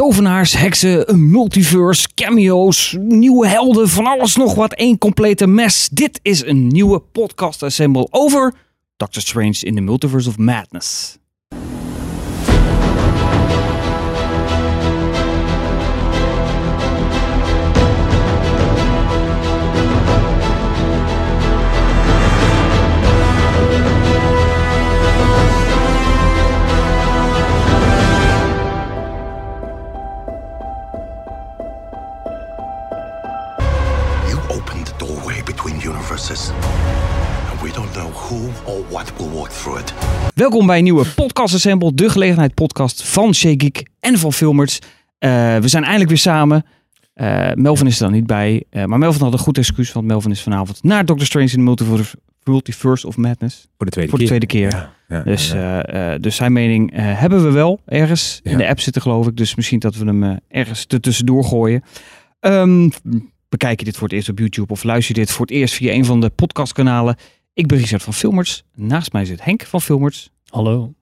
Tovenaars, 0.00 0.52
heksen, 0.52 1.10
een 1.10 1.30
multiverse, 1.30 2.08
cameo's, 2.14 2.96
nieuwe 2.98 3.48
helden, 3.48 3.88
van 3.88 4.06
alles 4.06 4.36
nog 4.36 4.54
wat. 4.54 4.72
één 4.72 4.98
complete 4.98 5.46
mes. 5.46 5.88
Dit 5.92 6.20
is 6.22 6.44
een 6.44 6.66
nieuwe 6.66 7.00
podcast 7.00 7.62
assemble 7.62 8.06
over 8.10 8.54
Doctor 8.96 9.22
Strange 9.22 9.58
in 9.60 9.74
the 9.74 9.80
Multiverse 9.80 10.28
of 10.28 10.38
Madness. 10.38 11.19
Who 38.30 38.72
or 38.72 38.84
what 38.90 39.12
will 39.16 39.28
walk 39.30 39.48
through 39.48 39.80
it. 39.80 39.94
Welkom 40.34 40.66
bij 40.66 40.76
een 40.78 40.84
nieuwe 40.84 41.06
podcast 41.14 41.54
assemble, 41.54 41.94
de 41.94 42.08
gelegenheid 42.10 42.54
podcast 42.54 43.08
van 43.08 43.34
Geek 43.34 43.88
en 44.00 44.18
van 44.18 44.32
Filmers. 44.32 44.78
Eh, 45.18 45.30
we 45.58 45.68
zijn 45.68 45.82
eindelijk 45.82 46.10
weer 46.10 46.18
samen. 46.18 46.64
Eh, 47.14 47.50
Melvin 47.54 47.86
is 47.86 47.96
er 47.96 48.02
dan 48.04 48.12
niet 48.12 48.26
bij, 48.26 48.64
eh, 48.70 48.84
maar 48.84 48.98
Melvin 48.98 49.22
had 49.22 49.32
een 49.32 49.38
goed 49.38 49.58
excuus, 49.58 49.92
want 49.92 50.06
Melvin 50.06 50.30
is 50.30 50.42
vanavond 50.42 50.82
naar 50.82 51.04
Doctor 51.04 51.26
Strange 51.26 51.46
in 51.46 51.52
the 51.52 51.58
Multiverse, 51.58 52.16
Multiverse 52.44 53.06
of 53.06 53.16
Madness. 53.16 53.68
Voor 53.76 53.86
de 53.86 53.92
tweede 53.92 54.10
Voor 54.10 54.18
de 54.18 54.24
keer. 54.28 54.38
tweede 54.38 54.46
keer. 54.70 54.80
Ja, 55.08 55.16
ja, 55.16 55.22
Dus, 55.24 55.50
ja. 55.50 55.82
eh, 55.84 56.14
eh, 56.14 56.20
dus 56.22 56.36
zijn 56.36 56.52
mening 56.52 56.92
eh, 56.92 56.98
hebben 57.20 57.44
we 57.44 57.50
wel 57.50 57.80
ergens 57.86 58.40
in 58.42 58.56
de 58.58 58.68
app 58.68 58.80
zitten, 58.80 59.02
geloof 59.02 59.26
ik. 59.26 59.36
Dus 59.36 59.54
misschien 59.54 59.78
dat 59.78 59.96
we 59.96 60.04
hem 60.04 60.22
eh, 60.24 60.36
ergens 60.48 60.84
er 60.88 61.00
tussendoor 61.00 61.44
gooien. 61.44 61.82
Ehm, 62.40 62.88
bekijk 63.48 63.78
je 63.78 63.84
dit 63.84 63.96
voor 63.96 64.08
het 64.08 64.16
eerst 64.16 64.28
op 64.28 64.38
YouTube 64.38 64.72
of 64.72 64.82
luister 64.82 65.14
je 65.14 65.20
dit 65.20 65.30
voor 65.32 65.46
het 65.46 65.54
eerst 65.54 65.74
via 65.74 65.92
een 65.92 66.04
van 66.04 66.20
de 66.20 66.28
podcastkanalen? 66.30 67.16
Ik 67.52 67.66
ben 67.66 67.78
Richard 67.78 68.02
van 68.02 68.14
Filmers. 68.14 68.64
Naast 68.74 69.12
mij 69.12 69.24
zit 69.24 69.44
Henk 69.44 69.62
van 69.62 69.80
Filmers. 69.80 70.30
Hallo. 70.44 70.94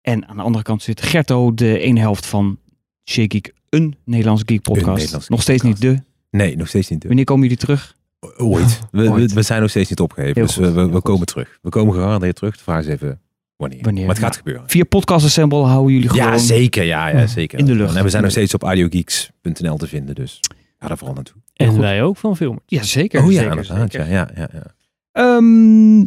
En 0.00 0.28
aan 0.28 0.36
de 0.36 0.42
andere 0.42 0.64
kant 0.64 0.82
zit 0.82 1.02
Gerto, 1.02 1.54
de 1.54 1.78
ene 1.78 2.00
helft 2.00 2.26
van 2.26 2.58
Shake 3.04 3.36
Geek, 3.36 3.52
een 3.68 3.96
Nederlandse 4.04 4.44
geek 4.46 4.62
podcast. 4.62 4.96
Nederlandse 4.96 5.30
nog 5.30 5.42
steeds 5.42 5.62
niet 5.62 5.80
de. 5.80 6.02
Nee, 6.30 6.56
nog 6.56 6.68
steeds 6.68 6.88
niet. 6.88 7.04
Wanneer 7.04 7.24
komen 7.24 7.42
jullie 7.42 7.58
terug? 7.58 7.96
Ooit. 8.36 8.80
We, 8.90 9.02
we, 9.02 9.10
Ooit. 9.10 9.32
we 9.32 9.42
zijn 9.42 9.60
nog 9.60 9.70
steeds 9.70 9.88
niet 9.88 10.00
opgegeven. 10.00 10.34
Heel 10.34 10.46
dus 10.46 10.54
goed, 10.54 10.74
we, 10.74 10.90
we, 10.90 11.00
komen 11.00 11.26
terug. 11.26 11.58
We 11.62 11.68
komen 11.68 11.94
gegarandeerd 11.94 12.36
terug. 12.36 12.56
De 12.56 12.62
vraag 12.62 12.80
is 12.80 12.86
even 12.86 13.20
wanneer. 13.56 13.82
Wanneer, 13.82 14.06
Maar 14.06 14.14
het 14.14 14.24
gaat 14.24 14.32
ja. 14.32 14.38
gebeuren. 14.38 14.64
Via 14.66 14.84
Podcast 14.84 15.24
Assemble 15.24 15.62
houden 15.62 15.92
jullie 15.92 16.08
gewoon... 16.08 16.26
Ja, 16.26 16.38
zeker. 16.38 16.84
Ja, 16.84 17.08
ja, 17.08 17.26
zeker. 17.26 17.58
In 17.58 17.64
de 17.64 17.74
lucht. 17.74 17.96
En 17.96 18.02
we 18.02 18.10
zijn 18.10 18.22
nog 18.22 18.32
steeds 18.32 18.54
op 18.54 18.62
audiogeeks.nl 18.62 19.76
te 19.76 19.86
vinden. 19.86 20.14
Dus 20.14 20.40
ga 20.78 20.88
daar 20.88 20.98
vooral 20.98 21.14
naartoe. 21.14 21.36
En 21.54 21.68
goed. 21.68 21.78
wij 21.78 22.02
ook 22.02 22.16
van 22.16 22.36
filmen. 22.36 22.62
Ja, 22.66 22.82
zeker. 22.82 23.22
oh 23.22 23.32
ja, 23.32 23.38
zeker, 23.38 23.50
inderdaad. 23.50 23.92
zeker. 23.92 24.10
Ja, 24.10 24.30
ja, 24.36 24.48
ja, 24.52 24.74
Ehm, 25.12 26.04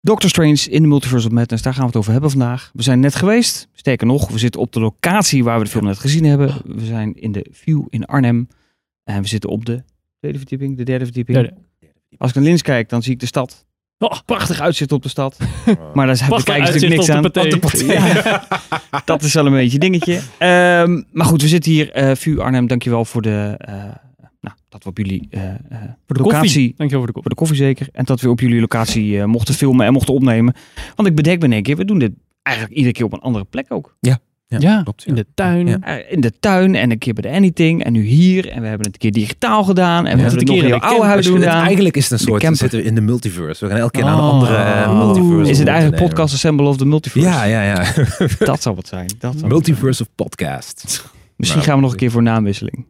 Doctor 0.00 0.30
Strange 0.30 0.66
in 0.70 0.82
the 0.82 0.88
Multiverse 0.88 1.26
of 1.26 1.32
Madness, 1.32 1.62
daar 1.62 1.72
gaan 1.72 1.82
we 1.82 1.88
het 1.88 1.96
over 1.96 2.12
hebben 2.12 2.30
vandaag. 2.30 2.70
We 2.74 2.82
zijn 2.82 3.00
net 3.00 3.14
geweest. 3.14 3.68
Sterker 3.72 4.06
nog, 4.06 4.28
we 4.30 4.38
zitten 4.38 4.60
op 4.60 4.72
de 4.72 4.80
locatie 4.80 5.44
waar 5.44 5.58
we 5.58 5.64
de 5.64 5.70
film 5.70 5.84
net 5.84 5.98
gezien 5.98 6.24
hebben. 6.24 6.54
We 6.64 6.84
zijn 6.84 7.14
in 7.14 7.32
de 7.32 7.46
View 7.50 7.86
in 7.88 8.04
Arnhem. 8.04 8.48
En 9.04 9.22
we 9.22 9.28
zitten 9.28 9.50
op 9.50 9.64
de 9.64 9.82
tweede 10.18 10.38
verdieping, 10.38 10.76
de 10.76 10.82
derde 10.84 11.04
verdieping. 11.04 11.38
Derde. 11.38 11.54
Als 12.18 12.30
ik 12.30 12.36
naar 12.36 12.44
links 12.44 12.62
kijk, 12.62 12.88
dan 12.88 13.02
zie 13.02 13.12
ik 13.12 13.20
de 13.20 13.26
stad. 13.26 13.66
Oh, 13.98 14.18
Prachtig 14.26 14.60
uitzicht 14.60 14.92
op 14.92 15.02
de 15.02 15.08
stad. 15.08 15.36
Maar 15.94 16.06
daar 16.06 16.16
Prachtig 16.26 16.44
kijken 16.54 16.80
ze 16.80 16.88
natuurlijk 16.88 16.96
niks 16.96 17.10
aan. 17.10 17.22
de. 17.22 18.40
Dat 19.04 19.22
is 19.22 19.34
wel 19.34 19.46
een 19.46 19.52
beetje 19.52 19.72
een 19.74 19.80
dingetje. 19.80 20.20
Ehm, 20.38 21.02
maar 21.12 21.26
goed, 21.26 21.42
we 21.42 21.48
zitten 21.48 21.72
hier. 21.72 21.90
eh 21.92 22.14
View 22.16 22.40
Arnhem, 22.40 22.66
dankjewel 22.66 23.04
voor 23.04 23.22
de... 23.22 23.54
eh, 23.58 23.74
dat 24.72 24.82
we 24.82 24.88
op 24.88 24.96
jullie 24.98 25.26
eh, 25.30 25.42
eh, 25.48 25.54
Voor 26.06 26.16
de 26.16 26.22
locatie... 26.22 26.40
koffie. 26.40 26.74
Dankjewel 26.76 27.04
voor 27.04 27.06
de 27.06 27.12
Voor 27.12 27.22
koffie. 27.22 27.28
de 27.28 27.34
koffie 27.34 27.56
zeker. 27.56 27.88
En 27.92 28.04
dat 28.04 28.20
we 28.20 28.30
op 28.30 28.40
jullie 28.40 28.60
locatie 28.60 29.18
eh, 29.20 29.24
mochten 29.24 29.54
filmen 29.54 29.86
en 29.86 29.92
mochten 29.92 30.14
opnemen. 30.14 30.54
Want 30.96 31.08
ik 31.08 31.14
bedenk 31.14 31.38
me 31.40 31.44
in 31.46 31.52
één 31.52 31.62
keer, 31.62 31.76
we 31.76 31.84
doen 31.84 31.98
dit 31.98 32.12
eigenlijk 32.42 32.76
iedere 32.76 32.94
keer 32.94 33.04
op 33.04 33.12
een 33.12 33.20
andere 33.20 33.44
plek 33.44 33.66
ook. 33.68 33.96
Ja, 34.58 34.82
klopt, 34.82 35.02
ja. 35.02 35.08
in 35.08 35.14
de 35.14 35.26
tuin. 35.34 35.66
Ja. 35.66 35.86
In 36.08 36.20
de 36.20 36.32
tuin 36.40 36.74
en 36.74 36.90
een 36.90 36.98
keer 36.98 37.12
bij 37.14 37.30
de 37.30 37.36
Anything 37.36 37.84
en 37.84 37.92
nu 37.92 38.02
hier. 38.02 38.48
En 38.50 38.60
we 38.60 38.66
hebben 38.66 38.86
het 38.86 38.94
een 38.94 39.00
keer 39.00 39.12
digitaal 39.12 39.64
gedaan. 39.64 40.06
En 40.06 40.16
we 40.16 40.22
Ja, 40.22 40.28
hebben 40.28 40.38
het 40.38 40.48
een 40.48 40.54
nog 40.54 40.64
keer 40.64 40.74
in 40.74 40.80
oude 40.80 41.04
huis 41.06 41.26
het- 41.26 41.34
gedaan. 41.34 41.64
eigenlijk 41.64 41.96
is 41.96 42.02
het 42.02 42.12
een 42.12 42.18
soort, 42.26 42.56
zitten 42.56 42.78
we 42.78 42.84
in 42.84 42.94
de 42.94 43.00
multiverse. 43.00 43.64
We 43.64 43.70
gaan 43.70 43.80
elke 43.80 43.92
keer 43.92 44.04
naar 44.04 44.12
een 44.12 44.18
Oh. 44.20 44.30
andere 44.30 44.94
multiverse. 44.94 45.50
Is 45.50 45.58
het 45.58 45.68
eigenlijk 45.68 46.02
podcast 46.02 46.34
Assemble 46.34 46.66
of 46.66 46.76
the 46.76 46.84
Multiverse? 46.86 47.28
Ja, 47.28 47.44
ja, 47.44 47.62
ja. 47.62 47.84
Dat 48.38 48.62
zou 48.62 48.74
wat 48.74 48.86
zijn. 48.86 49.06
Dat 49.18 49.34
zou 49.36 49.46
multiverse 49.48 50.02
of 50.02 50.08
podcast. 50.14 50.82
Misschien 51.36 51.60
Nou, 51.60 51.70
gaan 51.70 51.76
we 51.78 51.82
nog 51.82 51.92
een 51.92 51.98
keer 51.98 52.10
voor 52.10 52.22
naamwisseling. 52.22 52.86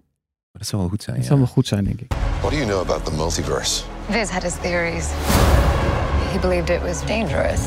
Dat 0.52 0.66
zou 0.66 0.80
wel 0.82 0.90
goed 0.90 1.02
zijn, 1.02 1.16
Dat 1.16 1.24
ja. 1.24 1.30
zou 1.30 1.40
wel 1.40 1.52
goed 1.52 1.66
zijn, 1.66 1.84
denk 1.84 2.00
ik. 2.00 2.12
What 2.40 2.50
do 2.50 2.56
you 2.56 2.68
know 2.68 2.80
about 2.80 3.04
the 3.04 3.12
multiverse? 3.16 3.82
Viz 4.08 4.30
had 4.30 4.42
his 4.42 4.54
theories. 4.60 5.06
He 6.32 6.38
believed 6.40 6.68
it 6.70 6.80
was 6.82 7.06
dangerous. 7.06 7.60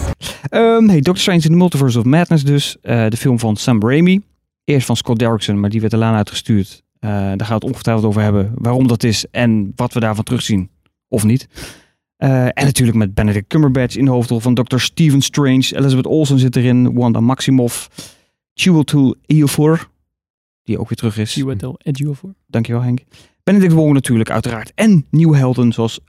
Ehm 0.49 0.87
hey, 0.87 0.95
Doctor 1.01 1.17
Strange 1.17 1.41
in 1.43 1.49
the 1.51 1.57
Multiverse 1.57 1.99
of 1.99 2.05
Madness 2.05 2.43
dus. 2.43 2.77
Eh, 2.81 3.07
de 3.07 3.17
film 3.17 3.39
van 3.39 3.55
Sam 3.55 3.81
Raimi. 3.81 4.21
Eerst 4.63 4.85
van 4.85 4.95
Scott 4.95 5.19
Derrickson, 5.19 5.59
maar 5.59 5.69
die 5.69 5.81
werd 5.81 5.93
er 5.93 5.99
later 5.99 6.17
uitgestuurd. 6.17 6.83
Eh, 6.99 7.09
daar 7.09 7.19
gaan 7.19 7.47
we 7.47 7.53
het 7.53 7.63
ongetwijfeld 7.63 8.05
over 8.05 8.21
hebben. 8.21 8.51
Waarom 8.55 8.87
dat 8.87 9.03
is 9.03 9.25
en 9.31 9.71
wat 9.75 9.93
we 9.93 9.99
daarvan 9.99 10.23
terugzien. 10.23 10.69
Of 11.07 11.23
niet. 11.23 11.47
Eh, 12.17 12.43
en 12.45 12.65
natuurlijk 12.65 12.97
met 12.97 13.13
Benedict 13.13 13.47
Cumberbatch 13.47 13.95
in 13.95 14.05
de 14.05 14.11
hoofdrol 14.11 14.39
van 14.39 14.53
Dr. 14.53 14.77
Stephen 14.77 15.21
Strange. 15.21 15.75
Elizabeth 15.75 16.05
Olsen 16.05 16.39
zit 16.39 16.55
erin. 16.55 16.93
Wanda 16.93 17.19
Maximoff. 17.19 17.89
Chiwetel 18.53 19.15
Ejiofor. 19.25 19.87
Die 20.65 20.79
ook 20.79 20.89
weer 20.89 20.97
terug 20.97 21.17
is. 21.17 21.33
Chiwetel 21.33 21.79
Ejiofor. 21.83 22.35
Dankjewel 22.47 22.81
Henk. 22.81 22.99
Benedict 23.43 23.73
Wong 23.73 23.93
natuurlijk 23.93 24.29
uiteraard. 24.29 24.71
En 24.75 25.05
nieuwe 25.09 25.37
helden 25.37 25.73
zoals... 25.73 25.99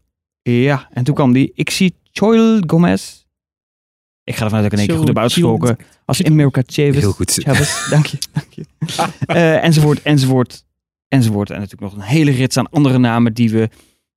Ja, 0.43 0.89
en 0.93 1.05
toen 1.05 1.15
kwam 1.15 1.33
die. 1.33 1.53
Ik 1.55 1.71
zie 1.71 1.95
Choil 2.13 2.63
Gomez. 2.67 3.25
Ik 4.25 4.37
ga 4.37 4.45
ervan 4.45 4.61
uit 4.61 4.71
dat 4.71 4.73
ik 4.73 4.73
in 4.73 4.79
één 4.79 4.87
keer 4.87 4.97
goed 4.97 5.09
heb 5.09 5.19
uitgesproken. 5.19 5.77
Als 6.05 6.25
America 6.25 6.63
Chavez. 6.67 7.01
Heel 7.01 7.13
goed. 7.13 7.33
Chavez, 7.33 7.89
dank 7.91 8.07
je. 8.07 8.19
Dank 8.33 8.53
je. 8.53 8.65
Eh, 9.27 9.65
enzovoort, 9.65 10.03
enzovoort, 10.03 10.65
enzovoort. 11.09 11.51
En 11.51 11.61
natuurlijk 11.61 11.93
nog 11.93 12.03
een 12.03 12.09
hele 12.09 12.31
rits 12.31 12.57
aan 12.57 12.71
andere 12.71 12.99
namen 12.99 13.35
die 13.35 13.51
we... 13.51 13.69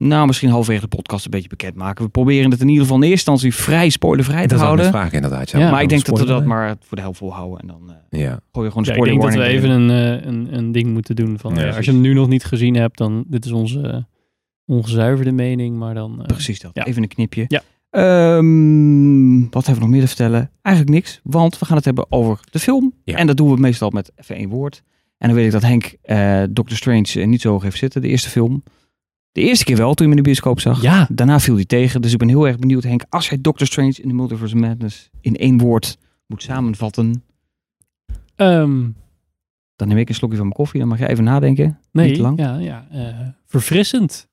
Nou, 0.03 0.27
misschien 0.27 0.49
halverwege 0.49 0.81
de 0.89 0.95
podcast 0.95 1.25
een 1.25 1.31
beetje 1.31 1.49
bekend 1.49 1.75
maken. 1.75 2.03
We 2.05 2.09
proberen 2.11 2.51
het 2.51 2.61
in 2.61 2.67
ieder 2.67 2.83
geval 2.83 2.97
in 3.01 3.03
eerste 3.09 3.31
instantie 3.31 3.55
vrij 3.63 3.89
spoilervrij 3.89 4.41
te 4.41 4.47
Dat 4.47 4.59
houden. 4.63 4.85
net 4.85 4.93
vragen 4.93 5.13
inderdaad. 5.13 5.49
Ja. 5.49 5.59
Ja, 5.59 5.71
maar 5.71 5.81
ik 5.81 5.89
denk 5.89 6.05
dat 6.05 6.19
we 6.19 6.25
dat 6.25 6.41
Spoiler, 6.41 6.47
maar 6.47 6.75
voor 6.81 6.97
de 6.97 7.03
helft 7.03 7.17
volhouden. 7.17 7.59
En 7.59 7.67
dan 7.67 7.89
eh 8.11 8.19
Ja. 8.19 8.39
gooi 8.51 8.65
je 8.65 8.71
gewoon 8.71 8.83
Ja, 8.87 8.93
een 8.93 8.97
ik 8.97 9.03
denk 9.05 9.21
dat 9.21 9.29
we 9.33 9.35
spoiler 9.35 9.55
even 9.57 9.69
een, 9.69 9.89
eh, 10.19 10.25
een, 10.27 10.57
een 10.57 10.71
ding 10.71 10.87
moeten 10.93 11.15
doen. 11.15 11.39
Van, 11.39 11.55
Ja, 11.55 11.61
eh, 11.65 11.75
als 11.75 11.85
je 11.85 11.91
hem 11.91 12.01
nu 12.01 12.13
nog 12.13 12.27
niet 12.27 12.43
gezien 12.45 12.75
hebt, 12.75 12.97
dan 12.97 13.23
dit 13.27 13.45
is 13.45 13.51
onze 13.51 14.05
ongezuiverde 14.65 15.31
mening. 15.31 15.77
Maar 15.77 15.93
dan... 15.93 16.19
eh, 16.19 16.25
Precies 16.25 16.59
dat. 16.59 16.71
Ja. 16.73 16.85
Even 16.85 17.01
een 17.01 17.07
knipje. 17.07 17.45
Ja. 17.47 17.61
Ehm, 17.89 19.39
wat 19.49 19.65
hebben 19.65 19.73
we 19.75 19.79
nog 19.79 19.89
meer 19.89 20.01
te 20.01 20.07
vertellen? 20.07 20.51
Eigenlijk 20.61 20.95
niks, 20.95 21.19
want 21.23 21.59
we 21.59 21.65
gaan 21.65 21.75
het 21.75 21.85
hebben 21.85 22.05
over 22.11 22.39
de 22.51 22.59
film. 22.59 22.93
Ja. 23.03 23.15
En 23.17 23.27
dat 23.27 23.37
doen 23.37 23.53
we 23.53 23.59
meestal 23.59 23.89
met 23.89 24.11
even 24.15 24.35
één 24.35 24.49
woord. 24.49 24.83
En 25.17 25.27
dan 25.27 25.37
weet 25.37 25.45
ik 25.45 25.51
dat 25.51 25.61
Henk 25.61 25.95
eh 26.01 26.41
Doctor 26.49 26.77
Strange 26.77 27.25
niet 27.25 27.41
zo 27.41 27.49
hoog 27.51 27.63
heeft 27.63 27.77
zitten, 27.77 28.01
de 28.01 28.07
eerste 28.07 28.29
film. 28.29 28.63
De 29.31 29.41
eerste 29.41 29.63
keer 29.65 29.77
wel, 29.77 29.93
toen 29.93 30.05
je 30.07 30.11
hem 30.11 30.11
in 30.11 30.17
de 30.17 30.29
bioscoop 30.29 30.59
zag. 30.59 30.81
Ja. 30.81 31.07
Daarna 31.11 31.39
viel 31.39 31.55
hij 31.55 31.65
tegen. 31.65 32.01
Dus 32.01 32.11
ik 32.11 32.17
ben 32.17 32.27
heel 32.27 32.47
erg 32.47 32.57
benieuwd, 32.57 32.83
Henk, 32.83 33.03
als 33.09 33.29
jij 33.29 33.41
Doctor 33.41 33.67
Strange 33.67 33.93
in 34.01 34.09
the 34.09 34.15
Multiverse 34.15 34.55
of 34.55 34.61
Madness 34.61 35.09
in 35.21 35.35
één 35.35 35.57
woord 35.57 35.97
moet 36.25 36.43
samenvatten, 36.43 37.23
ehm, 38.35 38.89
dan 39.75 39.87
neem 39.87 39.97
ik 39.97 40.09
een 40.09 40.15
slokje 40.15 40.37
van 40.37 40.45
mijn 40.45 40.57
koffie. 40.57 40.79
Dan 40.79 40.89
mag 40.89 40.99
je 40.99 41.07
even 41.07 41.23
nadenken. 41.23 41.79
nee, 41.91 42.09
Niet 42.09 42.17
lang. 42.19 42.39
ja, 42.39 42.57
ja 42.57 42.87
eh, 42.91 43.27
verfrissend. 43.45 44.27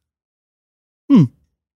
Hm. 1.06 1.24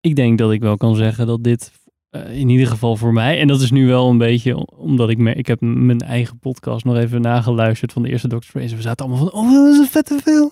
Ik 0.00 0.16
denk 0.16 0.38
dat 0.38 0.52
ik 0.52 0.60
wel 0.60 0.76
kan 0.76 0.96
zeggen 0.96 1.26
dat 1.26 1.44
dit 1.44 1.72
eh, 2.10 2.38
in 2.38 2.48
ieder 2.48 2.66
geval 2.66 2.96
voor 2.96 3.12
mij, 3.12 3.40
en 3.40 3.46
dat 3.46 3.60
is 3.60 3.70
nu 3.70 3.86
wel 3.86 4.08
een 4.10 4.18
beetje 4.18 4.66
omdat 4.76 5.10
ik 5.10 5.18
me, 5.18 5.34
ik 5.34 5.46
heb 5.46 5.60
mijn 5.60 6.00
eigen 6.00 6.38
podcast 6.38 6.84
nog 6.84 6.96
even 6.96 7.20
nageluisterd 7.20 7.92
van 7.92 8.02
de 8.02 8.08
eerste 8.08 8.28
Doctor 8.28 8.48
Strange. 8.48 8.76
We 8.76 8.82
zaten 8.82 9.06
allemaal 9.06 9.28
van, 9.28 9.40
oh, 9.40 9.52
dat 9.52 9.72
is 9.72 9.78
een 9.78 9.86
vette 9.86 10.18
film. 10.22 10.50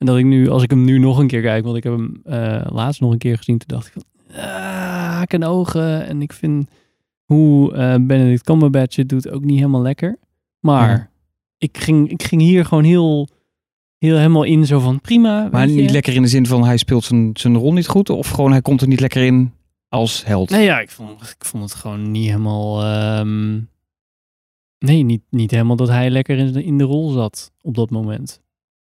En 0.00 0.06
dat 0.06 0.16
ik 0.18 0.24
nu, 0.24 0.48
als 0.48 0.62
ik 0.62 0.70
hem 0.70 0.84
nu 0.84 0.98
nog 0.98 1.18
een 1.18 1.26
keer 1.26 1.42
kijk, 1.42 1.64
want 1.64 1.76
ik 1.76 1.82
heb 1.82 1.92
hem 1.92 2.20
eh, 2.24 2.66
laatst 2.72 3.00
nog 3.00 3.12
een 3.12 3.18
keer 3.18 3.36
gezien, 3.36 3.58
toen 3.58 3.68
dacht 3.78 3.86
ik 3.86 3.92
van, 3.92 4.04
ah, 4.36 4.44
haak 5.10 5.32
en 5.32 5.44
ogen. 5.44 6.06
En 6.06 6.22
ik 6.22 6.32
vind 6.32 6.70
hoe 7.24 7.72
eh 7.74 7.94
Benedict 8.00 8.42
Cumberbatch 8.44 8.96
het 8.96 9.08
doet 9.08 9.30
ook 9.30 9.44
niet 9.44 9.56
helemaal 9.58 9.82
lekker. 9.82 10.18
Maar 10.60 10.88
Ja. 10.90 11.10
ik, 11.58 11.78
ging, 11.78 12.10
ik 12.10 12.22
ging 12.22 12.40
hier 12.40 12.64
gewoon 12.64 12.84
heel, 12.84 13.28
heel 13.98 14.16
helemaal 14.16 14.42
in 14.42 14.66
zo 14.66 14.78
van, 14.78 15.00
prima. 15.00 15.48
Maar 15.52 15.68
je. 15.68 15.74
niet 15.74 15.90
lekker 15.90 16.14
in 16.14 16.22
de 16.22 16.28
zin 16.28 16.46
van 16.46 16.64
hij 16.64 16.76
speelt 16.76 17.04
zijn, 17.04 17.30
zijn 17.32 17.56
rol 17.56 17.72
niet 17.72 17.88
goed. 17.88 18.10
Of 18.10 18.28
gewoon 18.28 18.50
hij 18.50 18.62
komt 18.62 18.80
er 18.80 18.88
niet 18.88 19.00
lekker 19.00 19.22
in 19.24 19.52
als 19.88 20.24
held. 20.24 20.50
Nee, 20.50 20.64
ja, 20.64 20.80
ik 20.80 20.90
vond, 20.90 21.10
ik 21.38 21.44
vond 21.44 21.62
het 21.62 21.74
gewoon 21.74 22.10
niet 22.10 22.26
helemaal. 22.26 22.82
ehm, 22.82 23.60
nee, 24.78 25.02
niet, 25.02 25.22
niet 25.30 25.50
helemaal 25.50 25.76
dat 25.76 25.88
hij 25.88 26.10
lekker 26.10 26.38
in 26.38 26.52
de, 26.52 26.64
in 26.64 26.78
de 26.78 26.84
rol 26.84 27.08
zat 27.10 27.52
op 27.62 27.74
dat 27.74 27.90
moment. 27.90 28.40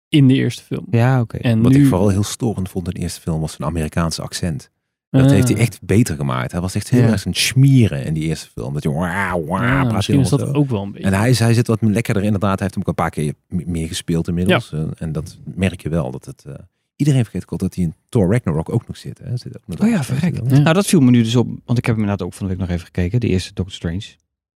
In 0.08 0.28
de 0.28 0.34
eerste 0.34 0.62
film. 0.62 0.86
Ja, 0.90 1.20
oké. 1.20 1.36
En 1.36 1.62
Wat 1.62 1.72
nu, 1.72 1.82
ik 1.82 1.88
vooral 1.88 2.08
heel 2.08 2.22
storend 2.22 2.68
vond 2.68 2.86
in 2.88 2.94
de 2.94 3.00
eerste 3.00 3.20
film 3.20 3.40
was 3.40 3.52
zijn 3.52 3.68
Amerikaanse 3.68 4.22
accent. 4.22 4.70
Dat 5.10 5.22
Ah. 5.24 5.30
heeft 5.30 5.48
hij 5.48 5.56
echt 5.58 5.78
beter 5.82 6.16
gemaakt. 6.16 6.52
Hij 6.52 6.60
was 6.60 6.74
echt 6.74 6.88
heel 6.90 7.02
Ja. 7.02 7.08
erg 7.08 7.24
een 7.24 7.34
schmieren 7.34 8.04
in 8.04 8.14
die 8.14 8.24
eerste 8.24 8.48
film. 8.54 8.74
Dat 8.74 8.82
je 8.82 8.90
wauw, 8.92 9.44
wauw, 9.44 9.92
misschien 9.92 10.20
is 10.20 10.28
dat 10.28 10.54
ook 10.54 10.68
wel 10.70 10.82
een 10.82 10.92
beetje. 10.92 11.06
En 11.06 11.14
hij, 11.14 11.32
hij 11.38 11.54
zit 11.54 11.66
wat 11.66 11.78
lekkerder 11.82 12.22
inderdaad. 12.22 12.58
Hij 12.58 12.62
heeft 12.62 12.74
hem 12.74 12.82
ook 12.82 12.88
een 12.88 12.94
paar 12.94 13.10
keer 13.10 13.34
meer 13.48 13.88
gespeeld 13.88 14.28
inmiddels. 14.28 14.72
Eh, 14.72 14.82
En 14.98 15.12
dat 15.12 15.38
merk 15.54 15.80
je 15.82 15.88
wel. 15.88 16.10
Dat 16.10 16.24
het, 16.24 16.44
eh, 16.46 16.54
iedereen 16.96 17.22
vergeet 17.22 17.48
ook 17.50 17.58
dat 17.58 17.74
hij 17.74 17.84
in 17.84 17.94
Thor 18.08 18.32
Ragnarok 18.32 18.72
ook 18.72 18.86
nog 18.86 18.96
zit. 18.96 19.18
Hè? 19.18 19.36
Zit 19.36 19.56
ook 19.56 19.62
nog 19.66 19.80
Oh 19.80 19.88
ja, 19.88 20.02
verrek. 20.04 20.34
Ja. 20.50 20.58
Nou, 20.58 20.74
dat 20.74 20.86
viel 20.86 21.00
me 21.00 21.10
nu 21.10 21.22
dus 21.22 21.36
op, 21.36 21.46
want 21.64 21.78
ik 21.78 21.84
heb 21.86 21.94
hem 21.94 22.04
inderdaad 22.04 22.26
ook 22.26 22.34
van 22.34 22.46
de 22.46 22.52
week 22.52 22.60
nog 22.60 22.70
even 22.70 22.84
gekeken, 22.86 23.20
de 23.20 23.28
eerste 23.28 23.52
Doctor 23.54 23.74
Strange. 23.74 24.04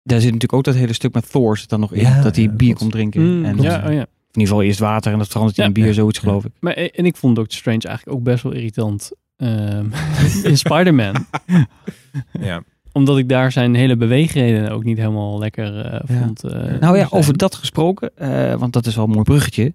Daar 0.04 0.18
zit 0.20 0.26
natuurlijk 0.26 0.54
ook 0.54 0.64
dat 0.64 0.76
hele 0.76 0.94
stuk 0.94 1.14
met 1.14 1.32
Thor 1.32 1.58
zit 1.58 1.70
dan 1.70 1.80
nog 1.80 1.94
in, 1.94 2.02
Ja, 2.02 2.22
dat 2.22 2.36
hij 2.36 2.46
ja, 2.46 2.52
bier 2.52 2.76
komt 2.76 2.92
drinken. 2.92 3.38
Mm, 3.38 3.46
en 3.46 3.62
ja, 3.62 3.88
oh 3.88 3.94
ja. 3.94 4.06
Ieder 4.40 4.48
geval 4.48 4.64
eerst 4.64 4.80
water 4.80 5.12
en 5.12 5.18
dat 5.18 5.28
verandert 5.28 5.58
Ja, 5.58 5.66
in 5.66 5.74
bier, 5.74 5.94
zoiets 5.94 6.20
ja. 6.20 6.24
geloof 6.24 6.46
ik. 6.46 6.52
Maar, 6.60 6.74
eh, 6.74 6.90
en 6.94 7.06
ik 7.06 7.16
vond 7.16 7.36
Doctor 7.36 7.58
Strange 7.58 7.82
eigenlijk 7.88 8.18
ook 8.18 8.24
best 8.24 8.44
wel 8.44 8.52
irritant 8.54 9.12
ehm, 9.38 9.86
in 10.50 10.58
Spider-Man. 10.58 11.16
Ja. 12.40 12.64
Omdat 12.94 13.18
ik 13.18 13.30
daar 13.30 13.52
zijn 13.52 13.76
hele 13.76 13.96
beweegredenen 13.98 14.72
ook 14.72 14.84
niet 14.84 14.98
helemaal 14.98 15.40
lekker 15.40 15.80
eh, 15.86 16.00
Ja. 16.08 16.20
vond. 16.22 16.44
eh, 16.44 16.52
Nou 16.52 16.98
ja, 16.98 17.08
zijn. 17.08 17.12
over 17.12 17.38
dat 17.38 17.56
gesproken, 17.56 18.12
eh, 18.18 18.54
want 18.56 18.74
dat 18.74 18.86
is 18.86 18.96
wel 18.96 19.04
een 19.06 19.12
mooi 19.12 19.24
bruggetje. 19.24 19.74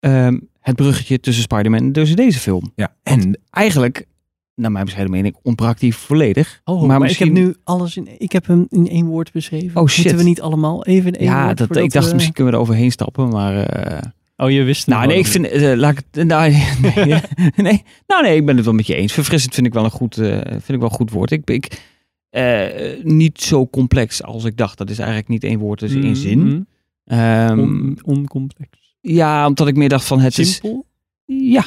Ehm, 0.00 0.38
het 0.60 0.76
bruggetje 0.76 1.20
tussen 1.20 1.42
Spider-Man 1.42 1.80
en 1.80 1.92
dus 1.92 2.14
deze 2.14 2.38
film. 2.38 2.72
ja. 2.76 2.94
En 3.02 3.38
Eigenlijk, 3.50 4.06
naar 4.54 4.72
mijn 4.72 4.84
bescheiden 4.84 5.14
mening, 5.14 5.36
ontbrak 5.42 5.78
die 5.80 5.94
volledig. 5.96 6.60
Oh, 6.64 6.78
maar 6.78 6.86
maar, 6.86 7.00
misschien- 7.00 7.30
ik 7.30 7.36
heb 7.36 7.44
nu 7.46 7.54
alles 7.64 7.96
in. 7.96 8.08
Ik 8.18 8.32
heb 8.32 8.46
hem 8.46 8.66
in 8.70 8.88
één 8.88 9.06
woord 9.06 9.32
beschreven. 9.32 9.80
Oh, 9.80 9.86
shit. 9.88 9.98
Moeten 10.04 10.16
we 10.22 10.28
niet 10.28 10.40
allemaal 10.40 10.84
even 10.84 11.12
in 11.12 11.18
één 11.20 11.28
Ja, 11.30 11.44
woord? 11.44 11.58
dat, 11.58 11.66
voordat 11.66 11.84
ik 11.84 11.92
dacht 11.92 12.06
we- 12.06 12.12
misschien 12.14 12.34
kunnen 12.34 12.52
we 12.52 12.58
er 12.58 12.64
overheen 12.64 12.90
stappen, 12.92 13.28
maar... 13.28 13.64
eh, 13.66 13.98
Oh, 14.36 14.50
je 14.50 14.62
wist 14.62 14.86
het 14.86 14.94
Nou, 14.94 15.06
nee, 15.06 15.18
ik 15.18 15.26
vind, 15.26 15.46
eh, 15.46 15.72
laat 15.76 15.98
ik 15.98 16.02
het, 16.10 16.26
nou, 16.26 16.50
nee, 16.82 17.20
nee, 17.56 17.82
nou, 18.06 18.22
nee, 18.22 18.36
ik 18.36 18.46
ben 18.46 18.56
het 18.56 18.64
wel 18.64 18.74
met 18.74 18.86
je 18.86 18.94
eens. 18.94 19.12
Verfrissend 19.12 19.54
vind 19.54 19.66
ik 19.66 19.72
wel 19.72 19.84
een 19.84 19.90
goed, 19.90 20.18
eh, 20.18 20.36
vind 20.50 20.68
ik 20.68 20.78
wel 20.78 20.84
een 20.88 20.90
goed 20.90 21.10
woord. 21.10 21.30
Ik, 21.30 21.50
ik 21.50 21.82
eh, 22.30 23.02
niet 23.02 23.40
zo 23.40 23.66
complex 23.66 24.22
als 24.22 24.44
ik 24.44 24.56
dacht. 24.56 24.78
Dat 24.78 24.90
is 24.90 24.98
eigenlijk 24.98 25.28
niet 25.28 25.44
één 25.44 25.58
woord, 25.58 25.80
dat 25.80 25.90
is 25.90 25.94
één 26.04 26.16
zin. 26.16 26.44
Mhm. 26.46 26.60
Ehm, 27.04 27.58
On- 27.60 27.98
oncomplex. 28.04 28.70
ja, 29.00 29.46
omdat 29.46 29.68
ik 29.68 29.76
meer 29.76 29.88
dacht 29.88 30.04
van 30.04 30.20
het 30.20 30.34
Simpel? 30.34 30.86
is, 31.26 31.36
ja, 31.52 31.64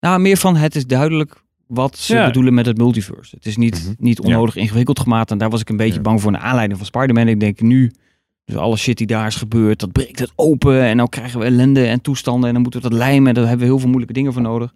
nou, 0.00 0.20
meer 0.20 0.36
van 0.36 0.56
het 0.56 0.74
is 0.74 0.86
duidelijk 0.86 1.42
wat 1.74 1.98
ze 1.98 2.14
Ja. 2.14 2.26
bedoelen 2.26 2.54
met 2.54 2.66
het 2.66 2.76
multiverse. 2.78 3.34
Het 3.36 3.46
is 3.46 3.56
niet, 3.56 3.82
Mhm. 3.84 3.94
niet 3.98 4.20
onnodig 4.20 4.56
ingewikkeld 4.56 5.00
gemaakt. 5.00 5.30
En 5.30 5.38
daar 5.38 5.50
was 5.50 5.60
ik 5.60 5.68
een 5.68 5.76
beetje 5.76 5.94
Ja. 5.94 6.00
bang 6.00 6.20
voor 6.20 6.32
een 6.32 6.38
aanleiding 6.38 6.78
van 6.78 6.86
Spider-Man. 6.86 7.28
Ik 7.28 7.40
denk 7.40 7.60
nu, 7.60 7.92
dus 8.44 8.56
alle 8.56 8.76
shit 8.76 8.98
die 8.98 9.06
daar 9.06 9.26
is 9.26 9.36
gebeurd, 9.36 9.80
dat 9.80 9.92
breekt 9.92 10.18
het 10.18 10.32
open. 10.34 10.82
En 10.82 10.96
nou 10.96 11.08
krijgen 11.08 11.38
we 11.38 11.44
ellende 11.44 11.84
en 11.86 12.00
toestanden. 12.00 12.46
En 12.46 12.52
dan 12.52 12.62
moeten 12.62 12.82
we 12.82 12.88
dat 12.88 12.98
lijmen. 12.98 13.28
En 13.28 13.34
daar 13.34 13.42
hebben 13.48 13.60
we 13.66 13.66
heel 13.72 13.78
veel 13.78 13.88
moeilijke 13.88 14.14
dingen 14.14 14.32
voor 14.32 14.42
nodig. 14.42 14.72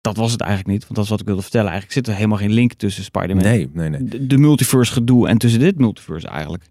Dat 0.00 0.16
was 0.16 0.32
het 0.32 0.40
eigenlijk 0.40 0.70
niet. 0.72 0.82
Want 0.82 0.94
dat 0.94 1.04
is 1.04 1.10
wat 1.10 1.20
ik 1.20 1.26
wilde 1.26 1.42
vertellen. 1.42 1.70
Eigenlijk 1.70 1.98
zit 1.98 2.06
er 2.08 2.14
helemaal 2.14 2.38
geen 2.38 2.52
link 2.52 2.72
tussen 2.72 3.04
Spider-Man. 3.04 3.44
nee, 3.44 3.70
nee, 3.72 3.88
nee. 3.88 4.04
De, 4.04 4.26
de 4.26 4.38
multiverse 4.38 4.92
gedoe 4.92 5.28
en 5.28 5.38
tussen 5.38 5.60
dit 5.60 5.78
multiverse 5.78 6.28
eigenlijk. 6.28 6.64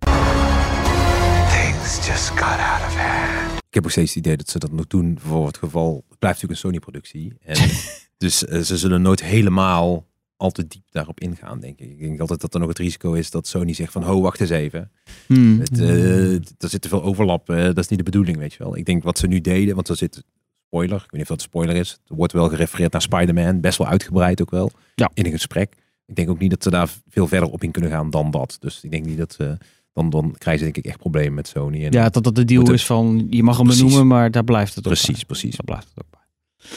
Things 1.51 2.07
just 2.07 2.30
got 2.30 2.42
out 2.42 2.81
of 2.88 2.95
hand. 2.95 3.57
Ik 3.68 3.75
heb 3.75 3.83
ook 3.83 3.92
steeds 3.92 4.13
het 4.13 4.25
idee 4.25 4.38
dat 4.38 4.50
ze 4.50 4.59
dat 4.59 4.71
nog 4.71 4.88
doen 4.88 5.18
voor 5.21 5.47
het 5.47 5.57
geval. 5.57 6.03
Het 6.09 6.19
blijft 6.19 6.42
natuurlijk 6.42 6.51
een 6.63 6.69
Sony-productie. 6.69 7.33
En 7.44 7.56
dus 8.19 8.45
eh, 8.45 8.60
ze 8.62 8.77
zullen 8.77 9.01
nooit 9.01 9.24
helemaal 9.24 10.07
al 10.38 10.51
te 10.51 10.68
diep 10.68 10.83
daarop 10.89 11.19
ingaan, 11.19 11.60
denk 11.60 11.80
ik. 11.80 11.89
Ik 11.89 12.00
denk 12.00 12.19
altijd 12.19 12.42
dat 12.42 12.54
er 12.54 12.60
nog 12.60 12.69
het 12.69 12.77
risico 12.77 13.13
is 13.13 13.31
dat 13.31 13.48
Sony 13.48 13.74
zegt 13.74 13.92
van, 13.92 14.04
ho, 14.04 14.21
wacht 14.21 14.42
eens 14.42 14.50
even. 14.50 14.92
Hmm. 15.27 15.60
Het, 15.60 15.80
eh, 15.80 16.33
er 16.33 16.69
zit 16.69 16.81
te 16.81 16.88
veel 16.89 17.04
overlap. 17.04 17.50
eh, 17.50 17.63
dat 17.63 17.77
is 17.77 17.88
niet 17.88 18.00
de 18.00 18.06
bedoeling, 18.06 18.38
weet 18.38 18.54
je 18.54 18.63
wel. 18.63 18.77
Ik 18.77 18.86
denk 18.86 19.04
wat 19.04 19.18
ze 19.18 19.27
nu 19.27 19.42
deden, 19.42 19.75
want 19.75 19.88
er 19.89 19.95
zit 19.95 20.24
spoiler. 20.68 20.95
Ik 20.95 21.01
weet 21.01 21.12
niet 21.12 21.21
of 21.21 21.27
dat 21.27 21.42
spoiler 21.42 21.75
is. 21.75 22.00
Er 22.07 22.16
wordt 22.16 22.33
wel 22.33 22.50
gerefereerd 22.50 22.92
naar 22.92 23.01
Spider-Man. 23.01 23.60
Best 23.60 23.77
wel 23.77 23.88
uitgebreid 23.88 24.42
ook 24.42 24.51
wel. 24.51 24.71
Ja. 24.95 25.10
In 25.13 25.25
een 25.25 25.31
gesprek. 25.31 25.75
Ik 26.06 26.16
denk 26.16 26.30
ook 26.30 26.39
niet 26.39 26.50
dat 26.50 26.63
ze 26.63 26.69
daar 26.69 26.89
veel 27.10 27.27
verder 27.27 27.50
op 27.50 27.63
in 27.63 27.71
kunnen 27.71 27.92
gaan 27.92 28.10
dan 28.10 28.31
dat. 28.31 28.57
Dus 28.60 28.83
ik 28.83 28.92
denk 28.92 29.06
niet 29.06 29.18
dat 29.18 29.33
ze... 29.33 29.57
Dan, 29.94 30.10
dan 30.10 30.36
krijgen 30.38 30.66
ze 30.66 30.71
denk 30.71 30.86
ik 30.86 30.92
echt 30.92 31.00
problemen 31.00 31.33
met 31.33 31.48
Sony. 31.48 31.86
En 31.86 31.92
Ja, 31.92 32.10
dat 32.10 32.24
dat 32.24 32.36
de 32.36 32.45
deal 32.45 32.71
is 32.74 32.86
van, 32.86 33.27
je 33.30 33.44
mag 33.44 33.56
hem 33.57 33.66
Precies. 33.66 33.83
benoemen, 33.83 34.07
maar 34.07 34.31
daar 34.31 34.44
blijft 34.44 34.75
het 34.75 34.88
ook 34.88 34.94
Precies, 34.94 35.16
bij. 35.16 35.25
precies. 35.25 35.56
Daar 35.56 35.66
blijft 35.66 35.88
het 35.94 36.04
ook 36.06 36.12
bij. 36.12 36.69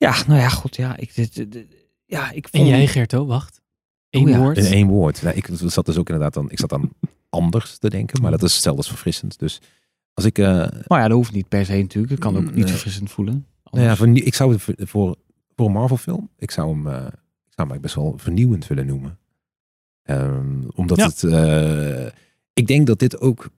Ja, 0.00 0.14
nou 0.26 0.40
ja, 0.40 0.48
goed. 0.48 0.76
Ja, 0.76 0.96
ik, 0.96 1.14
dit, 1.14 1.34
dit- 1.34 1.52
dit- 1.52 1.76
ja, 2.04 2.30
ik 2.30 2.46
En 2.50 2.66
jij, 2.66 2.86
Gerto, 2.86 3.26
wacht. 3.26 3.60
Eén 4.10 4.22
Oh 4.22 4.28
ja. 4.28 4.38
woord. 4.38 4.56
In 4.56 4.64
één 4.64 4.86
woord. 4.86 5.22
Nou, 5.22 5.36
ik 5.36 5.48
zat 5.64 5.86
dus 5.86 5.96
ook 5.96 6.08
inderdaad 6.08 6.34
dan... 6.34 6.50
Ik 6.50 6.58
zat 6.58 6.68
dan 6.68 6.92
anders 7.28 7.78
te 7.78 7.90
denken. 7.90 8.22
Maar 8.22 8.30
dat 8.30 8.42
is 8.42 8.52
hetzelfde 8.52 8.80
als 8.82 8.90
verfrissend. 8.90 9.38
Dus 9.38 9.60
als 10.14 10.24
ik... 10.24 10.38
eh, 10.38 10.46
Maar 10.86 11.00
ja, 11.00 11.08
dat 11.08 11.16
hoeft 11.16 11.32
niet 11.32 11.48
per 11.48 11.64
se 11.64 11.76
natuurlijk. 11.80 12.12
Het 12.12 12.20
kan 12.22 12.36
ook 12.36 12.40
Mm, 12.42 12.46
niet 12.46 12.56
nee. 12.56 12.66
verfrissend 12.66 13.10
voelen. 13.10 13.46
nou 13.70 13.84
ja, 13.84 13.96
voor, 13.96 14.08
ik 14.08 14.34
zou 14.34 14.52
het 14.52 14.62
voor, 14.62 14.74
voor, 14.78 15.16
een 15.66 15.72
Marvel 15.72 15.96
film... 15.96 16.30
Ik 16.38 16.50
zou 16.50 16.68
hem... 16.74 16.86
eh, 16.86 16.92
ik 16.94 17.00
zou 17.56 17.68
hem 17.68 17.70
eigenlijk 17.70 17.82
best 17.82 17.94
wel 17.94 18.14
vernieuwend 18.16 18.66
willen 18.66 18.86
noemen. 18.86 19.18
Ehm, 20.02 20.62
omdat 20.74 20.96
Ja. 20.98 21.06
het... 21.06 21.22
eh, 21.24 22.06
ik 22.52 22.66
denk 22.66 22.86
dat 22.86 22.98
dit 22.98 23.20
ook... 23.20 23.48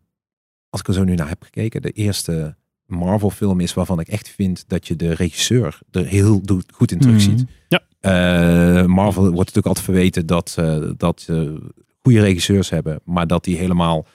Als 0.71 0.81
ik 0.81 0.89
er 0.89 0.95
zo 0.95 1.05
nu 1.05 1.15
naar 1.15 1.29
heb 1.29 1.43
gekeken... 1.43 1.83
De 1.83 1.91
eerste 1.93 2.57
Marvel 2.87 3.31
film 3.31 3.61
is 3.61 3.75
waarvan 3.75 4.01
ik 4.01 4.09
echt 4.09 4.29
vind... 4.29 4.65
Dat 4.67 4.87
je 4.87 4.97
de 4.97 5.13
regisseur 5.15 5.79
er 5.91 6.07
heel 6.07 6.43
goed 6.75 6.93
in 6.93 6.99
terugziet. 6.99 7.45
Mhm. 7.45 7.81
Eh, 8.01 8.85
Marvel 8.85 9.23
wordt 9.23 9.37
natuurlijk 9.37 9.67
altijd 9.67 9.85
verweten 9.85 10.27
dat, 10.27 10.55
eh 10.59 10.91
dat 10.97 11.21
ze 11.21 11.61
goede 12.03 12.21
regisseurs 12.21 12.71
hebben, 12.71 13.01
maar 13.05 13.27
dat 13.27 13.45
die 13.45 13.57
helemaal 13.57 14.07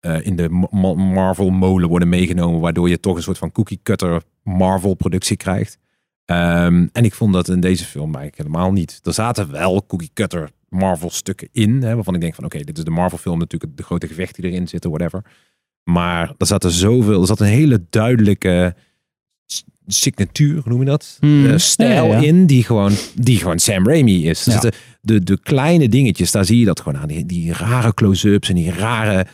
eh, 0.00 0.26
in 0.26 0.36
de 0.36 0.48
Ma- 0.48 0.68
Ma- 0.70 0.94
Marvel 0.94 1.50
molen 1.50 1.88
worden 1.88 2.08
meegenomen, 2.08 2.60
waardoor 2.60 2.88
je 2.88 3.00
toch 3.00 3.16
een 3.16 3.22
soort 3.22 3.38
van 3.38 3.52
cookie 3.52 3.80
cutter 3.82 4.22
Marvel 4.42 4.94
productie 4.94 5.36
krijgt. 5.36 5.78
Ehm, 6.24 6.86
en 6.92 7.04
ik 7.04 7.14
vond 7.14 7.32
dat 7.32 7.48
in 7.48 7.60
deze 7.60 7.84
film 7.84 8.14
eigenlijk 8.14 8.36
helemaal 8.36 8.72
niet. 8.72 9.00
Er 9.02 9.12
zaten 9.12 9.50
wel 9.50 9.86
cookie 9.86 10.10
cutter 10.14 10.50
Marvel 10.68 11.10
stukken 11.10 11.48
in, 11.52 11.82
hè, 11.82 11.94
waarvan 11.94 12.14
ik 12.14 12.20
denk 12.20 12.34
van 12.34 12.44
oké, 12.44 12.58
dit 12.58 12.78
is 12.78 12.84
de 12.84 12.90
Marvel 12.90 13.18
film 13.18 13.38
natuurlijk, 13.38 13.76
de 13.76 13.82
grote 13.82 14.06
gevechten 14.06 14.42
die 14.42 14.52
erin 14.52 14.68
zitten, 14.68 14.90
whatever. 14.90 15.24
Maar 15.92 16.32
er 16.38 16.46
zat 16.46 16.64
er 16.64 16.72
zoveel, 16.72 17.20
er 17.20 17.26
zat 17.26 17.40
een 17.40 17.46
hele 17.46 17.82
duidelijke 17.90 18.74
signatuur, 19.86 20.62
noem 20.64 20.78
je 20.80 20.84
dat? 20.86 21.16
Hmm. 21.20 21.46
Eh, 21.46 21.56
stijl 21.58 22.04
Ja, 22.06 22.12
ja, 22.12 22.20
ja. 22.20 22.26
in 22.26 22.46
die 22.46 22.64
gewoon, 22.64 22.92
die 23.14 23.38
gewoon 23.38 23.58
Sam 23.58 23.86
Raimi 23.86 24.28
is. 24.28 24.46
Er 24.46 24.52
Ja. 24.64 24.70
de, 25.00 25.22
de 25.22 25.38
kleine 25.42 25.88
dingetjes, 25.88 26.30
daar 26.30 26.44
zie 26.44 26.58
je 26.58 26.64
dat 26.64 26.80
gewoon 26.80 27.00
aan. 27.00 27.08
Die, 27.08 27.26
die 27.26 27.52
rare 27.52 27.94
close-ups 27.94 28.48
en 28.48 28.54
die 28.54 28.70
rare... 28.72 29.26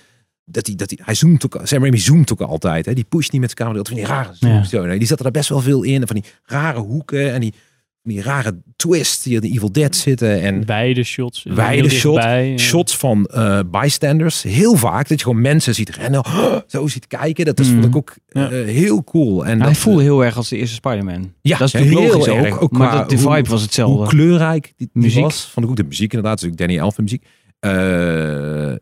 Dat 0.45 0.67
hij, 0.67 0.75
dat 0.77 0.91
hij, 0.91 0.99
hij 1.03 1.15
zoomt 1.15 1.45
ook, 1.45 1.61
Sam 1.63 1.81
Raimi 1.81 1.99
zoomt 1.99 2.33
ook 2.33 2.41
altijd. 2.41 2.87
Hè? 2.87 2.95
Die 2.95 3.05
pusht 3.09 3.33
niet 3.33 3.41
met 3.41 3.51
zijn 3.57 3.61
camera. 3.69 3.77
Dat 3.85 3.89
van 3.89 3.97
die 3.97 4.07
rare 4.07 4.35
zooms. 4.35 4.69
Zo, 4.69 4.85
nee, 4.85 4.99
die 4.99 5.07
zat 5.07 5.25
er 5.25 5.31
best 5.31 5.49
wel 5.49 5.61
veel 5.61 5.83
in. 5.83 6.07
Van 6.07 6.17
die 6.17 6.25
rare 6.45 6.79
hoeken 6.81 7.33
en 7.33 7.41
die, 7.41 7.55
die 8.05 8.23
rare 8.23 8.63
twists 8.77 9.23
die 9.23 9.35
in 9.35 9.41
de 9.41 9.49
Evil 9.49 9.73
Dead 9.73 9.97
zitten. 9.97 10.41
En 10.41 10.67
Wijde 10.67 11.03
shots. 11.05 11.43
Wijde 11.43 11.81
heel 11.81 11.91
shot, 11.99 12.15
dichtbij, 12.15 12.51
ja. 12.51 12.57
shots 12.59 12.97
van 12.97 13.25
eh, 13.27 13.61
bystanders. 13.71 14.43
Heel 14.43 14.75
vaak 14.75 15.09
dat 15.09 15.19
je 15.19 15.25
gewoon 15.25 15.41
mensen 15.41 15.75
ziet 15.75 15.91
rennen. 15.91 16.23
Zo 16.67 16.87
ziet 16.87 17.07
kijken. 17.07 17.45
Dat 17.45 17.61
is, 17.61 17.69
vond 17.69 17.85
ik 17.85 17.97
ook 17.97 18.15
Ja. 18.29 18.51
eh, 18.51 18.65
heel 18.65 19.05
cool. 19.05 19.47
En 19.47 19.59
Hij 19.61 19.69
dat, 19.69 19.77
voelde 19.79 20.03
heel 20.03 20.25
erg 20.25 20.37
als 20.37 20.49
de 20.49 20.57
eerste 20.57 20.75
Spider-Man. 20.75 21.33
Ja, 21.41 21.59
dat 21.59 21.67
is 21.67 21.73
natuurlijk 21.73 22.01
heel 22.01 22.13
logisch 22.13 22.33
erg. 22.35 22.55
ook. 22.55 22.63
Ook 22.63 22.73
maar 22.73 22.89
qua 22.89 22.99
dat, 22.99 23.11
de 23.11 23.17
hoe- 23.17 23.25
vibe 23.35 23.41
was 23.49 23.51
hoe 23.59 23.59
hetzelfde. 23.61 24.07
kleurrijk 24.07 24.73
die, 24.77 24.89
die 24.93 25.03
Muziek. 25.03 25.23
was. 25.23 25.49
Vond 25.53 25.65
ik 25.67 25.71
ook 25.73 25.79
de 25.79 25.85
muziek 25.85 26.13
inderdaad. 26.13 26.41
Dus 26.41 26.51
ook 26.51 26.57
Danny 26.57 26.79
Elfman 26.79 27.05
muziek. 27.05 27.25
Eh, 27.61 28.73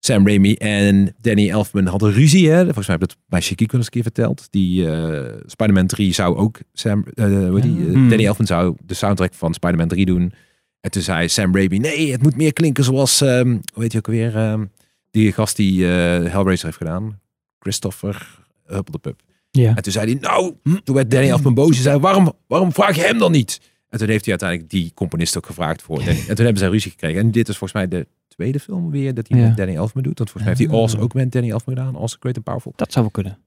Sam 0.00 0.26
Raimi 0.26 0.54
en 0.54 1.14
Danny 1.20 1.50
Elfman 1.50 1.86
hadden 1.86 2.12
ruzie. 2.12 2.50
Hè? 2.50 2.64
Volgens 2.64 2.86
mij 2.86 2.96
heb 3.00 3.08
ik 3.10 3.14
dat 3.16 3.24
bij 3.26 3.40
Shakiko 3.40 3.76
eens 3.76 3.84
een 3.84 3.90
keer 3.92 4.02
verteld. 4.02 4.46
Die 4.50 4.90
eh, 4.90 5.34
Spider-Man 5.46 5.86
3 5.86 6.12
zou 6.12 6.36
ook 6.36 6.58
Sam, 6.72 7.04
eh, 7.14 7.24
heet 7.26 7.62
die? 7.62 7.76
Eh, 7.86 7.92
Hmm. 7.92 8.08
Danny 8.08 8.26
Elfman 8.26 8.46
zou 8.46 8.76
de 8.84 8.94
soundtrack 8.94 9.34
van 9.34 9.54
Spider-Man 9.54 9.88
3 9.88 10.06
doen. 10.06 10.32
En 10.80 10.90
toen 10.90 11.02
zei 11.02 11.28
Sam 11.28 11.54
Raimi, 11.54 11.78
nee, 11.78 12.12
het 12.12 12.22
moet 12.22 12.36
meer 12.36 12.52
klinken 12.52 12.84
zoals, 12.84 13.20
ehm 13.20 13.48
hoe 13.74 13.82
heet 13.82 13.92
je 13.92 13.98
ook 13.98 14.06
alweer, 14.06 14.36
ehm, 14.36 14.64
die 15.10 15.32
gast 15.32 15.56
die 15.56 15.84
eh, 15.84 15.90
Hellraiser 16.32 16.64
heeft 16.66 16.76
gedaan. 16.78 17.20
Christopher 17.58 18.38
Huppeldepup. 18.66 19.20
Ja. 19.50 19.74
En 19.74 19.82
toen 19.82 19.92
zei 19.92 20.12
hij, 20.12 20.20
nou, 20.20 20.54
toen 20.84 20.94
werd 20.94 21.10
Danny 21.10 21.28
Elfman 21.28 21.54
boos. 21.54 21.74
Hij 21.74 21.82
zei, 21.82 21.98
waarom, 21.98 22.32
waarom 22.46 22.72
vraag 22.72 22.96
je 22.96 23.02
hem 23.02 23.18
dan 23.18 23.32
niet? 23.32 23.60
En 23.88 23.98
toen 23.98 24.08
heeft 24.08 24.24
hij 24.24 24.30
uiteindelijk 24.38 24.70
die 24.70 24.92
componist 24.94 25.36
ook 25.36 25.46
gevraagd 25.46 25.82
voor. 25.82 26.00
En 26.00 26.16
toen 26.16 26.44
hebben 26.44 26.56
zij 26.58 26.68
ruzie 26.68 26.90
gekregen. 26.90 27.20
En 27.20 27.30
dit 27.30 27.48
is 27.48 27.56
volgens 27.56 27.72
mij 27.80 27.88
de 27.88 28.06
tweede 28.28 28.60
film 28.60 28.90
weer 28.90 29.14
dat 29.14 29.28
hij 29.28 29.38
Ja. 29.40 29.46
met 29.46 29.56
Danny 29.56 29.74
Elfman 29.76 30.02
doet. 30.02 30.18
Want 30.18 30.30
volgens 30.30 30.50
mij 30.50 30.54
heeft 30.58 30.70
hij 30.70 30.80
Ah. 30.80 30.84
Oz 30.84 31.04
ook 31.04 31.14
met 31.14 31.32
Danny 31.32 31.50
Elfman 31.50 31.76
gedaan. 31.76 31.96
Oz, 31.96 32.16
Great 32.20 32.34
and 32.36 32.44
Powerful. 32.44 32.72
Dat 32.76 32.92
zou 32.92 33.04
wel 33.04 33.22
kunnen. 33.22 33.38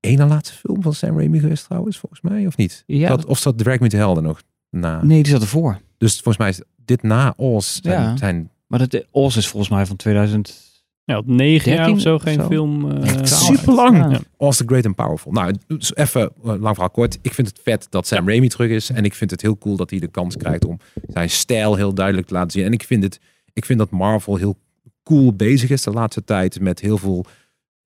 Eén 0.00 0.16
na 0.18 0.26
laatste 0.26 0.54
film 0.56 0.82
van 0.82 0.94
Sam 0.94 1.16
Raimi 1.18 1.38
geweest 1.40 1.64
trouwens, 1.64 1.98
volgens 1.98 2.20
mij, 2.20 2.46
of 2.46 2.56
niet? 2.56 2.82
Ja, 2.86 3.08
Zat- 3.08 3.24
of 3.24 3.38
zat 3.38 3.58
Drag 3.58 3.78
Me 3.78 3.88
to 3.88 3.98
Hell 3.98 4.16
er 4.16 4.22
nog 4.22 4.42
na? 4.70 5.04
Nee, 5.04 5.22
die 5.22 5.32
zat 5.32 5.42
ervoor. 5.42 5.80
Dus 5.98 6.12
volgens 6.14 6.36
mij 6.36 6.48
is 6.48 6.60
dit 6.84 7.02
na 7.02 7.32
Oz 7.36 7.78
zijn, 7.82 8.00
Ja. 8.02 8.16
zijn 8.16 8.50
Maar 8.66 8.78
dat, 8.78 8.90
de 8.90 9.06
Oz 9.10 9.36
is 9.36 9.48
volgens 9.48 9.72
mij 9.72 9.86
van 9.86 9.96
2000. 9.96 10.71
Ja, 11.04 11.18
op 11.18 11.26
negen 11.26 11.72
jaar 11.72 11.86
13 11.86 11.94
of 11.94 12.00
zo 12.00 12.18
geen 12.18 12.40
zo. 12.40 12.46
film. 12.46 12.90
eh, 12.90 13.24
super 13.24 13.74
lang. 13.74 13.96
Ja. 13.96 14.20
Oz 14.36 14.56
the 14.56 14.64
Great 14.66 14.86
and 14.86 14.94
Powerful. 14.94 15.32
Nou, 15.32 15.54
dus 15.66 15.94
even 15.96 16.20
eh, 16.22 16.30
lang 16.44 16.74
verhaal 16.74 16.90
kort. 16.90 17.18
Ik 17.22 17.34
vind 17.34 17.46
het 17.48 17.60
vet 17.62 17.86
dat 17.90 18.06
Sam 18.06 18.28
Raimi 18.28 18.48
terug 18.48 18.70
is. 18.70 18.90
En 18.90 19.04
ik 19.04 19.14
vind 19.14 19.30
het 19.30 19.42
heel 19.42 19.58
cool 19.58 19.76
dat 19.76 19.90
hij 19.90 19.98
de 19.98 20.08
kans 20.08 20.36
krijgt 20.36 20.64
om 20.64 20.78
zijn 21.08 21.30
stijl 21.30 21.74
heel 21.76 21.94
duidelijk 21.94 22.26
te 22.26 22.34
laten 22.34 22.50
zien. 22.50 22.64
En 22.64 22.72
ik 22.72 22.82
vind, 22.82 23.02
het, 23.02 23.20
ik 23.52 23.64
vind 23.64 23.78
dat 23.78 23.90
Marvel 23.90 24.36
heel 24.36 24.58
cool 25.02 25.32
bezig 25.34 25.70
is 25.70 25.82
de 25.82 25.90
laatste 25.90 26.24
tijd 26.24 26.60
met 26.60 26.80
heel 26.80 26.98
veel 26.98 27.24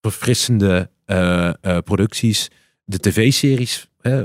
verfrissende 0.01 0.91
eh, 1.05 1.49
eh, 1.61 1.79
producties. 1.85 2.51
De 2.85 2.99
tv-series, 2.99 3.89
hè, 4.01 4.25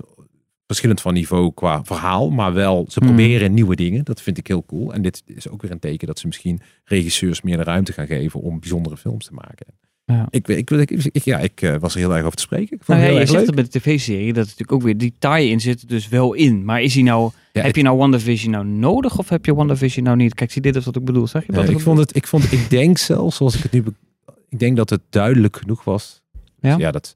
verschillend 0.74 1.01
van 1.01 1.13
niveau 1.13 1.51
qua 1.53 1.84
verhaal, 1.84 2.30
maar 2.30 2.53
wel 2.53 2.86
ze 2.89 3.00
Hmm. 3.00 3.08
proberen 3.08 3.53
nieuwe 3.53 3.75
dingen. 3.75 4.03
Dat 4.06 4.22
vind 4.22 4.38
ik 4.38 4.48
heel 4.48 4.65
cool. 4.65 4.94
En 4.94 5.01
dit 5.01 5.24
is 5.25 5.50
ook 5.50 5.62
weer 5.62 5.72
een 5.72 5.80
teken 5.80 6.08
dat 6.08 6.20
ze 6.20 6.27
misschien 6.27 6.62
regisseurs 6.84 7.42
meer 7.42 7.58
de 7.58 7.63
ruimte 7.63 7.94
gaan 7.94 8.08
geven 8.08 8.42
om 8.42 8.60
bijzondere 8.60 8.98
films 8.98 9.25
te 9.25 9.34
maken. 9.34 9.65
Ja. 10.06 10.27
Ik, 10.30 10.48
ik, 10.48 10.70
ik, 10.72 10.92
ik- 10.92 11.24
ja, 11.24 11.39
ik 11.39 11.62
eh, 11.62 11.75
was 11.80 11.94
er 11.94 12.00
heel 12.00 12.15
erg 12.15 12.24
over 12.25 12.36
te 12.38 12.42
spreken. 12.42 12.75
Ik 12.77 12.84
vond 12.84 12.88
Nou, 12.88 13.00
ja, 13.00 13.06
heel 13.06 13.13
je 13.13 13.20
erg 13.20 13.30
zegt 13.30 13.39
leuk. 13.39 13.56
het 13.56 13.56
bij 13.56 13.63
de 13.63 13.80
tv-serie, 13.80 14.34
dat 14.34 14.46
is 14.46 14.50
natuurlijk 14.50 14.72
ook 14.72 14.82
weer, 14.82 14.98
die 14.98 15.13
tie-in 15.20 15.60
zit 15.62 15.82
er 15.82 15.88
dus 15.88 16.08
wel 16.08 16.34
in. 16.34 16.65
Maar 16.65 16.82
is 16.82 16.94
hij 16.94 17.03
nou, 17.03 17.32
Ja, 17.51 17.62
heb 17.62 17.75
je 17.75 17.82
nou 17.84 17.98
WandaVision 17.98 18.51
nou 18.51 18.65
nodig 18.65 19.18
of 19.18 19.30
heb 19.30 19.46
je 19.46 19.53
WandaVision 19.56 20.03
nou 20.06 20.18
niet? 20.18 20.34
Kijk, 20.34 20.51
zie 20.51 20.62
dit 20.62 20.75
is 20.75 20.86
wat 20.86 20.96
ik 20.96 21.06
bedoel, 21.06 21.27
zeg 21.27 21.46
je 21.46 21.51
dat? 21.51 21.70
ik 21.70 21.80
vond 21.80 21.98
het, 22.00 22.15
ik 22.15 22.27
vond, 22.27 22.51
ik 22.51 22.70
denk 22.70 22.98
zelfs, 22.98 23.36
zoals 23.38 23.56
ik 23.56 23.63
het 23.63 23.72
nu, 23.72 23.84
ik 24.50 24.60
denk 24.60 24.77
dat 24.77 24.89
het 24.89 25.01
duidelijk 25.10 25.58
genoeg 25.58 25.84
was. 25.84 26.22
Ja? 26.62 26.92
dat, 26.92 27.15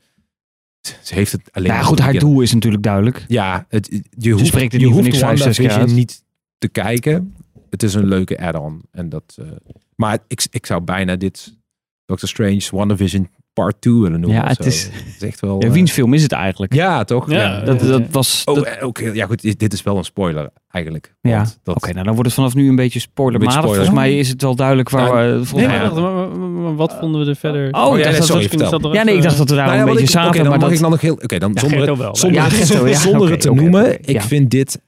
ze 1.02 1.14
heeft 1.14 1.32
het 1.32 1.50
alleen. 1.52 1.68
Nou 1.68 1.82
ja, 1.82 1.88
goed, 1.88 2.00
haar 2.00 2.14
doel 2.14 2.42
is 2.42 2.54
natuurlijk 2.54 2.84
duidelijk. 2.84 3.26
Ja, 3.28 3.66
het, 3.70 4.02
je 4.18 4.32
hoeft, 4.32 4.46
spreekt 4.46 4.72
het 4.72 4.82
je 4.82 4.88
hoeft 4.88 5.04
niks 5.04 5.24
uit. 5.24 5.92
niet 5.92 6.24
te 6.58 6.68
kijken. 6.68 7.36
Het 7.70 7.84
is 7.84 7.94
een 7.94 8.08
leuke 8.08 8.40
add-on. 8.40 8.82
En 8.92 9.10
dat, 9.10 9.38
eh, 9.40 9.48
maar 9.96 10.20
ik, 10.28 10.48
ik 10.50 10.66
zou 10.66 10.82
bijna 10.82 11.16
dit 11.16 11.58
Doctor 12.06 12.30
Strange 12.30 12.68
WandaVision 12.72 13.30
Part 13.64 13.82
2 13.82 13.94
willen 13.94 14.20
noemen. 14.20 14.40
Ja, 14.42 14.48
het 14.48 14.58
zo. 14.64 14.70
is- 14.70 14.84
Het 14.84 15.16
is 15.22 15.28
echt 15.28 15.40
wel... 15.40 15.62
Ja, 15.62 15.68
eh, 15.68 15.74
wiens 15.74 15.92
film 15.92 16.14
is 16.14 16.24
het 16.24 16.32
eigenlijk? 16.32 16.74
ja, 16.74 17.04
toch? 17.04 17.30
Ja, 17.32 17.60
Dat, 17.60 17.82
Ja. 17.82 17.88
dat 17.88 18.02
was... 18.12 18.42
Oh, 18.46 18.56
dat- 18.56 18.64
eh, 18.66 18.86
ook, 18.86 19.00
heel- 19.00 19.14
ja 19.14 19.26
goed, 19.26 19.60
dit 19.60 19.74
is 19.74 19.84
wel 19.84 19.98
een 19.98 20.04
spoiler 20.04 20.50
eigenlijk. 20.72 21.14
ja, 21.22 21.38
Want 21.38 21.50
oké, 21.64 21.80
dat, 21.80 21.94
nou 21.94 22.04
dan 22.06 22.14
wordt 22.14 22.26
het 22.26 22.34
vanaf 22.34 22.56
nu 22.56 22.70
een 22.70 22.76
beetje 22.76 23.00
spoilermatig. 23.00 23.56
Een 23.56 23.62
beetje 23.62 23.76
Volgens 23.76 24.00
mij 24.00 24.18
is 24.20 24.30
het 24.30 24.42
wel 24.42 24.56
duidelijk 24.56 24.90
waar 24.90 25.04
Nou, 25.14 25.30
we... 25.30 25.36
Nee, 25.36 25.44
Volgens 25.46 25.72
Ja. 25.74 25.80
mij, 25.92 26.02
maar, 26.02 26.12
maar- 26.14 26.28
maar- 26.40 26.50
maar 26.62 26.76
wat 26.76 26.96
vonden 27.00 27.24
we 27.24 27.30
er 27.30 27.36
verder? 27.36 27.72
Oh, 27.72 27.72
ja, 27.72 27.82
ik 27.82 27.90
dacht 27.90 28.04
nee, 28.10 28.18
dat 28.18 28.28
sorry, 28.28 28.50
vertel. 28.50 28.90
er 28.90 28.94
ja, 28.96 29.04
nee, 29.04 29.16
ik 29.16 29.22
dacht 29.22 29.38
dat 29.38 29.50
we 29.50 29.56
daar 29.56 29.66
Nou 29.66 29.80
een 29.80 29.86
ja, 29.86 29.94
beetje 29.94 30.20
ik- 30.20 30.26
Oké, 30.26 30.38
dan 30.38 30.42
maar 30.48 30.52
mag 30.52 30.62
dat, 30.68 30.72
ik 30.72 30.80
dan 30.82 30.92
nog 30.92 31.02
heel... 31.02 31.14
Oké, 31.14 31.38
dan 31.38 31.52
Ja, 31.54 31.60
zonder, 31.60 31.78
Gerto 31.78 31.94
het- 31.94 32.02
wel. 32.02 32.16
zonder, 32.16 32.42
Ja, 32.42 32.44
het- 32.50 33.44
ja, 33.44 33.50
te 33.50 33.54
noemen. 33.54 34.00
ik 34.02 34.10
ja. 34.10 34.22
vind 34.22 34.50
dit 34.50 34.82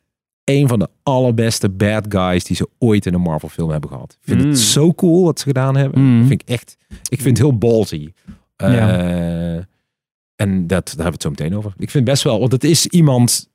een 0.43 0.67
van 0.67 0.79
de 0.79 0.87
allerbeste 1.03 1.69
bad 1.69 2.05
guys 2.09 2.43
die 2.43 2.55
ze 2.55 2.67
ooit 2.79 3.05
in 3.05 3.13
een 3.13 3.21
Marvel 3.21 3.49
film 3.49 3.69
hebben 3.69 3.89
gehad. 3.89 4.11
Ik 4.21 4.27
vind 4.27 4.41
Mm. 4.43 4.49
het 4.49 4.59
zo 4.59 4.93
cool 4.93 5.23
wat 5.23 5.39
ze 5.39 5.45
gedaan 5.45 5.75
hebben. 5.77 6.01
Mm. 6.01 6.19
Dat 6.19 6.27
vind 6.27 6.41
ik 6.41 6.49
echt... 6.49 6.77
Ik 7.09 7.21
vind 7.21 7.37
het 7.37 7.47
heel 7.47 7.57
ballsy. 7.57 8.09
Eh, 8.59 8.73
Ja. 8.73 9.67
En 10.35 10.67
dat, 10.67 10.85
daar 10.85 10.85
hebben 10.85 11.03
we 11.05 11.11
het 11.11 11.21
zo 11.21 11.29
meteen 11.29 11.55
over. 11.57 11.73
Ik 11.77 11.89
vind 11.89 12.05
best 12.05 12.23
wel... 12.23 12.39
Want 12.39 12.51
het 12.51 12.63
is 12.63 12.85
iemand 12.87 13.49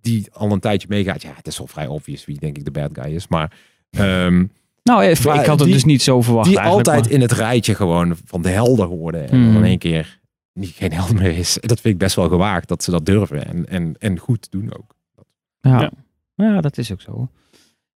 die 0.00 0.28
al 0.32 0.52
een 0.52 0.60
tijdje 0.60 0.88
meegaat. 0.90 1.22
Ja, 1.22 1.32
het 1.36 1.46
is 1.46 1.58
wel 1.58 1.66
vrij 1.66 1.86
obvious 1.86 2.24
wie 2.24 2.38
denk 2.38 2.56
ik 2.56 2.64
de 2.64 2.70
bad 2.70 2.90
guy 2.92 3.14
is. 3.14 3.28
Maar... 3.28 3.52
ehm, 3.90 4.44
nou, 4.82 5.04
ik 5.04 5.24
Maar 5.24 5.36
had 5.36 5.46
het 5.46 5.58
die- 5.58 5.72
dus 5.72 5.84
niet 5.84 6.02
zo 6.02 6.22
verwacht 6.22 6.48
die 6.48 6.60
altijd 6.60 7.02
maar- 7.02 7.10
in 7.12 7.20
het 7.20 7.32
rijtje 7.32 7.74
gewoon 7.74 8.16
van 8.24 8.42
de 8.42 8.48
helden 8.48 8.86
hoorden. 8.86 9.28
En 9.28 9.36
Hmm. 9.36 9.46
dan 9.52 9.56
in 9.56 9.64
één 9.68 9.78
keer 9.78 10.18
niet, 10.52 10.70
geen 10.70 10.92
held 10.92 11.12
meer 11.12 11.36
is. 11.38 11.58
Dat 11.60 11.80
vind 11.80 11.94
ik 11.94 12.00
best 12.00 12.16
wel 12.16 12.28
gewaagd 12.28 12.68
dat 12.68 12.82
ze 12.84 12.90
dat 12.90 13.06
durven. 13.06 13.46
En, 13.46 13.68
en, 13.68 13.94
en 13.98 14.18
goed 14.18 14.50
doen 14.50 14.72
ook. 14.78 14.94
Ja. 15.60 15.80
Ja. 15.80 15.90
ja. 16.34 16.60
dat 16.60 16.78
is 16.78 16.92
ook 16.92 17.00
zo. 17.00 17.28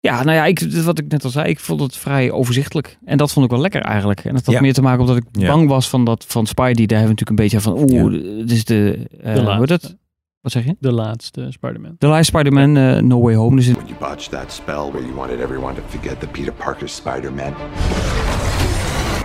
Ja, 0.02 0.24
nou 0.24 0.38
ja, 0.38 0.46
ik, 0.46 0.60
wat 0.84 1.00
ik 1.00 1.12
net 1.12 1.24
al 1.24 1.30
zei, 1.30 1.50
ik 1.50 1.60
vond 1.60 1.82
het 1.82 1.96
vrij 1.98 2.32
overzichtelijk. 2.32 2.98
En 3.06 3.18
dat 3.18 3.32
vond 3.32 3.46
ik 3.46 3.52
wel 3.52 3.62
lekker 3.62 3.82
eigenlijk. 3.82 4.26
En 4.26 4.34
dat 4.34 4.46
had 4.46 4.56
Ja. 4.56 4.62
meer 4.62 4.74
te 4.74 4.82
maken 4.82 5.00
omdat 5.02 5.18
ik 5.18 5.24
Ja. 5.32 5.48
bang 5.48 5.68
was 5.70 5.90
van 5.90 6.06
dat 6.06 6.26
van 6.28 6.46
Spidey. 6.48 6.86
Daar 6.86 7.00
hebben 7.00 7.16
we 7.16 7.24
natuurlijk 7.26 7.30
een 7.30 7.36
beetje 7.36 7.60
van, 7.62 7.74
oeh, 7.94 8.12
dit 8.40 8.52
is 8.52 8.66
de, 8.66 9.08
eh 9.12 9.34
De 9.34 9.40
hoe 9.42 9.50
heet 9.50 9.70
laatste. 9.70 9.74
het? 9.74 9.98
Wat 10.42 10.52
zeg 10.52 10.66
je? 10.66 10.76
De 10.80 10.92
laatste 10.92 11.48
Spider-Man. 11.50 11.96
De 11.98 12.08
laatste 12.08 12.38
Spider-Man, 12.38 12.78
eh, 12.78 13.02
No 13.02 13.22
Way 13.22 13.36
Home. 13.36 13.56
Dus 13.56 13.66
het- 13.66 13.78
You 13.86 13.94
botched 14.00 14.30
that 14.32 14.52
spell 14.52 14.76
where 14.76 15.02
you 15.02 15.14
wanted 15.14 15.40
everyone 15.40 15.74
to 15.74 15.82
forget 15.88 16.20
the 16.20 16.28
Peter 16.28 16.54
Parker 16.54 16.90
Spider-Man. 16.90 17.54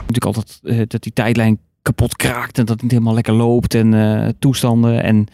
natuurlijk 0.07 0.25
altijd 0.25 0.59
eh, 0.63 0.79
dat 0.87 1.03
die 1.03 1.13
tijdlijn 1.13 1.59
kapot 1.83 2.17
kraakt 2.17 2.59
en 2.59 2.65
dat 2.65 2.75
het 2.75 2.83
niet 2.83 2.91
helemaal 2.91 3.15
lekker 3.15 3.33
loopt 3.35 3.75
en 3.75 3.95
eh, 3.95 4.29
toestanden. 4.39 5.03
En 5.03 5.27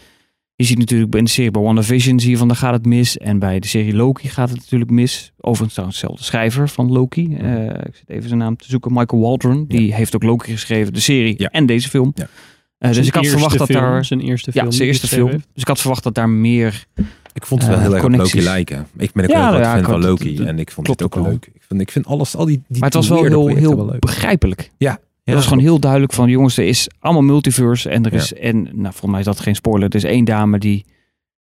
je 0.55 0.63
ziet 0.67 0.77
natuurlijk 0.77 1.15
in 1.15 1.23
de 1.23 1.29
serie 1.29 1.51
bij 1.51 1.61
WandaVision 1.61 2.19
zie 2.19 2.29
je 2.29 2.37
van 2.37 2.47
daar 2.47 2.57
gaat 2.57 2.73
het 2.73 2.85
mis. 2.85 3.17
En 3.17 3.39
bij 3.39 3.59
de 3.59 3.67
serie 3.67 3.95
Loki 3.95 4.27
gaat 4.29 4.49
het 4.49 4.57
natuurlijk 4.57 4.91
mis. 4.91 5.31
Overigens 5.37 5.73
trouwens 5.73 5.99
dezelfde 6.01 6.23
schrijver 6.25 6.69
van 6.69 6.91
Loki. 6.91 7.35
Eh, 7.35 7.63
ik 7.65 7.95
zit 7.95 8.09
even 8.09 8.27
zijn 8.27 8.39
naam 8.39 8.55
te 8.57 8.65
zoeken. 8.69 8.93
Michael 8.93 9.21
Waldron. 9.21 9.65
Die 9.67 9.93
heeft 9.93 10.15
ook 10.15 10.23
Loki 10.23 10.51
geschreven, 10.51 10.93
de 10.93 10.99
serie 10.99 11.33
Ja. 11.37 11.49
en 11.49 11.65
deze 11.65 11.89
film. 11.89 12.11
Ja. 12.15 12.23
Eh, 12.23 12.87
dus 12.87 12.95
Zijn 12.95 13.07
ik 13.07 13.13
had 13.13 13.27
verwacht 13.27 13.57
dat 13.57 13.67
daar... 13.67 14.05
Zijn 14.05 14.19
eerste 14.19 14.51
Ja, 14.53 14.59
film. 14.61 14.71
zijn 14.71 14.83
die 14.83 14.91
eerste 14.99 15.07
film. 15.15 15.29
Dus 15.29 15.41
ik 15.61 15.67
had 15.67 15.79
verwacht 15.79 16.03
dat 16.03 16.15
daar 16.15 16.29
meer... 16.29 16.85
Ik 17.33 17.45
vond 17.45 17.61
het 17.61 17.69
wel 17.69 17.79
Eh, 17.79 17.85
heel 17.85 17.95
erg 17.95 18.03
op. 18.03 18.11
Loki 18.15 18.41
lijken. 18.41 18.87
Ik 18.97 19.11
ben 19.11 19.23
ook 19.23 19.29
Ja, 19.31 19.57
ja, 19.59 19.73
fan 19.75 19.83
van 19.83 20.01
Loki. 20.01 20.37
En 20.43 20.59
ik 20.59 20.71
vond 20.71 20.87
het 20.87 21.03
ook 21.03 21.15
wel. 21.15 21.23
leuk. 21.23 21.49
Ik 21.53 21.61
vind, 21.67 21.81
ik 21.81 21.91
vind 21.91 22.05
alles, 22.05 22.35
al 22.35 22.45
die, 22.45 22.61
die 22.67 22.79
Maar 22.79 22.89
het 22.89 22.93
was 22.93 23.07
wel 23.09 23.23
heel, 23.23 23.45
wel 23.45 23.55
heel 23.55 23.95
begrijpelijk. 23.99 24.71
Ja. 24.77 24.99
Het 25.31 25.39
was 25.39 25.47
gewoon 25.47 25.63
heel 25.63 25.79
duidelijk 25.79 26.13
van 26.13 26.29
jongens, 26.29 26.57
er 26.57 26.65
is 26.65 26.89
allemaal 26.99 27.21
multiverse 27.23 27.89
en 27.89 28.05
er 28.05 28.13
is 28.13 28.33
en 28.33 28.61
nou 28.63 28.81
volgens 28.81 29.11
mij 29.11 29.19
is 29.19 29.25
dat 29.25 29.39
geen 29.39 29.55
spoiler. 29.55 29.89
Er 29.89 29.95
is 29.95 30.03
één 30.03 30.25
dame 30.25 30.59
die 30.59 30.85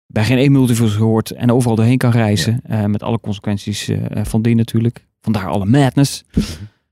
bij 0.08 0.24
geen 0.26 0.38
één 0.38 0.52
multiverse 0.52 1.00
hoort 1.00 1.32
en 1.32 1.52
overal 1.52 1.76
doorheen 1.76 1.98
kan 1.98 2.12
reizen 2.12 2.60
eh, 2.64 2.86
met 2.86 3.04
alle 3.04 3.20
consequenties 3.20 3.88
eh, 3.88 4.24
van 4.26 4.42
die 4.42 4.56
natuurlijk. 4.56 5.06
Vandaar 5.22 5.48
alle 5.48 5.66
madness. 5.66 6.24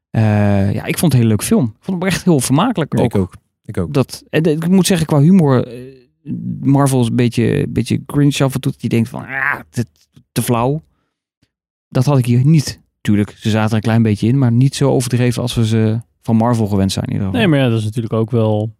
Eh, 0.09 0.73
ja, 0.73 0.85
ik 0.85 0.97
vond 0.97 1.01
het 1.01 1.13
een 1.13 1.17
hele 1.17 1.27
leuk 1.29 1.43
film. 1.43 1.65
Ik 1.65 1.83
vond 1.83 2.03
het 2.03 2.11
echt 2.13 2.23
heel 2.23 2.39
vermakelijk. 2.39 2.97
Ja, 2.97 3.03
ook. 3.03 3.13
ik 3.13 3.21
ook. 3.21 3.33
Ik 3.65 3.77
ook. 3.77 3.93
Dat, 3.93 4.23
en 4.29 4.43
de- 4.43 4.51
ik 4.51 4.67
moet 4.67 4.85
zeggen 4.87 5.07
qua 5.07 5.19
humor, 5.19 5.67
Marvel 6.61 7.01
is 7.01 7.07
een 7.07 7.15
beetje, 7.15 7.57
een 7.63 7.73
beetje 7.73 8.05
cringe 8.05 8.43
af 8.43 8.53
en 8.53 8.61
toe. 8.61 8.71
Dat 8.71 8.81
je 8.81 8.89
denkt 8.89 9.09
van, 9.09 9.25
ah, 9.25 9.59
dit, 9.69 9.87
te 10.31 10.41
flauw. 10.41 10.81
Dat 11.89 12.05
had 12.05 12.17
ik 12.17 12.25
hier 12.25 12.45
niet. 12.45 12.81
Tuurlijk, 13.01 13.33
ze 13.37 13.49
zaten 13.49 13.69
er 13.69 13.75
een 13.75 13.81
klein 13.81 14.01
beetje 14.03 14.27
in, 14.27 14.37
maar 14.37 14.51
niet 14.51 14.75
zo 14.75 14.89
overdreven 14.91 15.41
als 15.41 15.55
we 15.55 15.65
ze 15.67 15.99
van 16.25 16.35
Marvel 16.35 16.67
gewend 16.67 16.91
zijn 16.91 17.05
in 17.05 17.11
ieder 17.11 17.25
geval. 17.27 17.41
Nee, 17.41 17.49
maar 17.49 17.59
ja, 17.59 17.69
dat 17.69 17.79
is 17.79 17.85
natuurlijk 17.85 18.13
ook 18.13 18.31
wel... 18.31 18.75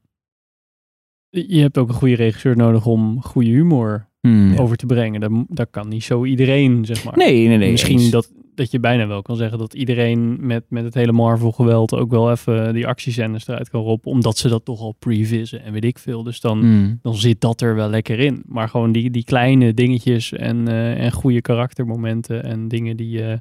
Je 1.29 1.59
hebt 1.61 1.77
ook 1.77 1.87
een 1.87 1.93
goede 1.95 2.15
regisseur 2.15 2.55
nodig 2.55 2.85
om 2.85 3.21
goede 3.21 3.49
humor 3.49 4.13
Hmm. 4.21 4.57
over 4.57 4.75
te 4.77 4.85
brengen. 4.85 5.19
Dat, 5.21 5.31
dat 5.47 5.67
kan 5.69 5.87
niet 5.87 6.03
zo 6.03 6.23
iedereen, 6.25 6.85
zeg 6.85 7.03
maar. 7.03 7.17
Nee, 7.17 7.47
nee, 7.47 7.57
nee. 7.57 7.71
Misschien 7.71 7.99
eens. 7.99 8.09
dat, 8.09 8.31
dat 8.55 8.71
je 8.71 8.79
bijna 8.79 9.07
wel 9.07 9.21
kan 9.21 9.35
zeggen 9.35 9.57
dat 9.57 9.73
iedereen 9.73 10.45
met, 10.45 10.63
met 10.69 10.83
het 10.83 10.93
hele 10.93 11.11
Marvel-geweld 11.11 11.93
ook 11.93 12.11
wel 12.11 12.31
even 12.31 12.73
die 12.73 12.87
actiescènes 12.87 13.47
eruit 13.47 13.69
kan 13.69 13.81
roppen. 13.81 14.11
Omdat 14.11 14.37
ze 14.37 14.47
dat 14.49 14.65
toch 14.65 14.79
al 14.79 14.95
previssen 14.99 15.63
en 15.63 15.73
weet 15.73 15.83
ik 15.85 15.97
veel. 15.99 16.23
Dus 16.23 16.39
dan, 16.39 16.59
Hmm. 16.59 16.99
dan 17.01 17.15
zit 17.15 17.41
dat 17.41 17.61
er 17.61 17.75
wel 17.75 17.89
lekker 17.89 18.19
in. 18.19 18.43
Maar 18.45 18.69
gewoon 18.69 18.91
die, 18.91 19.09
die 19.11 19.23
kleine 19.23 19.73
dingetjes 19.73 20.33
en, 20.33 20.67
eh, 20.67 21.03
en 21.03 21.11
goede 21.11 21.41
karaktermomenten 21.41 22.43
en 22.43 22.67
dingen 22.67 22.97
die, 22.97 23.21
nou, 23.21 23.39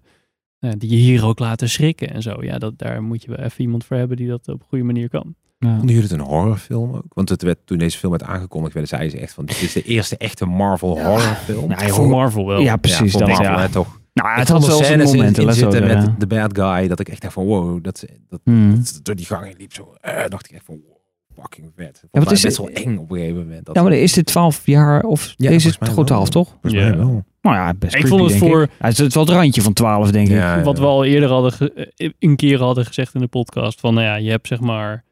die 0.71 0.91
je 0.91 0.97
hier 0.97 1.25
ook 1.27 1.39
laten 1.39 1.69
schrikken 1.69 2.11
en 2.11 2.23
zo. 2.23 2.43
Ja, 2.43 2.59
dat, 2.59 2.79
daar 2.79 3.03
moet 3.03 3.23
je 3.23 3.29
wel 3.29 3.39
even 3.45 3.61
iemand 3.61 3.85
voor 3.85 3.97
hebben 3.97 4.17
die 4.17 4.29
dat 4.29 4.49
op 4.49 4.61
een 4.61 4.67
goede 4.69 4.85
manier 4.85 5.09
kan. 5.09 5.35
Ja. 5.59 5.69
Vonden 5.77 5.95
jullie 5.95 6.03
het 6.11 6.13
een 6.13 6.27
horrorfilm 6.27 6.95
ook? 6.95 7.05
Want 7.09 7.29
het 7.29 7.43
werd, 7.43 7.59
toen 7.65 7.79
deze 7.79 7.99
film 7.99 8.13
werd 8.13 8.25
aangekondigd, 8.25 8.73
werden 8.75 8.91
zeiden 8.91 9.11
ze 9.11 9.19
echt 9.19 9.35
van, 9.35 9.45
dit 9.45 9.63
is 9.63 9.73
de 9.73 9.83
eerste 9.83 10.17
echte 10.17 10.45
Marvel 10.47 11.01
horrorfilm. 11.01 11.69
Nou, 11.69 11.89
Voor 11.91 12.09
Marvel 12.09 12.47
wel. 12.47 12.61
Ja, 12.61 12.77
precies. 12.77 13.11
voor 13.11 13.21
dat, 13.21 13.29
Marvel, 13.29 13.45
ja. 13.47 13.61
hè, 13.61 13.69
toch? 13.69 14.01
Nou, 14.13 14.39
het 14.39 14.49
had 14.49 14.65
scènes 14.65 15.11
in- 15.11 15.17
momenten. 15.17 15.47
in 15.47 15.53
zitten 15.53 15.87
met 15.87 16.21
de 16.21 16.27
bad 16.27 16.59
guy, 16.59 16.89
dat 16.89 17.01
ik 17.01 17.09
echt 17.09 17.23
dacht 17.23 17.35
van, 17.35 17.45
wow, 17.45 17.85
dat, 17.85 18.05
dat, 18.29 18.41
dat 18.45 19.01
door 19.03 19.15
die 19.15 19.27
gang 19.27 19.55
liep 19.59 19.73
zo, 19.73 19.95
eh, 20.01 20.25
dacht 20.29 20.47
ik 20.47 20.53
echt 20.57 20.65
van, 20.65 20.81
wow, 20.87 20.94
fucking 21.41 21.73
vet. 21.77 22.05
wat 22.11 22.25
wat 22.25 22.33
is 22.33 22.43
best 22.43 22.57
het- 22.57 22.67
wel 22.75 22.85
eng 22.85 22.97
op 22.97 23.11
een 23.11 23.17
gegeven 23.17 23.39
moment. 23.39 23.67
Dat 23.67 23.75
Ja, 23.77 23.83
maar 23.83 23.93
is 23.93 24.13
dit 24.13 24.27
12 24.27 24.67
jaar 24.67 25.03
of 25.03 25.35
Ja, 25.37 25.51
is 25.51 25.77
gewoon 25.81 26.05
12, 26.05 26.33
wel. 26.33 26.43
toch? 26.45 26.57
Ja. 26.63 26.71
mij 26.89 26.97
wel. 26.97 27.25
Nou 27.43 27.57
ja, 27.57 27.75
best 27.75 27.95
Ik 27.95 28.01
creepy, 28.01 28.17
vond 28.19 28.31
het 28.31 28.39
voor- 28.41 28.63
ik. 28.63 28.71
Ja, 28.81 28.87
het 28.87 28.99
is 28.99 29.15
wel 29.15 29.25
het 29.25 29.33
randje 29.33 29.63
van 29.63 29.73
12, 29.73 30.11
denk 30.11 30.27
ik. 30.29 30.35
Ja, 30.35 30.63
Wat 30.63 30.79
we 30.79 30.85
al 30.85 31.05
eerder 31.05 31.29
hadden, 31.29 31.53
ge- 31.53 31.93
eh, 31.97 32.11
een 32.19 32.37
keer 32.37 32.59
hadden 32.59 32.87
gezegd 32.87 33.15
in 33.15 33.21
de 33.21 33.27
podcast. 33.27 33.81
Van 33.81 33.95
nou 33.95 34.07
ja, 34.07 34.15
je 34.15 34.31
hebt 34.31 34.47
zeg 34.47 34.61
maar 34.61 35.05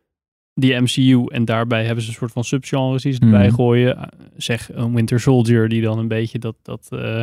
die 0.55 0.75
MCU 0.81 1.25
en 1.29 1.45
daarbij 1.45 1.85
hebben 1.85 2.03
ze 2.05 2.11
een 2.11 2.17
soort 2.17 2.33
van 2.33 2.45
subgenres 2.45 3.03
die 3.03 3.13
ze 3.13 3.21
erbij 3.21 3.47
Mhm. 3.47 3.55
gooien. 3.55 3.97
Eh, 3.97 4.03
Zeg 4.37 4.69
een 4.73 4.95
Winter 4.95 5.21
Soldier 5.21 5.69
die 5.69 5.83
dan 5.83 5.99
een 5.99 6.09
beetje 6.09 6.39
dat, 6.39 6.55
dat, 6.63 6.87
eh, 6.91 7.23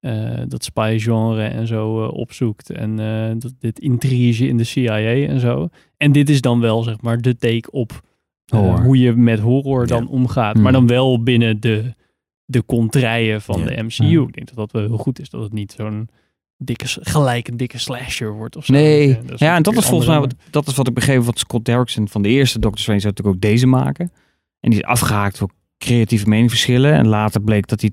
eh, 0.00 0.40
dat 0.48 0.64
spy 0.64 0.96
genre 1.00 1.42
en 1.44 1.66
zo 1.66 2.04
opzoekt. 2.04 2.70
En 2.70 2.98
eh, 3.00 3.30
dat, 3.38 3.52
dit 3.58 3.78
intrige 3.78 4.48
in 4.48 4.56
de 4.56 4.64
CIA 4.64 5.26
en 5.26 5.40
zo. 5.40 5.68
En 5.96 6.12
dit 6.12 6.28
is 6.30 6.40
dan 6.40 6.60
wel 6.60 6.82
zeg 6.82 7.00
maar 7.00 7.20
de 7.20 7.36
take 7.36 7.70
op 7.70 8.00
eh, 8.48 8.80
hoe 8.80 8.98
je 8.98 9.12
met 9.12 9.38
horror 9.40 9.86
dan 9.86 10.02
Ja. 10.02 10.08
omgaat. 10.10 10.54
Mhm. 10.54 10.62
Maar 10.62 10.72
dan 10.72 10.86
wel 10.86 11.22
binnen 11.22 11.60
de, 11.60 11.94
de 12.44 12.64
contraien 12.64 13.40
van 13.42 13.60
Ja. 13.60 13.66
de 13.66 13.82
MCU. 13.82 14.04
Ja. 14.04 14.20
Ik 14.22 14.34
denk 14.34 14.46
dat 14.46 14.56
dat 14.56 14.72
wel 14.72 14.82
heel 14.82 14.96
goed 14.98 15.20
is. 15.20 15.30
Dat 15.30 15.42
het 15.42 15.52
niet 15.52 15.72
zo'n 15.72 16.08
dikke, 16.56 16.84
gelijk 16.86 17.48
een 17.48 17.56
dikke 17.56 17.78
slasher 17.78 18.32
wordt 18.32 18.56
of 18.56 18.64
zo. 18.64 18.72
Nee, 18.72 19.08
Ja, 19.08 19.16
ja, 19.36 19.56
en 19.56 19.62
dat 19.62 19.76
is 19.76 19.86
volgens 19.86 20.08
mij 20.08 20.18
wat, 20.18 20.34
dat 20.50 20.66
is 20.66 20.74
wat 20.74 20.88
ik 20.88 20.94
begreep 20.94 21.22
wat 21.22 21.38
Scott 21.38 21.64
Derrickson 21.64 22.08
van 22.08 22.22
de 22.22 22.28
eerste 22.28 22.58
Doctor 22.58 22.80
Strange 22.80 23.00
zou 23.00 23.12
natuurlijk 23.16 23.44
ook 23.44 23.50
deze 23.50 23.66
maken. 23.66 24.12
En 24.60 24.70
die 24.70 24.78
is 24.78 24.84
afgehaakt 24.84 25.38
voor 25.38 25.50
creatieve 25.78 26.28
meningsverschillen. 26.28 26.92
En 26.92 27.06
later 27.06 27.40
bleek 27.40 27.66
dat 27.66 27.80
hij 27.80 27.90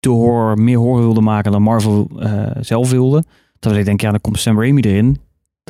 te 0.00 0.08
horror, 0.08 0.58
meer 0.58 0.76
horror 0.78 1.00
wilde 1.02 1.20
maken 1.20 1.52
dan 1.52 1.62
Marvel 1.62 2.08
eh, 2.18 2.50
zelf 2.60 2.90
wilde. 2.90 3.24
Terwijl 3.58 3.80
ik 3.80 3.86
denk, 3.88 4.00
ja, 4.00 4.10
dan 4.10 4.20
komt 4.20 4.38
Sam 4.38 4.60
Raimi 4.60 4.80
erin. 4.80 5.16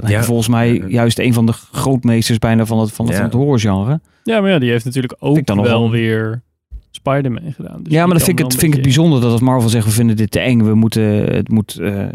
Dan 0.01 0.07
heb 0.07 0.15
Ja. 0.15 0.19
je 0.19 0.25
volgens 0.27 0.49
mij 0.49 0.85
juist 0.89 1.19
een 1.19 1.33
van 1.33 1.47
de 1.47 1.53
grootmeesters 1.53 2.39
bijna 2.39 2.67
van 2.67 2.79
het, 2.79 2.93
van 2.93 3.05
het, 3.05 3.15
Ja. 3.15 3.21
van 3.21 3.29
het 3.31 3.39
horrorgenre. 3.39 4.01
Ja, 4.25 4.41
maar 4.41 4.51
ja, 4.51 4.59
die 4.59 4.71
heeft 4.71 4.85
natuurlijk 4.85 5.17
ook 5.19 5.47
dan 5.47 5.63
wel 5.63 5.91
weer 5.91 6.43
Spider-Man 6.91 7.53
gedaan. 7.53 7.83
Dus 7.83 7.93
ja, 7.93 8.07
maar 8.07 8.15
dan 8.17 8.25
vind 8.25 8.39
ik, 8.39 8.45
het, 8.45 8.55
vind 8.55 8.65
ik 8.67 8.73
het 8.73 8.83
bijzonder 8.83 9.21
dat 9.21 9.33
als 9.33 9.41
Marvel 9.41 9.69
zegt, 9.69 9.85
we 9.87 9.91
vinden 9.93 10.17
dit 10.17 10.31
te 10.31 10.41
eng, 10.41 10.63
we 10.63 10.75
moeten, 10.75 11.03
het 11.35 11.49
moet, 11.49 11.79
eh, 11.79 12.03
eh, 12.05 12.11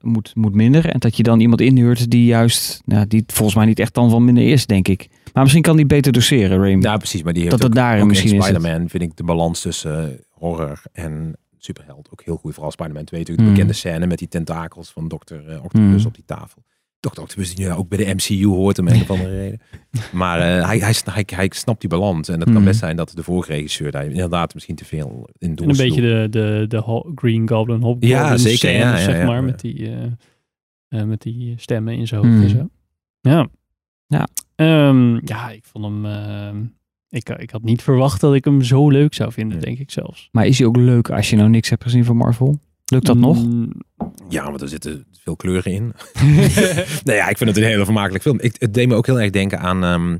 moet, 0.00 0.30
moet 0.34 0.54
minder. 0.54 0.88
En 0.88 0.98
dat 0.98 1.16
je 1.16 1.22
dan 1.22 1.40
iemand 1.40 1.60
inhuurt 1.60 2.10
die 2.10 2.24
juist, 2.24 2.82
nou, 2.84 3.06
die 3.06 3.20
het 3.20 3.32
volgens 3.32 3.56
mij 3.56 3.66
niet 3.66 3.78
echt 3.78 3.94
dan 3.94 4.10
van 4.10 4.24
minder 4.24 4.48
is, 4.48 4.66
denk 4.66 4.88
ik. 4.88 5.08
Maar 5.32 5.42
misschien 5.42 5.62
kan 5.64 5.76
die 5.76 5.86
beter 5.86 6.12
doseren, 6.12 6.58
Raimi. 6.58 6.82
Ja, 6.82 6.96
precies. 6.96 7.22
Maar 7.22 7.32
die 7.32 7.42
heeft 7.42 7.58
dat 7.60 7.74
het 7.74 7.78
ook, 7.78 8.00
ook 8.00 8.06
misschien. 8.08 8.42
Spider-Man 8.42 8.88
vind 8.88 9.02
ik 9.02 9.16
de 9.16 9.24
balans 9.24 9.60
tussen 9.60 10.10
eh, 10.12 10.18
horror 10.30 10.82
en 10.92 11.36
superheld. 11.58 12.08
Ook 12.12 12.22
heel 12.24 12.36
goed. 12.36 12.54
Vooral 12.54 12.70
Spider-Man 12.70 13.04
2 13.04 13.20
natuurlijk. 13.20 13.48
De 13.48 13.52
Mm. 13.52 13.56
bekende 13.56 13.78
scène 13.78 14.06
met 14.06 14.18
die 14.18 14.28
tentakels 14.28 14.90
van 14.90 15.08
Dr. 15.08 15.34
Octopus 15.62 16.00
Mm. 16.02 16.06
op 16.06 16.14
die 16.14 16.24
tafel. 16.26 16.62
Dr. 17.00 17.20
Octopus 17.20 17.54
die 17.54 17.66
nu 17.66 17.72
ook 17.72 17.88
bij 17.88 17.98
de 17.98 18.14
MCU 18.14 18.46
hoort 18.46 18.78
om 18.78 18.88
een 18.88 19.00
of 19.00 19.10
andere 19.10 19.36
reden. 19.40 19.60
Maar 20.12 20.38
eh, 20.40 20.66
hij, 20.66 20.78
hij, 20.78 20.94
hij, 21.04 21.24
hij 21.26 21.50
snapt 21.54 21.80
die 21.80 21.90
balans. 21.90 22.28
En 22.28 22.40
het 22.40 22.50
kan 22.50 22.58
Mm. 22.58 22.64
best 22.64 22.78
zijn 22.78 22.96
dat 22.96 23.12
de 23.14 23.22
vorige 23.22 23.52
regisseur 23.52 23.90
daar 23.90 24.04
inderdaad 24.04 24.54
misschien 24.54 24.74
te 24.76 24.84
veel 24.84 25.28
in 25.38 25.56
En 25.56 25.68
een 25.68 25.76
beetje 25.76 26.00
de, 26.00 26.26
de, 26.30 26.64
de 26.68 27.10
Green 27.14 27.48
Goblin, 27.48 27.80
Hobgoblin 27.82 28.10
Ja, 28.10 28.36
zeker, 28.36 28.58
scènes, 28.58 28.82
ja, 28.82 28.96
ja, 28.96 29.04
zeg 29.04 29.16
ja. 29.16 29.26
maar. 29.26 29.44
Met 29.44 29.60
die, 29.60 29.86
eh, 29.88 30.02
eh, 30.88 31.06
met 31.06 31.22
die 31.22 31.54
stemmen 31.56 31.94
in 31.96 32.06
zijn 32.06 32.24
hoofd 32.26 32.42
en 32.42 32.50
zo. 32.50 32.68
Ja. 33.20 33.48
Ja. 34.06 34.28
Ehm, 34.54 35.14
ja, 35.24 35.50
ik 35.50 35.64
vond 35.64 35.84
hem... 35.84 36.06
ehm, 36.06 36.56
ik, 37.08 37.28
ik 37.28 37.50
had 37.50 37.62
niet 37.62 37.82
verwacht 37.82 38.20
dat 38.20 38.34
ik 38.34 38.44
hem 38.44 38.62
zo 38.62 38.88
leuk 38.88 39.14
zou 39.14 39.32
vinden, 39.32 39.60
denk 39.60 39.78
ik 39.78 39.90
zelfs. 39.90 40.28
Maar 40.32 40.46
is 40.46 40.58
hij 40.58 40.66
ook 40.66 40.76
leuk 40.76 41.10
als 41.10 41.30
je 41.30 41.36
nou 41.36 41.48
niks 41.48 41.68
hebt 41.70 41.82
gezien 41.82 42.04
van 42.04 42.16
Marvel? 42.16 42.58
Lukt 42.90 43.06
dat 43.06 43.16
nog? 43.16 43.44
Mm, 43.44 43.72
Ja, 44.28 44.44
want 44.44 44.60
er 44.60 44.68
zitten 44.68 45.06
veel 45.12 45.36
kleuren 45.36 45.72
in. 45.72 45.92
nee, 47.04 47.16
ja, 47.16 47.28
ik 47.28 47.36
vind 47.36 47.50
het 47.50 47.58
een 47.58 47.64
hele 47.70 47.84
vermakelijk 47.84 48.22
film. 48.22 48.40
Ik, 48.40 48.56
het 48.58 48.74
deed 48.74 48.88
me 48.88 48.94
ook 48.94 49.06
heel 49.06 49.20
erg 49.20 49.30
denken 49.30 49.58
aan 49.58 49.84
ehm, 49.84 50.16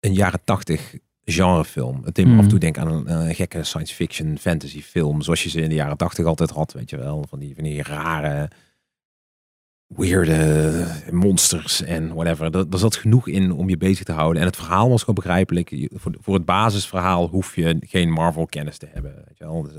een 0.00 0.14
jaren 0.14 0.40
tachtig 0.44 0.94
genrefilm. 1.24 2.00
Het 2.04 2.14
deed 2.14 2.24
me 2.26 2.32
Mm. 2.32 2.38
af 2.38 2.44
en 2.44 2.50
toe 2.50 2.58
denken 2.58 2.82
aan 2.82 2.92
een, 3.06 3.06
eh, 3.28 3.34
gekke 3.36 3.62
science 3.64 3.94
fiction 3.94 4.38
fantasy 4.38 4.82
film. 4.82 5.22
Zoals 5.22 5.42
je 5.42 5.48
ze 5.48 5.60
in 5.60 5.68
de 5.68 5.74
jaren 5.74 5.96
tachtig 5.96 6.26
altijd 6.26 6.50
had, 6.50 6.72
weet 6.72 6.90
je 6.90 6.96
wel. 6.96 7.24
Van 7.28 7.38
die, 7.38 7.54
van 7.54 7.64
die 7.64 7.82
rare, 7.82 8.50
weirde 9.86 10.86
monsters 11.10 11.82
en 11.82 12.14
whatever. 12.14 12.54
Er, 12.56 12.66
er 12.70 12.78
zat 12.78 12.96
genoeg 12.96 13.28
in 13.28 13.52
om 13.52 13.68
je 13.68 13.76
bezig 13.76 14.04
te 14.04 14.12
houden. 14.12 14.40
En 14.42 14.48
het 14.48 14.56
verhaal 14.56 14.88
was 14.88 15.00
gewoon 15.00 15.14
begrijpelijk. 15.14 15.88
Voor, 15.92 16.14
voor 16.20 16.34
het 16.34 16.44
basisverhaal 16.44 17.28
hoef 17.28 17.56
je 17.56 17.76
geen 17.80 18.10
Marvel 18.10 18.46
kennis 18.46 18.78
te 18.78 18.88
hebben. 18.92 19.14
Weet 19.14 19.38
je 19.38 19.44
wel. 19.44 19.62
Dus, 19.62 19.72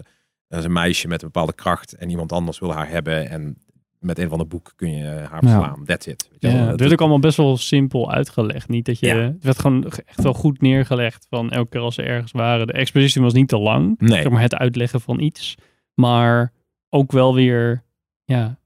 er 0.51 0.57
is 0.59 0.65
een 0.65 0.71
meisje 0.71 1.07
met 1.07 1.21
een 1.21 1.27
bepaalde 1.31 1.53
kracht 1.53 1.93
en 1.93 2.09
iemand 2.09 2.31
anders 2.31 2.59
wil 2.59 2.73
haar 2.73 2.89
hebben. 2.89 3.29
En 3.29 3.57
met 3.99 4.19
een 4.19 4.29
van 4.29 4.37
de 4.37 4.45
boek 4.45 4.73
kun 4.75 4.95
je 4.95 5.03
haar 5.05 5.39
verslaan. 5.39 5.85
That's 5.85 6.05
it. 6.07 6.27
Weet 6.31 6.41
je 6.41 6.47
wel. 6.47 6.55
Ja, 6.55 6.61
Het- 6.61 6.69
het 6.71 6.79
werd 6.79 6.91
ook 6.91 6.99
allemaal 6.99 7.19
best 7.19 7.37
wel 7.37 7.57
simpel 7.57 8.11
uitgelegd. 8.11 8.69
Niet 8.69 8.85
dat 8.85 8.99
je, 8.99 9.07
Ja. 9.07 9.15
Het 9.17 9.43
werd 9.43 9.59
gewoon 9.59 9.85
echt 10.05 10.23
wel 10.23 10.33
goed 10.33 10.61
neergelegd 10.61 11.25
van 11.29 11.51
elke 11.51 11.69
keer 11.69 11.81
als 11.81 11.95
ze 11.95 12.01
ergens 12.01 12.31
waren. 12.31 12.67
De 12.67 12.73
expositie 12.73 13.21
was 13.21 13.33
niet 13.33 13.47
te 13.47 13.57
lang. 13.57 13.95
Nee. 13.99 14.21
Zeg 14.21 14.31
maar 14.31 14.41
het 14.41 14.55
uitleggen 14.55 15.01
van 15.01 15.19
iets. 15.19 15.55
Maar 15.93 16.51
ook 16.89 17.11
wel 17.11 17.35
weer... 17.35 17.83
Ja, 18.23 18.59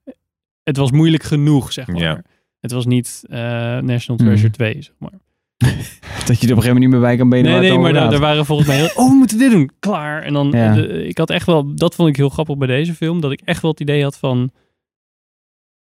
het 0.63 0.77
was 0.77 0.91
moeilijk 0.91 1.23
genoeg, 1.23 1.71
zeg 1.71 1.87
maar. 1.87 2.01
Ja. 2.01 2.21
Het 2.59 2.71
was 2.71 2.85
niet 2.85 3.23
eh, 3.29 3.37
National 3.79 4.01
Mhm. 4.07 4.17
Treasure 4.25 4.51
2, 4.51 4.81
zeg 4.81 4.93
maar. 4.99 5.11
Dat 6.27 6.39
je 6.39 6.47
er 6.47 6.51
op 6.53 6.57
een 6.57 6.63
gegeven 6.63 6.63
moment 6.63 6.79
niet 6.79 6.89
meer 6.89 6.99
bij 6.99 7.15
kan 7.17 7.29
benen. 7.29 7.51
Nee, 7.51 7.69
nee, 7.69 7.79
maar 7.79 7.95
er, 7.95 8.13
er 8.13 8.19
waren 8.19 8.45
volgens 8.45 8.67
mij. 8.67 8.83
Oh, 8.95 9.09
we 9.09 9.15
moeten 9.15 9.37
dit 9.37 9.51
doen. 9.51 9.69
Klaar. 9.79 10.21
En 10.23 10.33
dan... 10.33 10.51
Ja. 10.51 10.73
de- 10.73 11.07
ik 11.07 11.17
had 11.17 11.29
echt 11.29 11.45
wel... 11.45 11.75
Dat 11.75 11.95
vond 11.95 12.09
ik 12.09 12.15
heel 12.15 12.29
grappig 12.29 12.57
bij 12.57 12.67
deze 12.67 12.93
film. 12.93 13.21
Dat 13.21 13.31
ik 13.31 13.41
echt 13.41 13.61
wel 13.61 13.71
het 13.71 13.79
idee 13.79 14.03
had 14.03 14.17
van... 14.17 14.51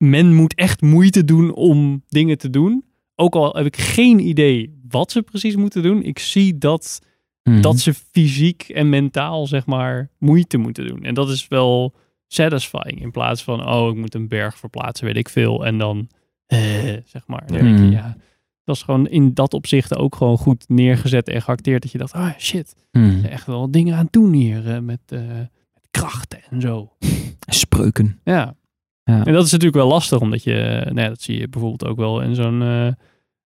Men 0.04 0.34
moet 0.34 0.54
echt 0.54 0.80
moeite 0.82 1.24
doen 1.24 1.54
om 1.54 2.02
dingen 2.08 2.38
te 2.38 2.50
doen. 2.50 2.84
Ook 3.14 3.34
al 3.34 3.54
heb 3.54 3.66
ik 3.66 3.76
geen 3.76 4.20
idee 4.28 4.80
wat 4.88 5.10
ze 5.12 5.22
precies 5.22 5.56
moeten 5.56 5.82
doen. 5.82 6.02
Ik 6.02 6.18
zie 6.18 6.58
dat, 6.58 7.00
Mhm. 7.42 7.60
dat 7.60 7.78
ze 7.78 7.94
fysiek 7.94 8.62
en 8.62 8.88
mentaal, 8.88 9.46
zeg 9.46 9.66
maar, 9.66 10.10
moeite 10.18 10.56
moeten 10.56 10.86
doen. 10.86 11.02
En 11.04 11.14
dat 11.14 11.30
is 11.30 11.48
wel 11.48 11.94
satisfying. 12.26 13.02
In 13.02 13.10
plaats 13.10 13.42
van, 13.42 13.68
oh, 13.68 13.88
ik 13.90 13.96
moet 13.96 14.14
een 14.14 14.28
berg 14.28 14.58
verplaatsen, 14.58 15.06
weet 15.06 15.16
ik 15.16 15.28
veel. 15.28 15.66
En 15.66 15.78
dan, 15.78 16.08
eh, 16.46 16.58
zeg 17.04 17.26
maar. 17.26 17.46
Dan 17.46 17.56
denk 17.58 17.78
je, 17.78 17.82
Mhm. 17.84 17.92
ja... 17.92 18.16
Dat 18.66 18.76
is 18.76 18.82
gewoon 18.82 19.08
in 19.08 19.34
dat 19.34 19.54
opzicht 19.54 19.96
ook 19.96 20.14
gewoon 20.14 20.38
goed 20.38 20.64
neergezet 20.68 21.28
en 21.28 21.42
geacteerd. 21.42 21.82
Dat 21.82 21.92
je 21.92 21.98
dacht, 21.98 22.12
ah 22.12 22.30
shit, 22.38 22.74
zijn 22.90 23.26
echt 23.28 23.46
wel 23.46 23.70
dingen 23.70 23.96
aan 23.96 24.04
het 24.04 24.12
doen 24.12 24.32
hier 24.32 24.70
eh, 24.74 24.78
met, 24.78 25.00
eh, 25.06 25.20
met 25.74 25.88
krachten 25.90 26.38
en 26.50 26.60
zo. 26.60 26.92
Spreuken. 27.46 28.20
Ja. 28.24 28.54
Ja. 29.04 29.24
En 29.24 29.32
dat 29.32 29.44
is 29.44 29.50
natuurlijk 29.52 29.78
wel 29.82 29.88
lastig, 29.88 30.20
omdat 30.20 30.42
je, 30.42 30.80
nou 30.84 31.00
ja, 31.00 31.08
dat 31.08 31.20
zie 31.22 31.38
je 31.38 31.48
bijvoorbeeld 31.48 31.90
ook 31.90 31.96
wel 31.96 32.20
in 32.20 32.34
zo'n, 32.34 32.62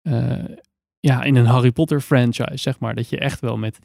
eh, 0.01 0.33
ja, 0.99 1.23
in 1.23 1.35
een 1.35 1.45
Harry 1.45 1.71
Potter 1.71 2.01
franchise, 2.01 2.57
zeg 2.57 2.79
maar. 2.79 2.95
Dat 2.95 3.09
je 3.09 3.19
echt 3.19 3.39
wel 3.39 3.57
met 3.57 3.79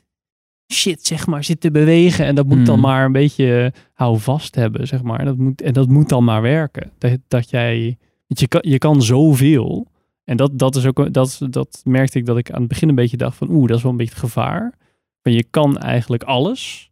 shit, 0.72 1.06
zeg 1.06 1.26
maar, 1.26 1.44
zit 1.44 1.60
te 1.60 1.70
bewegen. 1.70 2.26
En 2.26 2.34
dat 2.34 2.46
moet 2.46 2.66
dan 2.66 2.78
Mhm. 2.78 2.86
maar 2.86 3.04
een 3.04 3.12
beetje 3.12 3.72
hou 3.94 4.18
vast 4.18 4.54
hebben, 4.54 4.86
zeg 4.86 5.02
maar. 5.02 5.24
Dat 5.24 5.36
moet, 5.36 5.62
en 5.62 5.72
dat 5.72 5.88
moet 5.88 6.08
dan 6.08 6.24
maar 6.24 6.42
werken. 6.42 6.90
Dat, 6.98 7.18
dat 7.28 7.50
jij, 7.50 7.98
want 8.26 8.40
je 8.40 8.48
kan, 8.48 8.60
je 8.64 8.78
kan 8.78 9.02
zoveel. 9.02 9.86
En 10.28 10.36
dat, 10.36 10.58
dat 10.58 10.76
is 10.76 10.86
ook, 10.86 11.12
dat, 11.12 11.40
dat 11.50 11.80
merkte 11.84 12.18
ik 12.18 12.26
dat 12.26 12.38
ik 12.38 12.50
aan 12.50 12.60
het 12.60 12.68
begin 12.68 12.88
een 12.88 12.94
beetje 12.94 13.16
dacht 13.16 13.36
van, 13.36 13.50
oeh, 13.50 13.66
dat 13.66 13.76
is 13.76 13.82
wel 13.82 13.92
een 13.92 13.98
beetje 13.98 14.14
het 14.14 14.22
gevaar. 14.22 14.74
Van 15.22 15.32
je 15.32 15.42
kan 15.50 15.78
eigenlijk 15.78 16.22
alles. 16.22 16.90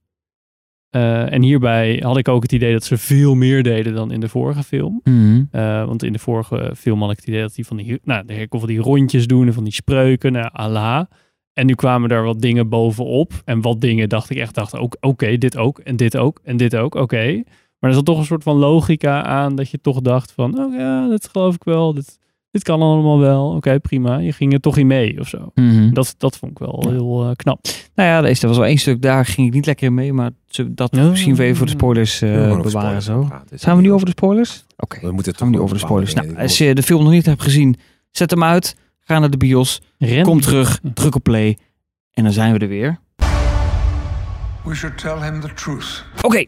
Eh, 0.90 1.32
en 1.32 1.42
hierbij 1.42 2.02
had 2.04 2.16
ik 2.16 2.28
ook 2.28 2.42
het 2.42 2.52
idee 2.52 2.72
dat 2.72 2.84
ze 2.84 2.96
veel 2.96 3.34
meer 3.34 3.62
deden 3.62 3.94
dan 3.94 4.10
in 4.10 4.20
de 4.20 4.28
vorige 4.28 4.62
film. 4.62 5.00
Mhm. 5.04 5.44
Eh, 5.50 5.84
want 5.84 6.02
in 6.02 6.12
de 6.12 6.18
vorige 6.18 6.72
film 6.76 7.00
had 7.00 7.10
ik 7.10 7.16
het 7.16 7.26
idee 7.26 7.40
dat 7.40 7.54
die 7.54 7.66
van 7.66 7.76
die, 7.76 7.98
nou, 8.02 8.26
de 8.26 8.48
kon 8.48 8.60
van 8.60 8.68
die 8.68 8.80
rondjes 8.80 9.26
doen 9.26 9.46
en 9.46 9.52
van 9.52 9.64
die 9.64 9.72
spreuken, 9.72 10.32
nou, 10.32 10.50
Allah. 10.52 11.04
En 11.52 11.66
nu 11.66 11.74
kwamen 11.74 12.08
daar 12.08 12.24
wat 12.24 12.40
dingen 12.40 12.68
bovenop. 12.68 13.32
En 13.44 13.60
wat 13.60 13.80
dingen 13.80 14.08
dacht 14.08 14.30
ik 14.30 14.36
echt, 14.36 14.54
dacht 14.54 14.76
ook, 14.76 14.96
oké, 15.00 15.38
dit 15.38 15.56
ook, 15.56 15.78
en 15.78 15.96
dit 15.96 16.16
ook, 16.16 16.40
en 16.44 16.56
dit 16.56 16.76
ook, 16.76 16.94
oké. 16.94 17.42
Maar 17.78 17.90
er 17.90 17.96
zat 17.96 18.04
toch 18.04 18.18
een 18.18 18.24
soort 18.24 18.42
van 18.42 18.56
logica 18.56 19.22
aan 19.22 19.56
dat 19.56 19.70
je 19.70 19.80
toch 19.80 20.00
dacht 20.00 20.32
van, 20.32 20.58
oh 20.58 20.74
ja, 20.74 21.08
dit 21.08 21.28
geloof 21.28 21.54
ik 21.54 21.64
wel, 21.64 21.94
dit, 21.94 22.18
dit 22.56 22.64
kan 22.64 22.82
allemaal 22.82 23.18
wel, 23.18 23.48
oké, 23.48 23.80
prima. 23.80 24.16
Je 24.18 24.32
ging 24.32 24.52
er 24.52 24.60
toch 24.60 24.76
in 24.76 24.86
mee 24.86 25.20
of 25.20 25.28
zo. 25.28 25.50
Mhm. 25.54 25.92
Dat, 25.92 26.14
dat 26.18 26.36
vond 26.36 26.52
ik 26.52 26.58
wel 26.58 26.86
heel 26.88 27.24
eh, 27.24 27.30
knap. 27.36 27.58
Nou 27.94 28.08
ja, 28.08 28.20
deze, 28.20 28.42
er 28.42 28.48
was 28.48 28.56
wel 28.56 28.66
één 28.66 28.78
stuk, 28.78 29.02
daar 29.02 29.26
ging 29.26 29.46
ik 29.46 29.52
niet 29.52 29.66
lekker 29.66 29.86
in 29.86 29.94
mee. 29.94 30.12
Maar 30.12 30.30
dat 30.68 30.94
Ja. 30.96 31.08
misschien 31.08 31.38
even 31.38 31.56
voor 31.56 31.66
de 31.66 31.72
spoilers 31.72 32.22
eh, 32.22 32.30
We 32.30 32.36
gaan 32.36 32.50
over 32.50 32.62
bewaren 32.62 33.02
spoilers 33.02 33.40
zo. 33.50 33.56
Zijn 33.56 33.76
we 33.76 33.82
nu 33.82 33.92
over 33.92 34.06
de 34.06 34.12
spoilers? 34.12 34.64
Oké, 34.76 35.00
We 35.00 35.12
moeten 35.12 35.32
het 35.32 35.40
gaan 35.40 35.50
we 35.50 35.56
nu 35.56 35.62
over 35.62 35.74
de 35.76 35.82
spoilers. 35.82 36.14
Nou, 36.14 36.36
als 36.36 36.58
je 36.58 36.74
de 36.74 36.82
film 36.82 37.02
nog 37.02 37.12
niet 37.12 37.26
hebt 37.26 37.42
gezien, 37.42 37.76
zet 38.10 38.30
hem 38.30 38.44
uit. 38.44 38.76
Ga 39.00 39.18
naar 39.18 39.30
de 39.30 39.36
bios. 39.36 39.82
Ren. 39.98 40.22
Kom 40.24 40.40
terug, 40.40 40.80
druk 40.94 41.14
op 41.14 41.22
play. 41.22 41.58
En 42.12 42.24
dan 42.24 42.32
zijn 42.32 42.52
we 42.52 42.58
er 42.58 42.68
weer. 42.68 42.98
We 44.64 44.74
should 44.74 44.98
tell 44.98 45.20
him 45.30 45.40
the 45.40 45.52
truth. 45.54 46.04
Oké, 46.22 46.44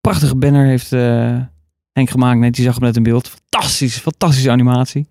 prachtige 0.00 0.36
banner 0.36 0.66
heeft 0.66 0.92
eh, 0.92 1.36
Henk 1.92 2.10
gemaakt. 2.10 2.38
Net, 2.38 2.54
die 2.54 2.64
zag 2.64 2.74
hem 2.74 2.84
net 2.84 2.96
in 2.96 3.02
beeld. 3.02 3.28
Fantastisch, 3.28 3.96
fantastische 3.98 4.50
animatie. 4.50 5.06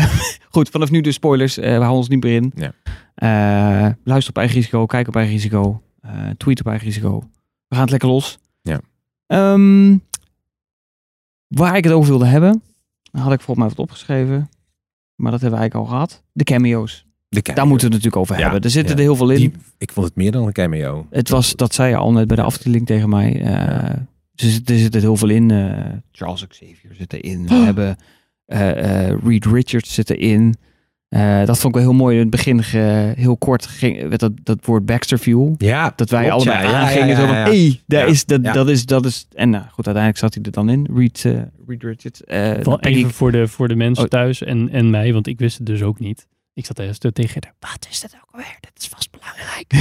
Goed, 0.50 0.68
vanaf 0.68 0.90
nu 0.90 1.00
de 1.00 1.12
spoilers. 1.12 1.58
Eh, 1.58 1.64
we 1.64 1.70
houden 1.70 1.96
ons 1.96 2.08
niet 2.08 2.24
meer 2.24 2.34
in. 2.34 2.52
Ja. 2.54 2.72
Eh, 3.14 3.92
luister 4.04 4.30
op 4.30 4.38
eigen 4.38 4.56
risico, 4.56 4.86
kijk 4.86 5.08
op 5.08 5.16
eigen 5.16 5.34
risico, 5.34 5.82
eh, 6.00 6.28
tweet 6.36 6.60
op 6.60 6.66
eigen 6.66 6.86
risico. 6.86 7.18
We 7.66 7.74
gaan 7.74 7.80
het 7.80 7.90
lekker 7.90 8.08
los. 8.08 8.38
Ja. 8.62 8.80
Ehm, 9.26 9.96
waar 11.48 11.76
ik 11.76 11.84
het 11.84 11.92
over 11.92 12.08
wilde 12.10 12.26
hebben, 12.26 12.62
had 13.10 13.32
ik 13.32 13.40
volgens 13.40 13.58
mij 13.58 13.68
wat 13.68 13.78
opgeschreven. 13.78 14.48
Maar 15.14 15.30
dat 15.30 15.40
hebben 15.40 15.58
we 15.58 15.64
eigenlijk 15.64 15.74
al 15.74 15.84
gehad. 15.96 16.22
De 16.32 16.44
cameo's. 16.44 17.06
De. 17.28 17.40
Daar 17.42 17.66
moeten 17.66 17.88
we 17.88 17.94
het 17.94 18.04
natuurlijk 18.04 18.16
over 18.16 18.36
Ja, 18.36 18.42
hebben. 18.42 18.60
Er 18.60 18.70
zitten 18.70 18.92
ja. 18.92 18.98
er 18.98 19.04
heel 19.04 19.16
veel 19.16 19.30
in. 19.30 19.36
Die, 19.38 19.52
ik 19.78 19.92
vond 19.92 20.06
het 20.06 20.16
meer 20.16 20.32
dan 20.32 20.46
een 20.46 20.52
cameo. 20.52 21.06
Het 21.10 21.28
was, 21.28 21.56
dat 21.56 21.74
zei 21.74 21.88
je 21.90 21.96
al 21.96 22.12
net 22.12 22.26
bij 22.26 22.36
de 22.36 22.42
afdeling 22.42 22.86
tegen 22.86 23.08
mij. 23.08 23.32
Ja. 23.32 23.82
er, 23.90 24.06
zit, 24.34 24.70
er 24.70 24.78
zit 24.78 24.94
er 24.94 25.00
heel 25.00 25.16
veel 25.16 25.28
in. 25.28 25.48
Charles 26.12 26.46
Xavier 26.46 26.94
zit 26.98 27.12
erin. 27.12 27.46
We 27.46 27.54
Oh. 27.54 27.64
hebben 27.70 27.96
Reed 29.24 29.44
Richards 29.46 29.94
zit 29.94 30.10
erin. 30.10 30.54
Eh, 31.08 31.44
dat 31.44 31.58
vond 31.58 31.74
ik 31.76 31.80
wel 31.82 31.90
heel 31.90 31.98
mooi. 32.00 32.14
In 32.14 32.20
het 32.20 32.30
begin 32.30 32.62
ge- 32.62 33.12
heel 33.16 33.36
kort 33.36 33.66
ging, 33.66 34.08
werd 34.08 34.20
dat, 34.20 34.32
dat 34.42 34.58
woord 34.66 34.86
Baxter 34.86 35.18
viel. 35.18 35.54
Ja, 35.58 35.92
Dat 35.96 36.10
wij 36.10 36.28
klopt, 36.28 36.34
allebei 36.46 36.64
ja, 36.66 36.70
ja, 36.70 36.80
aangingen. 36.80 37.06
ja, 37.08 37.14
zo 37.16 37.26
van, 37.26 37.34
ja, 37.34 37.44
ja. 37.46 37.50
hey, 37.50 37.80
daar 37.86 38.00
Ja, 38.06 38.06
is, 38.12 38.24
dat, 38.24 38.40
ja. 38.42 38.52
dat 38.52 38.68
is, 38.68 38.86
dat 38.86 39.04
is... 39.06 39.26
En 39.34 39.50
nou, 39.50 39.64
goed, 39.64 39.86
uiteindelijk 39.86 40.18
zat 40.18 40.34
hij 40.34 40.42
er 40.42 40.50
dan 40.52 40.68
in. 40.70 40.88
Reed, 40.96 41.24
eh, 41.24 41.32
Reed 41.66 41.82
Richards. 41.82 42.24
Eh, 42.24 42.50
even 42.50 42.80
ik, 42.82 43.06
voor 43.06 43.32
de, 43.32 43.48
voor 43.48 43.68
de 43.68 43.76
mensen 43.76 44.04
Oh. 44.04 44.10
thuis 44.10 44.42
en, 44.42 44.68
en 44.70 44.90
mij, 44.90 45.12
want 45.12 45.26
ik 45.26 45.38
wist 45.38 45.56
het 45.58 45.66
dus 45.66 45.82
ook 45.82 45.98
niet. 45.98 46.26
Ik 46.54 46.66
zat 46.66 47.14
tegen 47.14 47.42
haar, 47.44 47.54
wat 47.70 47.86
is 47.90 48.00
dat 48.00 48.14
ook 48.22 48.28
alweer? 48.30 48.56
Dit 48.60 48.72
is 48.78 48.88
vast 48.88 49.10
belangrijk. 49.10 49.72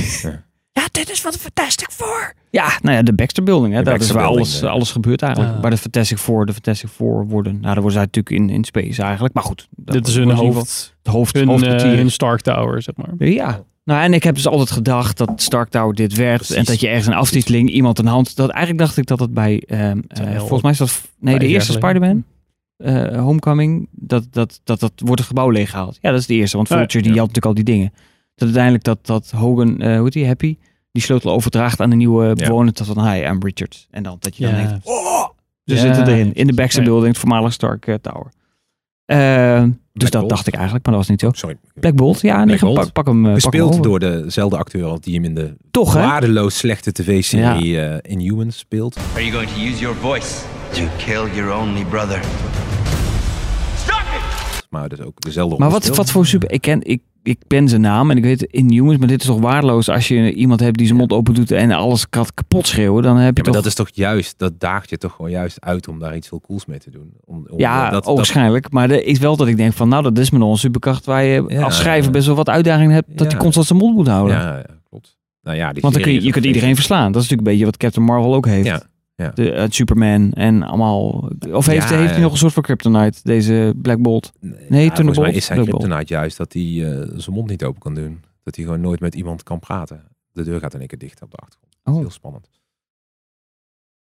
Ja. 0.74 0.88
dit 0.92 1.10
is 1.12 1.22
wat 1.22 1.34
de 1.34 1.40
Fantastic 1.40 1.90
Four. 1.92 2.34
ja, 2.50 2.70
nou 2.82 2.96
ja, 2.96 3.02
de 3.04 3.14
Baxter 3.14 3.44
Building. 3.44 3.74
Hè, 3.74 3.80
De 3.80 3.86
dat 3.90 3.94
Baxter 3.98 4.16
is 4.16 4.22
waar 4.22 4.32
Building, 4.32 4.48
alles, 4.48 4.62
ja. 4.62 4.68
alles 4.68 4.92
gebeurt 4.92 5.22
eigenlijk. 5.22 5.56
Ah. 5.56 5.62
Waar 5.62 5.72
de 5.72 5.78
Fantastic 5.78 6.18
Four 6.18 6.46
de 6.46 6.54
Fantastic 6.54 6.90
Four 6.90 7.28
worden. 7.28 7.52
Nou, 7.54 7.64
daar 7.64 7.74
worden 7.76 7.92
zij 7.92 8.02
natuurlijk 8.02 8.36
in, 8.36 8.50
in 8.50 8.64
space 8.64 9.02
eigenlijk. 9.02 9.34
Maar 9.34 9.44
goed. 9.44 9.68
dat 9.76 9.94
Dit 9.96 10.08
is 10.08 10.16
hun 10.16 10.30
hoofd, 10.32 10.96
Het 11.04 11.14
hoofd, 11.14 11.36
hun, 11.36 11.48
hoofdkwartier. 11.48 11.92
eh, 11.92 11.98
hun 11.98 12.12
Stark 12.12 12.42
Tower, 12.42 12.82
zeg 12.82 12.96
maar. 12.96 13.28
Ja. 13.30 13.64
Nou, 13.84 14.04
en 14.04 14.14
ik 14.14 14.24
heb 14.24 14.36
dus 14.36 14.48
altijd 14.48 14.72
gedacht 14.72 15.18
dat 15.18 15.32
Stark 15.36 15.70
Tower 15.70 15.96
dit 15.96 16.16
werd. 16.16 16.36
Precies. 16.38 16.56
En 16.56 16.64
dat 16.64 16.80
je 16.80 16.88
ergens 16.88 17.08
een 17.08 17.14
aftiteling, 17.14 17.70
iemand 17.70 18.00
een 18.00 18.06
hand... 18.06 18.36
Dat, 18.36 18.50
eigenlijk 18.50 18.86
dacht 18.86 18.98
ik 18.98 19.06
dat 19.06 19.20
het 19.20 19.34
bij... 19.34 19.64
ehm, 19.68 20.00
eh, 20.08 20.38
volgens 20.38 20.62
mij 20.62 20.72
is 20.72 20.78
dat... 20.78 21.02
Nee, 21.20 21.40
de 21.40 21.48
eerste. 21.48 21.72
Spider-Man. 21.72 22.24
eh, 22.78 23.20
Homecoming. 23.22 23.88
Dat, 23.92 24.28
dat, 24.32 24.60
dat, 24.64 24.80
dat 24.80 24.92
wordt 24.96 25.20
het 25.20 25.28
gebouw 25.30 25.50
leeggehaald. 25.50 25.98
Ja, 26.02 26.12
dat 26.12 26.20
is 26.20 26.26
de 26.26 26.34
eerste. 26.34 26.58
Want 26.58 26.70
Ja, 26.70 26.78
Vulture, 26.78 27.04
die 27.04 27.14
ja. 27.14 27.20
had 27.20 27.28
natuurlijk 27.28 27.58
al 27.58 27.64
die 27.64 27.74
dingen. 27.76 27.94
Dat 28.42 28.50
uiteindelijk 28.50 28.84
dat, 28.84 29.06
dat 29.06 29.32
Hogan... 29.32 29.80
eh 29.82 29.94
hoe 29.96 30.04
heet 30.04 30.14
die? 30.14 30.26
Happy? 30.26 30.58
Die 30.92 31.02
sleutel 31.02 31.32
overdraagt 31.32 31.80
aan 31.82 31.90
de 31.90 31.96
nieuwe 31.96 32.34
bewoner. 32.36 32.74
Dat 32.74 32.88
van, 32.88 33.08
hi, 33.12 33.22
I'm 33.24 33.44
Richard. 33.44 33.88
En 33.92 34.04
dan 34.04 34.18
dat 34.20 34.36
je 34.38 34.44
dan 34.44 34.52
Ja. 34.56 34.68
denkt... 34.68 34.86
Oh! 34.88 35.28
Ze 35.66 35.76
Ja, 35.76 35.82
zitten 35.82 36.08
erin. 36.14 36.34
In 36.34 36.48
de 36.48 36.54
Baxter 36.54 36.84
ja. 36.84 36.88
Building, 36.90 37.08
het 37.10 37.18
voormalige 37.18 37.52
Stark 37.54 37.88
eh, 37.88 37.96
Tower. 37.96 38.32
Eh, 39.06 39.62
dus 39.62 39.70
Black 39.94 40.12
dat 40.12 40.12
Bolt. 40.12 40.30
dacht 40.30 40.48
ik 40.48 40.54
eigenlijk, 40.54 40.86
maar 40.86 40.94
dat 40.96 41.08
was 41.08 41.12
niet 41.12 41.20
zo. 41.22 41.32
Sorry. 41.34 41.58
Black 41.80 41.96
Bolt, 41.96 42.22
ja, 42.22 42.46
nee, 42.46 42.58
Black 42.58 42.74
pak, 42.74 42.92
pak 42.92 43.06
hem. 43.06 43.16
eh, 43.18 43.32
pak 43.32 43.54
hem 43.54 43.62
Gespeeld 43.62 43.84
door 43.84 44.00
dezelfde 44.00 44.58
acteur 44.58 44.86
als 44.86 45.00
die 45.00 45.14
hem 45.16 45.24
in 45.24 45.36
de 45.36 45.56
Toch, 45.72 45.94
waardeloos 45.94 46.58
slechte 46.58 46.92
tv-serie 46.92 47.82
eh, 47.82 48.12
Inhumans 48.12 48.58
speelt. 48.58 48.98
Are 49.14 49.26
you 49.26 49.32
going 49.32 49.50
to 49.50 49.60
use 49.60 49.80
your 49.80 49.96
voice 49.98 50.42
to 50.74 50.82
kill 50.98 51.28
your 51.36 51.54
only 51.54 51.86
brother? 51.86 52.20
Maar 54.72 54.90
dus 54.90 55.02
ook 55.02 55.22
dezelfde 55.22 55.58
Maar 55.58 55.70
wat, 55.70 55.88
wat 55.88 56.12
voor 56.12 56.26
super... 56.26 56.52
Ik, 56.52 56.62
ken, 56.62 56.82
ik, 56.84 57.02
ik 57.24 57.40
ben 57.48 57.70
zijn 57.70 57.82
naam 57.82 58.12
en 58.12 58.18
ik 58.18 58.24
weet 58.24 58.44
Inhumans, 58.44 58.98
maar 58.98 59.08
dit 59.08 59.22
is 59.22 59.28
toch 59.28 59.40
waardeloos 59.40 59.90
als 59.90 60.08
je 60.08 60.34
iemand 60.34 60.60
hebt 60.60 60.78
die 60.78 60.86
zijn 60.86 60.98
mond 60.98 61.12
open 61.12 61.34
doet 61.34 61.52
en 61.52 61.72
alles 61.72 62.06
gaat 62.10 62.34
kapot 62.34 62.68
schreeuwen. 62.68 63.04
Dan 63.04 63.18
heb 63.18 63.38
je 63.38 63.44
Ja, 63.44 63.44
maar 63.44 63.44
toch... 63.44 63.54
dat 63.54 63.66
is 63.66 63.74
toch 63.74 63.90
juist, 63.94 64.34
dat 64.38 64.60
daagt 64.60 64.90
je 64.90 64.98
toch 64.98 65.12
gewoon 65.12 65.32
juist 65.32 65.62
uit 65.62 65.88
om 65.88 66.00
daar 66.00 66.16
iets 66.16 66.30
heel 66.30 66.42
cools 66.42 66.66
mee 66.66 66.80
te 66.80 66.90
doen. 66.90 67.14
Om, 67.26 67.48
om 67.50 67.60
ja, 67.60 67.90
dat, 67.90 68.06
ook 68.06 68.18
waarschijnlijk. 68.18 68.72
Maar 68.72 68.90
er 68.90 69.06
is 69.06 69.20
wel 69.20 69.36
dat 69.36 69.48
ik 69.48 69.58
denk 69.58 69.74
van, 69.74 69.90
nou, 69.90 70.04
dat 70.04 70.18
is 70.18 70.30
me 70.30 70.38
nog 70.38 70.52
een 70.52 70.58
superkracht 70.58 71.06
waar 71.06 71.24
je 71.24 71.44
Ja, 71.48 71.64
als 71.64 71.78
schrijver 71.78 72.12
best 72.12 72.26
wel 72.26 72.36
wat 72.36 72.50
uitdaging 72.50 72.92
hebt 72.92 73.18
dat 73.18 73.32
hij 73.32 73.42
constant 73.42 73.66
zijn 73.66 73.80
mond 73.80 73.96
moet 73.96 74.08
houden. 74.08 74.36
Ja, 74.36 74.56
ja, 74.56 74.66
klopt. 74.90 75.18
Nou 75.42 75.58
ja, 75.58 75.74
die 75.74 75.82
Want 75.82 75.94
dan 75.94 76.04
kun 76.04 76.12
je, 76.12 76.20
je 76.20 76.26
is 76.26 76.32
kunt 76.32 76.46
iedereen 76.46 76.76
verslaan. 76.76 77.12
Dat 77.12 77.22
is 77.22 77.30
natuurlijk 77.30 77.48
een 77.48 77.52
beetje 77.54 77.66
wat 77.66 77.78
Captain 77.78 78.06
Marvel 78.06 78.36
ook 78.36 78.46
heeft. 78.46 78.68
Ja, 78.68 78.84
ja. 79.22 79.30
De, 79.30 79.44
het 79.44 79.74
Superman 79.74 80.32
en 80.32 80.64
allemaal. 80.64 81.30
Of 81.52 81.66
heeft, 81.66 81.90
Ja, 81.90 81.98
heeft 81.98 82.12
hij 82.12 82.22
nog 82.22 82.32
een 82.32 82.38
soort 82.38 82.54
van 82.54 82.64
kryptonite, 82.64 83.20
deze 83.24 83.74
Black 83.76 84.02
Bolt? 84.02 84.32
Nee, 84.40 84.84
ja, 84.84 84.92
Thunderbolt, 84.92 85.28
mij 85.28 85.36
is 85.36 85.46
zijn 85.46 85.58
Black 85.58 85.70
Bolt. 85.70 85.84
kryptonite 85.84 86.14
juist 86.14 86.38
dat 86.38 86.54
hij 86.54 86.62
eh, 86.62 87.08
zijn 87.16 87.36
mond 87.36 87.50
niet 87.50 87.64
open 87.64 87.82
kan 87.82 87.96
doen. 87.96 88.24
Dat 88.44 88.56
hij 88.56 88.66
gewoon 88.66 88.82
nooit 88.82 89.00
met 89.00 89.16
iemand 89.16 89.44
kan 89.44 89.60
praten. 89.60 90.04
De 90.32 90.44
deur 90.44 90.60
gaat 90.60 90.74
in 90.74 90.80
één 90.80 90.88
keer 90.88 90.98
dicht 90.98 91.22
op 91.22 91.32
de 91.32 91.38
achtergrond. 91.38 91.76
Oh. 91.84 91.96
heel 91.96 92.12
spannend. 92.12 92.50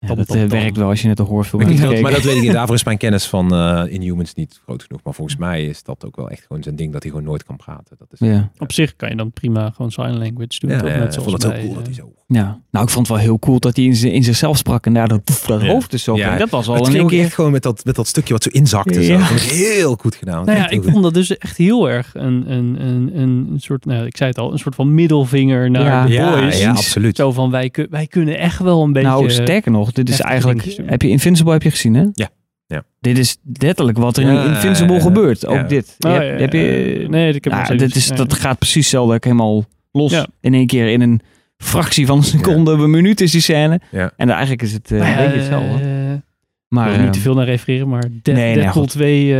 Ja, 0.08 0.15
dat 0.15 0.36
eh, 0.36 0.43
werkt 0.43 0.78
wel 0.78 0.89
als 0.89 1.02
je 1.02 1.08
net 1.08 1.20
een 1.20 1.26
horrorfilm 1.26 1.62
Maar, 1.62 1.72
hebt 1.72 1.82
gekeken. 1.84 2.04
maar 2.04 2.12
dat 2.13 2.24
weet 2.24 2.36
ik 2.36 2.41
niet. 2.46 2.52
Daarvoor 2.52 2.76
is 2.76 2.84
mijn 2.84 2.98
kennis 2.98 3.26
van 3.26 3.54
eh 3.54 3.84
Inhumans 3.89 4.34
niet 4.34 4.60
groot 4.63 4.84
genoeg. 4.84 5.04
Maar 5.04 5.13
volgens 5.13 5.38
mij 5.38 5.65
is 5.65 5.84
dat 5.84 6.06
ook 6.06 6.15
wel 6.15 6.30
echt 6.30 6.46
gewoon 6.48 6.63
zijn 6.63 6.76
ding 6.76 6.91
dat 6.93 7.02
hij 7.04 7.12
gewoon 7.12 7.26
nooit 7.28 7.43
kan 7.43 7.56
praten. 7.56 7.96
Dat 8.00 8.08
is, 8.12 8.20
Ja. 8.28 8.52
Op 8.58 8.72
zich 8.72 8.96
kan 8.96 9.10
je 9.10 9.15
dan 9.15 9.32
prima 9.32 9.70
gewoon 9.76 9.91
sign 9.91 10.10
language 10.17 10.60
doen. 10.60 10.70
ja, 10.70 10.80
toch? 10.80 10.89
ja, 10.89 10.98
Net 10.98 11.15
ik 11.15 11.22
vond 11.22 11.43
het 11.43 11.52
bij, 11.52 11.60
heel 11.62 11.65
cool 11.67 11.76
dat 11.76 11.88
eh, 11.88 11.93
hij 11.93 12.04
zo... 12.04 12.12
Ja, 12.30 12.60
nou 12.72 12.86
ik 12.86 12.91
vond 12.91 13.08
het 13.08 13.15
wel 13.17 13.26
heel 13.26 13.39
cool 13.39 13.60
dat 13.60 13.76
hij 13.76 13.86
in, 13.86 14.12
in 14.12 14.24
zichzelf 14.24 14.58
sprak 14.58 14.86
en 14.86 14.93
daar 14.93 15.08
dat, 15.08 15.24
poef, 15.24 15.46
dat 15.46 15.62
Ja. 15.62 15.67
hoofd 15.67 15.93
is 15.93 16.04
zo. 16.04 16.15
Ja. 16.17 16.38
Dat 16.38 16.50
was 16.50 16.67
al 16.67 16.76
Het 16.76 16.93
een 16.93 17.08
keer. 17.08 17.24
echt 17.24 17.34
gewoon 17.34 17.52
met 17.52 17.63
dat, 17.63 17.86
met 17.86 17.96
dat 17.96 18.08
stukje 18.08 18.34
wat 18.34 18.43
zo 18.43 18.50
inzakte. 18.50 19.04
Zo. 19.04 19.17
Dat 19.17 19.28
heel 19.41 19.96
goed 20.00 20.15
gedaan. 20.15 20.46
Nou 20.46 20.58
ja, 20.58 20.70
ik 20.70 20.84
vond 20.84 21.04
dat 21.04 21.13
dus 21.13 21.38
echt 21.38 21.58
heel 21.58 21.89
erg 21.89 22.12
een, 22.13 22.52
een, 22.52 22.78
een, 22.86 23.20
een 23.20 23.54
soort, 23.58 23.86
nou, 23.86 24.06
ik 24.06 24.17
zei 24.17 24.30
het 24.30 24.39
al, 24.39 24.52
een 24.52 24.60
soort 24.60 24.76
van 24.76 24.93
middelvinger 24.93 25.72
naar 25.72 25.84
Ja. 25.86 26.06
de 26.06 26.12
ja, 26.13 26.32
boys. 26.39 26.60
ja, 26.60 26.70
absoluut. 26.72 27.15
Zo 27.15 27.32
van, 27.32 27.52
wij, 27.52 27.74
wij 27.89 28.08
kunnen 28.08 28.38
echt 28.38 28.60
wel 28.60 28.84
een 28.84 28.93
beetje... 28.93 29.08
Nou, 29.10 29.30
sterker 29.30 29.72
nog, 29.72 29.91
dit 30.05 30.10
is 30.13 30.19
eigenlijk. 30.21 30.77
Heb 30.86 31.01
je 31.01 31.07
Invincible 31.10 31.51
heb 31.51 31.63
je 31.63 31.71
gezien, 31.71 31.93
hè? 31.93 32.05
Ja. 32.13 32.29
Ja. 32.67 32.83
Dit 32.99 33.17
is 33.17 33.38
letterlijk 33.53 33.97
wat 33.97 34.17
er 34.17 34.23
Ja, 34.25 34.43
in 34.43 34.49
Invincible 34.49 34.91
ja, 34.93 34.97
ja. 34.99 35.05
gebeurt. 35.05 35.45
Ook 35.45 35.55
Ja. 35.55 35.63
dit. 35.63 35.95
Oh, 35.99 36.12
ja, 36.12 36.21
heb 36.21 36.53
je. 36.53 37.05
Nee, 37.10 37.33
ik 37.33 37.43
heb 37.43 37.53
Ja, 37.53 37.65
steeds- 37.65 37.83
dit 37.83 37.95
is, 37.95 38.07
nee. 38.10 38.17
dat 38.17 38.33
gaat 38.33 38.57
precies 38.57 38.75
hetzelfde. 38.83 39.15
Ik 39.15 39.23
helemaal 39.23 39.65
los. 39.91 40.12
Ja. 40.12 40.27
In 40.41 40.53
één 40.53 40.67
keer 40.67 40.88
in 40.88 41.01
een 41.01 41.21
fractie 41.57 42.05
van 42.05 42.17
een 42.17 42.23
seconde, 42.23 42.71
een 42.71 42.89
minuut 42.89 43.21
is 43.21 43.31
die 43.31 43.41
scène. 43.41 43.79
Ja. 43.91 44.12
En 44.17 44.29
eigenlijk 44.29 44.62
is 44.62 44.73
het 44.73 44.91
eh, 44.91 44.99
Nou 44.99 45.12
een 45.12 45.17
ja, 45.17 45.23
beetje 45.23 45.38
hetzelfde. 45.39 45.83
ik 46.15 46.21
Maar 46.67 46.89
niet 46.97 47.05
eh, 47.05 47.10
te 47.12 47.19
veel 47.19 47.33
naar 47.33 47.45
refereren, 47.45 47.88
maar 47.89 48.03
Dead, 48.21 48.36
nee, 48.38 48.53
Deadpool 48.53 48.81
goed. 48.81 48.91
2 48.91 49.39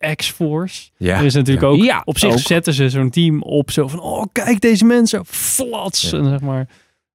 eh, 0.00 0.14
X-Force. 0.14 0.90
Ja. 0.96 1.18
Er 1.18 1.24
is 1.24 1.34
natuurlijk 1.34 1.66
ook, 1.66 1.82
Ja, 1.82 2.02
op 2.04 2.18
zich 2.18 2.32
ook. 2.32 2.38
zetten 2.38 2.74
ze 2.74 2.88
zo'n 2.90 3.10
team 3.10 3.42
op 3.42 3.70
zo 3.70 3.88
van, 3.88 4.00
oh 4.00 4.24
kijk 4.32 4.60
deze 4.60 4.84
mensen, 4.84 5.22
flats. 5.26 6.10
Ja. 6.10 6.18
En 6.18 6.24
zeg 6.24 6.40
maar, 6.40 6.68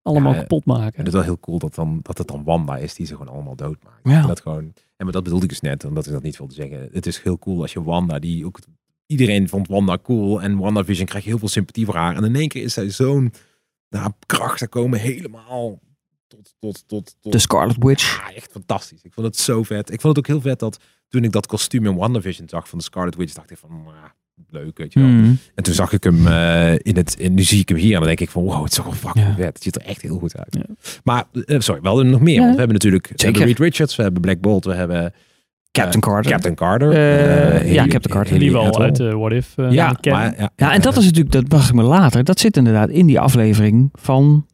allemaal 0.04 0.34
Ja, 0.34 0.40
kapot 0.40 0.66
En 0.66 0.74
maken. 0.74 0.98
het 0.98 1.08
is 1.08 1.14
wel 1.14 1.22
heel 1.22 1.40
cool 1.40 1.60
dat, 1.60 1.76
dan, 1.76 2.00
dat 2.02 2.18
het 2.18 2.28
dan 2.28 2.44
Wanda 2.44 2.78
is 2.78 2.94
die 2.94 3.06
ze 3.06 3.16
gewoon 3.16 3.34
allemaal 3.34 3.56
doodmaakt. 3.56 4.00
Ja. 4.04 4.22
En 4.22 4.28
dat 4.28 4.42
gewoon, 4.42 4.74
en 4.96 5.04
maar 5.04 5.12
dat 5.12 5.24
bedoelde 5.24 5.44
ik 5.44 5.50
dus 5.50 5.62
net, 5.62 5.86
omdat 5.86 6.06
ik 6.06 6.12
dat 6.12 6.24
niet 6.24 6.38
wilde 6.38 6.54
zeggen. 6.54 6.90
Het 6.92 7.06
is 7.06 7.22
heel 7.22 7.40
cool 7.40 7.62
als 7.62 7.74
je 7.74 7.84
Wanda, 7.84 8.20
die 8.20 8.46
ook... 8.46 8.60
Iedereen 9.06 9.50
vond 9.50 9.68
Wanda 9.68 9.98
cool 9.98 10.42
en 10.42 10.58
WandaVision 10.58 11.08
krijgt 11.08 11.28
heel 11.28 11.38
veel 11.38 11.48
sympathie 11.48 11.86
voor 11.86 11.96
haar. 11.96 12.16
En 12.16 12.24
in 12.24 12.36
één 12.36 12.48
keer 12.48 12.64
is 12.64 12.74
zij 12.74 12.90
zo'n 12.90 13.34
nou, 13.90 14.12
krachten 14.26 14.70
komen 14.70 15.00
helemaal 15.00 15.80
tot... 16.28 16.56
tot, 16.60 16.88
tot, 16.88 17.16
tot 17.20 17.32
de 17.32 17.40
Scarlet 17.40 17.84
Witch. 17.84 18.18
Ja, 18.18 18.34
echt 18.36 18.52
fantastisch. 18.52 19.02
Ik 19.02 19.14
vond 19.14 19.28
het 19.28 19.38
zo 19.38 19.64
vet. 19.64 19.92
Ik 19.92 20.02
vond 20.02 20.16
het 20.16 20.26
ook 20.26 20.32
heel 20.32 20.42
vet 20.42 20.60
dat 20.60 20.80
toen 21.08 21.24
ik 21.24 21.32
dat 21.32 21.48
kostuum 21.48 21.86
in 21.86 21.96
WandaVision 21.96 22.50
zag 22.50 22.70
van 22.70 22.78
de 22.78 22.84
Scarlet 22.84 23.16
Witch, 23.16 23.34
dacht 23.34 23.52
ik 23.52 23.58
van, 23.58 23.84
nou, 23.84 24.10
leuk, 24.50 24.78
weet 24.78 24.94
je 24.94 25.00
wel. 25.00 25.10
Hmm. 25.10 25.38
En 25.56 25.64
toen 25.64 25.74
zag 25.74 25.92
ik 25.92 26.04
hem 26.04 26.28
eh, 26.28 26.74
in 26.78 26.96
het, 26.96 27.18
en 27.20 27.34
nu 27.34 27.44
zie 27.44 27.60
ik 27.60 27.70
hem 27.70 27.78
hier 27.78 27.92
en 27.92 27.98
dan 27.98 28.08
denk 28.08 28.20
ik 28.20 28.30
van, 28.30 28.44
wow, 28.44 28.62
het 28.62 28.70
is 28.72 28.76
toch 28.76 28.86
wel 28.86 28.94
fucking 28.94 29.26
Ja. 29.26 29.36
vet. 29.36 29.46
Het 29.54 29.64
ziet 29.64 29.76
er 29.76 29.82
echt 29.82 30.02
heel 30.02 30.18
goed 30.18 30.38
uit. 30.38 30.56
Ja. 30.56 30.76
Maar, 31.04 31.24
eh, 31.46 31.60
sorry, 31.60 31.82
we 31.82 31.88
hadden 31.88 32.06
er 32.06 32.12
nog 32.12 32.22
meer. 32.22 32.34
Ja. 32.34 32.40
Want 32.40 32.52
we 32.52 32.58
hebben 32.58 32.74
natuurlijk 32.76 33.08
we 33.08 33.14
Zeker. 33.16 33.40
hebben 33.40 33.56
Reed 33.56 33.60
Richards, 33.70 33.96
we 33.96 34.04
hebben 34.04 34.22
Black 34.22 34.42
Bolt, 34.42 34.66
we 34.66 34.74
hebben 34.74 35.14
Captain 35.72 36.02
eh, 36.04 36.10
Carter. 36.10 36.32
Captain 36.32 36.56
Carter. 36.56 36.92
Eh, 36.92 37.56
eh, 37.56 37.74
ja, 37.74 37.88
Captain 37.88 38.16
Carter. 38.16 38.40
Die 38.40 38.52
wel 38.52 38.80
uit 38.82 38.98
What 38.98 39.32
If 39.32 39.54
ja, 39.56 39.98
maar, 40.02 40.34
ja, 40.38 40.50
Ja, 40.56 40.74
en 40.74 40.82
dat 40.82 40.98
is 40.98 41.06
natuurlijk, 41.06 41.32
dat 41.32 41.50
mag 41.50 41.68
ik 41.68 41.74
me 41.74 41.84
later. 41.84 42.24
Dat 42.24 42.40
zit 42.40 42.58
inderdaad 42.58 42.90
in 42.90 43.06
die 43.06 43.20
aflevering 43.20 43.90
van. 43.94 44.46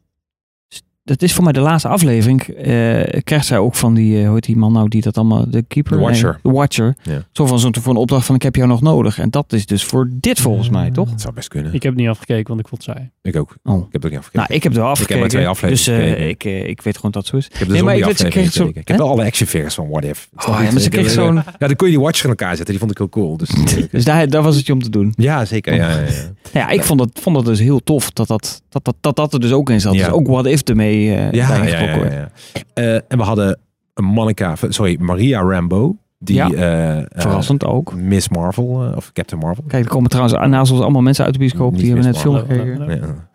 Dat 1.04 1.22
is 1.22 1.32
voor 1.32 1.44
mij 1.44 1.52
de 1.52 1.60
laatste 1.60 1.88
aflevering. 1.88 2.42
eh, 2.42 3.20
krijgt 3.24 3.46
zij 3.46 3.58
ook 3.58 3.74
van 3.74 3.94
die, 3.94 4.18
eh, 4.18 4.24
hoe 4.24 4.34
heet 4.34 4.44
die 4.44 4.56
man 4.56 4.72
nou, 4.72 4.88
die 4.88 5.02
dat 5.02 5.16
allemaal, 5.16 5.50
de 5.50 5.62
keeper? 5.62 5.96
De 5.96 6.02
Watcher. 6.02 6.30
Nee, 6.42 6.52
de 6.52 6.58
Watcher. 6.58 6.94
Ja. 7.02 7.24
Zo 7.32 7.46
van 7.46 7.58
zo'n 7.58 7.74
voor 7.80 7.92
een 7.92 7.98
opdracht 7.98 8.26
van 8.26 8.34
ik 8.34 8.42
heb 8.42 8.56
jou 8.56 8.68
nog 8.68 8.80
nodig. 8.80 9.18
En 9.18 9.30
dat 9.30 9.52
is 9.52 9.66
dus 9.66 9.84
voor 9.84 10.08
dit 10.12 10.40
volgens 10.40 10.68
mij, 10.70 10.90
toch? 10.90 11.10
Het 11.10 11.20
zou 11.20 11.34
best 11.34 11.48
kunnen. 11.48 11.74
Ik 11.74 11.82
heb 11.82 11.94
niet 11.94 12.08
afgekeken, 12.08 12.46
want 12.48 12.60
ik 12.60 12.68
vond 12.68 12.84
het 12.84 12.96
saai. 12.96 13.10
Ik 13.22 13.36
ook. 13.36 13.56
Oh. 13.64 13.76
Ik 13.76 13.82
heb 13.82 13.92
het 13.92 14.04
ook 14.04 14.10
niet 14.10 14.18
afgekeken. 14.20 14.40
Nou, 14.48 14.54
ik 14.54 14.62
heb 14.62 14.72
er 14.72 14.80
wel 14.80 14.92
Ik 14.92 14.98
heb 14.98 15.08
maar 15.08 15.18
afgekeken. 15.18 15.28
twee 15.28 15.48
afleveringen 15.48 16.06
Dus 16.06 16.16
eh, 16.16 16.28
ik, 16.28 16.68
ik 16.68 16.82
weet 16.82 16.96
gewoon 16.96 17.10
dat 17.10 17.22
het 17.22 17.30
zo 17.30 17.36
is. 17.36 17.46
Ik 17.46 17.52
heb 17.56 17.66
de 17.66 17.72
Nee, 17.72 17.82
maar 17.82 17.96
ik 17.96 18.04
weet, 18.04 18.16
ze 18.16 18.24
aflevering 18.24 18.52
kreeg 18.52 18.72
zo-. 18.74 18.80
Ik 18.80 18.88
heb 18.88 18.96
wel 18.98 19.08
alle 19.08 19.24
action 19.24 19.48
figures 19.48 19.74
van 19.74 19.88
What 19.88 20.04
If. 20.04 20.28
Oh 20.34 20.46
ja, 20.62 20.70
maar 20.72 20.80
ze 20.80 20.88
kreeg 20.88 21.10
zo'n... 21.10 21.34
Ja, 21.34 21.44
dan 21.58 21.76
kon 21.76 21.86
je 21.88 21.94
die 21.94 22.02
Watcher 22.04 22.24
in 22.24 22.30
elkaar 22.30 22.48
zetten. 22.56 22.66
Die 22.66 22.78
vond 22.78 22.90
ik 22.90 22.98
heel 22.98 23.08
cool. 23.08 23.36
Dus, 23.36 23.48
Dus 23.90 24.04
daar, 24.04 24.28
daar 24.28 24.42
was 24.42 24.56
het 24.56 24.66
je 24.66 24.72
om 24.72 24.82
te 24.82 24.90
doen. 24.90 25.12
ja, 25.16 25.44
zeker. 25.44 25.74
Ja, 25.74 25.90
ja, 25.90 25.98
ja. 25.98 26.08
Ja, 26.60 26.68
ik 26.68 26.82
vond 26.82 26.98
dat, 26.98 27.10
vond 27.14 27.36
dat 27.36 27.44
dus 27.44 27.58
heel 27.58 27.80
tof 27.82 28.10
dat 28.10 28.26
dat, 28.28 28.62
dat, 28.68 28.84
dat, 28.84 28.94
dat, 29.00 29.16
dat 29.16 29.32
er 29.32 29.40
dus 29.40 29.52
ook 29.52 29.70
in 29.70 29.80
zat. 29.80 29.94
Ja. 29.94 30.04
Dus 30.04 30.12
ook 30.12 30.26
What 30.26 30.46
If 30.46 30.60
ermee 30.62 30.89
eh 30.90 31.30
Ja, 31.32 31.48
bij 31.48 31.70
ja, 31.70 31.80
ja. 32.10 32.30
Eh, 32.74 32.94
en 32.94 33.18
we 33.18 33.22
hadden 33.22 33.58
een 33.94 34.04
Monica, 34.04 34.54
sorry, 34.68 34.96
Maria 35.00 35.40
Rambo. 35.40 35.96
Die 36.18 36.36
Ja. 36.36 36.50
eh, 36.50 37.04
Verrassend 37.22 37.64
ook. 37.64 37.94
Miss 37.94 38.28
Marvel, 38.28 38.92
of 38.96 39.12
Captain 39.12 39.40
Marvel. 39.40 39.64
Kijk, 39.68 39.84
er 39.84 39.90
komen 39.90 40.10
trouwens 40.10 40.38
naast 40.46 40.72
ons 40.72 40.80
allemaal 40.80 41.02
mensen 41.02 41.24
uit 41.24 41.32
de 41.32 41.38
bioscoop. 41.38 41.70
Niet 41.72 41.80
Die 41.80 41.92
hebben 41.92 42.06
net 42.06 42.18
film 42.20 42.36
gekeken. 42.36 42.88
Ja. 42.88 43.28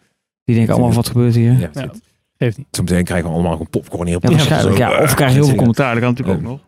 Die 0.44 0.56
denken 0.56 0.74
allemaal, 0.74 0.94
wat 0.94 1.08
gebeurt 1.08 1.36
hier? 1.36 1.70
Geeft 2.38 2.58
niet. 2.58 2.68
Soms 2.72 2.92
krijgen 2.92 3.24
we 3.24 3.34
allemaal 3.34 3.52
gewoon 3.52 3.70
popcorn 3.70 4.08
hier 4.08 4.16
op 4.16 4.28
waarschijnlijk. 4.28 4.78
Ja, 4.78 5.02
of 5.02 5.10
we 5.10 5.16
krijgen 5.16 5.36
heel 5.38 5.46
veel 5.46 5.56
commentaar. 5.56 5.94
Dat 5.94 6.04
kan 6.04 6.10
natuurlijk 6.14 6.38
ook 6.38 6.44
nog. 6.44 6.60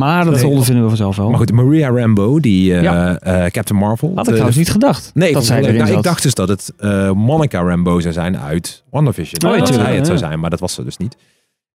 Maar 0.00 0.24
dat 0.24 0.34
Nee. 0.34 0.46
ondervinden 0.46 0.82
we 0.82 0.88
vanzelf 0.88 1.16
wel. 1.16 1.28
Maar 1.28 1.38
goed, 1.38 1.52
Maria 1.52 1.88
Rambo, 1.90 2.40
die 2.40 2.74
eh, 2.74 2.82
Ja. 2.82 3.18
eh, 3.18 3.50
Captain 3.50 3.78
Marvel. 3.80 4.08
Had 4.08 4.18
ik 4.18 4.24
de- 4.24 4.30
trouwens 4.30 4.56
niet 4.56 4.70
gedacht. 4.70 5.10
Nee, 5.14 5.32
dat 5.32 5.44
zij 5.44 5.62
erin 5.62 5.74
nou, 5.76 5.90
ik 5.96 6.02
dacht 6.02 6.22
dus 6.22 6.34
dat 6.34 6.48
het 6.48 6.72
eh, 6.78 7.10
Monica 7.12 7.60
Rambo 7.62 8.00
zou 8.00 8.12
zijn 8.14 8.38
uit 8.38 8.84
WandaVision. 8.90 9.52
Oh, 9.52 9.58
dat 9.58 9.68
zij 9.74 9.96
het 9.96 10.06
zou 10.06 10.18
zijn, 10.18 10.40
maar 10.40 10.50
dat 10.50 10.60
was 10.60 10.74
ze 10.74 10.84
dus 10.84 10.96
niet. 10.96 11.16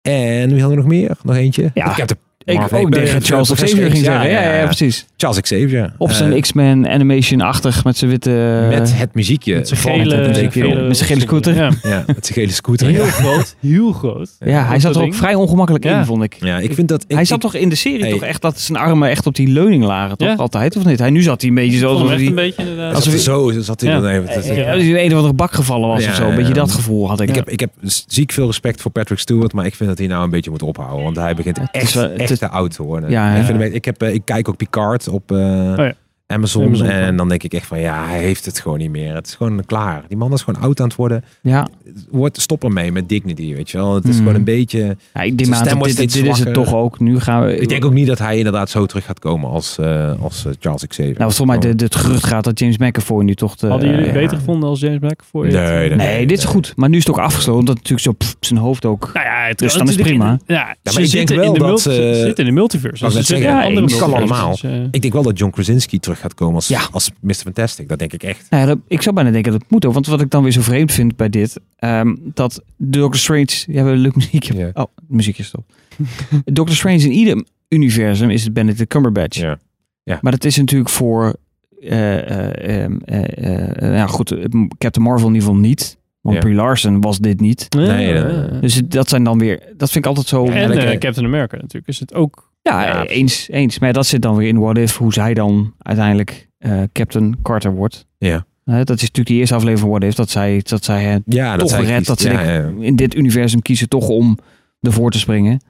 En 0.02 0.48
wie 0.50 0.60
hadden 0.60 0.68
we 0.68 0.76
nog 0.76 0.86
meer? 0.92 1.16
Nog 1.22 1.36
eentje? 1.36 1.70
Ja, 1.74 1.84
Captain 1.84 2.10
Ik 2.10 2.18
Marvel. 2.58 2.78
ook 2.80 2.90
ben- 2.90 3.04
tegen 3.04 3.22
Charles 3.22 3.50
Xavier 3.52 3.90
ging 3.90 4.04
zeggen. 4.04 4.30
Ja, 4.30 4.42
ja, 4.42 4.54
ja, 4.54 4.64
precies. 4.64 5.06
Charles 5.16 5.40
Xavier. 5.40 5.92
Op 5.98 6.10
zijn 6.10 6.32
Eh, 6.32 6.40
X-Men 6.40 6.88
animation-achtig 6.88 7.84
met 7.84 7.96
zijn 7.96 8.10
witte... 8.10 8.66
Met 8.70 8.92
het 8.98 9.14
muziekje. 9.14 9.54
Met 9.54 9.68
zijn 9.68 9.80
gele, 9.80 10.48
gele, 10.50 10.86
met 10.86 10.96
zijn 10.96 11.08
gele 11.08 11.20
scooter. 11.20 11.54
Ja. 11.54 11.70
Ja, 11.82 12.04
met 12.06 12.26
zijn 12.26 12.38
gele 12.38 12.52
scooter. 12.52 12.86
Heel 12.86 13.04
Ja. 13.04 13.10
groot, 13.10 13.54
heel 13.60 13.92
groot. 13.92 14.30
Ja, 14.40 14.64
hij 14.66 14.80
zat 14.80 14.96
er 14.96 15.02
ook 15.02 15.14
vrij 15.14 15.34
ongemakkelijk 15.34 15.84
Ja. 15.84 15.98
in, 15.98 16.04
vond 16.04 16.22
ik. 16.22 16.36
Ja, 16.40 16.58
ik 16.58 16.74
vind 16.74 16.88
dat... 16.88 17.04
Ik, 17.08 17.14
hij 17.14 17.24
zat 17.24 17.36
ik- 17.36 17.42
toch 17.42 17.54
in 17.54 17.68
de 17.68 17.74
serie 17.74 18.00
Hey. 18.00 18.10
toch 18.10 18.22
echt 18.22 18.42
dat 18.42 18.60
zijn 18.60 18.78
armen 18.78 19.08
echt 19.10 19.26
op 19.26 19.34
die 19.34 19.48
leuning 19.48 19.84
lagen, 19.84 20.16
toch? 20.16 20.28
Ja. 20.28 20.34
Altijd, 20.34 20.76
of 20.76 20.84
niet? 20.84 20.98
Hij, 20.98 21.10
nu 21.10 21.22
zat 21.22 21.40
hij 21.40 21.50
een 21.50 21.56
beetje 21.56 21.72
Ik 21.72 21.78
zo... 21.78 22.08
een 22.08 22.34
beetje 22.34 22.62
inderdaad. 22.62 22.94
Alsof 22.94 23.14
Alsof 23.14 23.36
hij- 23.44 23.52
zo 23.54 23.60
zat 23.62 23.80
hij 23.80 23.92
dan 23.92 24.06
even. 24.06 24.26
Dat- 24.34 24.46
Ja, 24.46 24.52
ja. 24.54 24.72
als 24.72 24.82
hij 24.82 24.90
in 24.90 24.96
een 24.96 25.10
of 25.10 25.14
andere 25.16 25.32
bak 25.34 25.52
gevallen 25.52 25.88
was 25.88 26.06
of 26.06 26.14
zo. 26.14 26.28
Een 26.28 26.34
beetje 26.36 26.52
dat 26.52 26.72
gevoel 26.72 27.08
had 27.08 27.20
ik. 27.20 27.28
Ik 27.28 27.34
heb, 27.34 27.48
ik 27.50 27.60
heb 27.60 27.70
ziek 28.06 28.32
veel 28.32 28.46
respect 28.46 28.80
voor 28.80 28.90
Patrick 28.90 29.18
Stewart, 29.18 29.52
maar 29.52 29.66
ik 29.66 29.74
vind 29.74 29.88
dat 29.88 29.98
hij 29.98 30.06
nou 30.06 30.24
een 30.24 30.30
beetje 30.30 30.50
moet 30.50 30.62
ophouden. 30.62 31.04
Want 31.04 31.16
hij 31.16 31.34
begint 31.34 31.58
echt 31.72 32.39
is- 32.42 32.48
te 32.48 32.48
oud 32.48 32.74
te 32.74 32.82
worden. 32.82 33.10
Ja, 33.10 33.28
ik, 33.34 33.44
vind 33.44 33.58
heb, 33.84 34.02
eh, 34.02 34.14
ik 34.14 34.24
kijk 34.24 34.48
ook 34.48 34.56
Picard 34.56 35.08
op 35.08 35.32
eh, 35.32 35.38
ja. 35.76 35.94
Amazon, 36.30 36.64
Amazon, 36.64 36.86
ja. 36.86 36.92
en 36.92 37.16
dan 37.16 37.28
denk 37.28 37.42
ik 37.42 37.52
echt 37.52 37.66
van 37.66 37.80
ja, 37.80 38.06
hij 38.06 38.18
heeft 38.18 38.44
het 38.44 38.60
gewoon 38.60 38.78
niet 38.78 38.90
meer. 38.90 39.14
Het 39.14 39.26
is 39.26 39.34
gewoon 39.34 39.64
klaar. 39.64 40.02
Die 40.08 40.16
man 40.16 40.32
is 40.32 40.42
gewoon 40.42 40.62
oud 40.62 40.80
aan 40.80 40.86
het 40.86 40.96
worden. 40.96 41.24
Ja, 41.42 41.68
Wordt, 42.10 42.40
stop 42.40 42.64
ermee 42.64 42.92
met 42.92 43.08
Dignity, 43.08 43.54
weet 43.54 43.70
je 43.70 43.76
wel. 43.78 43.94
Het 43.94 44.04
is 44.04 44.10
Hmm. 44.10 44.18
gewoon 44.18 44.34
een 44.34 44.44
beetje... 44.44 44.96
ja 45.14 45.20
ik 45.22 45.38
denk 45.38 45.48
maar 45.50 45.58
stem 45.58 45.68
dat 45.68 45.78
wordt 45.78 45.96
dit, 45.96 46.12
dit 46.12 46.26
is 46.26 46.38
het 46.38 46.54
toch 46.54 46.74
ook. 46.74 46.98
Nu 47.00 47.20
gaan 47.20 47.44
we... 47.46 47.56
Ik 47.58 47.68
denk 47.68 47.84
ook 47.84 47.92
niet 47.92 48.06
dat 48.06 48.18
hij 48.18 48.36
inderdaad 48.36 48.70
zo 48.70 48.86
terug 48.86 49.04
gaat 49.04 49.18
komen 49.18 49.50
als, 49.50 49.78
eh, 49.78 50.22
als 50.22 50.44
eh, 50.46 50.52
Charles 50.60 50.86
Xavier. 50.86 51.14
Nou, 51.18 51.32
volgens 51.32 51.46
mij 51.46 51.58
de, 51.58 51.74
de, 51.76 51.84
het 51.84 51.94
gerucht 51.96 52.26
gaat 52.26 52.44
dat 52.44 52.58
James 52.58 52.78
McAvoy 52.78 53.24
nu 53.24 53.34
toch 53.34 53.56
de... 53.56 53.66
Hadden 53.66 53.88
jullie 53.88 54.04
het 54.04 54.14
ja. 54.14 54.20
beter 54.20 54.36
gevonden 54.36 54.68
als 54.68 54.80
James 54.80 54.98
McAvoy? 54.98 55.46
Nee, 55.46 55.52
nee, 55.78 55.88
Nee, 55.88 55.96
nee, 55.96 56.26
dit 56.26 56.38
is 56.38 56.44
goed. 56.44 56.72
Maar 56.76 56.88
nu 56.88 56.96
is 56.96 57.06
het 57.06 57.14
ook 57.16 57.20
afgesloten. 57.22 57.60
Omdat 57.60 57.74
natuurlijk 57.74 58.02
zo 58.02 58.12
pff, 58.12 58.36
zijn 58.40 58.58
hoofd 58.60 58.84
ook... 58.84 59.10
Nou 59.14 59.26
ja, 59.26 59.46
het 59.46 59.58
Dus 59.58 59.72
dan 59.74 59.88
is 59.88 59.94
het 59.94 60.02
prima. 60.02 60.38
Ja, 60.46 60.64
maar 60.64 60.76
ze 60.82 60.90
ik 60.90 60.94
denk 60.94 61.06
zitten 61.10 61.36
wel 61.36 61.44
in 61.46 61.52
de 61.52 61.58
dat 61.58 61.68
multi- 61.68 61.82
ze- 61.82 61.90
ze 62.14 62.20
zitten 62.20 62.44
in 62.44 62.50
de 62.54 62.56
multiverse. 62.60 63.04
Dus 63.04 63.12
ze 63.14 63.22
zitten 63.22 63.36
in 63.36 63.42
ja, 63.74 63.80
het 63.82 63.96
kan 63.98 64.14
allemaal. 64.14 64.50
Dus, 64.50 64.62
eh, 64.62 64.82
Ik 64.90 65.00
denk 65.02 65.12
wel 65.12 65.22
dat 65.22 65.38
John 65.38 65.52
Krasinski 65.52 65.98
terug 65.98 66.19
gaat 66.20 66.34
komen 66.34 66.54
als, 66.54 66.68
Ja. 66.68 66.88
als 66.92 67.10
Mr. 67.20 67.34
Fantastic. 67.34 67.88
Dat 67.88 67.98
denk 67.98 68.12
ik 68.12 68.22
echt. 68.22 68.50
Nou 68.50 68.62
ja, 68.62 68.68
dat- 68.68 68.78
ik 68.88 69.02
zou 69.02 69.14
bijna 69.14 69.30
denken 69.30 69.52
dat 69.52 69.60
het 69.60 69.70
moet 69.70 69.84
ook. 69.84 69.92
Want 69.92 70.06
wat 70.06 70.20
ik 70.20 70.30
dan 70.30 70.42
weer 70.42 70.52
zo 70.52 70.60
vreemd 70.60 70.92
vind 70.92 71.16
bij 71.16 71.28
dit... 71.28 71.60
ehm, 71.76 72.14
dat 72.20 72.62
Doctor 72.76 73.20
Strange... 73.20 73.64
Ja, 73.66 73.84
we 73.84 73.90
leuk 73.90 74.14
muziekje. 74.22 74.54
Ja. 74.56 74.70
Oh, 74.74 74.84
muziekje 75.08 75.42
stop. 75.42 75.64
Doctor 76.44 76.76
Strange 76.76 76.98
in 77.02 77.12
ieder 77.12 77.44
universum 77.68 78.30
is 78.30 78.44
het 78.44 78.52
Benedict 78.52 78.88
Cumberbatch. 78.88 79.38
Ja. 79.38 79.58
Ja. 80.02 80.18
Maar 80.22 80.32
dat 80.32 80.44
is 80.44 80.56
natuurlijk 80.56 80.90
voor, 80.90 81.36
eh, 81.80 82.18
eh, 82.18 82.82
ehm, 82.84 82.96
eh, 83.04 83.22
eh, 83.22 83.82
eh, 83.82 83.94
ja 83.94 84.06
goed, 84.06 84.30
eh, 84.30 84.44
Captain 84.78 85.06
Marvel 85.06 85.28
in 85.28 85.34
ieder 85.34 85.48
geval 85.48 85.62
niet. 85.62 85.98
Want 86.20 86.36
Ja. 86.36 86.40
Brie 86.42 86.54
Larson 86.54 87.00
was 87.00 87.18
dit 87.18 87.40
niet. 87.40 87.66
Nee, 87.74 87.86
nee, 88.12 88.22
nee. 88.22 88.60
Dus 88.60 88.82
dat 88.84 89.08
zijn 89.08 89.24
dan 89.24 89.38
weer, 89.38 89.58
dat 89.76 89.90
vind 89.90 90.04
ik 90.04 90.06
altijd 90.10 90.26
zo. 90.28 90.44
en 90.46 90.68
lekker. 90.68 90.88
eh, 90.90 90.98
Captain 90.98 91.26
America 91.26 91.56
natuurlijk 91.56 91.88
is 91.88 92.00
het 92.00 92.14
ook. 92.14 92.49
Ja, 92.62 92.82
Ja. 92.86 93.04
eens, 93.06 93.48
eens. 93.48 93.78
Maar 93.78 93.92
dat 93.92 94.06
zit 94.06 94.22
dan 94.22 94.36
weer 94.36 94.48
in 94.48 94.58
What 94.58 94.78
If, 94.78 94.96
hoe 94.96 95.12
zij 95.12 95.34
dan 95.34 95.74
uiteindelijk 95.78 96.48
eh, 96.58 96.82
Captain 96.92 97.36
Carter 97.42 97.74
wordt. 97.74 98.06
Ja. 98.18 98.44
Dat 98.64 98.90
is 98.96 99.00
natuurlijk 99.00 99.28
de 99.28 99.34
eerste 99.34 99.54
aflevering 99.54 99.80
van 99.80 99.88
What 99.98 100.02
If, 100.10 100.14
dat 100.14 100.30
zij, 100.30 100.60
dat 100.62 100.84
zij 100.84 101.20
Ja, 101.24 101.56
dat 101.56 101.68
toch 101.68 101.84
redt, 101.84 102.06
dat 102.06 102.20
ze 102.20 102.30
ja, 102.30 102.42
ja. 102.52 102.72
in 102.78 102.96
dit 102.96 103.14
universum 103.14 103.62
kiezen 103.62 103.88
toch 103.88 104.08
om 104.08 104.38
ervoor 104.80 105.10
te 105.10 105.18
springen. 105.18 105.60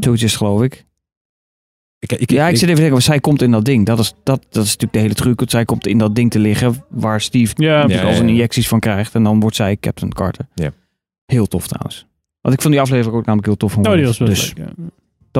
Zoiets 0.00 0.22
is 0.22 0.30
het, 0.30 0.36
geloof 0.40 0.62
ik. 0.62 0.86
Ik, 1.98 2.12
ik, 2.12 2.30
Ja, 2.30 2.48
ik 2.48 2.56
zit 2.56 2.62
even 2.62 2.74
te 2.74 2.80
denken, 2.82 3.02
zij 3.02 3.20
komt 3.20 3.42
in 3.42 3.50
dat 3.50 3.64
ding. 3.64 3.86
Dat 3.86 3.98
is, 3.98 4.12
dat, 4.22 4.46
dat 4.50 4.64
is 4.64 4.68
natuurlijk 4.70 4.92
de 4.92 4.98
hele 4.98 5.14
truc. 5.14 5.38
Want 5.38 5.50
zij 5.50 5.64
komt 5.64 5.86
in 5.86 5.98
dat 5.98 6.14
ding 6.14 6.30
te 6.30 6.38
liggen 6.38 6.84
waar 6.88 7.20
Steve 7.20 7.52
Ja, 7.62 7.88
zijn 7.88 8.06
ja. 8.16 8.22
injecties 8.22 8.68
van 8.68 8.80
krijgt. 8.80 9.14
En 9.14 9.22
dan 9.22 9.40
wordt 9.40 9.56
zij 9.56 9.76
Captain 9.76 10.12
Carter. 10.12 10.46
Ja. 10.54 10.70
Heel 11.26 11.46
tof 11.46 11.66
trouwens. 11.66 12.06
Want 12.40 12.54
ik 12.54 12.60
vond 12.60 12.74
die 12.74 12.82
aflevering 12.82 13.16
ook 13.16 13.24
namelijk 13.24 13.46
heel 13.46 13.56
tof. 13.56 13.72
van 13.72 13.86
Oh, 13.86 13.92
die 13.92 14.04
was 14.04 14.18
dus 14.18 14.54
leuk, 14.56 14.66
ja. 14.66 14.72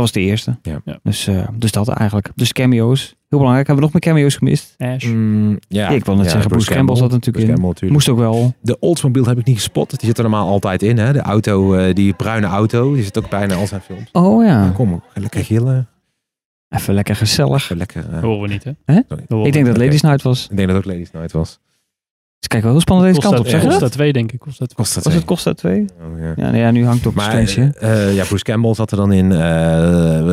Dat 0.01 0.13
was 0.13 0.13
de 0.13 0.21
eerste. 0.31 0.59
Ja. 0.63 0.81
Ja. 0.85 0.99
Dus, 1.03 1.27
eh, 1.27 1.49
dus 1.55 1.73
dat 1.73 1.89
eigenlijk. 1.89 2.31
Dus 2.35 2.53
cameo's. 2.53 3.17
Heel 3.29 3.39
belangrijk. 3.39 3.67
Hebben 3.67 3.85
we 3.85 3.91
nog 3.93 4.03
meer 4.03 4.15
cameo's 4.15 4.37
gemist? 4.37 4.75
Ash. 4.79 5.05
Mm, 5.07 5.59
ja. 5.69 5.89
ik 5.89 6.05
wil 6.05 6.15
net 6.15 6.25
Ja, 6.25 6.31
zeggen, 6.31 6.51
Bruce 6.51 6.71
Campbell 6.71 6.97
zat 6.97 7.11
natuurlijk 7.11 7.37
Bruce 7.37 7.47
in. 7.47 7.53
Campbell 7.53 7.69
natuurlijk. 7.69 7.93
Moest 7.93 8.09
ook 8.09 8.19
wel. 8.19 8.55
De 8.61 8.79
Oldsmobile 8.79 9.29
heb 9.29 9.39
ik 9.39 9.45
niet 9.45 9.57
gespot. 9.57 9.91
Die 9.91 9.99
zit 10.09 10.17
er 10.17 10.23
normaal 10.23 10.49
altijd 10.49 10.83
in. 10.83 10.99
Hè? 10.99 11.13
De 11.13 11.21
auto, 11.21 11.75
eh, 11.75 11.95
die 11.95 12.13
bruine 12.13 12.47
auto, 12.47 12.95
die 12.95 13.03
zit 13.03 13.19
ook 13.19 13.29
bijna 13.31 13.55
al 13.55 13.67
zijn 13.67 13.81
films. 13.81 14.09
Oh 14.13 14.45
ja. 14.45 14.71
Kom, 14.75 15.03
ga 15.15 15.21
lekker 15.21 15.45
gillen. 15.45 15.89
Even 16.69 16.95
lekker 16.95 17.17
gezellig. 17.17 17.71
Lekker. 17.71 18.05
eh, 18.07 18.13
Dat 18.13 18.23
horen 18.23 18.41
we 18.41 18.49
niet, 18.49 18.65
hè? 18.65 18.71
Ik 19.45 19.53
denk 19.53 19.67
dat. 19.67 19.77
Ladies 19.77 20.03
Night 20.03 20.23
was. 20.23 20.47
Ik 20.51 20.57
denk 20.57 20.69
dat 20.69 20.77
ook 20.77 20.85
Ladies 20.85 21.11
Night 21.11 21.33
was. 21.33 21.59
Dus 22.39 22.49
kijk 22.49 22.63
wel 22.63 22.73
heel 22.73 22.81
spannend 22.81 23.09
deze 23.09 23.21
kant 23.29 23.39
op. 23.39 23.47
Zeg 23.49 23.61
je 23.61 23.67
Costa 23.67 23.81
dat? 23.83 23.93
2, 23.93 24.13
denk 24.13 24.33
ik. 24.33 24.39
Costa 24.41 24.65
2. 24.65 24.77
Kost 24.77 24.95
dat 24.95 25.05
Was 25.05 25.15
het? 25.15 25.25
Costa 25.25 25.53
2? 25.53 25.81
Oh, 26.01 26.19
ja. 26.21 26.33
Ja, 26.37 26.51
nee, 26.51 26.61
ja, 26.61 26.71
nu 26.71 26.85
hangt 26.85 26.99
het 26.99 27.07
op 27.09 27.15
Maar 27.15 27.49
Strange. 27.49 27.75
eh, 27.79 28.15
ja, 28.15 28.25
Bruce 28.25 28.45
Campbell 28.45 28.75
zat 28.75 28.91
er 28.91 28.97
dan 28.97 29.13
in. 29.13 29.33
eh, 29.33 29.39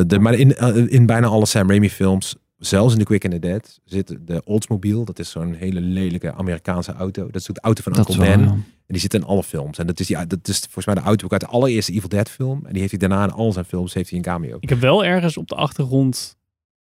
de, 0.08 0.20
maar 0.20 0.34
in, 0.34 0.56
eh, 0.56 0.92
in 0.94 1.06
bijna 1.06 1.28
alle 1.28 1.46
Sam 1.46 1.68
Raimi 1.70 1.90
films, 1.90 2.36
zelfs 2.58 2.94
in 2.94 3.00
The 3.00 3.06
Quick 3.06 3.24
and 3.24 3.34
the 3.34 3.40
Dead, 3.40 3.80
zit 3.86 4.18
de 4.22 4.42
Oldsmobile. 4.46 5.06
Dat 5.06 5.20
is 5.20 5.30
zo'n 5.30 5.54
hele 5.54 5.82
lelijke 5.82 6.34
Amerikaanse 6.34 6.94
auto. 6.94 7.26
Dat 7.26 7.36
is 7.42 7.46
de 7.48 7.60
auto 7.62 7.82
van 7.84 7.94
Dat 7.94 8.10
Uncle 8.10 8.26
wel, 8.26 8.36
Ben. 8.38 8.46
ja. 8.46 8.52
En 8.52 8.94
die 8.94 9.00
zit 9.02 9.14
in 9.14 9.24
alle 9.24 9.44
films. 9.44 9.78
En 9.78 9.88
dat 9.88 10.00
is, 10.00 10.08
die, 10.08 10.28
dat 10.28 10.48
is 10.48 10.60
volgens 10.60 10.86
mij 10.86 10.96
de 10.96 11.02
auto 11.02 11.28
uit 11.30 11.42
de 11.42 11.48
allereerste 11.48 11.92
Evil 11.94 12.10
Dead 12.10 12.30
film. 12.30 12.60
En 12.66 12.72
die 12.72 12.80
heeft 12.80 13.00
hij 13.00 13.08
daarna 13.08 13.24
in 13.24 13.32
al 13.32 13.52
zijn 13.52 13.66
films 13.66 13.94
heeft 13.94 14.10
hij 14.10 14.18
een 14.18 14.24
cameo. 14.26 14.58
Ik 14.60 14.70
heb 14.70 14.80
wel 14.80 15.06
ergens 15.06 15.38
op 15.38 15.48
de 15.48 15.56
achtergrond 15.56 16.36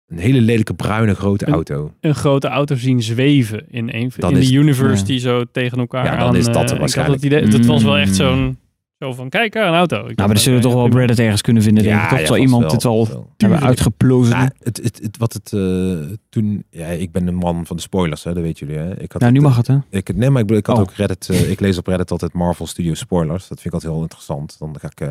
Een 0.10 0.18
hele 0.18 0.42
lelijke 0.42 0.74
bruine 0.74 1.14
grote 1.16 1.48
Een- 1.48 1.54
auto. 1.54 1.92
een 2.02 2.16
grote 2.16 2.48
auto 2.48 2.76
zien 2.76 3.02
zweven 3.04 3.66
in, 3.70 3.94
een, 3.94 4.12
Dan 4.18 4.32
in 4.32 4.38
is- 4.38 4.48
de 4.50 4.54
universe 4.56 5.02
ja. 5.02 5.08
die 5.08 5.20
zo 5.20 5.44
tegen 5.52 5.78
elkaar 5.78 6.06
Ja, 6.06 6.12
dan 6.18 6.28
aan... 6.28 6.36
is 6.36 6.46
dat 6.46 6.56
eh, 6.56 6.60
er 6.62 6.64
ik 6.66 6.70
had 6.70 6.80
waarschijnlijk. 6.80 7.24
het 7.24 7.32
idee, 7.34 7.48
dat 7.50 7.66
was 7.66 7.84
wel 7.84 7.98
echt 7.98 8.08
Mm. 8.10 8.14
zo'n... 8.16 8.58
Zo 9.00 9.14
van, 9.14 9.30
kijk, 9.30 9.56
een 9.56 9.62
auto. 9.62 9.96
Ik 9.98 10.16
Nou, 10.16 10.28
maar 10.28 10.30
er 10.38 10.38
zullen 10.38 10.62
toch 10.62 10.74
wel. 10.74 10.90
Reddit 10.90 11.20
ergens 11.20 11.42
kunnen 11.42 11.64
vinden, 11.64 11.84
denk 11.84 11.96
ik. 11.96 12.02
Toch 12.10 12.12
ja, 12.12 12.18
zal 12.18 12.28
vast 12.28 12.40
iemand 12.42 12.62
wel, 12.64 12.72
dit 12.72 12.84
wel. 12.84 13.28
hebben 13.38 13.62
uitgeplozen. 13.62 14.36
Nou, 14.36 14.50
het, 14.64 14.80
het, 14.84 15.00
het, 15.04 15.18
wat 15.18 15.34
het 15.34 15.54
eh, 15.54 15.98
toen... 16.30 16.64
Ja, 16.70 16.86
ik 16.86 17.12
ben 17.12 17.26
de 17.26 17.32
man 17.32 17.66
van 17.66 17.76
de 17.76 17.82
spoilers, 17.82 18.24
hè, 18.24 18.34
dat 18.34 18.44
weten 18.44 18.68
jullie. 18.68 18.82
Hè? 18.82 19.00
Ik 19.02 19.12
had 19.12 19.22
nou, 19.22 19.34
nu 19.34 19.40
het, 19.40 19.48
mag 19.48 19.58
het, 19.58 19.68
hè? 19.68 19.78
Ik, 19.90 20.16
nee, 20.16 20.30
maar 20.30 20.42
ik, 20.42 20.52
ik 20.52 20.66
had 20.66 20.76
Oh. 20.76 20.82
ook 20.82 20.92
Reddit. 20.94 21.30
eh, 21.30 21.50
ik 21.52 21.60
lees 21.60 21.78
op 21.78 21.88
Reddit 21.88 22.12
altijd 22.12 22.34
Marvel 22.34 22.68
Studio 22.68 22.94
spoilers. 22.94 23.48
Dat 23.48 23.62
vind 23.62 23.66
ik 23.66 23.74
altijd 23.74 23.92
heel 23.92 24.02
interessant. 24.02 24.56
Dan 24.60 24.76
ga 24.80 24.88
ik. 24.88 25.00
eh, 25.02 25.10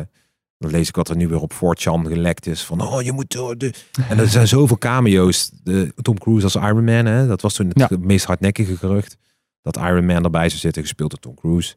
dan 0.59 0.71
lees 0.71 0.87
ik 0.87 0.95
wat 0.95 1.09
er 1.09 1.15
nu 1.15 1.27
weer 1.27 1.41
op 1.41 1.53
4chan 1.53 2.07
gelekt 2.07 2.45
is. 2.47 2.63
Van, 2.63 2.81
oh, 2.81 3.01
je 3.01 3.11
moet... 3.11 3.31
door 3.31 3.57
de... 3.57 3.73
En 4.09 4.19
er 4.19 4.27
zijn 4.27 4.47
zoveel 4.47 4.77
cameo's. 4.77 5.51
De, 5.63 5.93
Tom 6.01 6.17
Cruise 6.17 6.43
als 6.43 6.55
Iron 6.55 6.83
Man, 6.83 7.05
hè? 7.05 7.27
Dat 7.27 7.41
was 7.41 7.53
toen 7.53 7.67
het 7.67 7.77
Ja. 7.89 7.97
meest 7.99 8.25
hardnekkige 8.25 8.77
gerucht. 8.77 9.17
Dat 9.61 9.77
Iron 9.77 10.05
Man 10.05 10.23
erbij 10.23 10.49
zou 10.49 10.59
zitten, 10.59 10.81
gespeeld 10.81 11.09
door 11.09 11.19
Tom 11.19 11.35
Cruise. 11.35 11.73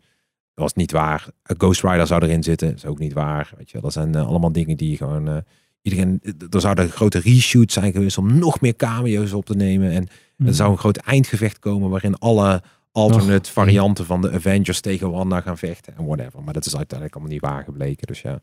Dat 0.55 0.65
was 0.65 0.73
niet 0.75 0.93
waar. 0.93 1.27
Ghost 1.43 1.83
Rider 1.83 2.07
zou 2.07 2.23
erin 2.25 2.43
zitten. 2.43 2.69
Dat 2.69 2.77
is 2.77 2.85
ook 2.87 2.99
niet 2.99 3.13
waar. 3.13 3.53
Weet 3.57 3.71
je, 3.71 3.81
dat 3.81 3.93
zijn 3.93 4.15
eh, 4.15 4.27
allemaal 4.27 4.53
dingen 4.53 4.77
die 4.77 4.97
gewoon... 4.97 5.29
eh, 5.29 5.37
iedereen, 5.83 6.21
er 6.51 6.61
zouden 6.61 6.91
grote 6.91 7.19
reshoots 7.19 7.75
zijn 7.75 7.93
geweest 7.93 8.19
om 8.19 8.39
nog 8.39 8.61
meer 8.61 8.77
cameo's 8.77 9.33
op 9.33 9.45
te 9.45 9.55
nemen. 9.55 9.91
En 9.91 10.09
er 10.47 10.55
zou 10.55 10.71
een 10.71 10.79
groot 10.79 10.97
eindgevecht 10.97 11.59
komen 11.59 11.91
waarin 11.91 12.19
alle 12.19 12.63
alternate 12.93 13.51
varianten 13.53 14.07
van 14.07 14.21
de 14.21 14.31
Avengers 14.33 14.81
tegen 14.81 15.11
Wanda 15.11 15.41
gaan 15.41 15.59
vechten 15.59 15.97
en 15.97 16.05
whatever. 16.07 16.43
Maar 16.43 16.55
dat 16.55 16.67
is 16.67 16.77
uiteindelijk 16.77 17.19
allemaal 17.19 17.35
niet 17.35 17.45
waar 17.45 17.65
gebleken. 17.65 18.07
Dus 18.07 18.21
ja, 18.21 18.41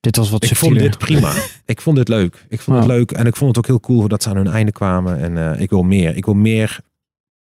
Dit 0.00 0.16
was 0.16 0.30
wat 0.30 0.44
ik 0.44 0.56
vond 0.56 0.78
dit 0.78 0.98
prima. 0.98 1.32
ik 1.64 1.80
vond 1.80 1.96
dit 1.96 2.08
leuk. 2.08 2.46
Ik 2.48 2.60
vond 2.60 2.76
het 2.78 2.86
leuk 2.86 3.10
en 3.12 3.26
ik 3.26 3.36
vond 3.36 3.56
het 3.56 3.58
ook 3.58 3.66
heel 3.66 3.80
cool 3.80 4.08
dat 4.08 4.22
ze 4.22 4.28
aan 4.28 4.36
hun 4.36 4.46
einde 4.46 4.72
kwamen. 4.72 5.18
En 5.18 5.52
eh, 5.52 5.60
ik 5.60 5.70
wil 5.70 5.82
meer. 5.82 6.16
Ik 6.16 6.24
wil 6.24 6.34
meer 6.34 6.80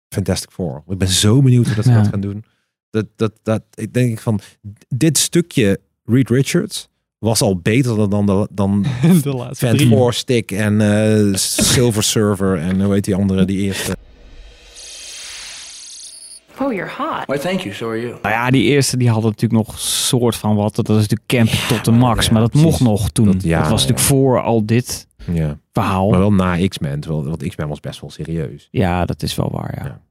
Fantastic 0.09 0.49
Four. 0.51 0.83
Ik 0.87 0.97
ben 0.97 1.07
zo 1.07 1.41
benieuwd 1.41 1.65
hoe 1.65 1.75
dat 1.75 1.85
ze 1.85 1.91
Ja. 1.91 1.97
dat 2.01 2.07
gaan 2.07 2.21
doen. 2.21 2.43
Dat, 2.89 3.05
dat, 3.15 3.31
dat, 3.43 3.61
ik 3.73 3.93
denk 3.93 4.19
van, 4.19 4.39
dit 4.87 5.17
stukje 5.17 5.79
Reed 6.05 6.29
Richards 6.29 6.89
was 7.17 7.41
al 7.41 7.57
beter 7.57 8.09
dan 8.09 8.25
de, 8.25 8.47
dan 8.51 8.85
de 9.23 9.33
laatste. 9.33 9.87
Four 9.87 10.13
Stick 10.13 10.51
en 10.51 10.81
eh, 10.81 11.33
Silver 11.35 12.03
Server 12.03 12.57
en 12.57 12.81
hoe 12.81 12.93
heet 12.93 13.03
die 13.05 13.15
andere, 13.15 13.45
die 13.45 13.57
eerste. 13.61 13.97
Oh, 16.61 16.73
you're 16.73 16.91
hot. 16.97 17.25
Why, 17.25 17.37
thank 17.37 17.59
you. 17.59 17.73
So 17.75 17.87
are 17.89 17.99
you. 18.01 18.11
Nou 18.21 18.33
ja, 18.35 18.49
die 18.49 18.63
eerste 18.63 18.97
die 18.97 19.09
hadden 19.09 19.31
natuurlijk 19.31 19.67
nog 19.67 19.79
soort 19.79 20.35
van 20.35 20.55
wat. 20.55 20.75
Dat 20.75 20.89
is 20.89 20.95
natuurlijk 20.95 21.27
camp 21.27 21.47
tot 21.49 21.85
de 21.85 21.91
max. 21.91 22.25
ja, 22.25 22.31
maar 22.31 22.41
dat 22.41 22.49
precies. 22.51 22.69
mocht 22.69 22.81
nog 22.81 23.09
toen. 23.09 23.25
Dat, 23.25 23.33
Dat- 23.33 23.43
ja, 23.43 23.59
was 23.59 23.69
natuurlijk 23.69 23.99
ja. 23.99 24.05
voor 24.05 24.41
al 24.41 24.65
dit 24.65 25.07
Ja. 25.33 25.57
verhaal. 25.71 26.09
Maar 26.09 26.19
wel 26.19 26.33
na 26.33 26.67
X-Men, 26.67 27.03
want 27.07 27.47
X-Men 27.47 27.67
was 27.67 27.79
best 27.79 28.01
wel 28.01 28.09
serieus. 28.09 28.67
Ja, 28.71 29.05
dat 29.05 29.21
is 29.23 29.35
wel 29.35 29.49
waar, 29.51 29.77
ja. 29.83 30.01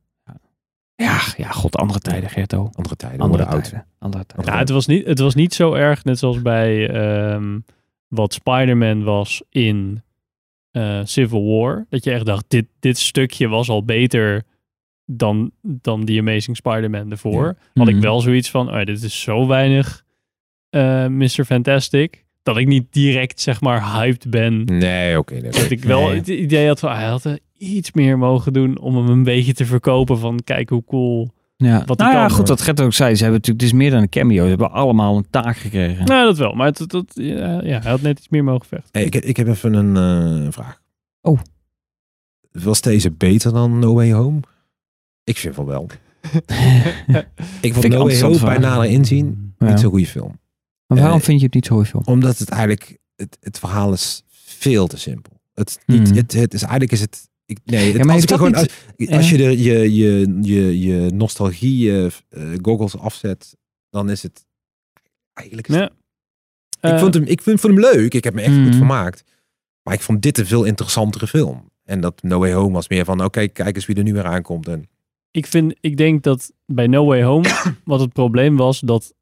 Ja. 0.95 1.21
Ja, 1.37 1.49
god, 1.51 1.77
andere 1.77 1.99
tijden, 2.01 2.31
Gerto. 2.31 2.71
Andere 2.75 2.97
tijden, 2.97 3.21
Andere 3.21 3.45
oud. 3.45 3.63
tijden. 3.63 3.87
Andere 3.99 4.27
tijden. 4.27 4.53
Ja, 4.53 4.59
het 4.59 4.69
was, 4.69 4.87
niet, 4.87 5.07
het 5.07 5.19
was 5.19 5.35
niet 5.35 5.55
zo 5.55 5.73
erg, 5.75 6.05
net 6.05 6.19
zoals 6.19 6.43
bij 6.43 6.89
ehm, 6.91 7.59
wat 8.09 8.33
Spider-Man 8.33 9.05
was 9.05 9.43
in 9.51 10.03
eh, 10.71 11.01
Civil 11.05 11.45
War. 11.59 11.87
Dat 11.89 12.05
je 12.05 12.11
echt 12.11 12.25
dacht, 12.27 12.45
dit, 12.49 12.67
dit 12.81 12.99
stukje 12.99 13.49
was 13.49 13.69
al 13.69 13.85
beter 13.85 14.43
dan, 15.11 15.51
dan 15.63 16.05
die 16.05 16.21
Amazing 16.21 16.57
Spider-Man 16.57 17.11
ervoor. 17.11 17.45
Ja. 17.45 17.55
Had 17.75 17.89
ik 17.89 17.95
Mhm. 17.95 18.03
wel 18.03 18.21
zoiets 18.21 18.51
van, 18.51 18.69
oh, 18.69 18.85
dit 18.85 19.03
is 19.03 19.21
zo 19.21 19.47
weinig 19.47 20.05
eh 20.71 21.07
Mr. 21.07 21.45
Fantastic. 21.45 22.25
Dat 22.43 22.57
ik 22.57 22.67
niet 22.67 22.87
direct, 22.93 23.41
zeg 23.41 23.61
maar, 23.61 23.93
hyped 23.93 24.31
ben. 24.31 24.65
Nee, 24.65 25.19
oké. 25.19 25.41
Dat 25.41 25.71
ik 25.71 25.85
wel 25.85 26.07
Nee. 26.07 26.17
het 26.17 26.29
idee 26.29 26.67
had 26.67 26.79
van, 26.81 26.93
hij 26.93 27.07
had 27.07 27.25
er 27.25 27.39
iets 27.59 27.93
meer 27.93 28.19
mogen 28.19 28.53
doen 28.53 28.79
om 28.79 28.97
hem 28.97 29.09
een 29.09 29.23
beetje 29.23 29.53
te 29.53 29.65
verkopen 29.67 30.19
van, 30.19 30.41
kijk 30.45 30.69
hoe 30.69 30.85
cool. 30.85 31.31
Ja. 31.57 31.83
Wat 31.87 31.99
nou 31.99 32.13
ja, 32.13 32.27
kan. 32.27 32.37
goed, 32.37 32.49
wat 32.49 32.61
Gert 32.61 32.81
ook 32.81 32.93
zei. 32.93 33.15
Ze 33.15 33.23
hebben 33.23 33.41
natuurlijk, 33.41 33.65
het 33.65 33.73
is 33.73 33.79
meer 33.79 33.91
dan 33.91 34.01
een 34.03 34.09
cameo. 34.09 34.43
Ze 34.43 34.49
hebben 34.49 34.71
allemaal 34.73 35.17
een 35.17 35.27
taak 35.31 35.57
gekregen. 35.57 36.05
Nou, 36.05 36.25
dat 36.25 36.39
wel. 36.39 36.53
Maar 36.53 36.67
het, 36.67 36.79
het, 36.79 36.93
het- 36.93 37.13
ja, 37.15 37.63
ja, 37.63 37.81
hij 37.81 37.91
had 37.91 38.01
net 38.01 38.19
iets 38.19 38.29
meer 38.29 38.45
mogen 38.45 38.67
vechten. 38.67 38.89
Hey, 38.93 39.05
ik, 39.05 39.15
ik 39.15 39.37
heb 39.37 39.49
even 39.49 39.75
een 39.75 39.97
eh, 40.47 40.53
vraag. 40.53 40.81
Oh. 41.21 41.39
Was 42.53 42.81
deze 42.81 43.11
beter 43.11 43.53
dan 43.53 43.79
No 43.79 43.95
Way 43.95 44.13
Home? 44.13 44.41
Ik 45.29 45.37
vind 45.37 45.55
van 45.55 45.65
wel. 45.65 45.87
Ik 47.61 47.73
vond 47.73 47.85
ik 47.85 47.91
No 47.91 47.97
Way 48.05 48.13
interessante 48.13 48.25
Home 48.25 48.39
bij 48.45 48.59
nader 48.59 48.85
inzien 48.91 49.55
Ja. 49.59 49.69
niet 49.69 49.81
zo'n 49.81 49.91
goede 49.91 50.07
film. 50.07 50.41
Maar 50.87 50.99
waarom 50.99 51.19
eh, 51.19 51.25
vind 51.25 51.39
je 51.41 51.45
het 51.47 51.55
niet 51.55 51.67
zo 51.67 51.75
heel 51.75 51.85
veel? 51.85 52.03
Omdat 52.05 52.39
het 52.39 52.49
eigenlijk, 52.49 52.99
het, 53.17 53.37
het 53.41 53.59
verhaal 53.59 53.93
is 53.93 54.23
veel 54.31 54.87
te 54.87 54.99
simpel. 54.99 55.33
Het, 55.55 55.79
niet, 55.87 56.09
Mhm. 56.09 56.15
het, 56.17 56.33
het 56.33 56.55
is 56.55 56.61
eigenlijk 56.63 56.93
is 56.93 57.01
het, 57.01 57.29
ik, 57.45 57.59
nee, 57.65 57.93
het, 57.93 58.05
Ja, 58.07 58.13
als, 58.13 58.25
gewoon, 58.25 58.55
als, 58.55 59.31
je 59.31 59.45
er 59.45 59.51
je, 59.59 59.95
je, 59.95 60.39
je, 60.43 60.79
je 60.81 61.11
nostalgie 61.13 62.05
eh, 62.05 62.07
goggles 62.63 62.99
afzet, 62.99 63.57
dan 63.91 64.11
is 64.11 64.23
het 64.23 64.47
eigenlijk. 65.33 65.69
is 65.69 65.75
Ja. 65.75 65.81
het- 66.81 66.93
ik, 66.93 66.99
vond 66.99 67.15
hem, 67.15 67.23
ik 67.25 67.43
vond, 67.43 67.61
vond 67.61 67.73
hem 67.75 67.83
leuk. 67.93 68.15
Ik 68.15 68.25
heb 68.25 68.35
me 68.35 68.41
echt 68.43 68.57
goed 68.65 68.77
vermaakt. 68.77 69.25
Maar 69.83 69.95
ik 69.95 70.01
vond 70.01 70.23
dit 70.23 70.39
een 70.39 70.47
veel 70.47 70.65
interessantere 70.65 71.27
film. 71.27 71.71
En 71.85 72.01
dat 72.01 72.23
No 72.23 72.39
Way 72.39 72.53
Home 72.53 72.73
was 72.75 72.89
meer 72.89 73.05
van, 73.05 73.25
oké, 73.25 73.47
kijk 73.49 73.77
eens 73.77 73.87
wie 73.87 73.97
er 73.97 74.03
nu 74.03 74.13
weer 74.13 74.25
aankomt. 74.27 74.69
En, 74.69 74.89
ik, 75.39 75.47
vind, 75.47 75.75
ik 75.81 75.97
denk 75.97 76.23
dat 76.23 76.53
bij 76.67 76.87
No 76.87 77.07
Way 77.07 77.23
Home 77.23 77.49
wat 77.85 78.01
het 78.01 78.13
probleem 78.13 78.57
was, 78.57 78.81
dat 78.81 79.15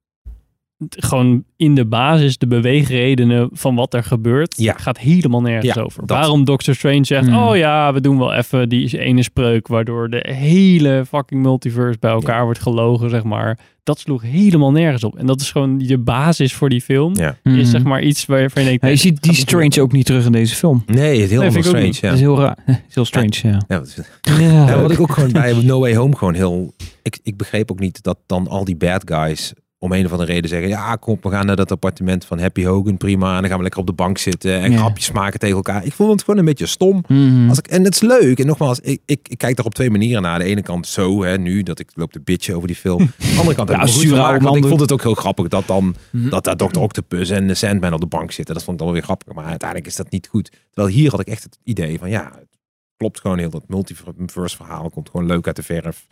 gewoon 0.88 1.44
in 1.56 1.74
de 1.74 1.86
basis 1.86 2.38
de 2.38 2.46
beweegredenen 2.46 3.48
van 3.52 3.74
wat 3.74 3.94
er 3.94 4.02
gebeurt, 4.02 4.54
Ja. 4.56 4.74
gaat 4.76 4.98
helemaal 4.98 5.40
nergens 5.40 5.74
Ja, 5.74 5.82
over. 5.82 6.06
dat. 6.06 6.16
Waarom 6.18 6.44
Doctor 6.44 6.74
Strange 6.74 7.04
zegt, 7.04 7.26
Hmm. 7.26 7.36
oh 7.36 7.56
ja, 7.56 7.92
we 7.92 8.00
doen 8.00 8.18
wel 8.18 8.32
even 8.34 8.68
die 8.68 8.98
ene 8.98 9.22
spreuk, 9.22 9.66
waardoor 9.68 10.10
de 10.10 10.24
hele 10.28 11.04
fucking 11.08 11.42
multiverse 11.42 11.98
bij 12.00 12.10
elkaar 12.10 12.44
wordt 12.44 12.60
gelogen, 12.60 13.10
zeg 13.10 13.24
maar. 13.24 13.58
Dat 13.82 13.98
sloeg 13.98 14.22
helemaal 14.22 14.72
nergens 14.72 15.04
op. 15.04 15.16
En 15.18 15.26
dat 15.26 15.40
is 15.40 15.50
gewoon 15.50 15.78
de 15.78 15.98
basis 15.98 16.52
voor 16.54 16.68
die 16.68 16.80
film. 16.80 17.14
ja. 17.16 17.36
Is 17.42 17.52
Mhm. 17.52 17.64
zeg 17.64 17.82
maar 17.82 18.02
iets 18.02 18.26
waarvan 18.26 18.62
je 18.62 18.68
denkt... 18.68 18.82
Ja, 18.82 18.88
je 18.88 18.94
nee, 18.94 19.02
ziet 19.02 19.22
die 19.22 19.34
Strange 19.34 19.80
ook 19.82 19.92
niet 19.92 20.06
terug 20.06 20.24
in 20.24 20.32
deze 20.32 20.54
film. 20.54 20.82
Nee, 20.86 21.20
het 21.20 21.30
heel 21.30 21.40
Nee, 21.40 21.50
nee, 21.50 21.62
strange. 21.62 21.84
niet. 21.84 21.96
Ja. 21.96 22.02
Dat 22.08 22.14
is 22.16 22.20
heel 22.22 22.38
raar. 22.38 22.56
Heel 22.94 23.04
strange, 23.04 23.38
ja. 23.42 23.60
Ja, 23.68 23.78
wat 23.78 23.86
is- 23.86 23.98
Ja, 24.38 24.38
Ja, 24.68 24.80
wat 24.80 24.90
ik 24.90 25.00
ook 25.00 25.12
gewoon 25.12 25.32
bij 25.32 25.54
No 25.62 25.80
Way 25.80 25.94
Home 25.96 26.16
gewoon 26.16 26.34
heel... 26.34 26.74
Ik, 27.02 27.18
ik 27.22 27.36
begreep 27.36 27.70
ook 27.70 27.80
niet 27.80 28.02
dat 28.02 28.18
dan 28.26 28.48
al 28.48 28.64
die 28.64 28.76
bad 28.76 29.02
guys 29.04 29.52
om 29.78 29.92
een 29.92 30.04
of 30.04 30.10
andere 30.12 30.32
reden 30.32 30.50
zeggen, 30.50 30.68
ja 30.68 30.96
kom, 30.96 31.18
we 31.20 31.30
gaan 31.30 31.46
naar 31.46 31.56
dat 31.56 31.70
appartement 31.72 32.24
van 32.24 32.38
Happy 32.38 32.64
Hogan, 32.64 32.96
prima. 32.96 33.34
En 33.34 33.40
dan 33.40 33.46
gaan 33.48 33.56
we 33.56 33.62
lekker 33.62 33.80
op 33.80 33.86
de 33.86 33.92
bank 33.92 34.18
zitten 34.18 34.60
en 34.60 34.70
Ja. 34.70 34.76
grapjes 34.78 35.10
maken 35.12 35.38
tegen 35.38 35.56
elkaar. 35.56 35.84
Ik 35.84 35.92
vond 35.92 36.10
het 36.10 36.22
gewoon 36.24 36.38
een 36.38 36.44
beetje 36.46 36.66
stom. 36.66 37.04
Mhm. 37.08 37.48
Als 37.48 37.58
ik, 37.58 37.66
en 37.66 37.84
het 37.84 37.94
is 37.94 38.00
leuk. 38.00 38.38
En 38.38 38.46
nogmaals, 38.46 38.80
ik, 38.80 39.00
ik, 39.06 39.28
ik 39.28 39.38
kijk 39.38 39.56
daar 39.56 39.64
op 39.66 39.74
twee 39.74 39.90
manieren 39.90 40.22
naar. 40.22 40.38
De 40.38 40.44
ene 40.44 40.62
kant 40.62 40.86
zo, 40.86 41.22
hè, 41.22 41.38
nu, 41.38 41.62
dat 41.62 41.78
ik 41.78 41.90
loop 41.94 42.12
te 42.12 42.20
bitchen 42.20 42.54
over 42.54 42.66
die 42.66 42.76
film. 42.76 42.98
De 43.18 43.36
andere 43.38 43.54
kant, 43.54 43.68
Ja, 43.68 43.82
ik 43.82 43.88
goed 43.90 44.08
want 44.42 44.56
ik 44.56 44.64
vond 44.66 44.80
het 44.80 44.92
ook 44.92 45.02
heel 45.02 45.14
grappig 45.14 45.48
dat 45.48 45.66
dan 45.66 45.94
Mhm. 46.10 46.28
dat 46.28 46.44
daar 46.44 46.56
Dr. 46.56 46.78
Octopus 46.78 47.30
en 47.30 47.46
de 47.46 47.54
Sandman 47.54 47.92
op 47.92 48.00
de 48.00 48.06
bank 48.06 48.32
zitten. 48.32 48.54
Dat 48.54 48.64
vond 48.64 48.78
ik 48.80 48.84
dan 48.84 48.94
weer 48.94 49.02
grappig. 49.02 49.34
Maar 49.34 49.44
uiteindelijk 49.44 49.88
is 49.88 49.96
dat 49.96 50.10
niet 50.10 50.26
goed. 50.28 50.50
Terwijl 50.70 50.94
hier 50.94 51.10
had 51.10 51.20
ik 51.20 51.26
echt 51.28 51.42
het 51.42 51.58
idee 51.64 51.98
van, 51.98 52.10
ja, 52.10 52.24
het 52.38 52.48
klopt 52.96 53.20
gewoon 53.20 53.38
heel. 53.38 53.50
Dat 53.50 53.62
multiverse 53.66 54.56
verhaal 54.56 54.90
komt 54.90 55.10
gewoon 55.10 55.26
leuk 55.26 55.46
uit 55.46 55.56
de 55.56 55.62
verf. 55.62 56.06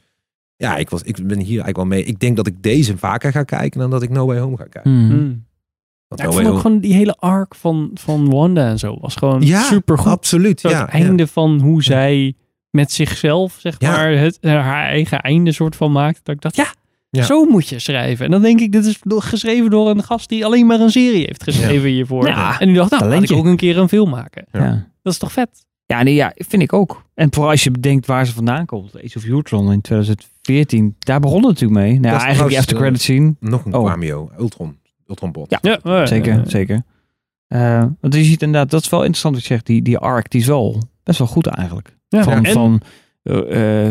Ja, 0.57 0.77
ik, 0.77 0.91
was, 0.91 1.03
ik 1.03 1.15
ben 1.17 1.39
hier 1.39 1.47
eigenlijk 1.63 1.77
wel 1.77 1.87
mee. 1.87 2.05
Ik 2.05 2.21
denk 2.21 2.37
dat 2.37 2.47
ik 2.47 2.63
deze 2.63 2.97
vaker 2.99 3.33
ga 3.33 3.43
kijken 3.43 3.81
dan 3.81 3.91
dat 3.91 4.03
ik 4.03 4.11
No 4.11 4.27
Way 4.27 4.39
Home 4.39 4.57
ga 4.57 4.65
kijken. 4.65 4.93
Want 6.09 6.21
Ja, 6.21 6.27
ik 6.27 6.33
vond 6.33 6.47
ook 6.47 6.47
Home- 6.51 6.61
gewoon 6.61 6.79
die 6.81 6.95
hele 6.95 7.17
arc 7.19 7.55
van, 7.55 7.91
van 7.95 8.31
Wanda 8.31 8.69
en 8.69 8.79
zo 8.79 8.97
was 9.01 9.15
gewoon 9.17 9.43
ja, 9.43 9.63
super 9.63 9.99
goed. 9.99 10.11
absoluut. 10.13 10.61
Zo 10.61 10.69
Ja, 10.69 10.81
het 10.81 10.89
einde 10.91 11.27
van 11.27 11.61
hoe 11.61 11.83
zij 11.83 12.35
met 12.71 12.93
zichzelf, 12.93 13.57
zeg 13.61 13.75
Ja. 13.79 13.91
maar, 13.91 14.11
het, 14.13 14.39
haar 14.41 14.87
eigen 14.89 15.21
einde 15.21 15.53
soort 15.53 15.77
van 15.77 15.93
maakt. 15.93 16.21
Dat 16.23 16.35
ik 16.35 16.41
dacht, 16.41 16.57
ja, 16.57 16.75
Ja. 17.11 17.23
zo 17.23 17.45
moet 17.45 17.69
je 17.69 17.79
schrijven. 17.79 18.25
En 18.25 18.31
dan 18.31 18.43
denk 18.43 18.61
ik, 18.61 18.73
dit 18.73 18.85
is 18.85 18.99
geschreven 19.07 19.71
door 19.71 19.91
een 19.91 20.03
gast 20.03 20.29
die 20.29 20.45
alleen 20.45 20.67
maar 20.67 20.81
een 20.81 20.91
serie 20.91 21.25
heeft 21.25 21.43
geschreven 21.43 21.89
hiervoor. 21.91 22.27
Ja, 22.27 22.61
en 22.61 22.67
die 22.67 22.77
dacht, 22.77 22.91
nou, 22.91 23.05
laat 23.09 23.23
ik 23.23 23.33
ook 23.33 23.45
een 23.45 23.57
keer 23.57 23.79
een 23.79 23.89
film 23.89 24.11
maken. 24.11 24.45
Ja. 24.53 24.65
Ja. 24.65 24.89
Dat 25.03 25.13
is 25.13 25.19
toch 25.19 25.33
vet? 25.33 25.67
Ja, 25.87 26.03
nee, 26.03 26.15
ja, 26.15 26.33
vind 26.37 26.63
ik 26.63 26.73
ook. 26.73 27.05
En 27.15 27.29
vooral 27.33 27.51
als 27.51 27.65
je 27.65 27.71
bedenkt 27.71 28.07
waar 28.07 28.27
ze 28.27 28.33
vandaan 28.33 28.67
komt. 28.67 28.97
Age 28.97 29.17
of 29.19 29.25
Ultron 29.25 29.73
in 29.73 29.81
2014. 30.45 30.95
Daar 30.99 31.21
begon 31.21 31.37
het 31.47 31.47
natuurlijk 31.61 31.81
mee. 31.81 32.01
Nou, 32.01 32.15
ja, 32.15 32.21
eigenlijk 32.21 32.49
die 32.49 32.59
after 32.59 32.77
credit 32.77 33.01
scene. 33.01 33.35
Nog 33.41 33.65
een 33.65 33.75
Oh. 33.75 33.87
cameo. 33.87 34.31
Ultron. 34.39 34.79
Ultron 35.09 35.33
Bot. 35.33 35.51
Ja, 35.51 35.59
Ja, 35.63 36.01
eh, 36.01 36.07
Zeker, 36.07 36.33
eh, 36.39 36.43
zeker. 36.47 36.83
Eh, 37.47 37.85
want 38.01 38.15
je 38.15 38.25
ziet 38.25 38.43
inderdaad, 38.43 38.71
dat 38.71 38.81
is 38.83 38.89
wel 38.89 39.01
interessant 39.01 39.35
wat 39.35 39.43
je 39.45 39.49
zegt. 39.53 39.67
Die, 39.67 39.83
die 39.83 39.99
arc, 39.99 40.31
die 40.31 40.41
is 40.41 40.47
wel 40.47 40.83
best 41.03 41.19
wel 41.19 41.29
goed 41.29 41.47
eigenlijk. 41.47 41.97
Ja, 42.09 42.23
Van, 42.23 42.45
en- 42.45 42.53
van 42.53 42.81
eh, 43.23 43.37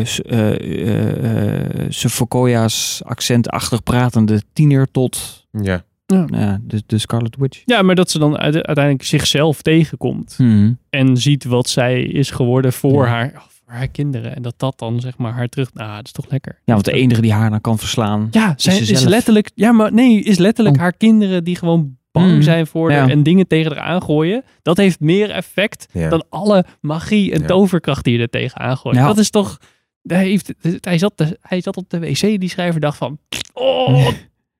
eh, 0.00 0.54
eh, 0.60 1.80
eh, 1.84 1.86
Sefokoya's 1.88 3.02
accentachtig 3.04 3.82
pratende 3.82 4.42
tiener 4.52 4.90
tot 4.90 5.46
Ja. 5.50 5.84
ja, 6.26 6.58
de, 6.62 6.82
de 6.86 6.98
Scarlet 6.98 7.36
Witch. 7.36 7.62
Ja, 7.64 7.82
maar 7.82 7.94
dat 7.94 8.10
ze 8.10 8.18
dan 8.18 8.38
uite- 8.38 8.62
uiteindelijk 8.62 9.04
zichzelf 9.06 9.62
tegenkomt. 9.62 10.34
Hmm. 10.36 10.78
En 10.90 11.16
ziet 11.16 11.44
wat 11.44 11.68
zij 11.68 12.02
is 12.02 12.30
geworden 12.30 12.72
voor, 12.72 13.04
Ja. 13.04 13.10
haar, 13.10 13.42
haar 13.74 13.88
kinderen. 13.88 14.36
En 14.36 14.42
dat 14.42 14.54
dat 14.56 14.78
dan 14.78 15.00
zeg 15.00 15.16
maar 15.18 15.32
haar 15.32 15.48
terug... 15.48 15.74
Nou, 15.74 15.96
dat 15.96 16.06
is 16.06 16.12
toch 16.12 16.26
lekker. 16.30 16.58
Ja, 16.64 16.72
want 16.72 16.84
de 16.84 16.92
enige 16.92 17.20
die 17.20 17.32
haar 17.32 17.50
dan 17.50 17.60
kan 17.60 17.78
verslaan. 17.78 18.28
Ja, 18.30 18.54
zij 18.56 18.74
ze 18.74 18.80
is, 18.80 18.88
zelf. 18.88 19.04
letterlijk... 19.10 19.50
Ja, 19.54 19.72
maar 19.72 19.92
nee, 19.92 20.22
is 20.22 20.38
letterlijk 20.38 20.76
Oh. 20.76 20.82
haar 20.82 20.92
kinderen 20.96 21.44
die 21.44 21.56
gewoon 21.56 21.96
bang 22.12 22.30
Mm. 22.32 22.42
zijn 22.42 22.66
voor 22.66 22.90
Ja. 22.90 22.98
haar 22.98 23.08
en 23.10 23.22
dingen 23.22 23.46
tegen 23.46 23.76
haar 23.76 23.84
aangooien. 23.86 24.44
Dat 24.62 24.76
heeft 24.76 25.00
meer 25.00 25.30
effect 25.30 25.86
Ja. 25.92 26.08
dan 26.08 26.24
alle 26.28 26.64
magie 26.80 27.32
en 27.32 27.40
Ja. 27.40 27.46
toverkracht 27.46 28.04
die 28.04 28.16
je 28.16 28.22
er 28.22 28.30
tegen 28.30 28.58
aangooit. 28.60 28.96
Ja. 28.96 29.06
Dat 29.06 29.18
is 29.18 29.30
toch... 29.30 29.58
Hij, 30.02 30.24
heeft, 30.28 30.54
hij, 30.80 30.98
zat 30.98 31.12
de- 31.18 31.38
hij 31.40 31.60
zat 31.60 31.76
op 31.76 31.90
de 31.90 31.98
wc, 31.98 32.20
die 32.20 32.48
schrijver 32.48 32.80
dacht 32.80 32.96
van... 32.96 33.18
Oh, 33.52 34.08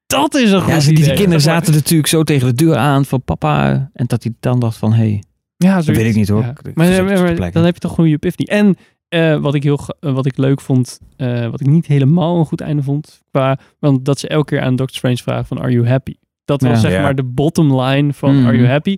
dat 0.07 0.35
is 0.35 0.51
een 0.53 0.61
goed 0.61 0.73
Ja, 0.73 0.79
die, 0.79 0.89
die 0.95 0.99
idee. 1.05 1.15
kinderen 1.17 1.41
zaten 1.41 1.73
natuurlijk 1.75 2.09
zo 2.09 2.23
tegen 2.23 2.47
de 2.49 2.55
deur 2.65 2.77
aan 2.77 3.05
van 3.05 3.23
papa. 3.23 3.91
En 3.93 4.07
dat 4.07 4.23
hij 4.23 4.33
dan 4.41 4.61
dacht 4.61 4.77
van, 4.77 4.93
hé, 4.93 4.97
hey, 4.99 5.23
Ja, 5.57 5.77
dat 5.77 5.85
weet 5.85 6.07
ik 6.07 6.15
niet 6.15 6.29
hoor. 6.29 6.41
Ja. 6.43 6.51
Ik- 6.51 6.61
ik 6.63 6.75
Maar, 6.75 7.53
dan 7.53 7.65
heb 7.65 7.75
je 7.75 7.81
toch 7.81 7.91
een 7.91 7.97
goede 7.97 8.13
epiphany. 8.13 8.49
En 8.49 8.77
eh, 9.15 9.37
wat, 9.41 9.55
ik 9.55 9.63
heel, 9.63 9.79
eh, 10.01 10.13
wat 10.13 10.27
ik 10.27 10.37
leuk 10.37 10.61
vond, 10.61 11.01
eh, 11.17 11.51
wat 11.51 11.61
ik 11.61 11.67
niet 11.67 11.87
helemaal 11.87 12.39
een 12.39 12.45
goed 12.47 12.61
einde 12.61 12.83
vond, 12.83 13.23
qua, 13.31 13.59
want 13.79 14.05
dat 14.05 14.19
ze 14.19 14.29
elke 14.29 14.55
keer 14.55 14.65
aan 14.65 14.77
Doctor 14.77 14.97
Strange 14.97 15.17
vragen 15.17 15.47
van, 15.47 15.61
are 15.61 15.71
you 15.73 15.87
happy? 15.89 16.15
Dat 16.45 16.61
was 16.63 16.71
Ja. 16.71 16.77
zeg 16.79 16.93
Ja. 16.93 17.03
maar 17.03 17.15
de 17.15 17.23
bottom 17.25 17.81
line 17.81 18.13
van, 18.13 18.37
Mhm. 18.37 18.47
are 18.47 18.57
you 18.57 18.69
happy? 18.69 18.97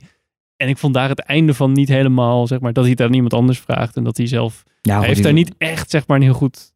En 0.57 0.68
ik 0.68 0.79
vond 0.79 0.94
daar 0.94 1.09
het 1.09 1.20
einde 1.20 1.55
van 1.55 1.72
niet 1.72 1.88
helemaal, 1.88 2.46
zeg 2.46 2.61
maar, 2.61 2.72
dat 2.72 2.83
hij 2.85 2.92
het 2.92 3.02
aan 3.02 3.12
iemand 3.14 3.35
anders 3.35 3.59
vraagt 3.59 3.96
en 3.96 4.05
dat 4.05 4.16
hij 4.16 4.26
zelf, 4.26 4.62
ja, 4.83 4.96
hij 4.96 5.02
heeft 5.05 5.14
die- 5.14 5.24
daar 5.24 5.33
niet 5.35 5.55
echt, 5.59 5.90
zeg 5.90 6.07
maar, 6.07 6.16
een 6.16 6.22
heel 6.22 6.33
goed 6.33 6.72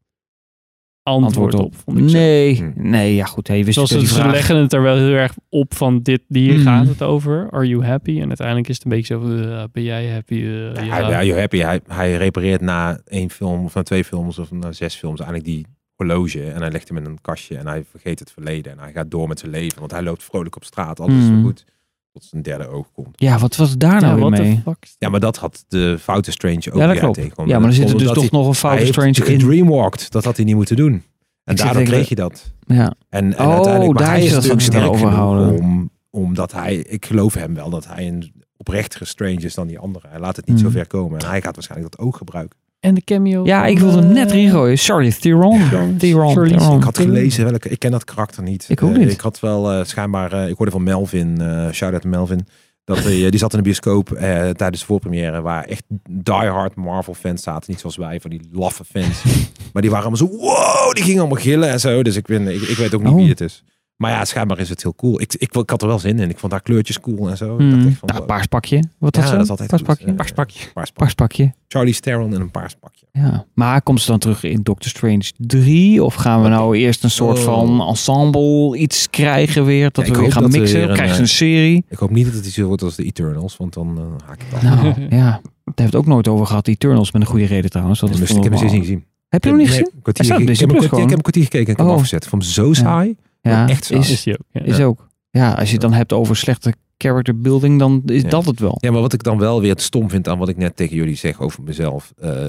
antwoord, 1.03 1.55
op. 1.55 1.75
vond 1.85 1.99
ik 1.99 2.09
zo. 2.09 2.17
Nee, 2.17 2.57
Hm. 2.57 2.73
nee, 2.77 3.15
ja 3.15 3.25
goed. 3.25 3.49
Hey, 3.49 3.65
wist 3.65 3.75
Zoals 3.75 3.91
ze, 3.91 3.99
die 3.99 4.07
ze 4.07 4.15
vraag. 4.15 4.33
leggen 4.33 4.57
het 4.57 4.73
er 4.73 4.83
wel 4.83 4.97
heel 4.97 5.15
erg 5.15 5.35
op 5.49 5.75
van 5.75 6.03
dit, 6.03 6.23
hier 6.29 6.55
Mhm. 6.55 6.63
gaat 6.63 6.87
het 6.89 7.03
over. 7.03 7.49
Are 7.51 7.67
you 7.69 7.85
happy? 7.85 8.21
En 8.21 8.27
uiteindelijk 8.29 8.69
is 8.69 8.75
het 8.75 8.85
een 8.85 8.91
beetje 8.91 9.15
zo, 9.21 9.37
eh, 9.37 9.65
ben 9.73 9.83
jij 9.83 10.11
happy? 10.11 10.35
Eh, 10.35 10.87
Ja, 10.87 11.21
ja. 11.21 11.37
happy. 11.39 11.59
Hij, 11.59 11.81
hij 11.87 12.17
repareert 12.17 12.61
na 12.61 13.01
één 13.07 13.31
film 13.31 13.65
of 13.65 13.75
na 13.75 13.83
twee 13.83 14.05
films 14.05 14.39
of 14.39 14.51
na 14.51 14.73
zes 14.73 14.95
films 14.95 15.21
eigenlijk 15.21 15.49
die 15.51 15.67
horloge. 15.95 16.51
En 16.51 16.61
hij 16.61 16.71
legt 16.71 16.89
hem 16.89 16.97
in 16.97 17.05
een 17.05 17.21
kastje 17.21 17.57
en 17.57 17.67
hij 17.67 17.85
vergeet 17.91 18.19
het 18.19 18.33
verleden. 18.33 18.73
En 18.73 18.79
hij 18.79 18.93
gaat 18.93 19.11
door 19.11 19.29
met 19.29 19.39
zijn 19.39 19.51
leven. 19.51 19.79
Want 19.79 19.91
hij 19.91 20.03
loopt 20.03 20.25
vrolijk 20.25 20.57
op 20.57 20.65
straat. 20.65 21.01
Alles 21.01 21.15
is 21.23 21.29
weer 21.29 21.43
goed. 21.43 21.65
Tot 22.13 22.25
zijn 22.25 22.43
derde 22.43 22.69
oog 22.69 22.87
komt. 22.93 23.09
Ja, 23.21 23.39
wat 23.39 23.57
was 23.57 23.77
daar 23.77 24.01
nou 24.01 24.05
Ja, 24.07 24.15
weer 24.15 24.21
what 24.25 24.35
the 24.37 24.43
mee? 24.43 24.61
fuck? 24.65 24.89
Ja, 24.99 25.09
maar 25.09 25.21
dat 25.21 25.37
had 25.37 25.65
de 25.69 25.97
foute 26.01 26.31
Strange 26.31 26.73
ook 26.73 26.79
Ja, 26.81 26.87
dat 26.87 26.99
klopt. 26.99 27.21
Ja, 27.47 27.59
maar 27.59 27.69
er 27.69 27.75
zit 27.75 27.91
er 27.91 27.99
dus 27.99 28.07
toch 28.07 28.17
hij- 28.17 28.29
nog 28.33 28.47
een 28.47 28.55
foute 28.55 28.87
Strange 28.87 29.09
in. 29.09 29.23
gedreamwalked. 29.23 30.11
Dat 30.11 30.25
had 30.25 30.37
hij 30.37 30.45
niet 30.45 30.55
moeten 30.55 30.77
doen. 30.77 31.03
En 31.45 31.57
daardoor 31.57 31.83
kreeg 31.83 32.09
je 32.09 32.15
dat. 32.15 32.53
Ja. 32.67 32.95
En, 33.09 33.37
en 33.37 33.47
Oh, 33.47 33.53
uiteindelijk, 33.53 33.93
maar 33.93 34.03
daar 34.03 34.13
hij 34.13 34.19
is 34.21 34.27
is 34.27 34.33
dat 34.33 34.43
natuurlijk 34.43 34.71
van 34.73 34.81
sterk 34.81 34.93
overhouden. 34.95 35.59
om, 35.63 35.91
omdat 36.11 36.53
hij, 36.53 36.77
ik 36.77 37.07
geloof 37.07 37.35
hem 37.35 37.55
wel 37.55 37.71
dat 37.71 37.87
hij 37.87 38.09
een 38.09 38.33
oprechtere 38.57 39.05
Strange 39.05 39.41
is 39.41 39.55
dan 39.55 39.67
die 39.67 39.79
andere. 39.79 40.09
Hij 40.09 40.19
laat 40.21 40.37
het 40.37 40.47
niet 40.47 40.61
Hmm. 40.61 40.71
zo 40.71 40.73
ver 40.79 40.87
komen. 40.87 41.19
En 41.21 41.29
hij 41.29 41.43
gaat 41.43 41.55
waarschijnlijk 41.55 41.97
dat 41.97 42.07
ook 42.07 42.17
gebruiken. 42.17 42.59
En 42.81 42.95
de 42.95 43.05
cameo. 43.05 43.45
ja, 43.45 43.67
ik 43.67 43.79
wilde 43.79 43.99
hem 43.99 44.13
net 44.13 44.31
eh, 44.31 44.37
erin 44.37 44.51
gooien. 44.51 44.79
Sorry, 44.79 45.13
Theron. 45.13 45.61
Theron. 45.99 46.47
Ik 46.77 46.83
had 46.83 46.99
gelezen 46.99 47.45
welke, 47.45 47.69
ik 47.69 47.79
ken 47.79 47.91
dat 47.91 48.05
karakter 48.05 48.43
niet. 48.43 48.65
Ik 48.69 48.83
ook 48.83 48.93
Eh, 48.93 48.99
niet. 48.99 49.13
ik 49.13 49.21
had 49.21 49.41
wel 49.41 49.71
eh, 49.73 49.85
schijnbaar, 49.85 50.33
eh, 50.33 50.49
ik 50.49 50.57
hoorde 50.57 50.73
van 50.73 50.83
Melvin, 50.83 51.41
eh 51.41 51.71
shout-out 51.73 52.03
to 52.03 52.09
Melvin. 52.09 52.47
Dat, 52.85 52.99
hij, 53.03 53.31
die 53.31 53.39
zat 53.39 53.51
in 53.53 53.59
de 53.59 53.65
bioscoop 53.65 54.13
eh, 54.13 54.21
tijdens 54.49 54.81
de 54.81 54.87
voorpremière 54.87 55.41
waar 55.41 55.65
echt 55.65 55.83
diehard 56.11 56.75
Marvel 56.75 57.15
fans 57.15 57.43
zaten. 57.43 57.71
Niet 57.71 57.81
zoals 57.81 57.97
wij, 57.97 58.21
van 58.21 58.31
die 58.31 58.41
laffe 58.53 58.85
fans. 58.85 59.23
maar 59.73 59.83
die 59.83 59.91
waren 59.91 60.07
allemaal 60.11 60.29
zo, 60.29 60.37
wow, 60.37 60.93
die 60.93 61.05
gingen 61.05 61.21
allemaal 61.21 61.43
gillen 61.43 61.69
en 61.71 61.81
zo. 61.81 62.03
Dus 62.03 62.17
ik, 62.17 62.27
ben, 62.27 62.49
ik, 62.49 62.61
ik 62.63 62.77
weet 62.77 62.95
ook 62.95 63.03
niet 63.03 63.11
Oh. 63.13 63.17
wie 63.17 63.29
het 63.29 63.41
is. 63.41 63.65
Maar 64.01 64.11
ja, 64.11 64.25
schijnbaar 64.25 64.59
is 64.59 64.69
het 64.69 64.83
heel 64.83 64.95
cool. 64.95 65.21
Ik, 65.21 65.35
ik, 65.39 65.55
ik 65.57 65.71
had 65.71 65.83
er 65.83 65.89
wel 65.89 65.99
zin 65.99 66.19
in. 66.19 66.31
Ik 66.31 66.39
vond 66.39 66.53
haar 66.53 66.61
kleurtjes 66.63 67.01
cool 67.01 67.31
en 67.31 67.37
zo. 67.37 67.53
Ik 67.59 67.59
dacht 67.71 67.73
Hmm. 67.73 67.87
echt 67.89 67.99
van, 67.99 68.09
Nou, 68.09 68.19
wow. 68.19 68.29
paars 68.29 68.47
pakje. 68.47 68.85
Wat 68.99 69.17
Ja, 69.17 69.31
dat 69.31 69.43
is 69.43 69.51
altijd 69.51 69.69
paars 69.71 69.83
pakje. 69.83 70.15
Paars 70.15 70.33
pakje. 70.33 70.59
Paars 70.75 70.91
pakje. 70.91 70.93
Paars 70.95 71.15
pakje. 71.15 71.53
Charlie 71.69 72.01
Theron 72.01 72.35
in 72.35 72.41
een 72.41 72.51
paars 72.51 72.75
pakje. 72.81 73.07
Ja. 73.13 73.47
Maar 73.55 73.83
komt 73.83 74.01
ze 74.01 74.11
dan 74.11 74.19
terug 74.19 74.43
in 74.45 74.61
Doctor 74.63 74.91
Strange 74.91 75.23
3? 75.37 76.05
Of 76.05 76.15
gaan 76.15 76.43
we 76.43 76.49
nou 76.49 76.77
eerst 76.77 77.05
een 77.05 77.11
soort 77.11 77.39
Oh. 77.39 77.45
van 77.45 77.81
ensemble 77.89 78.77
iets 78.77 79.11
krijgen 79.11 79.65
weer? 79.65 79.91
Dat 79.93 79.97
Ja, 80.07 80.11
ik 80.11 80.17
we 80.17 80.21
weer 80.23 80.33
gaan 80.33 80.43
mixen? 80.51 80.81
weer 80.81 80.89
een, 80.89 80.95
Krijgen 80.95 81.09
ze 81.15 81.23
eh, 81.23 81.29
een 81.29 81.35
serie? 81.35 81.85
Ik 81.89 81.99
hoop 81.99 82.11
niet 82.11 82.25
dat 82.25 82.35
het 82.35 82.47
iets 82.47 82.57
wordt 82.57 82.83
als 82.83 82.97
de 82.97 83.05
Eternals, 83.05 83.57
want 83.57 83.75
dan 83.75 83.99
eh, 83.99 84.27
haak 84.29 84.43
ik 84.43 84.53
af. 84.55 84.63
Nou, 84.63 84.85
ja. 84.87 84.97
Daar 85.09 85.41
hebben 85.65 85.75
we 85.75 85.83
het 85.83 85.95
ook 85.97 86.07
nooit 86.07 86.29
over 86.29 86.47
gehad. 86.47 86.65
Die 86.65 86.75
Eternals 86.75 87.13
met 87.13 87.23
een 87.23 87.29
goede 87.29 87.45
reden 87.47 87.71
trouwens. 87.71 88.01
Dat 88.01 88.09
ik 88.09 88.15
is 88.15 88.21
heb 88.29 88.43
hem 88.43 88.57
steeds 88.57 88.73
niet 88.73 88.81
gezien. 88.81 89.05
Heb 89.29 89.43
je 89.45 89.49
hem 89.51 89.59
niet 89.59 89.69
gezien? 89.69 89.91
een 89.93 89.99
ik, 89.99 90.17
heb 90.17 90.29
een 90.31 90.45
Plus 90.45 90.89
kwartier, 90.89 91.13
een 91.13 91.25
gekeken 91.25 91.51
en 91.53 91.61
ik 91.61 91.67
heb 91.67 91.77
hem 91.79 91.87
Oh. 91.87 91.93
afgezet. 91.95 92.23
Ik 92.25 92.29
vond 92.31 92.43
hem 92.43 92.53
zo 92.53 92.73
saai. 92.73 93.17
Ja, 93.41 93.69
echt 93.69 93.85
saai. 93.85 94.01
is, 94.01 94.11
Is 94.11 94.23
die 94.23 94.33
ook. 94.39 94.45
Ja. 94.51 94.61
is 94.61 94.81
ook. 94.81 95.09
Ja, 95.31 95.53
als 95.53 95.67
je 95.67 95.73
het 95.73 95.81
dan 95.83 95.93
hebt 95.93 96.13
over 96.13 96.37
slechte 96.37 96.75
character 96.99 97.41
building, 97.41 97.79
dan 97.79 98.03
is 98.07 98.23
Ja. 98.23 98.29
dat 98.29 98.45
het 98.45 98.61
wel. 98.61 98.77
Ja, 98.81 98.91
maar 98.91 99.01
wat 99.01 99.13
ik 99.13 99.23
dan 99.23 99.39
wel 99.39 99.61
weer 99.61 99.71
het 99.71 99.83
stom 99.83 100.11
vind 100.11 100.29
aan 100.29 100.39
wat 100.39 100.49
ik 100.49 100.57
net 100.57 100.77
tegen 100.77 100.97
jullie 100.97 101.15
zeg 101.17 101.41
over 101.41 101.63
mezelf. 101.63 102.13
eh, 102.19 102.47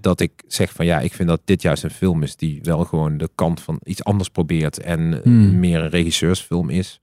dat 0.00 0.20
ik 0.20 0.32
zeg 0.46 0.72
van 0.72 0.86
ja, 0.86 1.00
ik 1.00 1.14
vind 1.14 1.28
dat 1.28 1.40
dit 1.44 1.62
juist 1.62 1.82
een 1.82 1.90
film 1.90 2.22
is 2.22 2.36
die 2.36 2.58
wel 2.62 2.84
gewoon 2.84 3.16
de 3.16 3.30
kant 3.34 3.60
van 3.60 3.80
iets 3.84 4.04
anders 4.04 4.28
probeert. 4.28 4.80
En 4.80 5.14
eh, 5.14 5.22
Hmm. 5.22 5.58
meer 5.58 5.80
een 5.80 5.88
regisseursfilm 5.88 6.70
is. 6.70 7.00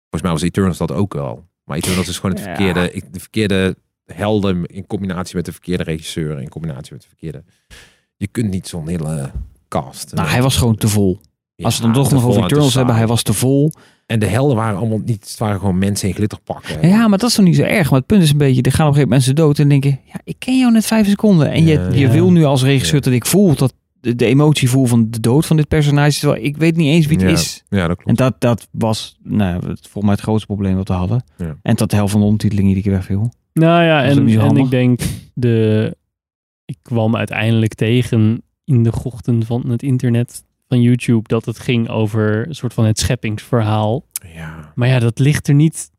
Volgens 0.00 0.22
mij 0.22 0.30
was 0.32 0.42
Eternals 0.42 0.78
dat 0.78 0.92
ook 0.92 1.14
wel. 1.14 1.44
Maar 1.64 1.76
Eternals 1.76 2.08
is 2.08 2.18
gewoon 2.18 2.36
het 2.36 2.44
Ja. 2.44 2.54
verkeerde, 2.54 2.92
ik- 2.92 3.12
de 3.12 3.20
verkeerde 3.20 3.76
helden 4.04 4.66
in 4.66 4.86
combinatie 4.86 5.36
met 5.36 5.44
de 5.44 5.52
verkeerde 5.52 5.82
regisseur. 5.82 6.40
In 6.40 6.48
combinatie 6.48 6.92
met 6.92 7.02
de 7.02 7.08
verkeerde... 7.08 7.44
Je 8.16 8.26
kunt 8.26 8.50
niet 8.50 8.68
zo'n 8.68 8.88
hele 8.88 9.30
cast. 9.68 10.14
Nou, 10.14 10.28
hij 10.28 10.42
was 10.42 10.56
gewoon 10.56 10.76
te 10.76 10.88
vol. 10.88 11.20
Als 11.64 11.76
we 11.76 11.82
dan 11.82 11.92
toch 11.92 12.10
nog 12.10 12.24
over 12.24 12.34
en 12.34 12.38
te 12.40 12.44
Eternals 12.44 12.74
hebben, 12.74 12.94
hij 12.94 13.06
was 13.06 13.22
te 13.22 13.32
vol. 13.32 13.72
En 14.06 14.18
de 14.18 14.26
helden 14.26 14.56
waren 14.56 14.78
allemaal 14.78 15.00
niet, 15.04 15.20
het 15.30 15.38
waren 15.38 15.58
gewoon 15.58 15.78
mensen 15.78 16.08
in 16.08 16.14
glitterpakken. 16.14 16.88
Ja, 16.88 17.08
maar 17.08 17.18
dat 17.18 17.28
is 17.28 17.34
toch 17.34 17.44
niet 17.44 17.56
zo 17.56 17.62
erg. 17.62 17.90
Maar 17.90 17.98
het 17.98 18.08
punt 18.08 18.22
is 18.22 18.30
een 18.30 18.38
beetje, 18.38 18.62
er 18.62 18.72
gaan 18.72 18.86
op 18.86 18.92
een 18.94 19.00
gegeven 19.00 19.08
moment 19.08 19.26
mensen 19.26 19.34
dood 19.34 19.58
en 19.58 19.68
denken, 19.68 20.00
ja, 20.12 20.20
ik 20.24 20.36
ken 20.38 20.58
jou 20.58 20.72
net 20.72 20.86
vijf 20.86 21.08
seconden. 21.08 21.50
En 21.50 21.64
je, 21.64 21.72
Ja. 21.72 21.88
je 21.92 22.08
wil 22.08 22.30
nu 22.32 22.44
als 22.44 22.62
regisseur 22.62 22.94
Ja. 22.98 23.00
dat 23.04 23.12
ik 23.12 23.26
voel 23.26 23.54
dat 23.54 23.74
de, 24.00 24.14
de 24.14 24.24
emotie 24.26 24.70
voel 24.70 24.86
van 24.86 25.10
de 25.10 25.20
dood 25.20 25.46
van 25.46 25.56
dit 25.56 25.68
personage, 25.68 26.18
terwijl 26.18 26.44
ik 26.44 26.56
weet 26.56 26.76
niet 26.76 26.86
eens 26.94 27.06
wie 27.06 27.16
het 27.18 27.26
Ja. 27.26 27.32
is. 27.32 27.64
Ja, 27.68 27.86
dat 27.88 27.98
En 27.98 28.04
klopt. 28.04 28.18
dat, 28.18 28.34
dat 28.38 28.68
was 28.70 29.18
nou, 29.22 29.54
het, 29.54 29.80
volgens 29.80 30.02
mij 30.04 30.12
het 30.12 30.20
grootste 30.20 30.46
probleem 30.46 30.76
wat 30.76 30.88
we 30.88 30.94
hadden. 30.94 31.24
Ja. 31.38 31.56
En 31.62 31.74
dat 31.76 31.90
de 31.90 31.96
helft 31.96 32.10
van 32.10 32.20
de 32.20 32.26
ondertiteling 32.26 32.68
iedere 32.68 32.86
keer 32.88 32.96
wegviel. 32.96 33.32
Nou 33.52 33.84
ja, 33.84 34.02
en, 34.04 34.28
en 34.28 34.56
ik 34.56 34.70
denk, 34.70 35.00
de, 35.34 35.96
ik 36.64 36.76
kwam 36.82 37.16
uiteindelijk 37.16 37.74
tegen 37.74 38.42
in 38.64 38.82
de 38.82 38.92
gochten 38.92 39.44
van 39.46 39.64
het 39.70 39.82
internet 39.82 40.44
van 40.70 40.80
YouTube 40.82 41.28
dat 41.28 41.44
het 41.44 41.58
ging 41.58 41.88
over 41.88 42.48
een 42.48 42.54
soort 42.54 42.74
van 42.74 42.84
het 42.84 42.98
scheppingsverhaal. 42.98 44.04
Ja. 44.34 44.72
Maar 44.74 44.88
ja, 44.88 44.98
dat 44.98 45.18
ligt 45.18 45.48
er 45.48 45.54
niet 45.54 45.90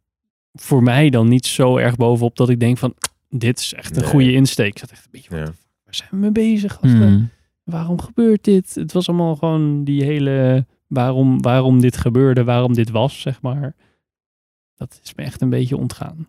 voor 0.53 0.83
mij 0.83 1.09
dan 1.09 1.27
niet 1.27 1.45
zo 1.45 1.77
erg 1.77 1.95
bovenop 1.95 2.35
dat 2.35 2.49
ik 2.49 2.59
denk 2.59 2.77
van 2.77 2.93
dit 3.29 3.59
is 3.59 3.73
echt 3.73 3.95
een 3.95 4.01
Nee. 4.01 4.11
goede 4.11 4.31
insteek. 4.31 4.67
Ik 4.67 4.77
zat 4.79 4.91
echt 4.91 5.03
een 5.05 5.11
beetje, 5.11 5.35
Ja. 5.37 5.43
waar 5.83 5.95
zijn 5.95 6.09
we 6.11 6.17
mee 6.17 6.31
bezig? 6.31 6.77
Hmm. 6.81 7.29
Waarom 7.63 8.01
gebeurt 8.01 8.43
dit? 8.43 8.75
Het 8.75 8.91
was 8.93 9.07
allemaal 9.09 9.35
gewoon 9.35 9.83
die 9.83 10.03
hele 10.03 10.65
waarom, 10.87 11.41
waarom 11.41 11.81
dit 11.81 11.97
gebeurde, 11.97 12.43
waarom 12.43 12.73
dit 12.73 12.89
was, 12.89 13.21
zeg 13.21 13.41
maar. 13.41 13.75
Dat 14.75 14.99
is 15.03 15.13
me 15.15 15.23
echt 15.23 15.41
een 15.41 15.49
beetje 15.49 15.77
ontgaan. 15.77 16.27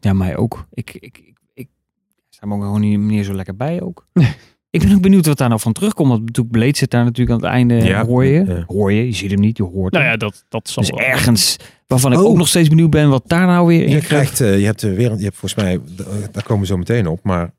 Ja, 0.00 0.12
mij 0.12 0.36
ook. 0.36 0.66
Ik, 0.70 0.94
ik, 0.94 1.18
ik, 1.18 1.36
ik 1.54 1.68
sta 2.28 2.46
me 2.46 2.54
ook 2.54 2.62
gewoon 2.62 2.80
niet 2.80 2.98
meer 2.98 3.24
zo 3.24 3.34
lekker 3.34 3.56
bij 3.56 3.82
ook. 3.82 4.06
ik 4.74 4.80
ben 4.82 4.94
ook 4.94 5.00
benieuwd 5.02 5.26
wat 5.26 5.38
daar 5.38 5.48
nou 5.48 5.60
van 5.60 5.72
terugkomt. 5.72 6.08
Want 6.08 6.20
natuurlijk 6.24 6.54
Blade 6.56 6.76
zit 6.76 6.90
daar 6.90 7.04
natuurlijk 7.04 7.30
aan 7.30 7.44
het 7.44 7.54
einde. 7.56 7.74
Ja, 7.74 8.06
hoor 8.06 8.24
je. 8.24 8.44
ja. 8.46 8.64
Hoor 8.66 8.92
je. 8.92 9.06
Je 9.06 9.12
ziet 9.14 9.30
hem 9.30 9.40
niet, 9.40 9.56
je 9.56 9.62
hoort 9.62 9.92
Nou 9.92 10.04
hem. 10.04 10.12
ja, 10.12 10.18
dat, 10.18 10.44
dat 10.48 10.68
zal 10.68 10.82
dus 10.82 10.90
wel. 10.92 11.00
ergens 11.00 11.56
waarvan 11.86 12.12
ik 12.12 12.18
Oh. 12.18 12.24
ook 12.24 12.36
nog 12.36 12.48
steeds 12.48 12.68
benieuwd 12.68 12.90
ben 12.90 13.08
wat 13.08 13.22
daar 13.26 13.46
nou 13.46 13.66
weer 13.66 13.82
in 13.84 13.90
Je 13.90 14.00
krijgt. 14.00 14.40
eh, 14.40 14.58
je 14.58 14.64
hebt 14.64 14.82
eh, 14.82 14.90
weer, 14.94 15.16
je 15.16 15.24
hebt 15.24 15.36
volgens 15.36 15.54
mij, 15.64 15.78
d- 15.96 16.32
daar 16.34 16.42
komen 16.42 16.60
we 16.62 16.66
zo 16.68 16.76
meteen 16.76 17.06
op, 17.06 17.20
maar 17.22 17.52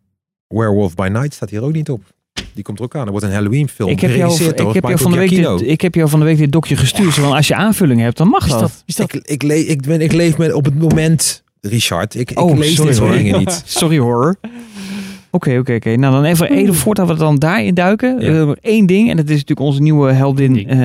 Werewolf 0.47 0.95
by 0.95 1.07
Night 1.11 1.33
staat 1.33 1.49
hier 1.49 1.61
ook 1.63 1.73
niet 1.73 1.89
op. 1.89 2.01
Die 2.53 2.63
komt 2.63 2.77
er 2.79 2.83
ook 2.85 2.95
aan. 2.95 3.05
Er 3.05 3.11
wordt 3.11 3.25
een 3.25 3.31
Halloween 3.31 3.69
film 3.69 3.89
Ik 3.89 3.99
heb, 3.99 4.15
jou, 4.15 4.43
ik, 4.43 4.57
heb 4.73 4.83
jou 4.83 4.97
van 4.97 5.11
de 5.11 5.17
week 5.17 5.29
dit, 5.29 5.61
ik 5.61 5.81
heb 5.81 5.95
jou 5.95 6.09
van 6.09 6.19
de 6.19 6.25
week 6.25 6.37
dit 6.37 6.51
dokje 6.51 6.75
gestuurd. 6.75 7.13
zo 7.13 7.21
van, 7.21 7.31
als 7.35 7.47
je 7.47 7.55
aanvulling 7.55 8.01
hebt, 8.01 8.17
dan 8.17 8.27
mag 8.27 8.45
is 8.45 8.51
dat. 8.51 8.83
is 8.85 8.95
dat? 8.95 9.13
Ik, 9.13 9.25
ik, 9.27 9.43
le- 9.43 9.53
ik, 9.53 9.81
ben, 9.81 10.01
ik 10.01 10.11
leef 10.11 10.37
met 10.37 10.53
op 10.53 10.65
het 10.65 10.79
moment, 10.79 11.43
Richard. 11.61 12.15
Ik, 12.15 12.31
ik 12.31 12.39
Oh, 12.39 12.57
lees 12.57 12.75
sorry, 12.75 12.89
dit 12.89 12.97
soort 12.97 13.09
hoor. 13.09 13.17
dingen 13.17 13.39
niet. 13.43 13.61
Sorry 13.65 13.97
hoor. 13.99 14.35
Oké, 15.35 15.57
oké, 15.57 15.73
oké. 15.75 15.95
Nou, 15.95 16.13
dan 16.13 16.23
even 16.23 16.49
even 16.49 16.73
voordat 16.73 17.07
we 17.07 17.15
dan 17.15 17.35
daarin 17.35 17.73
duiken. 17.73 18.19
Ja. 18.19 18.41
Eh, 18.41 18.51
Eén 18.61 18.85
ding, 18.85 19.09
en 19.09 19.15
dat 19.17 19.25
is 19.25 19.31
natuurlijk 19.31 19.59
onze 19.67 19.81
nieuwe 19.81 20.11
heldin. 20.11 20.67
Eh, 20.69 20.77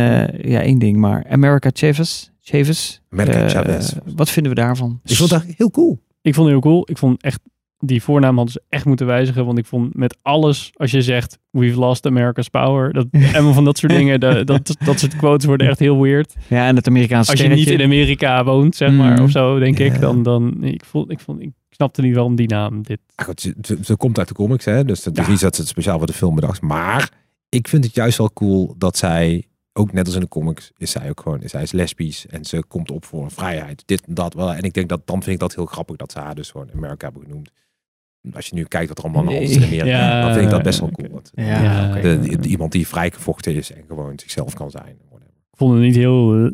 ja, 0.51 0.61
één 0.61 0.79
ding, 0.79 0.97
maar 0.97 1.27
America 1.31 1.71
Chavez. 1.73 2.29
Chavez. 2.41 2.99
America 3.11 3.39
Eh, 3.43 3.49
Chavez. 3.49 3.93
Wat 4.17 4.31
vinden 4.31 4.55
we 4.55 4.61
daarvan? 4.61 5.01
Ik 5.05 5.17
vond 5.17 5.31
dat 5.31 5.45
heel 5.57 5.71
cool. 5.71 5.99
Ik 6.23 6.35
vond 6.35 6.47
het 6.51 6.55
heel 6.63 6.71
cool. 6.73 6.83
Ik 6.91 6.99
vond 6.99 7.23
echt, 7.23 7.41
die 7.79 8.03
voornaam 8.03 8.37
hadden 8.37 8.53
ze 8.53 8.63
echt 8.69 8.85
moeten 8.85 9.07
wijzigen. 9.07 9.47
Want 9.47 9.59
ik 9.59 9.67
vond 9.67 9.95
met 9.97 10.17
alles, 10.23 10.71
als 10.75 10.91
je 10.91 11.03
zegt, 11.03 11.39
we've 11.51 11.79
lost 11.79 12.07
America's 12.07 12.49
power. 12.49 12.93
Dat, 12.93 13.07
en 13.37 13.55
van 13.55 13.65
dat 13.65 13.79
soort 13.79 13.93
dingen, 13.93 14.21
dat, 14.21 14.47
dat, 14.53 14.77
dat 14.85 14.99
soort 14.99 15.17
quotes 15.17 15.47
worden 15.47 15.69
echt 15.69 15.79
heel 15.79 16.01
weird. 16.03 16.35
Ja, 16.49 16.67
en 16.67 16.77
het 16.77 16.87
Amerikaanse 16.89 17.31
Als 17.31 17.41
je 17.41 17.49
niet 17.49 17.71
in 17.71 17.83
Amerika 17.83 18.45
woont, 18.45 18.77
zeg 18.77 18.93
maar, 18.93 19.17
Mm. 19.19 19.25
of 19.25 19.31
zo, 19.31 19.59
denk 19.59 19.79
Ja. 19.79 19.85
ik. 19.85 20.01
Dan, 20.01 20.23
dan, 20.23 20.65
ik, 20.65 20.85
vond, 20.85 21.11
ik, 21.11 21.21
vond, 21.21 21.41
ik 21.41 21.51
snapte 21.81 22.01
niet 22.03 22.15
waarom 22.15 22.37
die 22.37 22.49
naam 22.49 22.83
dit. 22.83 23.01
Ah, 23.15 23.27
goed, 23.27 23.53
ze, 23.83 23.97
komt 23.97 24.19
uit 24.19 24.29
de 24.29 24.35
comics, 24.35 24.65
hè? 24.65 24.85
dus 24.85 25.05
het 25.05 25.19
is 25.19 25.25
Ja. 25.25 25.31
niet 25.31 25.41
dat 25.41 25.55
ze 25.55 25.61
het 25.61 25.71
speciaal 25.71 25.99
voor 25.99 26.07
de 26.07 26.13
film 26.13 26.35
bedacht. 26.35 26.61
Maar 26.61 27.11
ik 27.49 27.69
vind 27.69 27.85
het 27.85 27.95
juist 27.95 28.19
wel 28.19 28.33
cool 28.33 28.75
dat 28.79 28.97
zij, 28.97 29.45
ook 29.73 29.93
net 29.93 30.07
als 30.07 30.15
in 30.15 30.21
de 30.21 30.29
comics, 30.29 30.71
is 30.77 30.91
zij 30.91 31.09
ook 31.09 31.21
gewoon, 31.21 31.41
zij 31.45 31.63
is 31.63 31.73
lesbisch 31.73 32.27
en 32.27 32.45
ze 32.45 32.65
komt 32.69 32.91
op 32.91 33.05
voor 33.05 33.31
vrijheid. 33.31 33.83
Dit 33.87 34.07
en 34.07 34.15
dat 34.15 34.35
wel. 34.35 34.53
En 34.53 34.63
ik 34.63 34.73
denk 34.73 34.89
dat 34.89 35.07
dan 35.07 35.23
vind 35.23 35.35
ik 35.35 35.41
dat 35.41 35.55
heel 35.55 35.67
grappig 35.67 35.97
dat 35.97 36.13
ze 36.13 36.19
haar 36.19 36.35
dus 36.35 36.51
gewoon 36.51 36.71
Amerika 36.75 37.05
hebben 37.07 37.23
genoemd. 37.23 37.51
Als 38.33 38.47
je 38.47 38.55
nu 38.55 38.65
kijkt 38.65 38.89
wat 38.89 38.99
er 38.99 39.05
allemaal 39.05 39.25
de 39.25 39.41
is 39.41 39.57
Amerika, 39.57 39.85
Ja, 39.85 40.21
dan 40.23 40.33
vind 40.33 40.45
ik 40.45 40.51
dat 40.51 40.63
best 40.63 40.81
wel 40.81 40.91
cool. 40.91 41.09
Dat- 41.13 41.31
Ja, 41.35 41.93
de- 42.01 42.39
iemand 42.47 42.73
die 42.73 42.87
vrijgevochten 42.87 43.55
is 43.55 43.73
en 43.73 43.85
gewoon 43.89 44.13
zichzelf 44.19 44.55
kan 44.55 44.71
zijn. 44.71 44.99
Ik 45.53 45.67
vond 45.67 45.73
het 45.73 45.83
niet 45.83 45.97
heel 45.97 46.51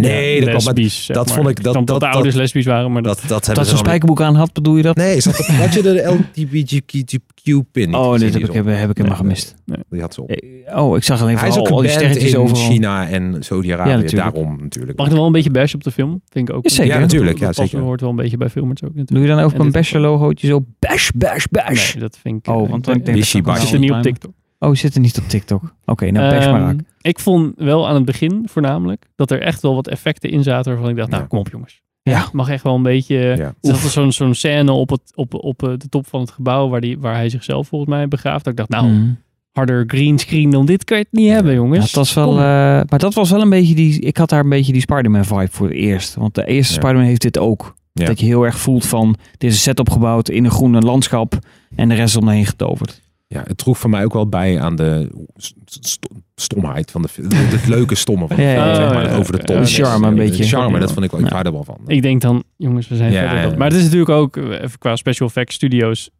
Nee, 0.00 0.34
ja, 0.34 0.40
dat 0.40 0.64
maar 0.64 0.74
lesbisch. 0.74 1.06
dat 1.06 1.26
maar. 1.26 1.34
vond 1.36 1.48
ik- 1.48 1.62
dat- 1.62 1.74
dat, 1.74 1.86
dat- 1.86 2.00
de 2.00 2.08
ouders 2.08 2.34
dat- 2.34 2.42
lesbisch 2.42 2.64
waren, 2.66 2.92
maar 2.92 3.02
dat, 3.02 3.18
Dat, 3.20 3.28
dat 3.28 3.46
hebben 3.46 3.64
Dat 3.66 3.78
spijkerbroek 3.78 4.20
aan 4.20 4.34
had, 4.34 4.52
bedoel 4.52 4.76
je 4.76 4.82
dat? 4.82 4.96
Nee, 4.96 5.20
zat 5.20 5.36
dat, 5.36 5.46
had 5.62 5.74
je 5.74 5.82
de 5.82 6.16
LGBTQ-pin 6.36 7.94
oh, 7.94 8.12
dit 8.18 8.32
heb 8.34 8.42
ik, 8.42 8.52
heb, 8.52 8.66
heb 8.66 8.90
ik 8.90 8.96
helemaal 8.96 9.06
Nee, 9.06 9.16
gemist. 9.16 9.54
Die 9.90 10.00
had 10.00 10.14
ze 10.14 10.22
op. 10.22 10.30
Eh, 10.30 10.78
Oh, 10.78 10.96
ik 10.96 11.02
zag 11.04 11.22
alleen 11.22 11.36
Hij 11.38 11.48
vooral 11.52 11.68
al 11.76 11.80
die 11.80 11.90
sterretjes 11.90 12.32
in 12.32 12.38
overal. 12.38 12.62
China 12.70 13.08
en 13.08 13.36
Saudi-Arabië. 13.40 13.90
Ja, 13.90 13.96
natuurlijk. 13.96 14.34
daarom 14.34 14.56
natuurlijk. 14.60 14.96
mag 14.98 15.06
ik 15.06 15.12
nog 15.12 15.18
wel 15.20 15.26
een 15.26 15.32
beetje 15.34 15.50
bash 15.50 15.74
op 15.74 15.84
de 15.84 15.90
film? 15.90 16.20
Vind 16.30 16.48
ik 16.48 16.54
ook. 16.54 16.64
Ja, 16.68 16.70
zeker. 16.74 16.94
Ja, 16.94 17.00
natuurlijk. 17.00 17.38
Ja, 17.38 17.52
zeker. 17.52 17.78
hoort 17.80 18.00
wel 18.00 18.10
een 18.10 18.16
beetje 18.16 18.36
bij 18.36 18.48
filmers 18.50 18.82
ook 18.82 18.88
natuurlijk. 18.94 19.10
Doe 19.10 19.20
je 19.20 19.28
dan 19.28 19.44
ook 19.44 19.52
En 19.52 19.60
een 19.60 19.72
basher 19.72 20.00
logootje 20.00 20.46
zo 20.46 20.64
bash, 20.78 21.08
bash, 21.14 21.44
bash? 21.50 21.92
Nee, 21.94 22.02
dat 22.02 22.18
vind 22.22 22.46
ik... 22.46 22.54
Oh, 22.54 22.56
want 22.56 22.64
ik 22.64 22.70
dan 22.70 22.82
denk 22.82 23.06
ik 23.34 23.44
dat 23.44 23.58
zit 23.58 23.72
er 23.72 23.78
niet 23.78 23.90
op 23.90 24.02
TikTok. 24.02 24.32
Oh, 24.58 24.74
zit 24.74 24.94
er 24.94 25.00
niet 25.00 25.18
op 25.18 25.28
TikTok. 25.28 25.74
Oké, 25.84 26.10
nou 26.10 26.34
bash 26.34 26.46
maar 26.46 26.60
raak. 26.60 26.78
ik 27.00 27.18
vond 27.18 27.52
wel 27.56 27.88
aan 27.88 27.94
het 27.94 28.04
begin 28.04 28.42
voornamelijk 28.50 29.06
dat 29.16 29.30
er 29.30 29.40
echt 29.42 29.62
wel 29.62 29.74
wat 29.74 29.88
effecten 29.88 30.30
in 30.30 30.42
zaten 30.42 30.72
waarvan 30.72 30.90
ik 30.90 30.96
dacht, 30.96 31.10
nou 31.10 31.22
Ja. 31.22 31.28
kom 31.28 31.38
op 31.38 31.48
jongens. 31.50 31.82
Ja. 32.02 32.22
Het 32.22 32.32
mag 32.32 32.48
echt 32.48 32.62
wel 32.62 32.74
een 32.74 32.82
beetje... 32.82 33.16
Ja. 33.16 33.54
Er 33.70 33.76
zat 33.76 33.90
zo'n 33.90 34.12
zo'n 34.12 34.34
scène 34.34 34.72
op, 34.72 34.90
het, 34.90 35.00
op, 35.14 35.34
op 35.34 35.62
eh, 35.62 35.68
de 35.76 35.88
top 35.88 36.06
van 36.08 36.20
het 36.20 36.30
gebouw 36.30 36.68
waar, 36.68 36.80
die, 36.80 36.98
waar 36.98 37.14
hij 37.14 37.28
zichzelf 37.28 37.68
volgens 37.68 37.90
mij 37.90 38.08
begraaft. 38.08 38.44
Dat 38.44 38.52
ik 38.52 38.58
dacht, 38.58 38.70
nou, 38.82 38.86
Mm. 38.92 39.18
harder 39.52 39.84
greenscreen 39.86 40.50
dan 40.50 40.66
dit 40.66 40.84
kan 40.84 40.96
je 40.98 41.02
het 41.10 41.20
niet 41.20 41.30
hebben 41.30 41.54
jongens. 41.54 41.76
Ja, 41.78 41.82
het 41.84 41.94
was 41.94 42.14
wel, 42.14 42.30
eh, 42.30 42.38
maar 42.88 42.98
dat 42.98 43.14
was 43.14 43.30
wel 43.30 43.40
een 43.40 43.50
beetje 43.50 43.74
die. 43.74 44.00
Ik 44.00 44.16
had 44.16 44.28
daar 44.28 44.40
een 44.44 44.48
beetje 44.48 44.72
die 44.72 44.80
Spider-Man 44.80 45.24
vibe 45.24 45.48
voor 45.50 45.66
het 45.66 45.76
eerst. 45.76 46.14
Want 46.14 46.34
de 46.34 46.46
eerste 46.46 46.72
Ja. 46.74 46.78
Spider-Man 46.80 47.06
heeft 47.06 47.22
dit 47.22 47.38
ook. 47.38 47.74
Ja. 47.92 48.06
Dat 48.06 48.20
je 48.20 48.26
heel 48.26 48.44
erg 48.44 48.58
voelt 48.58 48.86
van. 48.86 49.16
Dit 49.38 49.50
is 49.50 49.56
een 49.56 49.62
set 49.62 49.78
opgebouwd 49.80 50.28
in 50.28 50.44
een 50.44 50.50
groene 50.50 50.80
landschap. 50.80 51.38
En 51.76 51.88
de 51.88 51.94
rest 51.94 52.16
is 52.16 52.22
omheen 52.22 52.46
getoverd. 52.46 53.02
Ja, 53.28 53.42
het 53.46 53.58
droeg 53.58 53.78
voor 53.78 53.90
mij 53.90 54.04
ook 54.04 54.12
wel 54.12 54.28
bij 54.28 54.60
aan 54.60 54.76
de 54.76 55.10
st- 55.36 55.54
st- 55.64 56.08
stomheid 56.34 56.90
van 56.90 57.02
de 57.02 57.08
film. 57.08 57.28
Het, 57.32 57.66
leuke 57.68 57.94
stomme 57.94 58.26
van 58.26 58.36
de 58.36 58.42
Ja, 58.42 58.48
ja, 58.54 58.54
film, 58.56 58.68
ja. 58.68 58.74
zeg 58.74 58.92
maar. 58.92 59.04
Ja, 59.10 59.16
over 59.16 59.32
de 59.32 59.38
top. 59.44 59.56
de 59.56 59.64
charme 59.66 60.06
een 60.06 60.14
De 60.14 60.20
beetje. 60.22 60.44
charme, 60.44 60.78
dat 60.78 60.92
vond 60.92 61.04
ik 61.04 61.10
wel. 61.10 61.20
Ik 61.20 61.32
er 61.46 61.52
wel 61.52 61.64
van. 61.64 61.78
Ik 61.86 62.02
denk 62.02 62.20
dan, 62.20 62.44
jongens, 62.56 62.88
we 62.88 62.96
zijn 62.96 63.12
Ja, 63.12 63.20
verder 63.20 63.38
ja. 63.42 63.48
dan. 63.48 63.58
Maar 63.58 63.66
het 63.68 63.76
is 63.76 63.82
natuurlijk 63.82 64.10
ook, 64.10 64.36
eh, 64.36 64.44
even 64.62 64.78
qua 64.78 64.96
special 64.96 65.28
effects 65.28 65.54
studio's, 65.54 66.10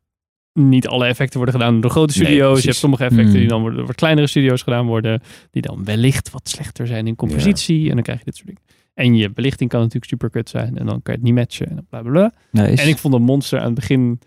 niet 0.52 0.88
alle 0.88 1.06
effecten 1.06 1.36
worden 1.40 1.54
gedaan 1.60 1.80
door 1.80 1.90
grote 1.90 2.18
Nee, 2.18 2.26
studio's. 2.26 2.60
je 2.60 2.66
hebt 2.66 2.78
sommige 2.78 3.04
effecten 3.04 3.32
die 3.32 3.48
dan 3.48 3.60
worden 3.60 3.84
door 3.84 3.94
kleinere 3.94 4.26
studio's 4.26 4.62
gedaan 4.62 4.86
worden, 4.86 5.20
die 5.50 5.62
dan 5.62 5.84
wellicht 5.84 6.30
wat 6.30 6.48
slechter 6.48 6.86
zijn 6.86 7.06
in 7.06 7.16
compositie. 7.16 7.88
En 7.88 7.94
dan 7.94 8.02
krijg 8.02 8.18
je 8.18 8.24
dit 8.24 8.34
soort 8.36 8.46
dingen. 8.46 8.62
En 8.94 9.14
je 9.16 9.30
belichting 9.30 9.70
kan 9.70 9.78
natuurlijk 9.80 10.06
super 10.10 10.30
kut 10.30 10.48
zijn 10.48 10.78
en 10.78 10.86
dan 10.86 11.02
kan 11.02 11.14
je 11.14 11.20
het 11.20 11.22
niet 11.22 11.34
matchen 11.34 11.68
en 11.68 11.86
bla 11.90 12.02
bla 12.02 12.32
En 12.52 12.88
ik 12.88 12.96
vond 12.98 13.14
een 13.14 13.22
monster 13.22 13.58
aan 13.58 13.64
het 13.66 13.74
begin, 13.74 14.20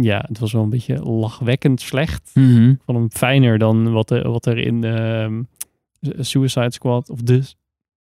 ja, 0.00 0.24
het 0.28 0.38
was 0.38 0.52
wel 0.52 0.62
een 0.62 0.70
beetje 0.70 0.98
lachwekkend 1.02 1.80
slecht. 1.80 2.30
Mhm. 2.34 2.70
Ik 2.70 2.80
vond 2.84 2.98
hem 2.98 3.10
fijner 3.10 3.58
dan 3.58 3.92
wat 3.92 4.10
er, 4.10 4.30
wat 4.30 4.46
er 4.46 4.58
in 4.58 4.84
ehm, 4.84 5.42
Suicide 6.18 6.72
Squad, 6.72 7.10
of 7.10 7.20
de, 7.22 7.38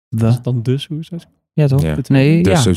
De- 0.09 0.25
was 0.25 0.35
het 0.35 0.45
dan 0.45 0.63
de 0.63 0.79
Suicide 0.79 1.19
Squad? 1.21 1.41
Ja, 1.55 1.67
toch? 1.67 1.83
Ja. 1.83 1.97
Nee, 2.09 2.43
Dus 2.43 2.53
ja. 2.65 2.71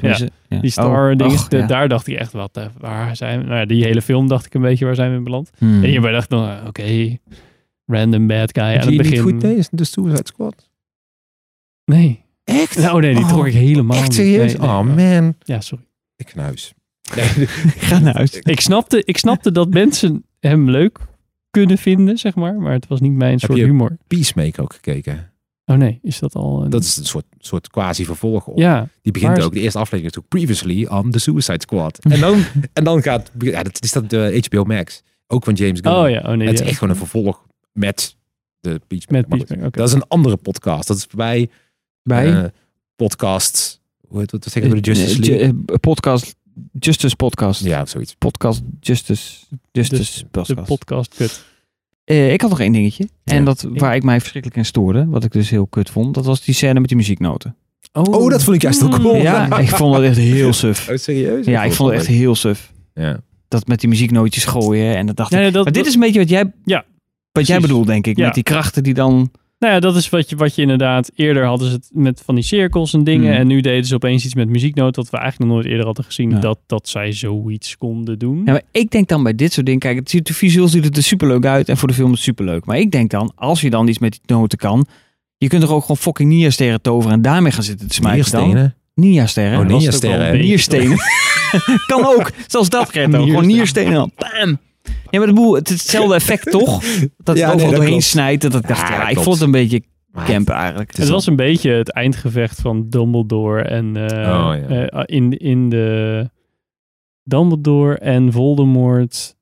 Deze- 0.00 0.30
ja. 0.48 0.60
Die 0.60 0.70
star 0.70 1.10
Oh, 1.12 1.18
de- 1.18 1.56
ja. 1.56 1.66
daar 1.66 1.88
dacht 1.88 2.06
ik 2.06 2.16
echt, 2.18 2.32
wat, 2.32 2.56
eh, 2.56 2.66
waar 2.78 3.16
zijn 3.16 3.40
we? 3.40 3.46
Nou 3.46 3.58
ja, 3.58 3.64
die 3.64 3.84
hele 3.84 4.02
film 4.02 4.28
dacht 4.28 4.46
ik 4.46 4.54
een 4.54 4.60
beetje, 4.62 4.84
waar 4.84 4.94
zijn 4.94 5.10
we 5.10 5.16
in 5.16 5.24
beland? 5.24 5.50
Hmm. 5.58 5.82
En 5.82 5.88
hierbij 5.88 6.12
dacht 6.12 6.24
ik 6.24 6.30
dan, 6.30 6.48
eh, 6.48 6.66
oké, 6.66 7.16
random 7.86 8.26
bad 8.26 8.52
guy 8.52 8.64
aan 8.64 8.70
Heb 8.70 8.80
het 8.80 8.90
je 8.90 8.96
begin. 8.96 9.12
niet 9.12 9.20
goed? 9.20 9.42
Nee, 9.42 9.56
is 9.56 9.68
het 9.70 9.78
de 9.78 9.84
Suicide 9.84 10.26
Squad. 10.26 10.70
Nee. 11.84 12.24
Echt? 12.44 12.78
Nou 12.78 13.00
nee, 13.00 13.14
die 13.14 13.26
trok 13.26 13.46
ik 13.46 13.52
helemaal 13.52 13.96
Echt 13.96 14.06
niet. 14.06 14.14
serieus? 14.14 14.52
Nee, 14.52 14.60
nee. 14.68 14.76
oh 14.78 14.96
man. 14.96 15.34
Ja, 15.42 15.60
sorry. 15.60 15.84
Ik 16.16 16.34
naar 16.34 16.44
huis. 16.44 16.72
Ga 17.88 17.98
naar 17.98 18.14
huis. 18.14 18.32
Ik 18.32 18.60
snapte, 18.60 19.02
ik 19.04 19.16
snapte 19.18 19.52
dat 19.52 19.70
mensen 19.70 20.24
hem 20.40 20.70
leuk 20.70 20.98
kunnen 21.50 21.78
vinden, 21.78 22.18
zeg 22.18 22.34
maar. 22.34 22.54
Maar 22.54 22.72
het 22.72 22.86
was 22.86 23.00
niet 23.00 23.12
mijn 23.12 23.38
soort 23.38 23.58
je- 23.58 23.64
humor. 23.64 23.96
Peacemaker 24.06 24.62
ook 24.62 24.72
gekeken. 24.74 25.32
Oh 25.64 25.76
nee, 25.76 25.98
is 26.02 26.18
dat 26.18 26.34
al... 26.34 26.64
Een... 26.64 26.70
Dat 26.70 26.82
is 26.82 26.96
een 26.96 27.04
soort, 27.04 27.24
soort 27.38 27.68
quasi 27.70 28.04
vervolg 28.04 28.46
op. 28.46 28.58
Ja, 28.58 28.88
Die 29.02 29.12
begint 29.12 29.36
Waar 29.36 29.44
ook, 29.46 29.52
de 29.52 29.60
eerste 29.60 29.78
aflevering 29.78 30.14
is 30.16 30.22
ook 30.22 30.28
previously 30.28 30.84
on 30.86 31.10
the 31.10 31.18
Suicide 31.18 31.60
Squad. 31.60 31.98
En 31.98 32.20
dan, 32.20 32.44
en 32.72 32.84
dan 32.84 33.02
gaat, 33.02 33.30
ja, 33.38 33.62
dat 33.62 33.82
is 33.82 33.92
dat 33.92 34.10
de 34.10 34.46
HBO 34.48 34.64
Max. 34.64 35.02
Ook 35.26 35.44
van 35.44 35.54
James 35.54 35.80
Gunn. 35.82 35.94
oh 35.96 36.10
ja, 36.10 36.18
oh 36.20 36.32
nee. 36.36 36.46
het 36.46 36.54
is 36.54 36.60
ja. 36.60 36.66
echt 36.66 36.78
gewoon 36.78 36.92
een 36.94 36.98
vervolg 37.00 37.46
met 37.72 38.16
de 38.60 38.80
Peachmaker. 38.86 39.28
Met 39.28 39.38
Peacemaker, 39.38 39.66
oké. 39.66 39.78
Dat 39.78 39.88
is 39.88 39.94
een 39.94 40.06
andere 40.08 40.36
podcast. 40.36 40.88
Dat 40.88 40.96
is 40.96 41.06
bij, 41.06 41.50
Bij 42.02 42.32
eh, 42.42 42.44
podcast, 42.96 43.80
hoe 44.08 44.18
heet 44.18 44.30
dat? 44.30 44.44
Wat 44.44 44.52
zeggen 44.52 44.72
we? 44.72 44.80
De 44.80 44.92
Justice 44.92 45.22
Eh, 45.22 45.28
League? 45.28 45.48
Eh, 45.66 45.74
podcast. 45.80 46.36
Justice 46.78 47.16
Podcast. 47.16 47.64
ja, 47.64 47.86
zoiets. 47.86 48.14
Podcast 48.14 48.62
Justice. 48.80 49.36
Justice 49.72 50.20
de 50.22 50.26
Podcast. 50.30 50.64
podcast 50.68 51.14
kut. 51.14 51.44
Eh, 52.04 52.32
ik 52.32 52.40
had 52.40 52.50
nog 52.50 52.60
één 52.60 52.72
dingetje. 52.72 53.08
En 53.24 53.44
dat 53.44 53.66
waar 53.68 53.94
ik 53.94 54.02
mij 54.02 54.18
verschrikkelijk 54.20 54.60
in 54.60 54.66
stoorde, 54.66 55.06
wat 55.06 55.24
ik 55.24 55.32
dus 55.32 55.50
heel 55.50 55.66
kut 55.66 55.90
vond, 55.90 56.14
dat 56.14 56.24
was 56.24 56.44
die 56.44 56.54
scène 56.54 56.80
met 56.80 56.88
die 56.88 56.96
muzieknoten. 56.96 57.56
Oh, 57.92 58.30
dat 58.30 58.42
vond 58.42 58.56
ik 58.56 58.62
juist 58.62 58.80
heel 58.80 58.88
cool. 58.88 59.14
Ja, 59.16 59.58
ik 59.58 59.68
vond 59.68 59.94
het 59.96 60.04
echt 60.04 60.16
heel 60.16 60.52
suf. 60.52 60.88
Oh, 60.88 60.96
serieus? 60.96 61.46
Ja, 61.46 61.64
ik 61.64 61.72
vond 61.72 61.90
het 61.90 61.98
echt 61.98 62.08
heel 62.08 62.34
suf. 62.34 62.72
Ja. 62.94 63.20
Dat 63.48 63.66
met 63.66 63.80
die 63.80 63.88
muzieknootjes 63.88 64.44
gooien 64.44 64.96
en 64.96 65.06
dat 65.06 65.16
dacht 65.16 65.30
Nee, 65.30 65.46
ik. 65.46 65.52
dat- 65.52 65.64
maar 65.64 65.72
dit 65.72 65.82
dat- 65.82 65.86
is 65.90 65.94
een 65.94 66.00
beetje 66.00 66.18
wat 66.20 66.28
jij, 66.28 66.52
Ja, 66.64 66.84
wat 67.32 67.46
jij 67.46 67.60
bedoelt, 67.60 67.86
denk 67.86 68.06
ik. 68.06 68.16
Ja. 68.16 68.24
Met 68.24 68.34
die 68.34 68.42
krachten 68.42 68.82
die 68.82 68.94
dan. 68.94 69.30
Nou 69.60 69.72
ja, 69.72 69.80
dat 69.80 69.96
is 69.96 70.08
wat 70.08 70.30
je, 70.30 70.36
wat 70.36 70.54
je 70.54 70.62
inderdaad... 70.62 71.10
Eerder 71.14 71.44
hadden 71.44 71.68
ze 71.68 71.74
het 71.74 71.90
met 71.92 72.22
van 72.24 72.34
die 72.34 72.44
cirkels 72.44 72.92
en 72.92 73.04
dingen. 73.04 73.30
Hmm. 73.30 73.40
En 73.40 73.46
nu 73.46 73.60
deden 73.60 73.84
ze 73.84 73.94
opeens 73.94 74.24
iets 74.24 74.34
met 74.34 74.48
muzieknoten... 74.48 75.02
wat 75.02 75.10
we 75.10 75.18
eigenlijk 75.18 75.50
nog 75.50 75.58
nooit 75.58 75.70
eerder 75.70 75.86
hadden 75.86 76.04
gezien... 76.04 76.30
Ja. 76.30 76.38
dat, 76.38 76.58
dat 76.66 76.88
zij 76.88 77.12
zoiets 77.12 77.76
konden 77.76 78.18
doen. 78.18 78.42
Ja, 78.44 78.52
maar 78.52 78.62
ik 78.70 78.90
denk 78.90 79.08
dan 79.08 79.22
bij 79.22 79.34
dit 79.34 79.52
soort 79.52 79.66
dingen, 79.66 79.80
kijk, 79.80 79.98
het 79.98 80.10
ziet 80.10 80.28
er 80.28 80.34
visueel 80.34 80.68
ziet 80.68 80.84
het 80.84 80.96
er 80.96 81.02
superleuk 81.02 81.44
uit 81.44 81.68
en 81.68 81.76
voor 81.76 81.88
de 81.88 81.94
film 81.94 82.08
is 82.10 82.14
het 82.14 82.24
superleuk. 82.24 82.64
Maar 82.64 82.78
ik 82.78 82.90
denk 82.90 83.10
dan, 83.10 83.32
als 83.34 83.60
je 83.60 83.70
dan 83.70 83.88
iets 83.88 83.98
met 83.98 84.12
die 84.12 84.36
noten 84.36 84.58
kan, 84.58 84.86
je 85.36 85.48
kunt 85.48 85.62
er 85.62 85.72
ook 85.72 85.80
gewoon 85.80 85.96
fucking 85.96 86.28
Nia-sterren 86.28 86.80
toveren 86.82 87.16
en 87.16 87.22
daarmee 87.22 87.52
gaan 87.52 87.62
zitten 87.62 87.88
te 87.88 87.94
smijten 87.94 88.32
dan. 88.32 88.72
Nia-sterren. 88.94 89.60
Oh, 89.60 89.68
Dat 89.68 89.78
Nia-sterren. 89.78 90.38
Nierstenen. 90.46 90.96
kan 91.86 92.06
ook. 92.06 92.30
Zelfs 92.46 92.68
dat, 92.68 92.90
Gert. 92.90 93.14
ook. 93.14 93.26
Gewoon 93.26 93.46
Nierstenen. 93.46 94.12
Bam. 94.16 94.58
Ja, 95.10 95.18
maar 95.20 95.32
boel, 95.32 95.54
het 95.54 95.68
is 95.70 95.80
hetzelfde 95.80 96.14
effect, 96.14 96.50
toch? 96.58 96.82
Dat 97.16 97.36
Ja, 97.36 97.44
het 97.46 97.54
overal 97.54 97.56
nee, 97.56 97.64
dat 97.64 97.70
doorheen 97.70 97.88
klopt. 97.88 98.02
snijdt. 98.04 98.42
Dat 98.42 98.54
ik 98.54 98.66
dacht, 98.68 98.88
Ja, 98.88 98.94
ja, 98.94 99.00
dat 99.00 99.10
ik 99.10 99.18
vond 99.18 99.34
het 99.36 99.44
een 99.44 99.50
beetje 99.50 99.82
camp 100.26 100.48
eigenlijk. 100.48 100.96
Het 100.96 101.08
was 101.08 101.26
een 101.26 101.36
beetje 101.36 101.70
het 101.70 101.90
eindgevecht 101.92 102.60
van 102.60 102.88
Dumbledore 102.88 103.62
en 103.62 103.96
eh, 103.96 104.02
Oh, 104.46 104.54
ja. 104.68 104.86
eh, 104.88 105.02
in, 105.16 105.38
in 105.38 105.68
de 105.68 106.30
Dumbledore 107.22 107.98
en 107.98 108.32
Voldemort 108.32 109.36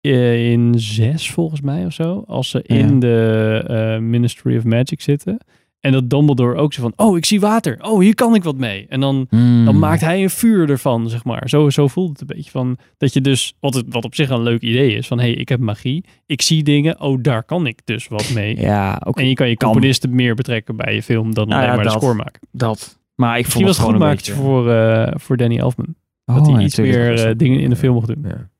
eh, 0.00 0.50
in 0.50 0.74
zes 0.76 1.30
volgens 1.30 1.60
mij 1.60 1.86
of 1.86 1.92
zo. 1.92 2.24
Als 2.26 2.48
ze 2.50 2.64
Ja. 2.66 2.74
in 2.76 2.98
de 3.00 3.64
eh, 3.66 3.98
Ministry 3.98 4.56
of 4.56 4.64
Magic 4.64 5.00
zitten. 5.00 5.38
En 5.82 5.92
dat 5.92 6.10
Dumbledore 6.10 6.54
ook 6.56 6.72
zo 6.72 6.82
van, 6.82 6.92
oh, 6.96 7.16
ik 7.16 7.24
zie 7.24 7.40
water. 7.40 7.78
Oh, 7.80 8.00
hier 8.00 8.14
kan 8.14 8.34
ik 8.34 8.42
wat 8.42 8.56
mee. 8.56 8.86
En 8.88 9.00
dan, 9.00 9.26
Hmm. 9.28 9.64
dan 9.64 9.78
maakt 9.78 10.00
hij 10.00 10.22
een 10.22 10.30
vuur 10.30 10.70
ervan, 10.70 11.08
zeg 11.08 11.24
maar. 11.24 11.48
Zo, 11.48 11.70
zo 11.70 11.88
voelt 11.88 12.08
het 12.10 12.20
een 12.20 12.36
beetje 12.36 12.50
van, 12.50 12.76
dat 12.96 13.12
je 13.12 13.20
dus, 13.20 13.54
wat, 13.60 13.74
het, 13.74 13.86
wat 13.88 14.04
op 14.04 14.14
zich 14.14 14.28
een 14.30 14.42
leuk 14.42 14.60
idee 14.62 14.94
is, 14.96 15.06
van, 15.06 15.18
hé, 15.18 15.24
hey, 15.30 15.34
ik 15.34 15.48
heb 15.48 15.60
magie. 15.60 16.04
Ik 16.26 16.42
zie 16.42 16.62
dingen, 16.62 17.00
oh, 17.00 17.18
daar 17.22 17.44
kan 17.44 17.66
ik 17.66 17.80
dus 17.84 18.08
wat 18.08 18.30
mee. 18.34 18.60
Ja, 18.60 19.00
oké. 19.04 19.20
En 19.20 19.28
je 19.28 19.34
kan 19.34 19.48
je 19.48 19.56
Kan. 19.56 19.70
componisten 19.70 20.14
meer 20.14 20.34
betrekken 20.34 20.76
bij 20.76 20.94
je 20.94 21.02
film 21.02 21.34
dan 21.34 21.48
Nou 21.48 21.60
alleen 21.60 21.70
ja, 21.76 21.82
maar 21.82 21.92
de 21.92 21.98
score 22.00 22.14
maken. 22.14 22.40
Dat. 22.52 22.98
Maar 23.14 23.38
ik 23.38 23.44
Misschien 23.44 23.64
vond 23.66 23.76
was 23.76 23.76
het 23.76 23.86
goed 23.86 23.94
gewoon 23.94 24.08
een 24.08 24.14
maakt 24.16 24.26
beetje... 24.26 24.42
voor, 24.42 24.70
eh, 24.72 25.12
voor 25.16 25.36
Danny 25.36 25.58
Elfman. 25.58 25.94
Oh, 26.24 26.36
dat 26.36 26.46
hij 26.46 26.54
ja, 26.54 26.60
iets 26.62 26.76
meer 26.78 27.26
eh, 27.26 27.32
dingen 27.36 27.60
in 27.60 27.70
de 27.70 27.76
film 27.76 27.94
mocht 27.94 28.06
doen. 28.06 28.24
Ja. 28.28 28.50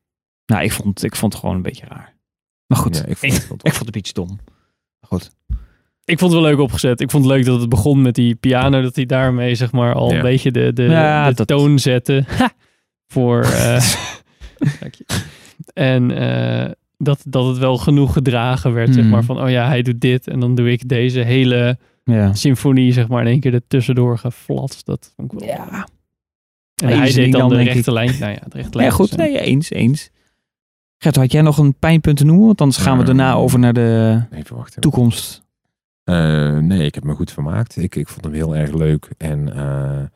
Nou, 0.47 0.65
ik 0.65 0.73
vond, 0.73 1.05
ik 1.05 1.17
vond 1.17 1.33
het 1.33 1.41
gewoon 1.41 1.57
een 1.57 1.63
beetje 1.63 1.87
raar. 1.89 2.15
Maar 2.67 2.79
goed, 2.79 2.97
Ja, 2.97 3.05
ik 3.07 3.17
vond 3.17 3.33
het 3.33 3.47
wel 3.49 3.57
ik 3.63 3.73
vond 3.73 3.77
het 3.79 3.87
een 3.87 3.93
beetje 4.03 4.13
dom. 4.13 4.29
Maar 5.01 5.09
Goed. 5.09 5.31
Ik 6.05 6.19
vond 6.19 6.33
het 6.33 6.41
wel 6.41 6.51
leuk 6.51 6.61
opgezet. 6.61 7.01
Ik 7.01 7.11
vond 7.11 7.25
het 7.25 7.33
leuk 7.33 7.45
dat 7.45 7.61
het 7.61 7.69
begon 7.69 8.03
met 8.03 8.15
die 8.15 8.35
piano. 8.35 8.83
Dat 8.83 8.97
hij 8.97 9.07
daarmee 9.07 9.55
zeg 9.55 9.73
maar 9.73 9.95
al 9.95 10.11
Ja. 10.11 10.17
een 10.17 10.23
beetje 10.23 10.51
de, 10.51 10.73
de, 10.73 10.83
Ja, 10.83 11.29
de 11.29 11.35
dat- 11.35 11.47
toon 11.47 11.79
zette. 11.79 12.25
Ha! 12.29 12.53
voor... 13.07 13.41
eh, 13.65 13.83
dank 14.81 14.95
je. 14.95 15.05
En 15.73 16.11
eh, 16.11 16.71
dat, 16.99 17.23
dat 17.27 17.47
het 17.47 17.59
wel 17.59 17.77
genoeg 17.79 18.13
gedragen 18.13 18.73
werd. 18.73 18.95
Zeg 18.95 19.05
maar 19.05 19.25
van, 19.25 19.41
oh 19.43 19.51
ja, 19.51 19.67
hij 19.67 19.83
doet 19.83 20.01
dit. 20.01 20.29
En 20.29 20.41
dan 20.41 20.55
doe 20.55 20.71
ik 20.71 20.89
deze 20.89 21.21
hele 21.21 21.79
Ja. 22.05 22.35
symfonie 22.35 22.93
zeg 22.93 23.09
maar 23.09 23.21
in 23.23 23.27
één 23.29 23.41
keer 23.41 23.55
er 23.55 23.67
tussendoor 23.69 24.19
geflatst. 24.19 24.87
Dat 24.87 25.13
vond 25.17 25.33
ik 25.33 25.39
wel... 25.39 25.49
Ja. 25.49 25.89
En 26.83 26.89
hij 26.99 27.07
iets 27.07 27.15
deed 27.15 27.33
dan 27.33 27.41
dan, 27.41 27.59
de 27.59 27.65
ik. 27.65 27.73
rechte 27.73 27.93
lijn. 27.93 28.19
Nou 28.21 28.33
ja, 28.33 28.39
de 28.49 28.57
rechte 28.57 28.71
Ja, 28.73 28.79
lijn. 28.79 28.91
goed. 28.91 29.17
Nee, 29.17 29.41
eens, 29.41 29.71
eens. 29.71 30.11
Gert, 30.99 31.17
had 31.17 31.33
jij 31.33 31.43
nog 31.43 31.59
een 31.59 31.75
pijnpunt 31.79 32.17
te 32.17 32.25
noemen? 32.25 32.47
Want 32.47 32.61
anders 32.61 32.81
gaan 32.81 32.99
we 32.99 33.05
daarna 33.05 33.35
over 33.35 33.59
naar 33.59 33.73
de 33.73 34.21
Even 34.31 34.57
wachten. 34.57 34.81
toekomst. 34.81 35.42
Eh, 36.05 36.59
nee, 36.59 36.85
ik 36.87 36.95
heb 36.95 37.05
me 37.05 37.15
goed 37.15 37.31
vermaakt. 37.33 37.77
Ik, 37.77 37.95
ik 37.97 38.09
vond 38.09 38.25
hem 38.25 38.35
heel 38.35 38.57
erg 38.57 38.73
leuk. 38.73 39.09
En, 39.19 39.53
eh, 39.55 39.99
En 39.99 40.11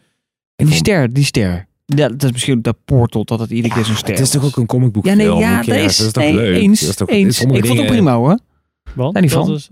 die 0.57 0.67
vond- 0.67 0.79
ster, 0.79 1.13
die 1.13 1.25
ster. 1.25 1.67
Ja, 1.85 2.09
dat 2.09 2.23
is 2.23 2.33
misschien 2.33 2.63
dat 2.63 2.77
portal, 2.85 3.25
dat 3.25 3.41
het 3.41 3.51
iedere 3.51 3.75
keer 3.75 3.85
zo'n 3.85 3.95
ster 3.97 4.11
Het 4.11 4.19
is 4.21 4.31
toch 4.31 4.45
ook 4.45 4.57
een 4.57 4.67
comicboek 4.67 5.05
Ja, 5.05 5.15
nee, 5.15 5.27
film? 5.27 5.39
ja, 5.39 5.57
dat 5.63 5.77
is, 5.77 5.97
dat 5.97 6.07
is 6.07 6.13
toch 6.13 6.23
nee, 6.23 6.35
leuk? 6.35 6.63
eens, 6.63 6.81
Dat 6.81 6.89
is 6.89 6.97
toch, 6.97 7.09
eens. 7.09 7.41
Ik 7.41 7.65
vond 7.67 7.79
het 7.79 7.87
prima 7.87 8.15
hoor. 8.17 8.39
Want, 8.95 9.21
niet 9.21 9.33
wat 9.33 9.47
van. 9.47 9.55
is- 9.55 9.69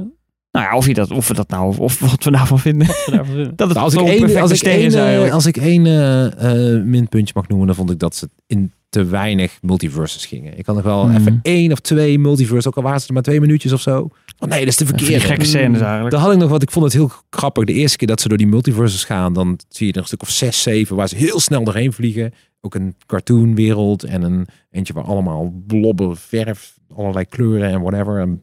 Nou 0.54 0.66
ja, 0.66 0.76
of, 0.76 0.86
je 0.86 0.94
dat, 0.94 1.10
of 1.10 1.28
we 1.28 1.34
dat 1.34 1.48
nou, 1.48 1.78
of 1.78 1.98
wat 1.98 2.24
we 2.24 2.30
daarvan 2.30 2.58
vinden. 2.58 2.86
we 2.86 3.04
daarvan 3.06 3.34
vinden. 3.34 3.52
Dat 3.56 3.68
het 3.68 3.76
Nou, 3.76 3.84
als, 3.84 3.92
ik 3.94 3.98
zo'n 3.98 4.08
één, 4.08 4.18
perfecte 4.18 4.42
als, 4.42 4.52
ik 4.52 4.62
één, 4.62 5.24
eh, 5.24 5.32
als 5.32 5.46
ik 5.46 5.56
één 5.56 5.86
eh, 5.86 6.76
eh, 6.76 6.84
minpuntje 6.84 7.32
mag 7.36 7.48
noemen, 7.48 7.66
dan 7.66 7.76
vond 7.76 7.90
ik 7.90 7.98
dat 7.98 8.14
ze 8.16 8.28
in 8.46 8.72
te 8.88 9.04
weinig 9.04 9.58
multiverses 9.62 10.26
gingen. 10.26 10.58
Ik 10.58 10.64
kan 10.64 10.74
nog 10.74 10.84
wel 10.84 11.06
Mhm. 11.06 11.16
even 11.16 11.40
één 11.42 11.72
of 11.72 11.80
twee 11.80 12.18
multiverses, 12.18 12.66
ook 12.66 12.76
al 12.76 12.82
waren 12.82 13.00
ze 13.00 13.06
er 13.06 13.12
maar 13.12 13.22
twee 13.22 13.40
minuutjes 13.40 13.72
of 13.72 13.80
zo. 13.80 14.10
Oh 14.38 14.48
nee, 14.48 14.58
dat 14.58 14.68
is 14.68 14.76
te 14.76 14.84
die 14.84 14.94
verkeerd. 14.96 15.22
gekke 15.22 15.44
scènes 15.44 15.80
eigenlijk. 15.80 16.10
Daar 16.10 16.20
had 16.20 16.32
ik 16.32 16.38
nog 16.38 16.50
wat. 16.50 16.62
Ik 16.62 16.70
vond 16.70 16.84
het 16.84 16.94
heel 16.94 17.10
grappig. 17.30 17.64
De 17.64 17.72
eerste 17.72 17.96
keer 17.96 18.08
dat 18.08 18.20
ze 18.20 18.28
door 18.28 18.38
die 18.38 18.46
multiverses 18.46 19.04
gaan, 19.04 19.32
dan 19.32 19.58
zie 19.68 19.86
je 19.86 19.92
er 19.92 19.98
een 19.98 20.04
stuk 20.06 20.22
of 20.22 20.30
zes, 20.30 20.62
zeven 20.62 20.96
waar 20.96 21.08
ze 21.08 21.16
heel 21.16 21.40
snel 21.40 21.64
doorheen 21.64 21.92
vliegen. 21.92 22.32
Ook 22.60 22.74
een 22.74 22.94
cartoonwereld 23.06 24.04
en 24.04 24.22
een 24.22 24.46
eentje 24.70 24.92
waar 24.92 25.04
allemaal 25.04 25.62
blobben, 25.66 26.16
verf, 26.16 26.78
allerlei 26.96 27.24
kleuren 27.24 27.70
en 27.70 27.80
whatever. 27.80 28.20
Een 28.20 28.42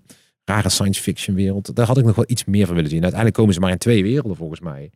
rare 0.51 0.69
science 0.69 1.01
fiction 1.01 1.35
wereld. 1.35 1.75
Daar 1.75 1.85
had 1.85 1.97
ik 1.97 2.05
nog 2.05 2.15
wel 2.15 2.25
iets 2.27 2.45
meer 2.45 2.65
van 2.65 2.75
willen 2.75 2.89
zien. 2.89 2.99
Uiteindelijk 3.01 3.39
komen 3.39 3.53
ze 3.53 3.59
maar 3.59 3.71
in 3.71 3.77
twee 3.77 4.03
werelden 4.03 4.35
volgens 4.37 4.59
mij. 4.59 4.91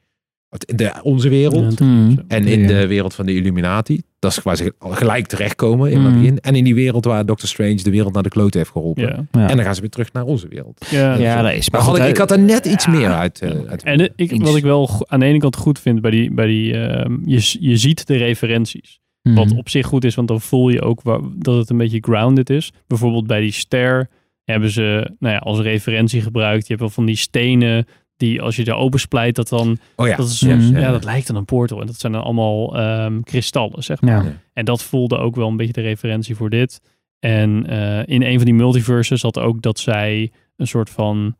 In 0.65 0.75
de, 0.75 0.93
onze 1.01 1.29
wereld. 1.29 1.79
Ja, 1.79 1.85
Hmm. 1.85 2.23
En 2.27 2.45
in 2.47 2.59
Ja. 2.61 2.67
de 2.67 2.87
wereld 2.87 3.13
van 3.13 3.25
de 3.25 3.33
Illuminati. 3.33 4.01
Dat 4.19 4.31
is 4.31 4.39
waar 4.43 4.55
ze 4.55 4.73
al 4.77 4.91
gelijk 4.91 5.27
terechtkomen 5.27 5.91
in 5.91 5.99
het 6.01 6.13
Mm. 6.13 6.19
begin. 6.19 6.39
En 6.39 6.55
in 6.55 6.63
die 6.63 6.75
wereld 6.75 7.05
waar 7.05 7.25
Doctor 7.25 7.49
Strange 7.49 7.75
de 7.75 7.89
wereld 7.89 8.13
naar 8.13 8.23
de 8.23 8.29
klote 8.29 8.57
heeft 8.57 8.69
geholpen. 8.69 9.03
Ja. 9.03 9.25
Ja. 9.41 9.49
En 9.49 9.55
dan 9.55 9.65
gaan 9.65 9.75
ze 9.75 9.81
weer 9.81 9.89
terug 9.89 10.13
naar 10.13 10.23
onze 10.23 10.47
wereld. 10.47 10.85
Ja, 10.89 11.15
Ja, 11.15 11.41
dat 11.41 11.51
is. 11.53 11.69
Maar 11.69 11.81
Maar 11.81 11.89
had 11.89 11.99
ik, 11.99 12.05
ik 12.07 12.17
had 12.17 12.31
er 12.31 12.39
net 12.39 12.65
iets 12.65 12.87
meer 12.87 13.09
uit. 13.13 13.39
eh, 13.41 13.51
uit 13.67 13.83
En 13.83 14.11
ik, 14.15 14.41
wat 14.43 14.55
ik 14.55 14.63
wel 14.63 14.89
aan 15.07 15.19
de 15.19 15.25
ene 15.25 15.37
kant 15.37 15.55
goed 15.55 15.79
vind 15.79 16.01
bij 16.01 16.11
die, 16.11 16.33
bij 16.33 16.45
die 16.47 16.73
ehm, 16.77 17.17
je, 17.25 17.55
je 17.59 17.77
ziet 17.77 18.07
de 18.07 18.17
referenties. 18.17 18.99
Wat 19.21 19.51
op 19.55 19.69
zich 19.69 19.85
goed 19.85 20.03
is, 20.05 20.15
want 20.15 20.27
dan 20.27 20.41
voel 20.41 20.69
je 20.69 20.81
ook 20.81 21.01
dat 21.37 21.57
het 21.57 21.69
een 21.69 21.77
beetje 21.77 21.99
grounded 22.01 22.49
is. 22.49 22.71
Bijvoorbeeld 22.87 23.27
bij 23.27 23.39
die 23.41 23.51
ster 23.51 24.09
hebben 24.45 24.69
ze 24.69 25.11
nou 25.19 25.33
ja, 25.33 25.39
als 25.39 25.59
referentie 25.59 26.21
gebruikt. 26.21 26.61
Je 26.61 26.67
hebt 26.67 26.79
wel 26.79 26.89
van 26.89 27.05
die 27.05 27.15
stenen 27.15 27.85
die 28.17 28.41
als 28.41 28.55
je 28.55 28.65
er 28.65 28.73
opensplijt, 28.73 29.35
dat 29.35 29.49
dan, 29.49 29.77
Oh 29.95 30.07
ja. 30.07 30.15
dat, 30.15 30.27
is, 30.27 30.39
Ja, 30.39 30.55
ja, 30.55 30.79
ja. 30.79 30.91
dat 30.91 31.03
lijkt 31.03 31.27
dan 31.27 31.35
een 31.35 31.45
portal. 31.45 31.81
En 31.81 31.85
dat 31.87 31.99
zijn 31.99 32.11
dan 32.11 32.23
allemaal 32.23 32.77
ehm, 32.77 33.21
kristallen, 33.21 33.83
zeg 33.83 34.01
maar. 34.01 34.25
Ja. 34.25 34.31
En 34.53 34.65
dat 34.65 34.83
voelde 34.83 35.17
ook 35.17 35.35
wel 35.35 35.47
een 35.47 35.57
beetje 35.57 35.73
de 35.73 35.81
referentie 35.81 36.35
voor 36.35 36.49
dit. 36.49 36.81
En 37.19 37.65
eh, 37.67 38.15
in 38.15 38.21
een 38.23 38.35
van 38.35 38.45
die 38.45 38.53
multiverses 38.53 39.21
had 39.21 39.39
ook 39.39 39.61
dat 39.61 39.79
zij 39.79 40.31
een 40.55 40.67
soort 40.67 40.89
van 40.89 41.35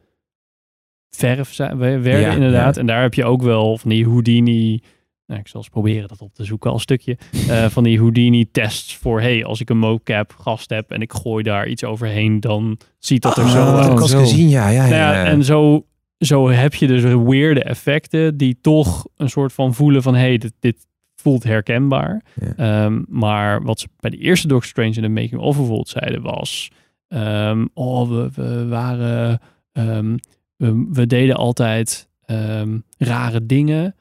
verf 1.10 1.58
werden 1.58 2.20
Ja, 2.20 2.32
inderdaad. 2.32 2.76
ja. 2.76 2.82
En 2.82 2.88
daar 2.88 3.02
heb 3.02 3.14
je 3.14 3.26
ook 3.26 3.42
wel 3.42 3.78
van 3.78 3.90
die 3.90 4.06
Houdini... 4.06 4.82
Nou, 5.28 5.40
ik 5.40 5.48
zal 5.48 5.60
eens 5.60 5.70
proberen 5.70 6.08
dat 6.08 6.22
op 6.22 6.34
te 6.34 6.44
zoeken 6.44 6.72
als 6.72 6.82
stukje. 6.82 7.18
eh, 7.50 7.66
van 7.66 7.84
die 7.84 8.00
Houdini 8.00 8.52
tests 8.52 8.96
voor... 8.96 9.22
hey, 9.22 9.46
als 9.46 9.60
ik 9.62 9.70
een 9.70 9.78
mocap 9.78 10.34
gast 10.40 10.70
heb 10.70 10.92
en 10.92 11.02
ik 11.02 11.14
gooi 11.14 11.44
daar 11.44 11.68
iets 11.68 11.84
overheen... 11.84 12.40
dan 12.40 12.78
ziet 13.00 13.22
dat 13.22 13.38
er 13.38 13.50
zo 13.50 13.60
Oh, 13.60 13.66
dat 13.66 13.76
heb 13.76 13.84
uit. 13.84 13.94
ik 13.94 14.00
al 14.00 14.08
zo. 14.08 14.20
gezien, 14.20 14.50
ja. 14.50 14.70
ja, 14.70 14.82
Nou 14.82 14.96
ja, 14.96 15.14
ja, 15.14 15.26
en 15.26 15.44
zo, 15.44 15.86
zo 16.18 16.50
heb 16.50 16.74
je 16.74 16.88
dus 16.88 17.04
weirde 17.04 17.64
effecten 17.64 18.38
die 18.38 18.58
toch 18.62 19.08
een 19.18 19.30
soort 19.30 19.54
van 19.54 19.74
voelen 19.74 20.02
van 20.04 20.16
hey, 20.16 20.38
dit, 20.38 20.54
dit 20.60 20.88
voelt 21.16 21.44
herkenbaar. 21.44 22.24
Ja. 22.42 22.56
Ehm, 22.56 23.02
maar 23.08 23.64
wat 23.64 23.80
ze 23.80 23.88
bij 24.00 24.10
de 24.10 24.18
eerste 24.18 24.48
Doctor 24.48 24.70
Strange 24.70 24.96
in 24.96 25.02
de 25.02 25.22
making 25.22 25.42
of 25.42 25.56
bijvoorbeeld 25.56 25.90
zeiden 25.90 26.22
was, 26.22 26.72
ehm, 27.08 27.66
oh, 27.74 28.10
we, 28.10 28.30
we 28.34 28.68
waren, 28.68 29.40
ehm, 29.72 30.18
we, 30.56 30.88
we 30.92 31.08
deden 31.08 31.36
altijd 31.36 32.10
ehm, 32.26 32.78
rare 32.98 33.46
dingen 33.46 33.96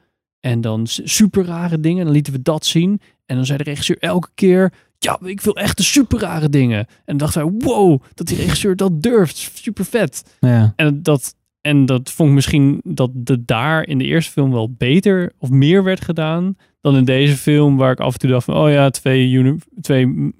en 0.45 0.61
dan 0.61 0.87
super 0.87 1.45
rare 1.45 1.79
dingen. 1.79 2.05
Dan 2.05 2.13
lieten 2.13 2.33
we 2.33 2.41
dat 2.41 2.65
zien 2.65 3.01
en 3.25 3.35
dan 3.35 3.45
zei 3.45 3.57
de 3.57 3.63
regisseur 3.63 3.97
elke 3.99 4.29
keer, 4.33 4.73
ja, 4.97 5.19
ik 5.23 5.41
wil 5.41 5.55
echt 5.55 5.77
de 5.77 5.83
super 5.83 6.19
rare 6.19 6.49
dingen. 6.49 6.77
En 6.77 6.87
dan 7.05 7.17
dachten 7.17 7.41
wij, 7.41 7.51
wow, 7.57 8.01
dat 8.13 8.27
die 8.27 8.37
regisseur 8.37 8.75
dat 8.75 9.01
durft, 9.01 9.37
super 9.53 9.85
vet. 9.85 10.35
Ja. 10.39 10.73
En 10.75 11.03
dat, 11.03 11.35
en 11.61 11.85
dat 11.85 12.11
vond 12.11 12.29
ik 12.29 12.35
misschien 12.35 12.81
dat 12.83 13.09
de 13.13 13.45
daar 13.45 13.87
in 13.87 13.97
de 13.97 14.03
eerste 14.03 14.31
film 14.31 14.51
wel 14.51 14.71
beter 14.71 15.31
of 15.37 15.49
meer 15.49 15.83
werd 15.83 16.01
gedaan 16.01 16.57
dan 16.81 16.95
in 16.95 17.05
deze 17.05 17.35
film, 17.35 17.77
waar 17.77 17.91
ik 17.91 17.99
af 17.99 18.13
en 18.13 18.19
toe 18.19 18.29
dacht 18.29 18.45
van, 18.45 18.55
oh 18.55 18.71
ja, 18.71 18.89
twee, 18.89 19.31
uni 19.31 19.57
twee 19.81 20.33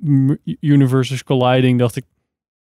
universes 0.60 1.24
colliding, 1.24 1.80
dacht 1.80 1.96
ik, 1.96 2.04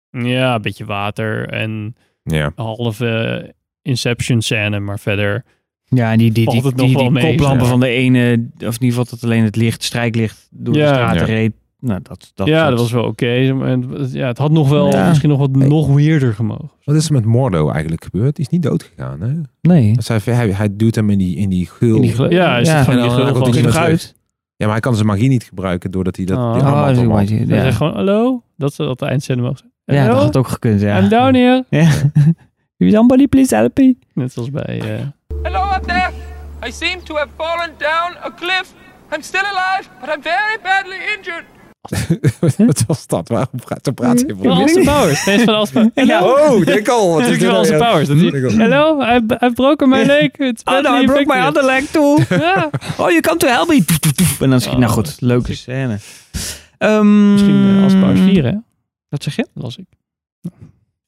ja, 0.10 0.56
een 0.56 0.62
beetje 0.62 0.86
water 0.86 1.50
en 1.50 1.96
ja. 2.24 2.46
een 2.46 2.64
halve 2.64 3.54
Inception 3.82 4.42
scène, 4.42 4.80
maar 4.80 5.00
verder, 5.00 5.44
Ja, 5.96 6.12
en 6.12 6.18
die, 6.18 6.32
die, 6.32 6.50
die, 6.50 6.62
die, 6.62 6.74
die 6.98 7.10
mee, 7.12 7.30
koplampen 7.36 7.64
ja. 7.64 7.70
van 7.70 7.80
de 7.80 7.88
ene, 7.88 8.32
of 8.54 8.60
in 8.60 8.66
ieder 8.66 8.88
geval 8.90 9.06
dat 9.10 9.24
alleen 9.24 9.44
het 9.44 9.56
licht, 9.56 9.84
strijklicht 9.84 10.48
door 10.52 10.76
Ja. 10.76 10.88
de 10.90 10.94
straten 10.94 11.20
Ja. 11.28 11.34
reed. 11.34 11.52
Nou, 11.80 12.00
dat, 12.04 12.32
dat, 12.36 12.48
ja, 12.48 12.70
dat 12.70 12.80
was 12.80 12.92
wel 12.92 13.04
oké. 13.04 13.28
Ja, 14.12 14.28
het 14.28 14.38
had 14.38 14.52
nog 14.52 14.70
wel 14.70 14.90
Ja. 14.92 15.08
misschien 15.08 15.30
nog 15.30 15.40
wat 15.40 15.50
Hey. 15.58 15.68
nog 15.68 15.88
weirder 15.94 16.34
gemogen. 16.34 16.72
Wat 16.84 16.96
is 16.96 17.06
er 17.06 17.14
met 17.14 17.26
Mordo 17.26 17.70
eigenlijk 17.70 18.04
gebeurd? 18.04 18.36
Die 18.36 18.46
is 18.46 18.52
niet 18.52 18.62
dood 18.64 18.84
gegaan, 18.84 19.22
hè? 19.22 19.32
Nee. 19.62 19.96
Hij, 20.04 20.20
hij, 20.36 20.50
hij 20.50 20.70
duwt 20.76 20.96
hem 20.96 21.10
in 21.10 21.18
die, 21.18 21.36
in 21.36 21.50
die 21.50 21.66
gul. 21.66 21.96
In 21.96 22.02
die 22.02 22.30
Ja, 22.30 22.58
is 22.58 22.68
ja. 22.68 22.76
die 22.76 22.86
gul 22.86 23.10
van... 23.10 23.24
hij 23.24 23.36
nog 23.36 23.52
terug. 23.52 23.76
uit. 23.78 24.16
Ja, 24.56 24.66
maar 24.66 24.72
hij 24.72 24.80
kan 24.80 24.96
zijn 24.96 25.08
magie 25.08 25.30
niet 25.30 25.44
gebruiken 25.44 25.92
doordat 25.92 26.16
hij 26.16 26.26
dat 26.26 26.38
Oh. 26.38 26.54
die 26.94 27.02
Oh, 27.04 27.08
magie. 27.14 27.38
Hij 27.38 27.46
Ja. 27.58 27.62
zegt 27.64 27.78
gewoon, 27.78 27.94
hallo, 27.94 28.44
dat 28.58 28.74
ze 28.74 28.84
dat 28.84 29.00
de 29.00 29.06
eindscène 29.06 29.42
mogen 29.42 29.72
ja, 29.86 30.08
dat 30.08 30.18
had 30.24 30.38
ook 30.38 30.48
gekund, 30.48 30.82
ja. 30.82 31.00
I'm 31.02 31.10
down 31.10 31.34
here. 31.36 31.66
Ja. 31.80 31.92
Somebody 32.92 33.28
please 33.28 33.56
help 33.56 33.78
me. 33.78 33.96
Net 34.14 34.32
zoals 34.34 34.50
bij... 34.50 34.82
eh, 35.72 35.78
up 35.78 35.88
there! 35.88 36.12
I 36.68 36.72
seem 36.72 37.02
to 37.04 37.16
have 37.16 37.30
fallen 37.38 37.72
down 37.78 38.18
a 38.24 38.32
cliff. 38.32 38.74
I'm 39.12 39.22
still 39.22 39.46
alive, 39.46 39.90
but 40.00 40.10
I'm 40.10 40.22
very 40.22 40.58
badly 40.64 40.98
injured. 41.18 41.46
Wat 42.68 42.84
was 42.88 43.08
dat? 43.08 43.28
Waarom 43.28 43.60
praat, 43.66 43.80
zo 43.86 43.92
praat 43.92 44.22
hij 44.22 44.36
Van 44.38 44.52
Austin 44.52 44.84
Powers. 44.84 45.28
Is 45.28 45.44
van 45.44 45.54
Austin 45.54 45.92
Hello? 45.94 46.34
Oh, 46.34 46.66
denk 46.66 46.88
al. 46.88 47.10
Wat 47.14 47.22
Dat 47.22 47.30
is 47.30 47.38
van 47.44 47.50
Austin 47.56 47.78
nou? 47.78 47.92
Powers. 47.92 48.08
Dat 48.08 48.52
Hello, 48.52 49.02
I've, 49.02 49.38
I've 49.40 49.54
broken 49.54 49.90
my 49.90 50.04
leg. 50.04 50.30
It's 50.38 50.64
Oh 50.66 50.82
no, 50.82 51.02
I 51.02 51.06
broke 51.06 51.26
my 51.26 51.36
infected." 51.36 51.58
other 51.58 51.64
leg 51.64 51.84
too. 51.84 52.18
Oh, 53.04 53.10
you 53.10 53.22
come 53.22 53.38
to 53.38 53.48
help 53.48 53.68
me. 53.68 53.84
En 54.40 54.50
dan 54.50 54.62
schiet, 54.62 54.74
Oh, 54.74 54.80
nou 54.80 54.92
goed, 54.92 55.18
leuke 55.20 55.56
scène. 55.56 56.00
Ehm, 56.78 57.32
Misschien 57.32 57.56
uh, 57.56 57.82
Austin 57.82 58.00
Powers 58.02 58.20
4, 58.20 58.44
hè? 58.44 58.54
Wat 59.10 59.24
zeg 59.24 59.36
je? 59.36 59.48
Las 59.54 59.78
ik. 59.78 59.86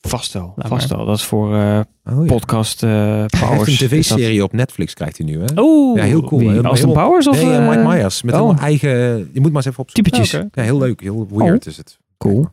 Vast 0.07 0.33
wel, 0.33 0.53
Laat 0.55 0.67
vast 0.67 0.89
maar. 0.89 0.97
wel. 0.97 1.07
Dat 1.07 1.17
is 1.17 1.23
voor 1.23 1.55
eh, 1.55 1.79
Oh, 2.05 2.25
ja. 2.25 2.33
podcast 2.33 2.83
eh 2.83 2.89
Hij 2.89 3.25
Powers. 3.25 3.49
heeft 3.79 3.81
een 3.81 3.87
dat- 3.89 4.07
tv-serie 4.07 4.43
op 4.43 4.53
Netflix 4.53 4.93
krijgt 4.93 5.17
hij 5.17 5.25
nu, 5.25 5.39
hè? 5.39 5.45
Oeh. 5.61 5.97
Ja, 5.97 6.03
heel 6.03 6.21
cool. 6.21 6.39
Wie, 6.41 6.61
Austin 6.61 6.87
helemaal- 6.87 7.05
Powers 7.07 7.27
of 7.27 7.41
Nee, 7.43 7.51
eh, 7.53 7.67
Mike 7.69 7.87
Myers. 7.87 8.21
Met 8.21 8.35
oh. 8.35 8.61
eigen... 8.61 8.89
Je 9.33 9.41
moet 9.41 9.51
maar 9.51 9.55
eens 9.55 9.65
even 9.65 9.79
opzoeken. 9.83 10.03
typetjes? 10.11 10.31
Ja, 10.53 10.63
heel 10.63 10.77
leuk. 10.77 11.01
Heel 11.01 11.27
weird 11.31 11.65
is 11.65 11.77
het. 11.77 11.97
Cool. 12.17 12.47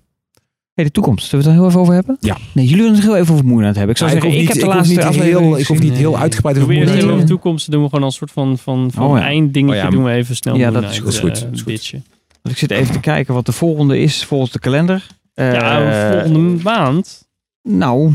Hey, 0.74 0.84
de 0.84 0.90
toekomst. 0.90 1.28
Zullen 1.28 1.44
we 1.44 1.50
het 1.50 1.58
er 1.58 1.62
heel 1.62 1.70
even 1.70 1.80
over 1.80 1.94
hebben? 1.94 2.16
Ja. 2.20 2.36
Nee, 2.54 2.64
jullie 2.66 2.82
willen 2.82 2.96
het 2.98 3.04
heel 3.06 3.16
even 3.16 3.34
over 3.34 3.46
Moonlight 3.46 3.74
hebben. 3.76 3.90
Ik 3.92 3.96
zou 3.96 4.10
Ja, 4.10 4.16
zeggen, 4.20 4.40
ik, 4.40 4.46
hoef 4.46 4.54
heb 4.56 4.56
niet- 4.56 4.64
de 4.64 4.70
ik 4.70 4.74
hoef 4.74 4.74
laatste 4.74 4.94
niet 4.94 5.04
aflevering 5.20 5.48
heel, 5.48 5.58
Ik 5.58 5.66
hoef 5.66 5.78
niet 5.80 5.92
heel 5.92 6.18
uitgebreid 6.18 6.56
over 6.58 6.68
Moonlight 6.74 7.00
te 7.00 7.06
over 7.06 7.18
de 7.20 7.24
toekomst. 7.26 7.70
doen 7.70 7.82
we 7.82 7.88
gewoon 7.88 8.04
als 8.04 8.16
soort 8.16 8.30
van, 8.30 8.58
van, 8.58 8.90
van 8.92 9.06
Oh 9.10 9.16
ja. 9.18 9.22
einddingetje. 9.24 9.78
Oh 9.78 9.84
ja, 9.84 9.90
doen 9.90 10.04
we 10.04 10.10
even 10.10 10.36
snel 10.36 10.56
ja, 10.56 10.70
dat 10.70 10.82
is 10.90 10.98
goed. 10.98 11.40
Want 12.42 12.54
Ik 12.54 12.58
zit 12.58 12.70
even 12.70 12.92
te 12.92 13.00
kijken 13.00 13.34
wat 13.34 13.46
de 13.46 13.52
volgende 13.52 13.98
is 13.98 14.24
volgens 14.24 14.50
de 14.52 14.58
kalender. 14.58 15.06
ja, 15.34 16.12
volgende 16.12 16.62
maand. 16.62 17.28
Nou, 17.62 18.12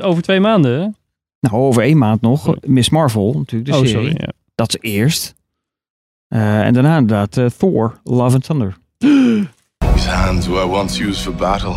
Over 0.00 0.22
twee 0.22 0.40
maanden. 0.40 0.80
hè? 0.80 0.88
nou, 1.40 1.54
over 1.62 1.82
één 1.82 1.98
maand 1.98 2.20
nog. 2.20 2.54
Miss 2.66 2.90
Marvel, 2.90 3.32
natuurlijk, 3.32 3.70
de 3.70 3.76
oh, 3.78 3.84
serie. 3.84 3.92
sorry. 4.08 4.14
Ja. 4.20 4.32
Dat 4.54 4.68
is 4.80 4.90
eerst. 4.92 5.34
Eh, 6.28 6.60
en 6.66 6.72
daarna 6.74 6.98
inderdaad 6.98 7.36
eh, 7.36 7.46
Thor, 7.46 8.00
Love 8.04 8.34
and 8.34 8.44
Thunder. 8.44 8.76
These 9.94 10.08
hands 10.08 10.46
were 10.46 10.66
once 10.66 11.04
used 11.04 11.22
for 11.22 11.34
battle. 11.34 11.74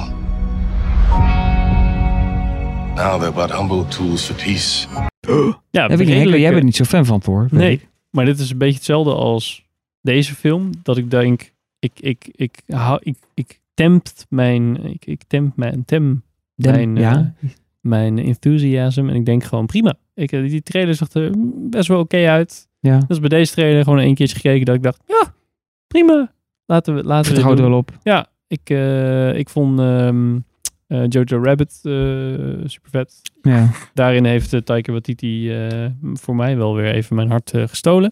Now 2.95 3.19
they're 3.19 3.31
but 3.33 3.51
humble 3.51 3.85
tools 3.87 4.25
for 4.25 4.35
peace. 4.35 4.87
Ja, 5.71 5.87
Henk, 5.87 6.01
redelijk, 6.01 6.41
jij 6.41 6.51
bent 6.51 6.63
niet 6.63 6.75
zo 6.75 6.83
fan 6.83 7.05
van 7.05 7.19
Thor. 7.19 7.41
weet 7.41 7.51
Nee, 7.51 7.71
ik. 7.71 7.87
maar 8.09 8.25
dit 8.25 8.39
is 8.39 8.49
een 8.51 8.57
beetje 8.57 8.75
hetzelfde 8.75 9.13
als 9.13 9.65
deze 10.01 10.35
film. 10.35 10.69
Dat 10.83 10.97
ik 10.97 11.11
denk, 11.11 11.51
ik, 11.79 11.91
ik, 11.99 12.29
ik, 12.35 12.61
hou, 12.67 12.99
ik, 13.03 13.17
ik 13.33 13.59
tempt 13.73 14.25
mijn, 14.29 14.85
ik, 14.85 15.05
ik 15.05 15.21
tempt 15.27 15.57
mijn, 15.57 15.85
tem 15.85 16.23
Dem- 16.55 16.73
mijn, 16.73 16.95
ja. 16.95 17.33
eh, 17.41 17.49
mijn 17.79 18.17
enthusiasm. 18.19 19.09
En 19.09 19.15
ik 19.15 19.25
denk 19.25 19.43
gewoon 19.43 19.65
prima. 19.65 19.93
Ik, 20.13 20.31
eh, 20.31 20.41
die 20.49 20.61
trailer 20.61 20.95
zag 20.95 21.13
er 21.13 21.31
best 21.69 21.87
wel 21.87 21.99
oké 21.99 22.27
uit. 22.29 22.67
ja. 22.79 22.99
Dus 23.07 23.19
bij 23.19 23.29
deze 23.29 23.53
trailer 23.53 23.83
gewoon 23.83 23.99
een 23.99 24.15
keertje 24.15 24.35
gekeken 24.35 24.65
dat 24.65 24.75
ik 24.75 24.83
dacht, 24.83 25.03
ja, 25.07 25.33
prima. 25.87 26.31
Laten 26.65 26.95
we, 26.95 27.03
laten 27.03 27.35
we 27.35 27.55
doen. 27.55 27.69
wel 27.69 27.77
op. 27.77 27.91
Ja, 28.03 28.27
ik, 28.47 28.69
eh, 28.69 29.35
ik 29.37 29.49
vond 29.49 29.79
ehm, 29.79 30.39
eh, 30.87 31.03
Jojo 31.07 31.43
Rabbit 31.43 31.71
super 32.65 32.89
vet. 32.89 33.21
Ja. 33.41 33.69
Daarin 33.93 34.25
heeft 34.25 34.65
Taika 34.65 34.91
Waititi 34.91 35.51
voor 36.13 36.35
mij 36.35 36.57
wel 36.57 36.75
weer 36.75 36.93
even 36.93 37.15
mijn 37.15 37.29
hart 37.29 37.51
gestolen. 37.55 38.11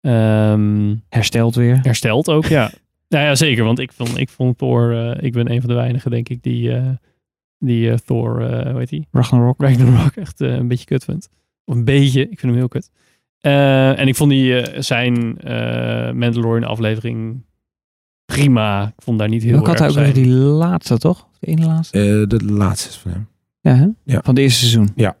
Ehm, 0.00 0.94
Hersteld 1.08 1.54
weer. 1.54 1.78
hersteld 1.82 2.28
ook, 2.30 2.44
ja. 2.46 2.70
nou 3.08 3.24
ja, 3.24 3.34
zeker. 3.34 3.64
Want 3.64 3.78
ik 3.78 3.92
vond, 3.92 4.18
ik 4.18 4.28
vond 4.28 4.58
Thor... 4.58 5.16
ik 5.22 5.32
ben 5.32 5.50
een 5.50 5.60
van 5.60 5.68
de 5.68 5.76
weinigen, 5.76 6.10
denk 6.10 6.28
ik, 6.28 6.42
die, 6.42 6.70
die 7.66 7.90
eh, 7.90 7.96
Thor... 7.96 8.50
eh 8.50 8.70
hoe 8.70 8.78
heet 8.78 8.88
die? 8.88 9.06
Ragnarok. 9.10 9.60
Ragnarok 9.62 10.14
echt 10.16 10.40
eh, 10.40 10.52
een 10.54 10.68
beetje 10.68 10.84
kut 10.84 11.04
vindt. 11.04 11.28
Of 11.64 11.74
een 11.74 11.84
beetje. 11.84 12.20
Ik 12.20 12.38
vind 12.38 12.42
hem 12.42 12.54
heel 12.54 12.68
kut. 12.68 12.90
Eh, 13.40 13.98
en 13.98 14.08
ik 14.08 14.16
vond 14.16 14.30
die, 14.30 14.82
zijn 14.82 15.40
eh 15.40 16.12
Mandalorian 16.12 16.64
aflevering 16.70 17.44
prima. 18.24 18.86
Ik 18.96 19.02
vond 19.02 19.18
daar 19.18 19.28
niet 19.28 19.42
heel 19.42 19.52
Welke 19.52 19.70
had 19.70 19.80
erg 19.80 19.88
ook 19.90 20.04
weer 20.04 20.14
die 20.14 20.26
laatste, 20.34 20.98
toch? 20.98 21.28
De 21.40 21.46
ene 21.46 21.66
laatste? 21.66 21.98
Eh, 21.98 22.38
de 22.38 22.44
laatste 22.44 22.88
is 22.88 22.96
van 22.96 23.10
hem. 23.10 23.28
Ja, 23.60 23.74
hè? 23.74 23.84
Ja. 24.04 24.20
Van 24.22 24.34
het 24.34 24.38
eerste 24.38 24.58
seizoen. 24.58 24.92
Ja, 24.94 25.16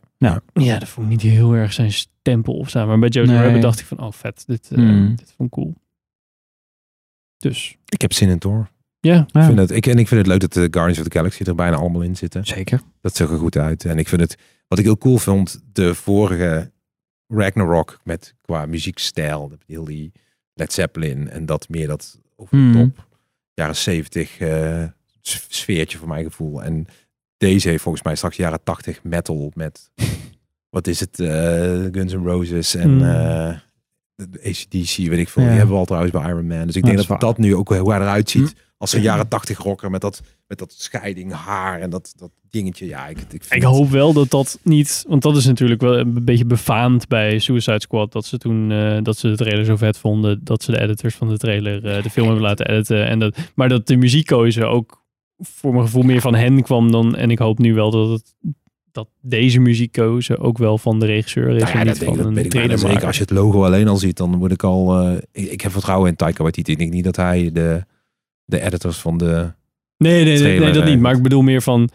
dat 0.78 0.88
vond 0.88 1.06
ik 1.06 1.12
niet 1.22 1.32
heel 1.32 1.52
erg 1.54 1.72
zijn 1.72 1.92
stempel 1.92 2.54
op 2.54 2.68
staan. 2.68 2.86
Maar 2.88 2.98
bij 2.98 3.08
Jojo 3.08 3.26
Nee. 3.32 3.42
Rabbit 3.42 3.62
dacht 3.62 3.80
ik 3.80 3.86
van, 3.86 3.98
oh 4.00 4.12
vet, 4.12 4.44
dit, 4.46 4.70
eh, 4.70 4.78
Hmm. 4.78 5.16
dit 5.16 5.34
vond 5.36 5.48
ik 5.48 5.54
cool. 5.54 5.74
Dus, 7.38 7.76
Ik 7.88 8.00
heb 8.00 8.12
zin 8.12 8.28
in 8.28 8.38
Thor. 8.38 8.70
Ja. 9.04 9.26
Ik 9.32 9.42
vind 9.44 9.58
het, 9.58 9.70
ik, 9.70 9.86
en 9.86 9.98
ik 9.98 10.08
vind 10.08 10.20
het 10.20 10.26
leuk 10.30 10.40
dat 10.40 10.52
de 10.52 10.68
Guardians 10.70 10.98
of 10.98 11.04
the 11.08 11.16
Galaxy 11.18 11.42
er 11.42 11.54
bijna 11.54 11.76
allemaal 11.76 12.00
in 12.02 12.16
zitten. 12.16 12.44
Zeker. 12.46 12.80
Dat 13.00 13.16
zag 13.16 13.30
er 13.30 13.38
goed 13.38 13.56
uit. 13.56 13.84
En 13.84 13.98
ik 13.98 14.08
vind 14.08 14.20
het, 14.20 14.36
wat 14.68 14.78
ik 14.78 14.84
heel 14.84 14.98
cool 14.98 15.18
vond, 15.18 15.62
de 15.72 15.94
vorige 15.94 16.72
Ragnarok 17.28 17.98
met 18.04 18.34
qua 18.40 18.66
muziekstijl, 18.66 19.52
heel 19.66 19.84
die 19.84 20.12
Led 20.54 20.72
Zeppelin 20.72 21.30
en 21.30 21.46
dat 21.46 21.68
meer 21.68 21.86
dat 21.86 22.18
over 22.36 22.56
de 22.56 22.62
Hmm. 22.62 22.72
top 22.72 23.06
jaren 23.54 23.76
zeventig 23.76 24.38
eh, 24.38 24.82
s- 25.20 25.46
sfeertje 25.48 25.98
voor 25.98 26.08
mijn 26.08 26.24
gevoel. 26.24 26.62
En 26.62 26.86
deze 27.36 27.68
heeft 27.68 27.82
volgens 27.82 28.04
mij 28.04 28.14
straks 28.14 28.36
jaren 28.36 28.60
tachtig 28.64 29.02
metal 29.02 29.52
met, 29.54 29.90
wat 30.70 30.86
is 30.86 31.00
het, 31.00 31.20
eh, 31.20 31.28
Guns 31.92 32.12
N' 32.12 32.24
Roses 32.26 32.74
en 32.74 32.88
Hmm. 32.90 33.02
eh, 33.02 33.58
de 34.14 34.30
de 34.30 34.38
ACDC, 34.48 34.96
weet 34.96 35.18
ik 35.18 35.28
veel. 35.28 35.42
Ja. 35.42 35.48
Die 35.48 35.56
hebben 35.58 35.74
we 35.74 35.80
al 35.80 35.84
trouwens 35.86 36.12
bij 36.12 36.28
Iron 36.28 36.46
Man. 36.46 36.66
Dus 36.66 36.76
ik 36.76 36.84
denk 36.84 37.06
dat 37.06 37.20
dat 37.20 37.38
nu 37.38 37.54
ook 37.54 37.68
hoe 37.68 37.90
hij 37.92 38.00
eruit 38.00 38.30
ziet. 38.30 38.48
Hm. 38.50 38.63
Als 38.78 38.92
een 38.92 39.02
jaren 39.02 39.28
tachtig 39.28 39.58
rocker 39.58 39.90
met 39.90 40.00
dat, 40.00 40.22
met 40.46 40.58
dat 40.58 40.72
scheiding 40.72 41.32
haar 41.32 41.80
en 41.80 41.90
dat, 41.90 42.12
dat 42.16 42.30
dingetje. 42.50 42.86
Ja, 42.86 43.06
ik, 43.06 43.18
ik, 43.18 43.44
vind 43.44 43.52
Ik 43.52 43.62
hoop 43.62 43.90
wel 43.90 44.12
dat 44.12 44.30
dat 44.30 44.58
niet, 44.62 45.04
want 45.08 45.22
dat 45.22 45.36
is 45.36 45.46
natuurlijk 45.46 45.80
wel 45.80 45.98
een 45.98 46.24
beetje 46.24 46.44
befaamd 46.44 47.08
bij 47.08 47.38
Suicide 47.38 47.80
Squad, 47.80 48.12
dat 48.12 48.24
ze 48.24 48.38
toen, 48.38 48.70
eh, 48.70 48.98
dat 49.02 49.16
ze 49.16 49.28
de 49.28 49.36
trailer 49.36 49.64
zo 49.64 49.76
vet 49.76 49.98
vonden, 49.98 50.40
dat 50.44 50.62
ze 50.62 50.70
de 50.70 50.80
editors 50.80 51.14
van 51.14 51.28
de 51.28 51.38
trailer 51.38 51.86
eh, 51.86 52.02
de 52.02 52.10
film 52.10 52.26
hebben 52.26 52.44
laten 52.44 52.66
editen. 52.66 53.06
En 53.06 53.18
dat, 53.18 53.36
maar 53.54 53.68
dat 53.68 53.86
de 53.86 53.96
muziekkeuze 53.96 54.64
ook 54.64 55.04
voor 55.38 55.72
mijn 55.72 55.84
gevoel 55.84 56.02
meer 56.02 56.20
van 56.20 56.34
hen 56.34 56.62
kwam 56.62 56.90
dan, 56.90 57.16
en 57.16 57.30
ik 57.30 57.38
hoop 57.38 57.58
nu 57.58 57.74
wel 57.74 57.90
dat 57.90 58.08
het, 58.08 58.34
dat 58.92 59.08
deze 59.20 59.60
muziekkeuze 59.60 60.38
ook 60.38 60.58
wel 60.58 60.78
van 60.78 61.00
de 61.00 61.06
regisseur 61.06 61.48
is 61.48 61.62
Nou 61.62 61.72
ja, 61.72 61.80
en 61.80 61.86
niet 61.86 61.98
van 62.04 62.36
een 62.36 62.48
trailer 62.48 62.78
zeker. 62.78 63.06
Als 63.06 63.16
je 63.16 63.22
het 63.22 63.30
logo 63.30 63.64
alleen 63.64 63.88
al 63.88 63.96
ziet, 63.96 64.16
dan 64.16 64.36
word 64.36 64.52
ik 64.52 64.62
al... 64.62 64.98
eh, 64.98 65.16
ik, 65.32 65.50
ik 65.50 65.60
heb 65.60 65.72
vertrouwen 65.72 66.08
in 66.08 66.16
Taika 66.16 66.42
Waititi. 66.42 66.72
Ik 66.72 66.78
denk 66.78 66.92
niet 66.92 67.04
dat 67.04 67.16
hij 67.16 67.52
de, 67.52 67.84
de 68.44 68.60
editors 68.60 68.98
van 68.98 69.18
de... 69.18 69.52
Nee, 69.96 70.24
nee, 70.24 70.38
nee, 70.38 70.58
nee, 70.58 70.72
dat 70.72 70.82
eh, 70.82 70.88
niet. 70.88 71.00
Maar 71.00 71.14
ik 71.16 71.22
bedoel 71.22 71.42
meer 71.42 71.62
van, 71.62 71.88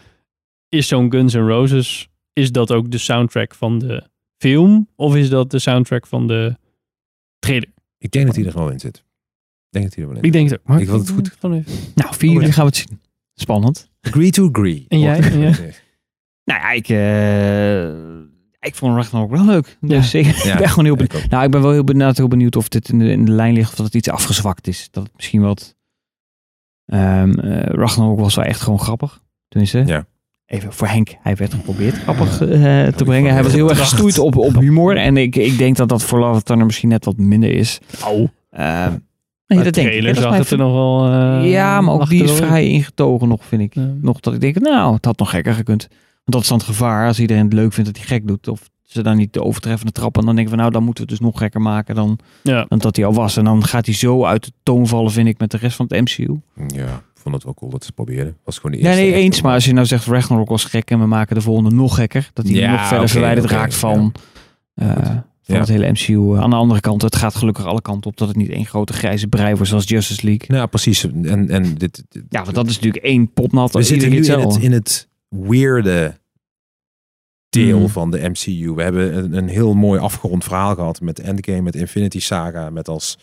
is 0.69 0.87
zo'n 0.87 1.11
Guns 1.11 1.33
N' 1.33 1.37
Roses, 1.37 2.09
is 2.33 2.51
dat 2.51 2.71
ook 2.71 2.91
de 2.91 2.97
soundtrack 2.97 3.55
van 3.55 3.79
de 3.79 4.03
film? 4.37 4.87
Of 4.95 5.15
is 5.15 5.29
dat 5.29 5.51
de 5.51 5.59
soundtrack 5.59 6.07
van 6.07 6.27
de 6.27 6.57
trailer? 7.39 7.69
Ik 7.97 8.11
denk 8.11 8.25
dat 8.25 8.35
hij 8.35 8.45
er 8.45 8.53
wel 8.53 8.69
in 8.69 8.79
zit. 8.79 8.97
Ik 8.97 9.03
denk 9.69 9.85
dat 9.85 9.93
hij 9.95 10.03
er 10.03 10.09
wel 10.09 10.17
in 10.19 10.23
Ik 10.25 10.31
denk 10.31 10.49
het 10.49 10.59
ook. 10.59 10.67
Maar 10.67 10.81
Ik 10.81 10.87
vond 10.87 11.01
het 11.01 11.09
goed. 11.09 11.35
Gewoon 11.39 11.57
even. 11.57 11.73
Nou, 11.95 12.15
4 12.15 12.31
juli 12.31 12.51
gaan 12.51 12.65
we 12.65 12.69
het 12.69 12.75
zien. 12.89 12.99
Spannend. 13.33 13.89
Agree 14.01 14.29
to 14.31 14.49
agree. 14.49 14.85
En 14.87 14.99
jij? 14.99 15.19
En 15.19 15.39
jij? 15.39 15.73
Nou 16.43 16.61
ja, 16.61 16.71
ik, 16.71 16.89
eh, 16.89 18.67
ik 18.67 18.75
vond 18.75 18.95
Ragnarok 18.95 19.29
wel 19.31 19.45
leuk. 19.45 19.77
Ja. 19.81 19.87
Dus 19.87 20.13
ik 20.13 20.25
Ja, 20.25 20.57
ben 20.57 20.69
gewoon 20.69 20.85
heel 20.85 20.93
ik 20.93 20.99
benieuwd. 21.07 21.23
ook. 21.25 21.29
Nou, 21.31 21.43
ik 21.45 21.51
ben 21.51 21.61
wel 21.61 21.71
heel 21.71 21.83
benieuwd, 21.83 22.17
heel 22.17 22.27
benieuwd 22.27 22.55
of 22.55 22.67
dit 22.69 22.89
in 22.89 22.99
de, 22.99 23.11
in 23.11 23.25
de 23.25 23.31
lijn 23.31 23.53
ligt 23.53 23.69
of 23.69 23.75
dat 23.75 23.85
het 23.85 23.95
iets 23.95 24.09
afgezwakt 24.09 24.67
is. 24.67 24.87
Dat 24.91 25.03
het 25.03 25.15
misschien 25.15 25.41
wat... 25.41 25.75
ehm 26.89 27.39
eh, 27.39 27.61
Ragnarok 27.65 28.19
was 28.19 28.35
wel 28.35 28.45
echt 28.45 28.61
gewoon 28.61 28.79
grappig. 28.79 29.21
Tenminste, 29.47 29.83
Ja. 29.85 30.05
even 30.45 30.73
voor 30.73 30.87
Henk. 30.87 31.15
Hij 31.21 31.35
werd 31.35 31.53
geprobeerd 31.53 31.95
grappig 31.97 32.41
eh, 32.41 32.87
te 32.87 33.03
brengen. 33.03 33.33
Hij 33.33 33.43
was 33.43 33.53
heel 33.53 33.69
erg 33.69 33.79
gestoeid 33.79 34.17
op, 34.19 34.37
op 34.37 34.55
humor. 34.59 34.97
En 34.97 35.17
ik, 35.17 35.35
ik 35.35 35.57
denk 35.57 35.75
dat 35.75 35.89
dat 35.89 36.03
voor 36.03 36.19
Love 36.19 36.41
Thunder 36.41 36.65
misschien 36.65 36.89
net 36.89 37.05
wat 37.05 37.17
minder 37.17 37.51
is. 37.51 37.79
Oh, 38.07 38.27
Ehm, 38.49 38.93
nee, 39.47 39.63
dat 39.63 39.73
denk 39.73 39.89
ik. 39.89 40.15
Dat 40.15 40.33
het 40.37 40.49
er 40.51 40.57
nog 40.57 40.71
wel... 40.73 41.11
eh, 41.11 41.51
ja, 41.51 41.81
maar 41.81 41.93
ook 41.93 42.09
die 42.09 42.23
er 42.23 42.29
is 42.29 42.35
vrij 42.35 42.67
ingetogen 42.67 43.27
nog, 43.27 43.45
vind 43.45 43.61
ik. 43.61 43.73
Ja. 43.73 43.89
Nog 44.01 44.19
dat 44.19 44.33
ik 44.33 44.39
denk, 44.41 44.59
nou, 44.59 44.93
het 44.93 45.05
had 45.05 45.19
nog 45.19 45.29
gekker 45.29 45.53
gekund. 45.53 45.87
Want 45.89 45.97
dat 46.23 46.41
is 46.41 46.47
dan 46.47 46.57
het 46.57 46.67
gevaar. 46.67 47.07
Als 47.07 47.19
iedereen 47.19 47.43
het 47.43 47.53
leuk 47.53 47.73
vindt 47.73 47.89
dat 47.89 47.99
hij 47.99 48.17
gek 48.17 48.27
doet. 48.27 48.47
Of 48.47 48.69
ze 48.91 49.03
dan 49.03 49.17
niet 49.17 49.33
de 49.33 49.43
overtreffende 49.43 49.91
trappen. 49.91 50.25
Dan 50.25 50.35
denken 50.35 50.53
we, 50.53 50.59
nou, 50.59 50.71
dan 50.71 50.83
moeten 50.83 51.03
we 51.05 51.11
het 51.11 51.19
dus 51.19 51.29
nog 51.29 51.39
gekker 51.39 51.61
maken 51.61 51.95
dan, 51.95 52.19
Ja. 52.43 52.65
dan 52.67 52.79
dat 52.79 52.95
hij 52.95 53.05
al 53.05 53.13
was. 53.13 53.37
En 53.37 53.43
dan 53.43 53.63
gaat 53.65 53.85
hij 53.85 53.95
zo 53.95 54.25
uit 54.25 54.45
de 54.45 54.51
toon 54.63 54.87
vallen, 54.87 55.11
vind 55.11 55.27
ik, 55.27 55.39
met 55.39 55.51
de 55.51 55.57
rest 55.57 55.75
van 55.75 55.85
het 55.89 56.01
MCU. 56.01 56.39
Ja, 56.67 56.85
ik 57.15 57.21
vond 57.21 57.35
het 57.35 57.43
wel 57.43 57.53
cool 57.53 57.71
dat 57.71 57.79
ze 57.81 57.85
het 57.85 57.95
probeerden. 57.95 58.37
Was 58.43 58.55
gewoon 58.55 58.71
de 58.71 58.77
Ja, 58.77 58.83
eerste 58.87 59.01
nee, 59.01 59.11
echte, 59.11 59.23
eens. 59.23 59.41
Maar 59.41 59.53
als 59.53 59.65
je 59.65 59.73
nou 59.73 59.85
zegt, 59.85 60.05
Ragnarok 60.05 60.49
was 60.49 60.63
gek 60.63 60.91
en 60.91 60.99
we 60.99 61.05
maken 61.05 61.35
de 61.35 61.41
volgende 61.41 61.69
nog 61.75 61.95
gekker. 61.95 62.29
Dat 62.33 62.47
hij 62.47 62.55
Ja, 62.55 62.71
nog 62.71 62.87
verder 62.87 63.09
verwijderd 63.09 63.49
raakt 63.51 63.75
van, 63.75 64.13
eh, 64.73 64.87
van 64.95 65.23
Ja. 65.41 65.59
het 65.59 65.67
hele 65.69 65.87
MCU. 65.91 66.37
Aan 66.37 66.49
de 66.49 66.55
andere 66.55 66.79
kant, 66.79 67.01
het 67.01 67.15
gaat 67.15 67.35
gelukkig 67.35 67.65
alle 67.65 67.81
kanten 67.81 68.09
op. 68.11 68.17
Dat 68.17 68.27
het 68.27 68.37
niet 68.37 68.49
één 68.49 68.65
grote 68.65 68.93
grijze 68.93 69.27
brei 69.27 69.53
wordt 69.53 69.67
zoals 69.69 69.87
Justice 69.87 70.25
League. 70.25 70.47
Nou, 70.47 70.67
precies. 70.67 71.03
En, 71.05 71.49
en 71.49 71.63
dit, 71.63 72.03
dit- 72.09 72.23
Ja, 72.29 72.43
want 72.43 72.55
dat 72.55 72.67
is 72.67 72.75
natuurlijk 72.75 73.03
één 73.03 73.33
potnat. 73.33 73.73
we 73.73 73.83
zitten 73.83 74.09
nu 74.09 74.15
in 74.25 74.39
het, 74.39 74.57
in 74.61 74.71
het 74.71 75.07
weirde 75.29 76.17
deel 77.49 77.79
Mm. 77.79 77.89
van 77.89 78.11
de 78.11 78.29
MCU. 78.29 78.71
We 78.73 78.83
hebben 78.83 79.17
een, 79.17 79.33
een 79.33 79.47
heel 79.47 79.73
mooi 79.73 79.99
afgerond 79.99 80.43
verhaal 80.43 80.75
gehad 80.75 81.01
met 81.01 81.19
Endgame, 81.19 81.61
met 81.61 81.75
Infinity 81.75 82.19
Saga, 82.19 82.69
met 82.69 82.87
als 82.87 83.17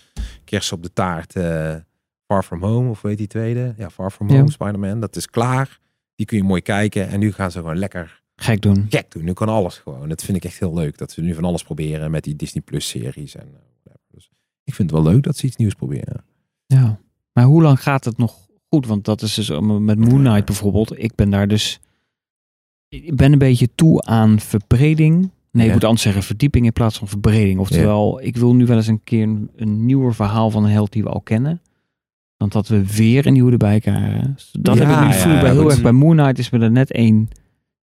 kers 0.45 0.73
op 0.73 0.83
de 0.83 0.93
taart 0.93 1.35
eh, 1.37 1.75
Far 2.27 2.43
From 2.43 2.63
Home, 2.63 2.91
of 2.91 3.03
weet 3.03 3.19
die 3.19 3.27
tweede? 3.27 3.75
Ja, 3.77 3.91
Far 3.91 4.11
From 4.11 4.29
Ja. 4.31 4.37
Home, 4.37 4.51
Spider-Man. 4.51 5.01
Dat 5.01 5.17
is 5.17 5.27
klaar. 5.31 5.79
Die 6.15 6.27
kun 6.27 6.37
je 6.37 6.45
mooi 6.45 6.61
kijken. 6.63 7.09
En 7.09 7.19
nu 7.19 7.33
gaan 7.33 7.51
ze 7.51 7.59
gewoon 7.59 7.77
lekker 7.79 8.23
Gek 8.37 8.61
doen. 8.63 8.87
gek 8.89 9.11
doen. 9.11 9.25
Nu 9.25 9.33
kan 9.33 9.49
alles 9.49 9.79
gewoon. 9.79 10.09
Dat 10.09 10.23
vind 10.23 10.37
ik 10.37 10.45
echt 10.45 10.59
heel 10.59 10.75
leuk. 10.75 10.99
Dat 10.99 11.11
ze 11.13 11.21
nu 11.21 11.35
van 11.35 11.45
alles 11.45 11.63
proberen 11.63 12.11
met 12.11 12.25
die 12.25 12.37
Disney 12.37 12.63
Plus 12.63 12.89
series. 12.89 13.35
En, 13.37 13.49
eh, 13.85 13.93
dus 14.11 14.31
ik 14.65 14.75
vind 14.75 14.91
het 14.91 15.03
wel 15.03 15.13
leuk 15.13 15.23
dat 15.23 15.37
ze 15.37 15.47
iets 15.47 15.57
nieuws 15.57 15.75
proberen. 15.75 16.25
Ja, 16.67 16.99
maar 17.33 17.45
hoe 17.45 17.63
lang 17.63 17.83
gaat 17.83 18.05
het 18.05 18.19
nog 18.19 18.37
goed? 18.69 18.87
Want 18.87 19.05
dat 19.05 19.23
is 19.23 19.35
dus 19.35 19.49
eh, 19.49 19.61
met 19.61 19.99
Moon 19.99 20.19
Knight 20.25 20.45
bijvoorbeeld. 20.45 20.99
Ik 20.99 21.15
ben 21.15 21.31
daar 21.31 21.49
dus. 21.49 21.81
Ik 22.89 23.17
ben 23.17 23.33
een 23.33 23.39
beetje 23.39 23.69
toe 23.75 24.03
aan 24.03 24.41
verbreding. 24.41 25.31
Nee, 25.51 25.67
ik 25.67 25.73
moet 25.73 25.85
anders 25.85 26.03
zeggen 26.03 26.23
verdieping 26.23 26.67
in 26.67 26.73
plaats 26.73 26.99
van 26.99 27.09
verbreding. 27.09 27.59
Oftewel, 27.59 28.21
ik 28.23 28.37
wil 28.37 28.55
nu 28.55 28.67
wel 28.67 28.77
eens 28.77 28.87
een 28.87 29.01
keer 29.05 29.23
een, 29.23 29.51
een 29.57 29.87
nieuwer 29.87 30.15
verhaal 30.15 30.51
van 30.51 30.65
een 30.65 30.71
held 30.71 30.93
die 30.93 31.03
we 31.03 31.09
al 31.09 31.21
kennen. 31.21 31.61
Dan 32.37 32.49
dat 32.49 32.69
we 32.69 32.87
weer 32.97 33.27
een 33.27 33.33
nieuwe 33.33 33.53
erbij 33.53 33.81
krijgen. 33.81 34.37
Dat 34.53 34.77
Ja, 34.77 34.85
heb 34.87 34.99
ik 35.03 35.07
nu 35.07 35.15
voel 35.21 35.41
bij 35.41 35.51
heel 35.51 35.63
goed. 35.63 35.71
erg 35.71 35.83
bij 35.83 35.93
Moon 35.93 36.17
Knight 36.17 36.39
is 36.39 36.51
me 36.51 36.59
er 36.59 36.71
net 36.71 36.93
één 36.93 37.29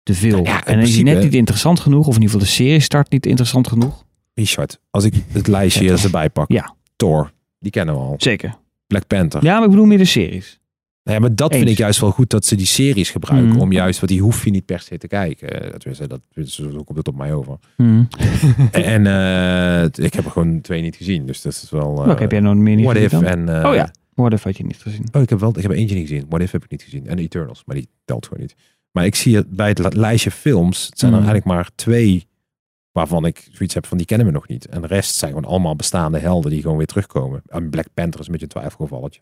te 0.03 0.15
veel. 0.15 0.45
En 0.45 0.79
is 0.79 0.95
hij 0.95 1.03
net 1.03 1.23
niet 1.23 1.35
interessant 1.35 1.81
genoeg. 1.81 2.07
Of 2.07 2.15
in 2.17 2.23
ieder 2.23 2.31
geval 2.31 2.47
de 2.47 2.53
serie 2.53 2.81
start 2.81 3.11
niet 3.11 3.27
interessant 3.27 3.69
genoeg. 3.69 4.05
Richard, 4.35 4.81
als 4.91 5.05
ik 5.05 5.15
het 5.29 5.47
lijstje 5.47 5.91
er 5.91 6.05
erbij 6.05 6.31
pak. 6.31 6.51
Ja. 6.53 6.75
Thor, 6.97 7.33
die 7.59 7.71
kennen 7.71 7.95
we 7.95 8.01
al. 8.01 8.15
Zeker. 8.19 8.59
Black 8.87 9.07
Panther. 9.07 9.45
Ja, 9.45 9.55
maar 9.55 9.65
ik 9.65 9.71
bedoel 9.71 9.85
meer 9.87 9.99
de 9.99 10.05
series. 10.05 10.60
Ja, 11.11 11.19
maar 11.19 11.35
dat 11.35 11.55
vind 11.55 11.69
ik 11.69 11.77
juist 11.77 12.01
wel 12.01 12.11
goed 12.11 12.31
dat 12.31 12.45
ze 12.45 12.55
die 12.57 12.67
series 12.67 13.11
gebruiken. 13.11 13.49
Mhm. 13.49 13.61
om 13.61 13.73
juist, 13.73 14.01
want 14.01 14.13
die 14.13 14.21
hoef 14.21 14.45
je 14.45 14.51
niet 14.51 14.65
per 14.65 14.81
se 14.81 14.99
te 14.99 15.07
kijken. 15.07 15.73
Dat, 15.73 15.83
dat, 15.99 16.21
dat, 16.35 16.49
zo 16.49 16.69
komt 16.85 16.99
het 16.99 17.09
op 17.09 17.17
mij 17.17 17.33
over. 17.35 17.59
Hmm. 17.77 18.09
en 18.73 19.07
eh, 19.07 20.05
ik 20.05 20.15
heb 20.15 20.25
er 20.25 20.31
gewoon 20.31 20.61
twee 20.61 20.83
niet 20.83 20.97
gezien. 20.97 21.27
Dus 21.27 21.43
dat 21.43 21.53
is 21.53 21.71
wel... 21.71 21.99
eh, 21.99 22.05
Welke 22.07 22.21
heb 22.23 22.31
jij 22.31 22.41
nog 22.41 22.55
meer 22.55 22.77
niet 22.77 22.85
What 22.85 22.97
gezien 22.97 23.21
If 23.23 23.29
dan? 23.29 23.49
en... 23.49 23.63
eh, 23.63 23.69
Oh 23.69 23.75
ja, 23.75 23.91
What 24.15 24.33
If 24.33 24.43
had 24.43 24.57
je 24.57 24.65
niet 24.65 24.77
gezien. 24.83 25.05
Oh, 25.13 25.23
ik 25.23 25.29
heb 25.31 25.41
wel, 25.41 25.53
ik 25.57 25.63
heb 25.63 25.71
eentje 25.71 25.97
niet 25.97 26.09
gezien. 26.09 26.27
What 26.29 26.41
If 26.41 26.51
heb 26.51 26.65
ik 26.65 26.71
niet 26.71 26.83
gezien. 26.83 27.07
En 27.07 27.19
Eternals, 27.19 27.63
maar 27.67 27.77
die 27.77 27.89
telt 28.05 28.27
gewoon 28.27 28.43
niet. 28.43 28.55
Maar 28.91 29.05
ik 29.05 29.15
zie 29.15 29.37
het 29.37 29.51
bij 29.51 29.69
het 29.69 29.95
lijstje 29.95 30.31
films. 30.31 30.87
Het 30.87 30.99
zijn 30.99 31.13
er 31.13 31.19
Mm. 31.19 31.25
eigenlijk 31.27 31.55
maar 31.57 31.71
twee 31.75 32.29
waarvan 32.93 33.25
ik 33.27 33.49
zoiets 33.53 33.75
heb 33.75 33.87
van 33.87 33.97
die 33.97 34.07
kennen 34.07 34.27
we 34.27 34.33
nog 34.33 34.49
niet. 34.49 34.67
En 34.67 34.81
de 34.81 34.87
rest 34.87 35.15
zijn 35.15 35.33
gewoon 35.33 35.51
allemaal 35.51 35.77
bestaande 35.77 36.19
helden 36.19 36.51
die 36.51 36.61
gewoon 36.63 36.77
weer 36.77 36.87
terugkomen. 36.87 37.43
En 37.47 37.71
Black 37.71 37.87
Panther 37.95 38.21
is 38.21 38.27
een 38.27 38.33
beetje 38.33 38.47
een 38.47 38.53
twijfelgevalletje. 38.61 39.21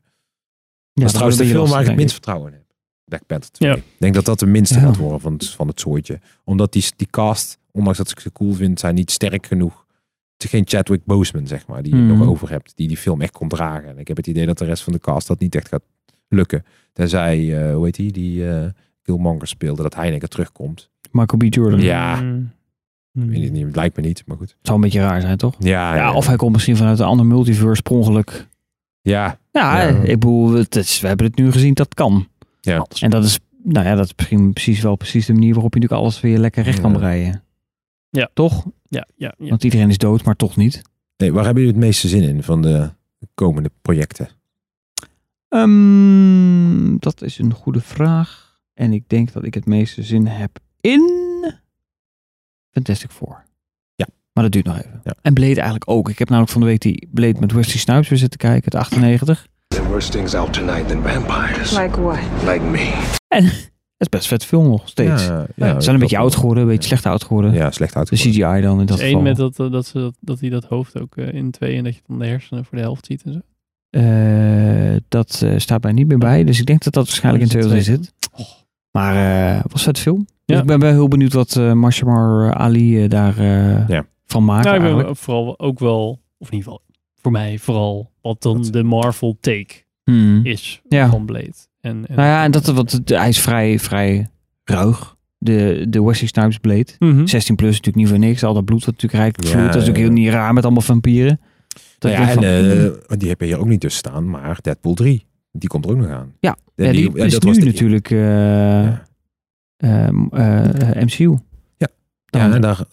Dat 0.98 1.06
is 1.06 1.12
trouwens 1.12 1.38
de 1.40 1.46
film 1.46 1.68
waar 1.68 1.80
ik 1.80 1.86
het 1.86 1.96
minst 1.96 2.12
vertrouwen 2.12 2.48
in 2.52 2.52
heb. 2.58 2.66
Black 3.04 3.26
Panther 3.26 3.50
2. 3.50 3.68
Ja. 3.70 3.76
Ik 3.76 3.82
denk 3.98 4.14
dat 4.14 4.24
dat 4.24 4.38
de 4.38 4.46
minste 4.46 4.74
Ja. 4.74 4.80
gaat 4.80 4.96
worden 4.96 5.20
van 5.20 5.32
het, 5.32 5.48
van 5.50 5.68
het 5.68 5.80
soortje. 5.80 6.20
Omdat 6.44 6.72
die, 6.72 6.84
die 6.96 7.06
cast, 7.10 7.58
ondanks 7.70 7.98
dat 7.98 8.10
ik 8.10 8.20
ze 8.20 8.32
cool 8.32 8.52
vind, 8.52 8.80
zijn 8.80 8.94
niet 8.94 9.10
sterk 9.10 9.46
genoeg. 9.46 9.86
Het 10.32 10.44
is 10.44 10.50
geen 10.50 10.64
Chadwick 10.66 11.04
Boseman, 11.04 11.46
zeg 11.46 11.66
maar, 11.66 11.82
die 11.82 11.94
je 11.96 12.00
Mhm. 12.02 12.18
nog 12.18 12.28
over 12.28 12.50
hebt. 12.50 12.72
Die 12.76 12.88
die 12.88 12.96
film 12.96 13.20
echt 13.20 13.32
kon 13.32 13.48
dragen. 13.48 13.88
En 13.88 13.98
ik 13.98 14.08
heb 14.08 14.16
het 14.16 14.26
idee 14.26 14.46
dat 14.46 14.58
de 14.58 14.64
rest 14.64 14.82
van 14.82 14.92
de 14.92 14.98
cast 14.98 15.26
dat 15.26 15.38
niet 15.40 15.54
echt 15.54 15.68
gaat 15.68 15.82
lukken. 16.28 16.64
Tenzij, 16.92 17.66
eh 17.68 17.74
hoe 17.74 17.84
heet 17.84 17.94
die, 17.94 18.12
die 18.12 18.48
eh 18.50 18.66
Killmonger 19.02 19.46
speelde, 19.46 19.82
dat 19.82 19.94
hij 19.94 20.18
keer 20.18 20.28
terugkomt. 20.28 20.90
Michael 21.10 21.48
B. 21.48 21.54
Jordan. 21.54 21.80
Ja, 21.80 22.20
Mm. 22.20 22.50
ik 23.24 23.30
weet 23.30 23.42
het 23.42 23.52
niet, 23.52 23.66
het 23.66 23.76
lijkt 23.76 23.96
me 23.96 24.02
niet, 24.02 24.22
maar 24.26 24.36
goed. 24.36 24.48
Het 24.48 24.58
zou 24.62 24.76
een 24.76 24.82
beetje 24.84 25.00
raar 25.00 25.20
zijn, 25.20 25.36
toch? 25.36 25.54
Ja, 25.58 25.96
Ja, 25.96 26.12
of 26.14 26.26
hij 26.26 26.36
komt 26.36 26.52
misschien 26.52 26.76
vanuit 26.76 26.98
een 26.98 27.06
ander 27.06 27.26
multiverse 27.26 27.82
per 27.82 27.92
ongeluk. 27.92 28.46
Ja, 29.08 29.38
Ja, 29.52 29.80
Ja. 29.82 29.88
ik 29.88 30.18
bedoel, 30.18 30.52
het 30.52 30.76
is, 30.76 31.00
we 31.00 31.06
hebben 31.06 31.26
het 31.26 31.36
nu 31.36 31.52
gezien, 31.52 31.74
dat 31.74 31.94
kan. 31.94 32.28
ja. 32.60 32.86
En 33.00 33.10
dat 33.10 33.24
is, 33.24 33.38
nou 33.62 33.86
ja, 33.86 33.94
dat 33.94 34.04
is 34.04 34.12
misschien 34.16 34.52
precies 34.52 34.80
wel 34.80 34.96
precies 34.96 35.26
de 35.26 35.32
manier 35.32 35.54
waarop 35.54 35.74
je 35.74 35.80
natuurlijk 35.80 36.06
alles 36.08 36.20
weer 36.20 36.38
lekker 36.38 36.62
recht 36.64 36.80
kan 36.80 36.90
Ja. 36.92 36.96
breien. 36.98 37.42
Ja. 38.10 38.30
Toch? 38.34 38.64
Ja, 38.88 39.06
ja, 39.16 39.34
ja. 39.38 39.48
Want 39.48 39.64
iedereen 39.64 39.88
is 39.88 39.98
dood, 39.98 40.24
maar 40.24 40.36
toch 40.36 40.56
niet. 40.56 40.82
Nee, 41.16 41.32
waar 41.32 41.44
hebben 41.44 41.62
jullie 41.62 41.78
het 41.78 41.86
meeste 41.86 42.08
zin 42.08 42.22
in 42.22 42.42
van 42.42 42.62
de 42.62 42.90
komende 43.34 43.70
projecten? 43.82 44.28
Ehm, 45.48 46.96
dat 46.98 47.22
is 47.22 47.38
een 47.38 47.52
goede 47.52 47.80
vraag. 47.80 48.58
En 48.74 48.92
ik 48.92 49.08
denk 49.08 49.32
dat 49.32 49.44
ik 49.44 49.54
het 49.54 49.66
meeste 49.66 50.02
zin 50.02 50.26
heb 50.26 50.58
in 50.80 51.02
Fantastic 52.70 53.10
Four. 53.10 53.44
Maar 54.38 54.50
dat 54.50 54.62
duurt 54.62 54.66
nog 54.76 54.84
even. 54.86 55.00
Ja. 55.04 55.14
En 55.22 55.34
Blade 55.34 55.54
eigenlijk 55.54 55.90
ook. 55.90 56.08
Ik 56.08 56.18
heb 56.18 56.28
namelijk 56.28 56.52
van 56.52 56.60
de 56.60 56.66
week 56.66 56.80
die 56.80 57.08
Blade 57.10 57.40
met 57.40 57.52
Wesley 57.52 57.76
Snipes 57.78 58.08
weer 58.08 58.18
zitten 58.18 58.38
kijken, 58.38 58.62
het 58.64 58.74
98. 58.74 59.46
There 59.68 59.86
worse 59.88 60.10
things 60.10 60.34
out 60.34 60.52
tonight 60.52 60.88
than 60.88 61.02
vampires. 61.02 61.78
Like 61.78 62.00
what? 62.00 62.18
Like 62.46 62.60
me. 62.64 62.92
En 63.28 63.44
het 63.98 63.98
is 63.98 64.08
best 64.08 64.26
vet 64.26 64.44
film 64.44 64.68
nog 64.68 64.88
steeds. 64.88 65.26
Ja, 65.26 65.46
Ja, 65.56 65.74
ze 65.74 65.80
zijn 65.80 65.94
een 65.94 66.00
beetje 66.00 66.18
oud 66.18 66.34
geworden, 66.34 66.62
een 66.62 66.68
beetje 66.68 66.88
slecht 66.88 67.06
oud 67.06 67.24
geworden. 67.24 67.52
Ja, 67.52 67.70
slecht 67.70 67.92
De 67.92 67.98
uitgevoerd. 67.98 68.34
CGI 68.34 68.60
dan 68.60 68.80
in 68.80 68.86
dat 68.86 69.00
geval. 69.00 69.20
met 69.20 69.36
dat, 69.36 69.58
eh, 69.60 69.70
dat, 69.70 69.86
ze, 69.86 69.98
dat, 69.98 70.14
dat 70.20 70.40
hij 70.40 70.48
dat 70.50 70.64
hoofd 70.64 71.00
ook 71.00 71.16
eh, 71.16 71.32
in 71.32 71.50
twee 71.50 71.76
en 71.76 71.84
dat 71.84 71.94
je 71.94 72.00
dan 72.06 72.18
de 72.18 72.26
hersenen 72.26 72.64
voor 72.64 72.76
de 72.78 72.82
helft 72.84 73.06
ziet 73.06 73.22
en 73.22 73.32
zo. 73.32 73.40
Eh, 73.90 74.96
dat 75.08 75.40
eh, 75.44 75.52
staat 75.56 75.82
mij 75.82 75.92
niet 75.92 76.08
meer 76.08 76.18
bij. 76.18 76.44
Dus 76.44 76.58
ik 76.60 76.66
denk 76.66 76.82
dat 76.82 76.92
dat 76.92 77.06
waarschijnlijk 77.06 77.44
in 77.44 77.50
Oh, 77.50 77.56
is 77.76 77.82
2 77.84 77.96
het 77.96 78.04
zit. 78.04 78.12
Maar 78.90 79.54
eh 79.56 79.64
was 79.68 79.82
vet 79.82 79.98
film. 79.98 80.16
Dus 80.44 80.56
Ja. 80.56 80.60
ik 80.62 80.66
ben 80.68 80.78
wel 80.80 80.90
heel 80.92 81.08
benieuwd 81.08 81.32
wat 81.32 81.56
eh 81.56 81.72
Marshall 81.72 82.50
Ali 82.50 83.08
daar 83.08 83.38
eh, 83.38 83.88
Ja. 83.88 84.04
Van 84.28 84.44
maakt 84.44 84.64
Nou, 84.64 84.76
ik 84.76 84.82
ben 84.82 84.90
eigenlijk. 84.90 85.20
vooral 85.20 85.58
ook 85.58 85.78
wel, 85.78 86.20
of 86.38 86.46
in 86.50 86.54
ieder 86.56 86.58
geval 86.72 86.82
voor 87.20 87.32
mij 87.32 87.58
vooral, 87.58 88.10
wat 88.20 88.42
dan 88.42 88.62
de 88.62 88.82
Marvel 88.82 89.36
take 89.40 89.86
Hmm. 90.04 90.40
is 90.44 90.80
Ja. 90.88 91.10
van 91.10 91.26
Blade. 91.26 91.52
En, 91.80 92.06
en, 92.08 92.16
Nou 92.16 92.28
ja, 92.28 92.44
en 92.44 92.50
dat, 92.50 92.66
wat, 92.66 93.00
hij 93.04 93.28
is 93.28 93.40
vrij, 93.40 93.78
vrij 93.78 94.28
ruig. 94.64 95.16
De, 95.38 95.86
de 95.88 96.02
Wesley 96.02 96.28
Snipes 96.28 96.58
Blade. 96.58 96.86
Mhm. 96.98 97.26
16 97.26 97.56
plus 97.56 97.68
natuurlijk 97.70 97.96
niet 97.96 98.08
voor 98.08 98.18
niks. 98.18 98.44
Al 98.44 98.54
dat 98.54 98.64
bloed 98.64 98.84
wat 98.84 98.94
natuurlijk 99.02 99.36
Ja, 99.36 99.48
vloeit. 99.50 99.72
Dat 99.72 99.82
is 99.82 99.88
ook 99.88 99.94
ja. 99.96 100.00
heel 100.02 100.10
niet 100.10 100.28
raar 100.28 100.52
met 100.52 100.64
allemaal 100.64 100.82
vampieren. 100.82 101.40
Dat 101.98 102.12
Nou 102.12 102.22
ja, 102.24 102.28
en 102.28 102.34
van, 102.34 102.44
hmm. 102.44 103.00
eh, 103.08 103.18
die 103.18 103.28
heb 103.28 103.40
je 103.40 103.46
hier 103.46 103.58
ook 103.58 103.66
niet 103.66 103.80
tussen 103.80 103.98
staan, 103.98 104.30
maar 104.30 104.58
Deadpool 104.62 104.94
3, 104.94 105.26
die 105.52 105.68
komt 105.68 105.84
er 105.84 105.90
ook 105.90 105.96
nog 105.96 106.08
aan. 106.10 106.32
Ja, 106.40 106.56
En 106.74 106.84
ja, 106.84 106.92
die 106.92 107.10
ja, 107.16 107.24
is 107.24 107.32
dat 107.32 107.42
nu 107.42 107.48
was 107.48 107.58
de- 107.58 107.64
natuurlijk 107.64 108.10
eh, 108.10 108.18
Ja. 108.18 109.06
ehm, 109.76 110.26
eh, 110.30 111.02
MCU. 111.02 111.36
Ja. 111.76 111.88
Dan- 112.26 112.48
Ja, 112.48 112.54
en 112.54 112.60
daar, 112.60 112.84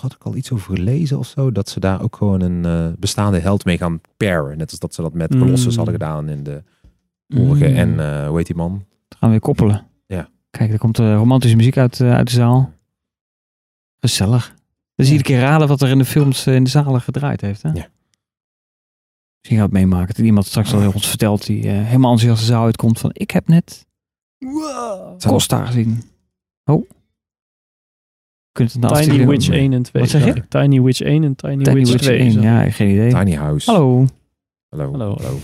daar 0.00 0.10
had 0.10 0.20
ik 0.20 0.26
al 0.26 0.36
iets 0.36 0.52
over 0.52 0.76
gelezen 0.76 1.18
of 1.18 1.26
zo, 1.26 1.52
dat 1.52 1.68
ze 1.68 1.80
daar 1.80 2.02
ook 2.02 2.16
gewoon 2.16 2.40
een 2.40 2.64
eh, 2.64 2.98
bestaande 2.98 3.38
held 3.38 3.64
mee 3.64 3.78
gaan 3.78 4.00
pairen. 4.16 4.58
Net 4.58 4.70
als 4.70 4.78
dat 4.80 4.94
ze 4.94 5.02
dat 5.02 5.12
met 5.14 5.34
Mm. 5.34 5.40
Colossus 5.40 5.76
hadden 5.76 5.94
gedaan 5.94 6.28
in 6.28 6.42
de 6.42 6.62
vorige. 7.28 7.68
Mm. 7.68 7.74
En 7.76 8.00
eh, 8.00 8.26
hoe 8.28 8.36
heet 8.36 8.46
die 8.46 8.56
man? 8.56 8.72
Dat 9.08 9.18
gaan 9.18 9.28
we 9.28 9.34
weer 9.34 9.40
koppelen. 9.40 9.86
Ja. 10.06 10.28
Kijk, 10.50 10.72
er 10.72 10.78
komt 10.78 10.98
eh, 10.98 11.14
romantische 11.14 11.56
muziek 11.56 11.76
uit, 11.76 12.00
eh, 12.00 12.14
uit 12.14 12.26
de 12.26 12.32
zaal. 12.32 12.72
Gezellig. 14.00 14.54
Dus 14.94 15.06
Ja. 15.06 15.12
iedere 15.12 15.30
keer 15.30 15.40
raden 15.40 15.68
wat 15.68 15.80
er 15.82 15.88
in 15.88 15.98
de 15.98 16.04
films 16.04 16.46
in 16.46 16.64
de 16.64 16.70
zalen 16.70 17.00
gedraaid 17.00 17.40
heeft. 17.40 17.62
Hè? 17.62 17.68
Ja. 17.68 17.88
Misschien 19.38 19.58
gaat 19.58 19.72
het 19.72 19.72
meemaken 19.72 20.14
dat 20.14 20.24
iemand 20.24 20.46
straks 20.46 20.72
al 20.74 20.92
ons 20.92 21.08
vertelt 21.08 21.46
die 21.46 21.62
eh, 21.62 21.68
helemaal 21.72 22.10
enthousiast 22.12 22.40
de 22.40 22.46
zaal 22.52 22.64
uitkomt 22.64 22.98
van 22.98 23.10
ik 23.12 23.30
heb 23.30 23.48
net 23.48 23.86
Costa 25.26 25.64
gezien. 25.64 26.02
Oh. 26.64 26.90
Kunt 28.56 28.72
het 28.72 28.80
nou 28.82 28.94
Tiny 28.94 29.06
afsturen? 29.06 29.28
Witch 29.30 29.48
1 29.50 29.72
en 29.72 29.82
2. 29.82 30.02
Wat 30.02 30.10
zeg 30.10 30.24
je? 30.24 30.32
ik. 30.34 30.44
Tiny 30.48 30.82
Witch 30.82 31.00
1 31.00 31.24
en 31.24 31.34
Tiny, 31.36 31.62
Tiny 31.64 31.74
Witch 31.76 31.90
Witch 31.90 32.02
2. 32.04 32.18
1. 32.18 32.30
zo. 32.32 32.40
Ja, 32.40 32.70
geen 32.70 32.88
idee. 32.90 33.10
Tiny 33.12 33.34
House. 33.34 33.70
Hallo. 33.70 34.06
Hallo. 34.68 34.90
Hallo. 34.90 35.16
Hallo. 35.20 35.38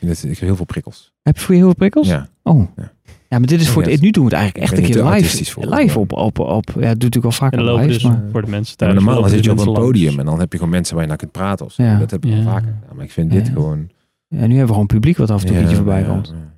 Ik 0.00 0.08
het- 0.08 0.22
Ik 0.22 0.28
heb 0.28 0.38
heel 0.38 0.56
veel 0.56 0.64
prikkels. 0.64 1.12
Heb 1.22 1.36
je 1.36 1.42
voor 1.42 1.50
je 1.54 1.60
heel 1.60 1.68
veel 1.68 1.76
prikkels? 1.78 2.08
Ja. 2.08 2.28
Oh. 2.42 2.68
Ja. 2.76 2.92
Ja, 3.28 3.38
maar 3.38 3.46
dit 3.48 3.60
is 3.60 3.66
Ik 3.66 3.72
voor 3.72 3.82
het, 3.82 4.00
nu 4.00 4.10
doen 4.10 4.24
we 4.24 4.30
het 4.30 4.38
eigenlijk 4.38 4.56
ik 4.56 4.62
echt 4.78 4.86
een 4.88 4.94
keer 4.94 5.10
live. 5.12 5.44
voor, 5.52 5.66
live 5.74 5.98
op, 5.98 6.12
op, 6.12 6.38
op, 6.38 6.66
ja, 6.66 6.72
dat 6.74 6.82
doet 6.82 6.84
natuurlijk 6.84 7.24
al 7.24 7.30
vaak 7.32 7.52
En 7.52 7.58
dan 7.58 7.66
op 7.68 7.72
lopen 7.72 7.86
live, 7.88 8.00
dus 8.02 8.10
maar... 8.12 8.24
voor 8.32 8.42
de 8.44 8.50
mensen 8.50 8.76
thuis. 8.76 8.94
normaal 8.94 9.14
zit 9.14 9.22
je 9.24 9.26
op 9.28 9.32
dus 9.36 9.46
een 9.46 9.54
mensen 9.54 9.72
langs. 9.72 9.86
podium 9.86 10.18
en 10.18 10.24
dan 10.24 10.38
heb 10.38 10.52
je 10.52 10.58
gewoon 10.58 10.72
mensen 10.72 10.94
waar 10.94 11.02
je 11.02 11.08
naar 11.08 11.18
kunt 11.18 11.32
praten. 11.32 11.66
Of 11.66 11.72
zo. 11.72 11.82
Ja. 11.82 11.98
Dat 11.98 12.10
heb 12.10 12.24
ik 12.24 12.30
Ja. 12.32 12.42
vaker. 12.42 12.74
gedaan. 12.80 12.96
maar 12.96 13.04
ik 13.04 13.10
vind 13.12 13.30
dit 13.30 13.48
gewoon... 13.48 13.88
Ja, 14.28 14.36
nu 14.38 14.48
hebben 14.48 14.60
we 14.66 14.72
gewoon 14.72 14.86
publiek 14.86 15.16
wat 15.16 15.30
af 15.30 15.40
en 15.40 15.46
toe 15.46 15.56
een 15.56 15.62
beetje 15.62 15.76
voorbij 15.76 16.00
ja, 16.00 16.06
komt. 16.06 16.28
ja. 16.28 16.56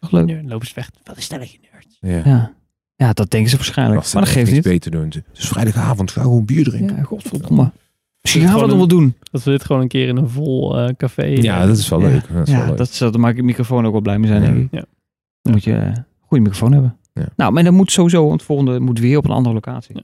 Toch 0.00 0.10
leuk? 0.10 0.28
Dan 0.28 0.48
lopen 0.48 0.66
ze 0.66 0.72
weg. 0.74 0.90
Wat 1.04 1.16
een 1.16 1.22
stelletje 1.22 1.58
nerds. 1.72 1.98
Ja. 2.26 2.52
Ja. 2.98 3.12
dat 3.12 3.30
denken 3.30 3.50
ze 3.50 3.56
waarschijnlijk. 3.56 4.12
Maar 4.12 4.22
dat 4.22 4.32
geeft 4.32 4.50
niet. 4.52 4.62
beter 4.62 4.90
doen. 4.90 5.04
Het 5.04 5.22
is 5.32 5.48
vrijdagavond, 5.48 6.10
ga 6.10 6.22
gewoon 6.22 6.44
bier 6.44 6.64
drinken. 6.64 6.96
Ja, 6.96 7.02
godverdomme. 7.02 7.72
Misschien 8.20 8.42
gaan 8.48 8.60
we 8.60 8.66
dat 8.66 8.76
wel 8.76 8.88
doen. 8.88 9.14
Dat 9.30 9.42
we 9.42 9.50
dit 9.50 9.64
gewoon 9.64 9.82
een 9.82 9.88
keer 9.88 10.08
in 10.08 10.16
een 10.16 10.28
vol 10.28 10.78
eh, 10.78 10.94
café... 10.96 11.24
Ja, 11.24 11.60
eh, 11.60 11.66
dat 11.66 11.76
is 11.78 11.88
wel 11.88 12.00
Ja. 12.00 12.08
leuk. 12.08 12.28
Dat 12.32 12.46
is 12.48 12.52
wel 12.52 12.60
Ja, 12.62 12.66
leuk. 12.68 12.76
dat, 12.76 12.88
is- 12.88 12.98
daar 12.98 13.20
maak 13.20 13.36
ik 13.36 13.42
microfoon 13.42 13.86
ook 13.86 13.92
wel 13.92 14.00
blij 14.00 14.18
mee 14.18 14.28
zijn, 14.28 14.42
Ja. 14.42 14.48
denk 14.48 14.58
ik. 14.64 14.68
Ja. 14.70 14.84
Dan 15.42 15.52
moet 15.52 15.64
je 15.64 15.72
eh, 15.74 15.86
een 15.86 16.04
goede 16.20 16.42
microfoon 16.42 16.72
hebben. 16.72 16.96
Ja. 17.12 17.28
Nou, 17.36 17.52
maar 17.52 17.64
dan 17.64 17.74
moet 17.74 17.90
sowieso, 17.92 18.20
want 18.20 18.32
het 18.32 18.42
volgende 18.42 18.80
moet 18.80 18.98
weer 18.98 19.16
op 19.18 19.24
een 19.24 19.30
andere 19.30 19.54
locatie. 19.54 19.94
Ja. 19.94 20.02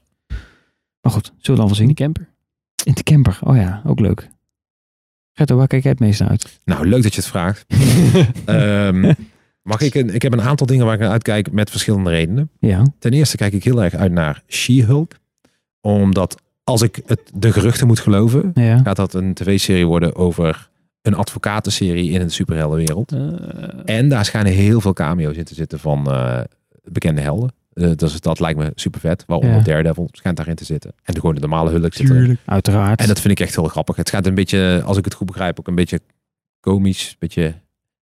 Maar 1.01 1.11
goed, 1.11 1.25
zullen 1.25 1.39
we 1.41 1.55
dan 1.55 1.55
wel 1.55 1.69
in 1.69 1.75
zien. 1.75 1.87
de 1.87 1.93
camper. 1.93 2.27
In 2.83 2.93
de 2.93 3.03
camper. 3.03 3.39
Oh 3.43 3.55
ja, 3.55 3.81
ook 3.85 3.99
leuk. 3.99 4.29
Gerto, 5.33 5.55
waar 5.55 5.67
kijk 5.67 5.81
jij 5.83 5.91
het 5.91 5.99
meest 5.99 6.19
naar 6.19 6.29
uit? 6.29 6.59
Nou, 6.65 6.87
leuk 6.87 7.03
dat 7.03 7.13
je 7.13 7.19
het 7.21 7.29
vraagt. 7.29 7.65
Ehm, 8.45 9.13
mag 9.65 9.81
ik, 9.81 9.95
een, 9.95 10.09
ik 10.13 10.21
heb 10.21 10.33
een 10.33 10.41
aantal 10.41 10.67
dingen 10.67 10.85
waar 10.85 10.93
ik 10.93 10.99
naar 10.99 11.09
uitkijk 11.09 11.51
met 11.51 11.69
verschillende 11.69 12.09
redenen. 12.09 12.49
Ja. 12.59 12.85
Ten 12.99 13.11
eerste 13.13 13.37
kijk 13.37 13.53
ik 13.53 13.63
heel 13.63 13.83
erg 13.83 13.93
uit 13.93 14.11
naar 14.11 14.43
She-Hulk. 14.47 15.11
Omdat 15.81 16.41
als 16.63 16.81
ik 16.81 16.99
het, 17.05 17.19
de 17.33 17.51
geruchten 17.51 17.87
moet 17.87 17.99
geloven, 17.99 18.51
Ja. 18.53 18.77
gaat 18.83 18.95
dat 18.95 19.13
een 19.13 19.33
tv-serie 19.33 19.85
worden 19.87 20.15
over 20.15 20.69
een 21.01 21.13
advocatenserie 21.15 22.11
in 22.11 22.21
een 22.21 22.31
superheldenwereld. 22.31 23.11
Eh, 23.11 23.19
En 23.85 24.09
daar 24.09 24.25
schijnen 24.25 24.51
heel 24.53 24.81
veel 24.81 24.93
cameo's 24.93 25.35
in 25.37 25.43
te 25.43 25.53
zitten 25.53 25.79
van 25.79 26.11
eh, 26.11 26.39
bekende 26.83 27.21
helden. 27.21 27.51
Dus 27.95 28.19
dat 28.21 28.39
lijkt 28.39 28.59
me 28.59 28.71
super 28.75 28.99
vet. 28.99 29.23
Waaronder 29.27 29.57
Ja. 29.57 29.63
Daredevil 29.63 30.09
schijnt 30.11 30.37
daarin 30.37 30.55
te 30.55 30.65
zitten. 30.65 30.91
En 31.03 31.13
de, 31.13 31.19
gewoon 31.19 31.35
de 31.35 31.41
normale 31.41 31.69
Hulk 31.71 31.93
zit 31.93 32.09
erin. 32.09 32.37
Uiteraard. 32.45 32.99
En 33.01 33.07
dat 33.07 33.19
vind 33.19 33.39
ik 33.39 33.45
echt 33.45 33.55
heel 33.55 33.63
grappig. 33.67 33.95
Het 33.95 34.09
gaat 34.09 34.25
een 34.25 34.35
beetje, 34.35 34.81
als 34.85 34.97
ik 34.97 35.05
het 35.05 35.13
goed 35.13 35.27
begrijp, 35.27 35.59
ook 35.59 35.67
een 35.67 35.75
beetje 35.75 35.99
komisch. 36.59 37.09
Een 37.09 37.15
beetje 37.19 37.53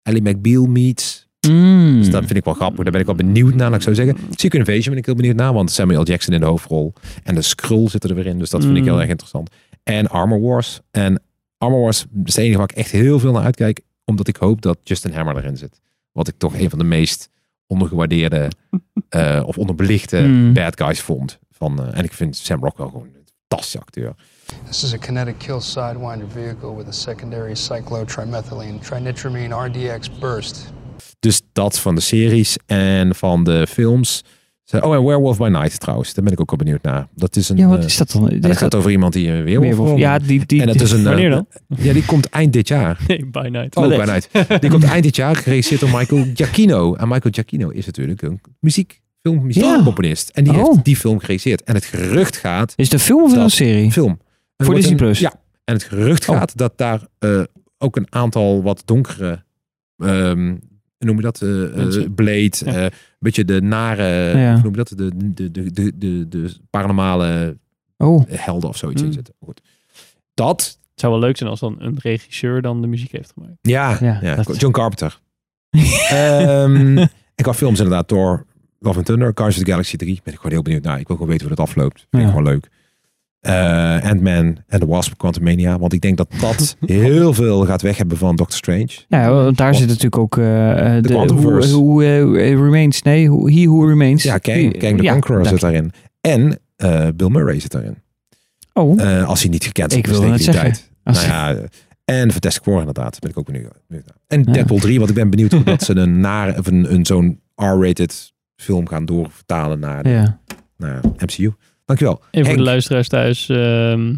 Ellie 0.03 0.23
McBeal 0.23 0.67
meets. 0.67 1.22
Mm. 1.49 1.99
Dus 1.99 2.11
dat 2.11 2.25
vind 2.25 2.37
ik 2.39 2.45
wel 2.45 2.55
grappig. 2.55 2.83
Daar 2.83 2.93
ben 2.93 3.01
ik 3.01 3.07
wel 3.07 3.15
benieuwd 3.15 3.55
naar, 3.55 3.73
ik 3.75 3.83
zo 3.83 3.95
zeggen. 3.95 4.17
Secret 4.31 4.69
Invasion 4.69 4.89
ben 4.91 4.99
ik 4.99 5.07
heel 5.07 5.15
benieuwd 5.15 5.37
naar. 5.37 5.53
Want 5.53 5.71
Samuel 5.71 6.05
Jackson 6.05 6.35
in 6.35 6.41
de 6.41 6.47
hoofdrol. 6.47 6.93
En 7.23 7.35
de 7.35 7.43
Skrull 7.43 7.89
zitten 7.89 8.11
er 8.11 8.17
weer 8.17 8.27
in. 8.27 8.39
Dus 8.39 8.51
dat 8.51 8.65
vind 8.65 8.77
ik 8.77 8.85
heel 8.85 9.01
erg 9.01 9.09
interessant. 9.09 9.51
En 9.83 10.09
Armor 10.09 10.41
Wars. 10.41 10.81
En 10.91 11.23
Armor 11.59 11.81
Wars 11.81 12.07
is 12.25 12.35
de 12.35 12.43
enige 12.43 12.59
waar 12.59 12.71
ik 12.71 12.77
echt 12.77 12.91
heel 12.91 13.19
veel 13.19 13.33
naar 13.33 13.43
uitkijk. 13.45 13.81
Omdat 14.05 14.29
ik 14.29 14.37
hoop 14.37 14.63
dat 14.63 14.79
Justin 14.83 15.13
Hammer 15.13 15.37
erin 15.37 15.57
zit. 15.57 15.81
Wat 16.13 16.29
ik 16.29 16.35
toch 16.39 16.55
een 16.59 16.71
van 16.71 16.79
de 16.79 16.85
meest 16.85 17.29
ondergewaardeerde 17.67 18.51
eh, 19.09 19.43
of 19.47 19.59
onderbelichte 19.59 20.19
Mm. 20.21 20.53
bad 20.53 20.81
guys 20.81 21.01
vond. 21.01 21.39
Van, 21.51 21.87
eh, 21.87 21.99
en 21.99 22.05
ik 22.05 22.13
vind 22.13 22.37
Sam 22.37 22.61
Rockwell 22.61 22.87
gewoon 22.87 23.07
een 23.07 23.27
fantastische 23.49 23.79
acteur. 23.81 24.15
This 24.67 24.83
is 24.85 24.93
a 24.95 24.97
kinetic 24.97 25.35
kill 25.39 25.61
sidewinder 25.61 26.27
vehicle 26.33 26.77
with 26.77 26.87
a 26.89 26.93
secondary 26.93 27.55
cyclotrimethylene 27.55 28.79
trinitramine 28.79 29.55
RDX 29.55 30.19
burst. 30.19 30.73
Dus 31.21 31.41
dat 31.53 31.79
van 31.79 31.95
de 31.95 32.01
series 32.01 32.57
en 32.67 33.15
van 33.15 33.45
de 33.45 33.67
films. 33.69 34.25
Oh, 34.81 34.95
en 34.95 35.05
Werewolf 35.05 35.39
by 35.39 35.49
Night 35.49 35.81
trouwens. 35.81 36.15
Daar 36.15 36.25
ben 36.25 36.33
ik 36.33 36.41
ook 36.41 36.51
wel 36.51 36.59
benieuwd 36.59 36.83
naar. 36.83 37.09
Dat 37.15 37.37
is 37.37 37.49
een. 37.49 37.57
ja, 37.57 37.67
wat 37.67 37.79
eh, 37.79 37.85
is 37.85 37.97
dat 37.97 38.11
dan? 38.11 38.29
ja, 38.31 38.39
dat 38.39 38.57
gaat 38.57 38.75
over 38.75 38.91
iemand 38.91 39.13
die 39.13 39.29
een 39.31 39.45
weerwolf. 39.45 39.99
Ja, 39.99 40.19
die... 40.19 40.47
die 40.47 40.61
en 40.61 40.67
dat 40.67 40.81
is 40.81 40.91
een. 40.91 40.99
eh, 40.99 41.05
Wanneer 41.05 41.31
dan? 41.31 41.47
Ja, 41.69 41.93
die 41.93 42.05
komt 42.05 42.27
eind 42.29 42.53
dit 42.53 42.69
jaar. 42.69 42.99
Nee, 43.07 43.27
by 43.27 43.49
night. 43.51 43.77
Oh, 43.77 43.89
by 43.89 44.05
Night. 44.05 44.61
Die 44.61 44.71
komt 44.71 44.85
eind 44.85 45.03
dit 45.03 45.17
jaar, 45.17 45.37
geregisseerd 45.37 45.81
door 45.81 45.91
Michael 45.91 46.27
Giacchino. 46.35 46.95
En 46.95 47.09
Michael 47.09 47.35
Giacchino 47.35 47.69
is 47.69 47.87
natuurlijk 47.87 48.23
een 48.23 48.41
muziek, 48.61 49.01
filmmuziekcomponist. 49.23 50.29
En 50.29 50.45
die 50.45 50.53
Oh. 50.59 50.69
heeft 50.73 50.85
die 50.85 50.97
film 50.97 51.19
geregisseerd. 51.19 51.63
En 51.63 51.75
het 51.75 51.85
gerucht 51.85 52.37
gaat... 52.37 52.73
Is 52.77 52.85
het 52.85 52.93
een 52.95 53.01
film 53.01 53.23
of 53.23 53.33
een 53.37 53.51
serie? 53.51 53.91
Film. 53.91 54.19
En 54.57 54.65
Voor 54.67 54.75
Disney 54.75 54.93
een- 54.93 54.99
Plus? 54.99 55.19
Ja. 55.19 55.33
En 55.65 55.75
het 55.75 55.83
gerucht 55.83 56.29
Oh. 56.29 56.37
gaat 56.37 56.57
dat 56.57 56.73
daar 56.79 57.01
eh, 57.19 57.41
ook 57.79 57.97
een 57.97 58.07
aantal 58.11 58.63
wat 58.63 58.83
donkere, 58.85 59.45
ehm, 59.97 60.55
noem 61.05 61.17
je 61.17 61.23
dat? 61.23 61.43
eh 61.43 61.97
eh. 62.03 62.11
Blade, 62.15 62.51
Ja. 62.65 62.73
eh, 62.75 62.83
een 62.83 62.91
beetje 63.19 63.45
de 63.45 63.61
nare, 63.63 64.39
Ja. 64.39 64.53
hoe 64.53 64.63
noem 64.63 64.71
je 64.71 64.77
dat? 64.77 64.89
De, 64.97 65.11
de, 65.35 65.51
de, 65.51 65.71
de, 65.73 65.93
de, 65.99 66.29
de 66.29 66.55
paranormale 66.71 67.57
Oh, 67.97 68.23
helden 68.29 68.69
of 68.69 68.77
zoiets 68.77 69.03
in 69.03 69.13
zitten. 69.13 69.35
Goed. 69.41 69.61
Dat, 70.35 70.79
Het 70.91 71.01
zou 71.01 71.13
wel 71.13 71.21
leuk 71.23 71.37
zijn 71.37 71.51
als 71.51 71.61
dan 71.61 71.77
een 71.79 71.97
regisseur 71.99 72.63
dan 72.63 72.81
de 72.81 72.87
muziek 72.87 73.13
heeft 73.13 73.33
gemaakt. 73.35 73.53
ja, 73.61 73.97
Ja, 74.01 74.19
ja, 74.23 74.35
dat- 74.35 74.61
John 74.61 74.73
Carpenter. 74.73 75.21
Ehm, 75.71 76.99
en 77.39 77.45
qua 77.45 77.55
films 77.55 77.79
inderdaad 77.79 78.09
door 78.09 78.47
Love 78.79 78.97
and 78.97 79.07
Thunder, 79.07 79.35
Cars 79.35 79.57
of 79.57 79.63
the 79.63 79.71
Galaxy 79.71 79.97
3. 79.97 80.21
Ben 80.25 80.33
ik 80.33 80.39
gewoon 80.39 80.53
heel 80.53 80.63
benieuwd 80.63 80.83
naar. 80.83 80.99
Ik 81.01 81.07
wil 81.07 81.17
gewoon 81.17 81.31
weten 81.31 81.47
hoe 81.47 81.57
dat 81.57 81.67
afloopt. 81.67 82.07
Vind 82.11 82.23
ik 82.23 82.29
gewoon 82.29 82.45
leuk. 82.45 82.69
Eh 83.43 84.11
Ant-Man 84.11 84.57
en 84.67 84.81
The 84.81 84.87
Wasp, 84.87 85.13
Quantumania. 85.17 85.79
Want 85.79 85.93
ik 85.93 86.01
denk 86.01 86.17
dat 86.17 86.29
dat 86.41 86.77
heel 86.87 87.33
veel 87.35 87.65
gaat 87.67 87.83
weg 87.83 87.97
hebben 87.97 88.17
van 88.17 88.37
Doctor 88.37 88.57
Strange. 88.57 88.89
ja, 89.09 89.31
want 89.33 89.57
daar 89.57 89.67
Want- 89.67 89.79
zit 89.79 89.89
natuurlijk 89.89 90.19
ook 90.19 90.37
eh, 90.39 90.71
eh, 90.97 91.03
de, 91.03 91.09
hoe, 91.15 91.25
Quantumverse. 91.27 91.75
hoe 91.75 92.05
eh, 92.05 92.51
Remains, 92.55 93.03
nee, 93.03 93.29
hoe, 93.29 93.53
He 93.53 93.67
Who 93.67 93.87
Remains. 93.87 94.23
Ja, 94.23 94.39
Kang, 94.39 94.79
Kang 94.79 94.97
the 94.97 95.03
ja, 95.03 95.13
Conqueror 95.13 95.47
zit 95.47 95.61
daarin. 95.61 95.93
En 96.21 96.59
eh, 96.77 97.09
Bill 97.17 97.29
Murray 97.29 97.61
zit 97.61 97.71
daarin. 97.71 97.97
Oh, 98.73 99.27
als 99.27 99.41
hij 99.43 99.51
niet 99.51 99.65
gekend 99.65 99.93
Ik 99.93 100.07
is 100.07 100.13
tegen 100.13 100.31
net 100.31 100.39
die 100.39 100.51
tijd. 100.51 100.91
Nou 101.05 101.27
ja, 101.27 101.57
en 102.05 102.33
Fantastic 102.33 102.63
Four 102.63 102.79
inderdaad. 102.79 103.19
Ben 103.21 103.31
ik 103.31 103.39
ook 103.39 103.47
benieuwd. 103.47 103.73
naar. 103.89 104.03
En 104.27 104.43
Ja. 104.47 104.53
Deadpool 104.53 104.79
3, 104.79 104.97
want 104.99 105.09
ik 105.11 105.15
ben 105.17 105.31
benieuwd 105.31 105.53
hoe 105.53 105.63
dat 105.63 105.83
ze 105.83 105.97
een, 105.97 106.27
of 106.59 106.67
een, 106.67 106.93
een 106.95 107.07
zo'n 107.07 107.41
R-rated 107.57 108.33
film 108.57 108.89
gaan 108.89 109.05
doorvertalen 109.05 109.79
naar, 109.79 110.03
de- 110.03 110.09
ja. 110.09 110.41
naar 110.77 111.01
MCU. 111.19 111.51
Dankjewel. 111.85 112.21
En 112.21 112.27
voor 112.31 112.45
Henk. 112.45 112.57
de 112.57 112.63
luisteraars 112.65 113.09
thuis, 113.09 113.49
ehm 113.49 114.15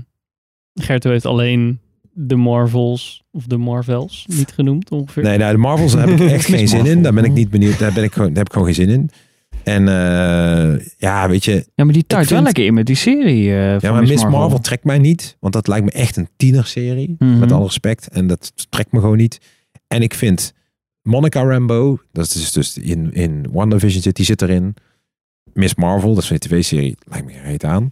Gerto 0.75 1.11
heeft 1.11 1.27
alleen 1.27 1.79
de 2.13 2.37
Marvels 2.37 3.23
of 3.31 3.45
de 3.47 3.57
Marvels 3.57 4.25
niet 4.29 4.53
genoemd 4.53 4.91
ongeveer. 4.91 5.23
Nee, 5.23 5.39
nou, 5.39 5.53
de 5.53 5.59
Marvels 5.59 5.93
daar 5.93 6.09
heb 6.09 6.21
ik 6.21 6.31
echt 6.31 6.45
geen 6.55 6.69
zin 6.69 6.87
in. 6.87 7.03
Daar 7.03 7.13
ben 7.15 7.25
ik 7.25 7.33
niet 7.33 7.51
benieuwd. 7.51 7.79
Daar, 7.79 7.93
ben 7.93 8.05
ik 8.05 8.13
gewoon, 8.13 8.29
daar 8.29 8.37
heb 8.37 8.47
ik 8.47 8.53
gewoon 8.53 8.67
geen 8.75 8.87
zin 8.87 8.89
in. 8.89 9.11
En 9.63 9.89
eh, 9.89 10.87
ja, 10.99 11.29
weet 11.29 11.45
je. 11.45 11.67
ja, 11.75 11.85
maar 11.85 11.93
die 11.93 12.07
tuit 12.07 12.31
wel 12.31 12.43
lekker 12.43 12.65
in 12.65 12.75
met 12.75 12.87
die 12.87 12.97
serie. 12.97 13.51
eh, 13.51 13.57
Ja, 13.73 13.81
van 13.81 13.93
maar 13.93 14.03
Miss 14.03 14.25
Marvel. 14.27 14.59
trekt 14.61 14.85
mij 14.85 14.99
niet. 14.99 15.37
Want 15.41 15.53
dat 15.53 15.67
lijkt 15.69 15.85
me 15.85 15.91
echt 15.91 16.17
een 16.17 16.29
tienerserie. 16.37 17.15
Mhm. 17.19 17.39
Met 17.39 17.53
alle 17.53 17.65
respect. 17.65 18.09
En 18.09 18.27
dat 18.27 18.53
trekt 18.71 18.93
me 18.93 19.01
gewoon 19.01 19.17
niet. 19.17 19.39
En 19.89 20.03
ik 20.03 20.15
vind 20.15 20.53
Monica 21.03 21.43
Rambeau. 21.45 21.99
Dat 22.13 22.25
is 22.27 22.53
dus 22.53 22.79
in, 22.79 23.13
in 23.13 23.47
WandaVision 23.53 24.03
zit. 24.03 24.17
Die 24.17 24.25
zit 24.25 24.43
erin. 24.43 24.75
Miss 25.55 25.75
Marvel. 25.75 26.15
Dat 26.15 26.23
is 26.23 26.29
die 26.29 26.39
tv-serie. 26.39 26.97
Lijkt 27.09 27.27
me 27.27 27.33
reet 27.45 27.65
aan. 27.65 27.89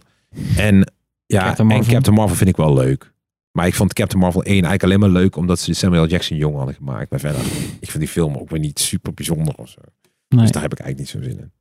En 0.57 0.93
ja, 1.25 1.43
Captain 1.43 1.71
en. 1.71 1.85
Captain 1.85 2.15
Marvel 2.15 2.35
vind 2.35 2.49
ik 2.49 2.57
wel 2.57 2.73
leuk. 2.73 3.11
Maar 3.51 3.67
ik 3.67 3.73
vond 3.73 3.93
Captain 3.93 4.21
Marvel 4.21 4.43
1 4.43 4.53
eigenlijk 4.53 4.83
alleen 4.83 4.99
maar 4.99 5.21
leuk. 5.21 5.35
Omdat 5.35 5.59
ze 5.59 5.73
Samuel 5.73 6.07
Jackson 6.07 6.37
jong 6.37 6.55
hadden 6.55 6.75
gemaakt. 6.75 7.09
Maar 7.09 7.19
verder, 7.19 7.41
ik 7.79 7.89
vind 7.91 7.99
die 7.99 8.07
film 8.07 8.35
ook 8.35 8.49
weer 8.49 8.59
niet 8.59 8.79
super 8.79 9.13
bijzonder 9.13 9.55
of 9.55 9.69
zo. 9.69 9.81
Nee. 10.27 10.41
Dus 10.41 10.51
daar 10.51 10.61
heb 10.61 10.71
ik 10.71 10.79
eigenlijk 10.79 11.13
niet 11.13 11.23
zo 11.23 11.29
zin 11.31 11.39
in. 11.39 11.51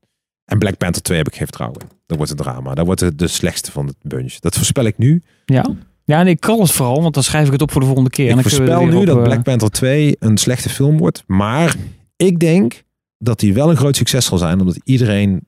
En 0.45 0.59
Black 0.59 0.77
Panther 0.77 1.03
2 1.03 1.19
heb 1.19 1.27
ik 1.27 1.37
geen 1.37 1.47
vertrouwen 1.47 1.81
in. 1.81 1.87
Dat 2.07 2.17
wordt 2.17 2.33
een 2.33 2.39
drama. 2.39 2.75
Dat 2.75 2.87
wordt 2.87 3.01
de, 3.01 3.15
de 3.15 3.29
slechtste 3.29 3.71
van 3.73 3.87
het 3.87 3.97
bunch. 4.03 4.39
Dat 4.39 4.55
voorspel 4.55 4.85
ik 4.85 4.99
nu. 4.99 5.23
Ja. 5.45 5.67
Ja, 6.05 6.23
nee, 6.23 6.33
ik 6.33 6.41
kan 6.41 6.61
het 6.61 6.71
vooral, 6.71 7.03
want 7.03 7.15
dan 7.15 7.23
schrijf 7.23 7.47
ik 7.47 7.53
het 7.53 7.63
op 7.63 7.71
voor 7.71 7.81
de 7.81 7.87
volgende 7.87 8.11
keer. 8.11 8.29
ik 8.29 8.35
dan 8.35 8.43
kunnen 8.43 8.61
we 8.61 8.67
voorspel 8.67 8.87
nu 8.87 9.01
op, 9.01 9.07
dat 9.07 9.17
eh, 9.17 9.23
Black 9.23 9.43
Panther 9.43 9.71
2 9.71 10.17
een 10.19 10.37
slechte 10.37 10.69
film 10.69 10.99
wordt. 10.99 11.25
Maar 11.27 11.75
ik 12.17 12.39
denk 12.39 12.83
dat 13.19 13.41
die 13.41 13.55
wel 13.55 13.71
een 13.71 13.77
groot 13.77 13.97
succes 13.97 14.27
zal 14.27 14.39
zijn. 14.39 14.61
Omdat 14.61 14.79
iedereen, 14.85 15.47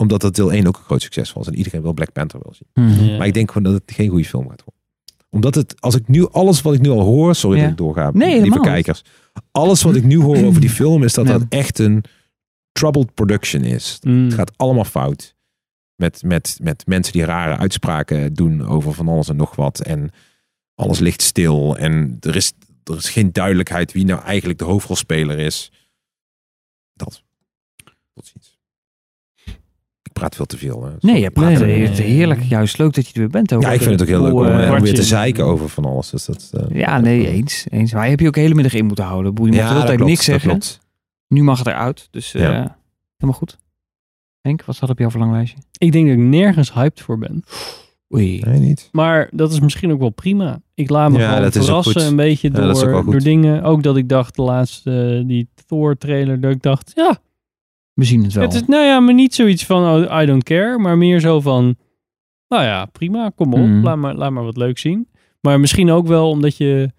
omdat 0.00 0.20
dat 0.20 0.34
deel 0.34 0.52
1 0.52 0.66
ook 0.66 0.76
een 0.76 0.82
groot 0.84 1.02
succes 1.02 1.32
was. 1.32 1.46
En 1.46 1.54
iedereen 1.54 1.82
wil 1.82 1.92
Black 1.92 2.12
Panther 2.12 2.40
wel 2.42 2.54
zien. 2.54 2.86
mhm. 2.88 3.04
Ja. 3.04 3.16
Maar 3.18 3.26
ik 3.26 3.34
denk 3.34 3.50
gewoon 3.52 3.72
dat 3.72 3.82
het 3.82 3.96
geen 3.96 4.08
goede 4.08 4.24
film 4.24 4.48
gaat 4.48 4.62
worden. 4.64 4.80
Omdat 5.30 5.54
het, 5.54 5.80
als 5.80 5.94
ik 5.94 6.08
nu 6.08 6.28
alles 6.28 6.62
wat 6.62 6.74
ik 6.74 6.80
nu 6.80 6.88
al 6.90 7.00
hoor, 7.00 7.34
sorry 7.34 7.56
Ja. 7.56 7.62
dat 7.62 7.70
ik 7.72 7.78
doorga, 7.78 8.10
Nee, 8.12 8.40
lieve 8.40 8.60
kijkers. 8.60 9.02
Alles 9.50 9.82
wat 9.82 9.94
ik 9.96 10.04
nu 10.04 10.20
hoor 10.20 10.44
over 10.44 10.60
die 10.60 10.70
film 10.70 11.02
is 11.02 11.12
dat 11.14 11.26
dat 11.26 11.42
echt 11.48 11.78
een 11.78 12.04
troubled 12.72 13.14
production 13.14 13.62
is. 13.62 13.98
Mm. 14.02 14.24
Het 14.24 14.34
gaat 14.34 14.52
allemaal 14.56 14.84
fout. 14.84 15.34
Met, 15.94 16.22
met, 16.22 16.58
met 16.62 16.86
mensen 16.86 17.12
die 17.12 17.24
rare 17.24 17.56
uitspraken 17.56 18.34
doen 18.34 18.66
over 18.66 18.94
van 18.94 19.08
alles 19.08 19.28
en 19.28 19.36
nog 19.36 19.56
wat. 19.56 19.80
En 19.80 20.10
alles 20.74 20.98
ligt 20.98 21.22
stil. 21.22 21.76
En 21.76 22.16
er 22.20 22.36
is, 22.36 22.52
er 22.84 22.96
is 22.96 23.08
geen 23.08 23.32
duidelijkheid 23.32 23.92
wie 23.92 24.04
nou 24.04 24.22
eigenlijk 24.22 24.58
de 24.58 24.64
hoofdrolspeler 24.64 25.38
is. 25.38 25.72
Dat. 26.94 27.22
Tot 28.14 28.26
ziens. 28.26 28.49
Praat 30.20 30.36
veel 30.36 30.46
te 30.46 30.58
veel. 30.58 30.84
Hè. 30.84 30.90
Nee, 31.00 31.20
je 31.20 31.30
praat 31.30 31.46
Nee, 31.46 31.56
er 31.56 31.66
nee, 31.66 31.86
het 31.86 31.98
nee. 31.98 32.06
heerlijk. 32.08 32.42
Juist 32.42 32.78
leuk 32.78 32.92
dat 32.92 33.06
je 33.06 33.12
er 33.12 33.18
weer 33.18 33.28
bent. 33.28 33.52
Over 33.54 33.68
Ja, 33.68 33.74
ik 33.74 33.80
vind 33.80 33.90
het 33.92 34.02
ook 34.02 34.08
heel 34.08 34.22
leuk 34.22 34.32
om, 34.32 34.44
eh, 34.46 34.66
eh, 34.68 34.74
om 34.74 34.80
weer 34.82 34.94
te 34.94 35.02
zeiken 35.02 35.44
over 35.44 35.68
van 35.68 35.84
alles. 35.84 36.10
Dus 36.10 36.24
dat, 36.24 36.50
eh, 36.52 36.76
Ja, 36.76 37.00
nee, 37.00 37.28
eens. 37.28 37.66
eens. 37.70 37.92
Maar 37.92 38.02
je 38.02 38.08
hebt 38.08 38.20
je 38.20 38.26
ook 38.28 38.34
de 38.34 38.40
hele 38.40 38.54
middag 38.54 38.74
in 38.74 38.86
moeten 38.86 39.04
houden. 39.04 39.32
Je 39.34 39.40
mocht 39.40 39.52
ja, 39.54 39.58
de 39.60 39.62
hele 39.62 39.74
dat 39.74 39.84
tijd 39.86 39.96
klopt, 39.96 40.10
niks 40.12 40.24
zeggen. 40.24 40.48
klopt. 40.50 40.80
Nu 41.28 41.42
mag 41.42 41.58
het 41.58 41.66
eruit. 41.66 42.08
Dus 42.10 42.34
eh, 42.34 42.42
Ja. 42.42 42.48
helemaal 43.16 43.38
goed. 43.40 43.58
Henk, 44.40 44.64
wat 44.64 44.74
staat 44.76 44.90
op 44.90 44.98
jouw 44.98 45.10
verlanglijstje? 45.10 45.58
Ik 45.78 45.92
denk 45.92 46.06
dat 46.08 46.16
ik 46.16 46.22
nergens 46.22 46.72
hyped 46.72 47.00
voor 47.00 47.18
ben. 47.18 47.42
Oei. 48.14 48.40
Nee, 48.40 48.58
niet. 48.58 48.88
Maar 48.92 49.28
dat 49.32 49.52
is 49.52 49.60
misschien 49.60 49.92
ook 49.92 49.98
wel 50.00 50.10
prima. 50.10 50.60
Ik 50.74 50.90
laat 50.90 51.10
me 51.10 51.18
Ja, 51.18 51.34
gewoon 51.36 51.52
verrassen 51.52 52.06
een 52.06 52.16
beetje 52.16 52.50
door, 52.50 53.04
door 53.04 53.18
dingen. 53.18 53.62
Ook 53.62 53.82
dat 53.82 53.96
ik 53.96 54.08
dacht, 54.08 54.36
de 54.36 54.42
laatste, 54.42 55.22
die 55.26 55.48
Thor 55.66 55.96
trailer, 55.96 56.40
dat 56.40 56.50
ik 56.50 56.62
dacht, 56.62 56.92
ja, 56.94 57.18
We 58.00 58.06
zien 58.06 58.22
het 58.22 58.32
wel. 58.32 58.42
het 58.44 58.54
is, 58.54 58.64
nou 58.66 58.84
ja, 58.84 59.00
maar 59.00 59.14
niet 59.14 59.34
zoiets 59.34 59.64
van, 59.66 59.84
oh, 60.04 60.22
I 60.22 60.26
don't 60.26 60.42
care. 60.44 60.78
Maar 60.78 60.98
meer 60.98 61.20
zo 61.20 61.40
van, 61.40 61.76
nou 62.48 62.62
ja, 62.64 62.84
prima, 62.84 63.30
kom 63.34 63.52
op, 63.52 63.58
Mhm. 63.60 63.82
laat, 63.82 63.96
maar, 63.96 64.14
laat 64.14 64.30
maar 64.30 64.44
wat 64.44 64.56
leuk 64.56 64.78
zien. 64.78 65.08
Maar 65.40 65.60
misschien 65.60 65.90
ook 65.90 66.06
wel 66.06 66.30
omdat 66.30 66.56
je, 66.56 66.90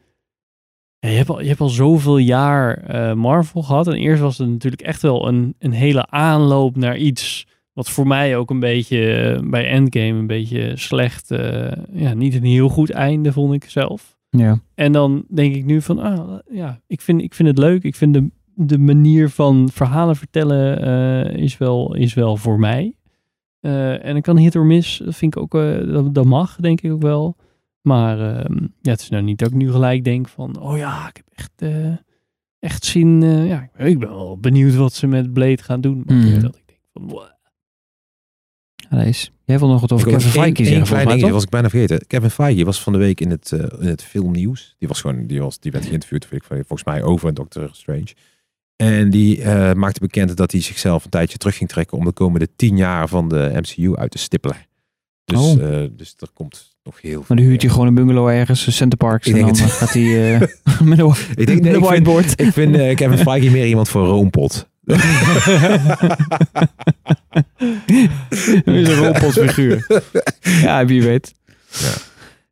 ja, 0.99 1.10
je, 1.10 1.16
hebt 1.16 1.30
al, 1.30 1.41
je 1.41 1.47
hebt 1.47 1.60
al 1.60 1.70
zoveel 1.70 2.18
jaar 2.18 2.78
eh, 2.78 3.14
Marvel 3.14 3.64
gehad. 3.64 3.88
En 3.88 3.93
eerst 3.93 4.22
was 4.22 4.38
het 4.38 4.49
natuurlijk 4.49 4.82
echt 4.82 5.02
wel 5.02 5.28
een, 5.28 5.56
een 5.60 5.72
hele 5.72 6.08
aanloop 6.08 6.76
naar 6.76 6.97
iets... 6.97 7.47
Wat 7.74 7.89
voor 7.89 8.08
mij 8.08 8.38
ook 8.38 8.49
een 8.49 8.60
beetje 8.60 9.14
eh, 9.14 9.49
bij 9.49 9.68
Endgame 9.70 10.06
een 10.20 10.28
beetje 10.28 10.72
slecht, 10.78 11.32
eh, 11.32 11.72
ja, 11.93 12.14
niet 12.14 12.36
een 12.36 12.43
heel 12.43 12.70
goed 12.70 12.89
einde 12.89 13.32
vond 13.32 13.54
ik 13.54 13.70
zelf. 13.70 14.18
Ja. 14.30 14.60
En 14.76 14.91
dan 14.91 15.26
denk 15.30 15.56
ik 15.56 15.66
nu 15.66 15.82
van, 15.82 15.99
ah, 15.99 16.39
ja, 16.49 16.82
ik 16.88 17.02
vind, 17.02 17.22
ik 17.22 17.34
vind 17.34 17.47
het 17.47 17.58
leuk. 17.58 17.84
Ik 17.84 17.95
vind 17.95 18.14
de, 18.14 18.32
de 18.56 18.78
manier 18.78 19.30
van 19.30 19.70
verhalen 19.74 20.16
vertellen 20.16 20.82
eh, 20.82 21.41
is, 21.43 21.58
wel, 21.58 21.95
is 21.95 22.14
wel 22.14 22.38
voor 22.38 22.60
mij. 22.60 22.95
Eh, 23.60 24.06
en 24.06 24.16
ik 24.16 24.24
kan 24.24 24.38
hit 24.38 24.56
or 24.56 24.66
miss, 24.66 24.97
dat 24.97 25.16
vind 25.16 25.36
ik 25.36 25.41
ook, 25.41 25.56
eh, 25.56 25.88
dat, 25.93 26.14
dat 26.14 26.26
mag, 26.26 26.56
denk 26.56 26.82
ik 26.82 26.91
ook 26.91 27.02
wel. 27.02 27.36
Maar 27.82 28.20
ehm, 28.36 28.58
ja, 28.82 28.91
het 28.91 29.02
is 29.02 29.10
nou 29.10 29.24
niet 29.24 29.38
dat 29.39 29.47
ik 29.49 29.56
nu 29.56 29.72
gelijk 29.72 30.04
denk 30.04 30.28
van, 30.30 30.60
oh 30.60 30.78
ja, 30.78 31.08
ik 31.08 31.16
heb 31.16 31.26
echt, 31.36 31.52
eh, 31.56 31.93
echt 32.60 32.86
zin. 32.86 33.24
eh, 33.24 33.47
ja, 33.47 33.62
ik 33.62 33.70
ben- 33.78 33.88
ik 33.88 33.99
ben 33.99 34.10
wel 34.10 34.38
benieuwd 34.38 34.76
wat 34.76 34.93
ze 34.93 35.08
met 35.08 35.34
Blade 35.34 35.64
gaan 35.64 35.82
doen. 35.82 36.04
Maar 36.06 36.16
Mhm. 36.16 36.39
dat 36.41 36.56
ik 36.56 36.64
denk 36.68 36.80
van, 36.93 37.08
wow. 37.08 37.30
Jij 39.45 39.60
wil 39.60 39.68
nog 39.68 39.82
wat 39.82 39.91
over 39.91 40.08
Kevin 40.08 40.30
Feige 40.30 40.56
zeggen, 40.56 40.56
klein 40.66 40.66
volgens 40.66 40.89
mij, 40.89 40.99
dingetje, 41.04 41.22
toch? 41.26 41.34
was 41.34 41.43
ik 41.43 41.49
bijna 41.49 41.70
vergeten. 41.70 42.08
Kevin 42.08 42.30
Feige 42.30 42.66
was 42.66 42.82
van 42.84 42.93
de 42.93 42.99
week 42.99 43.22
in 43.22 43.30
het, 43.30 43.52
eh, 43.52 43.60
in 43.82 43.88
het 43.88 44.04
filmnieuws. 44.04 44.76
Die, 44.80 44.88
was 44.88 45.02
gewoon, 45.02 45.28
die, 45.28 45.41
was, 45.41 45.60
die 45.60 45.72
werd 45.72 45.86
geïnterviewd, 45.86 46.26
volgens 46.49 46.84
mij, 46.84 47.04
over 47.04 47.34
Doctor 47.34 47.70
Strange. 47.72 48.14
En 48.82 49.09
die 49.09 49.41
eh, 49.41 49.73
maakte 49.73 49.99
bekend 49.99 50.38
dat 50.38 50.51
hij 50.51 50.61
zichzelf 50.61 51.03
een 51.03 51.09
tijdje 51.09 51.38
terug 51.38 51.55
ging 51.57 51.69
trekken 51.69 51.97
om 51.97 52.05
de 52.05 52.11
komende 52.11 52.47
tien 52.55 52.77
jaar 52.77 53.07
van 53.07 53.29
de 53.29 53.51
MCU 53.55 53.95
uit 53.95 54.11
te 54.11 54.17
stippelen. 54.17 54.57
Dus, 55.25 55.39
Oh. 55.39 55.51
eh, 55.84 55.89
dus 55.91 56.15
er 56.19 56.27
komt 56.34 56.75
nog 56.84 57.01
heel 57.01 57.11
veel. 57.11 57.23
Maar 57.27 57.38
dan 57.38 57.45
huurt 57.45 57.61
meer. 57.61 57.71
gewoon 57.71 57.88
een 57.88 57.93
bungalow 57.93 58.27
ergens, 58.29 58.65
een 58.67 58.73
Center 58.73 58.97
Parks. 58.97 59.27
Ik 59.27 59.34
en 59.36 59.39
denk 59.43 59.55
dan 59.57 59.65
het. 59.65 59.73
gaat 59.73 59.93
hij 59.93 60.34
eh, 60.34 60.39
met 60.82 60.99
een, 60.99 61.13
Ik 61.36 61.47
denk, 61.47 61.61
nee, 61.61 61.73
een 61.73 61.79
ik 61.79 61.86
vind, 61.86 61.86
whiteboard. 61.86 62.41
ik 62.41 62.53
vind 62.53 62.75
eh, 62.75 62.95
Kevin 62.99 63.17
Feige 63.17 63.49
meer 63.49 63.65
iemand 63.67 63.89
voor 63.89 64.01
een 64.01 64.07
roompot. 64.07 64.69
is 68.65 68.88
een 68.88 68.95
rolpotfiguur. 68.95 70.03
ja, 70.41 70.86
wie 70.86 71.03
weet. 71.03 71.34
Ja. 71.79 71.91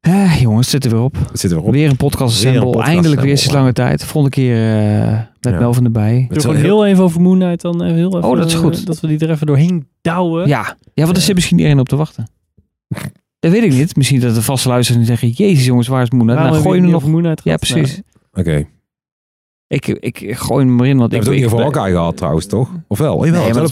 Eh, 0.10 0.42
jongens, 0.42 0.72
het 0.72 0.84
zit 0.84 0.92
er 0.92 0.98
weer 0.98 1.06
op. 1.06 1.16
Het 1.32 1.40
zit 1.40 1.52
er 1.52 1.58
weer 1.58 1.66
op. 1.66 1.74
Weer 1.74 1.90
een 1.90 1.96
podcast 1.96 2.38
Weer 2.38 2.48
een 2.48 2.56
assemble. 2.58 2.72
podcast 2.78 2.96
Eindelijk 2.96 3.22
weer 3.22 3.38
sinds 3.38 3.54
lange 3.54 3.74
tijd. 3.74 4.04
Volgende 4.04 4.36
keer 4.36 4.56
eh 4.56 5.20
met 5.42 5.54
Ja. 5.54 5.60
Melvin 5.60 5.84
erbij. 5.86 6.26
Het 6.30 6.34
Doe 6.34 6.42
gewoon 6.42 6.56
heel 6.56 6.86
even 6.86 7.04
over 7.04 7.22
Moon 7.22 7.40
Knight 7.40 7.62
dan. 7.62 7.84
Even 7.84 7.96
heel 7.96 8.18
even, 8.18 8.30
Oh, 8.30 8.38
dat 8.38 8.46
is 8.48 8.54
goed. 8.54 8.80
eh, 8.80 8.86
Dat 8.86 9.00
we 9.00 9.08
die 9.08 9.20
er 9.20 9.30
even 9.30 9.48
doorheen 9.48 9.88
douwen. 10.02 10.48
Ja, 10.48 10.78
ja 10.94 11.04
want 11.06 11.18
er 11.18 11.24
zit 11.24 11.36
misschien 11.36 11.58
iedereen 11.58 11.80
op 11.80 11.90
te 11.90 11.96
wachten. 11.96 12.28
Dat 13.40 13.52
weet 13.52 13.64
ik 13.64 13.72
niet. 13.72 13.96
Misschien 13.96 14.20
dat 14.20 14.36
de 14.36 14.42
vaste 14.42 14.68
luisteraars 14.70 15.08
zeggen... 15.08 15.30
Jezus 15.30 15.66
jongens, 15.66 15.88
waar 15.88 16.02
is 16.02 16.10
Moon 16.10 16.22
Knight? 16.22 16.36
Waarom 16.42 16.54
Nou, 16.54 16.64
gooi 16.64 16.76
heb 16.80 16.86
je 16.90 16.94
er 16.96 17.00
nog... 17.02 17.04
over 17.04 17.10
Moon 17.14 17.22
Knight 17.36 17.44
Ja, 17.44 17.58
precies. 17.58 18.02
Oké. 18.34 18.68
Ik, 19.68 19.88
ik, 19.88 20.22
ik 20.22 20.36
gooi 20.38 20.66
hem 20.66 20.80
erin, 20.80 20.98
want 20.98 21.12
We 21.12 21.18
ik... 21.18 21.24
hebben 21.24 21.42
het 21.42 21.54
ook 21.54 21.60
niet 21.60 21.62
over 21.70 21.78
Hawkeye 21.80 21.96
gehad 21.98 22.18
trouwens, 22.18 22.46
toch? 22.46 22.70
Of 22.88 22.98
wel? 22.98 23.16
Oh, 23.16 23.26
jawel, 23.26 23.40
Nee, 23.40 23.50
het 23.50 23.58
maar 23.58 23.68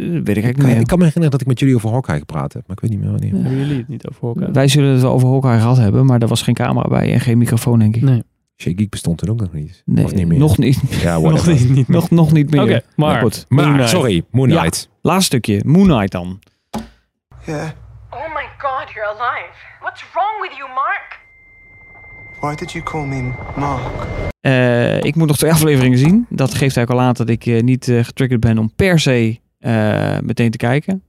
weet 0.00 0.18
ik 0.18 0.26
eigenlijk 0.26 0.46
Ik, 0.48 0.56
niet 0.56 0.66
meer. 0.66 0.80
ik 0.80 0.86
kan 0.86 0.98
me 0.98 1.04
herinneren 1.04 1.30
dat 1.30 1.40
ik 1.40 1.46
met 1.46 1.58
jullie 1.58 1.74
over 1.74 1.90
Hawkeye 1.90 2.18
gepraat 2.18 2.52
heb, 2.52 2.62
maar 2.66 2.76
ik 2.76 2.82
weet 2.82 2.90
niet 2.90 3.00
meer 3.00 3.10
wanneer. 3.10 3.34
Ja. 3.34 3.40
Hebben 3.42 3.58
jullie 3.58 3.76
het 3.76 3.88
niet 3.88 4.06
over? 4.08 4.52
Wij 4.52 4.68
zullen 4.68 4.92
het 4.92 5.02
wel 5.02 5.12
over 5.12 5.28
Hawkeye 5.28 5.58
gehad 5.58 5.76
hebben, 5.76 6.06
maar 6.06 6.20
er 6.20 6.28
was 6.28 6.42
geen 6.42 6.54
camera 6.54 6.88
bij 6.88 7.12
en 7.12 7.20
geen 7.20 7.38
microfoon, 7.38 7.78
denk 7.78 7.96
ik. 7.96 8.02
Nee. 8.02 8.22
Shea 8.56 8.72
Geek 8.76 8.90
bestond 8.90 9.18
toen 9.18 9.28
ook 9.28 9.40
nog 9.40 9.52
niet. 9.52 9.82
Nee, 9.84 10.04
of 10.04 10.14
niet 10.14 10.26
meer. 10.28 10.38
nog 10.38 10.58
niet. 10.58 10.80
Ja, 11.02 11.18
Nog 11.20 11.46
niet, 11.46 11.68
niet 11.68 11.88
Nog, 11.88 12.10
nog 12.10 12.32
niet 12.32 12.50
meer. 12.50 12.62
Oké, 12.62 12.70
maar, 12.96 13.10
Maar 13.12 13.20
goed. 13.22 13.44
Maar, 13.48 13.64
Moon 13.64 13.74
Knight. 13.74 13.90
sorry, 13.90 14.24
Moon 14.30 14.48
Ja. 14.48 14.58
Knight. 14.60 14.88
Laatste 15.02 15.24
stukje. 15.24 15.60
Moon 15.64 15.84
Knight 15.86 16.10
dan. 16.12 16.38
Yeah. 17.46 17.68
Oh 18.10 18.34
my 18.34 18.46
god, 18.58 18.90
you're 18.94 19.08
alive. 19.08 19.52
What's 19.80 20.04
wrong 20.12 20.40
with 20.40 20.56
you, 20.56 20.68
Mark? 20.74 21.20
Why 22.40 22.54
did 22.54 22.72
you 22.72 22.84
call 22.84 23.06
me 23.06 23.32
Mark? 23.56 23.80
Eh, 24.40 25.02
ik 25.02 25.14
moet 25.14 25.26
nog 25.26 25.36
twee 25.36 25.52
afleveringen 25.58 25.98
zien. 25.98 26.26
Dat 26.28 26.50
geeft 26.50 26.76
eigenlijk 26.76 26.90
al 26.90 27.00
aan 27.00 27.12
dat 27.12 27.28
ik 27.28 27.46
eh, 27.46 27.62
niet 27.62 27.88
eh, 27.88 28.04
getriggerd 28.04 28.40
ben 28.40 28.58
om 28.58 28.72
per 28.76 28.98
se 29.00 29.40
eh, 29.66 30.18
meteen 30.20 30.50
te 30.50 30.56
kijken. 30.56 31.02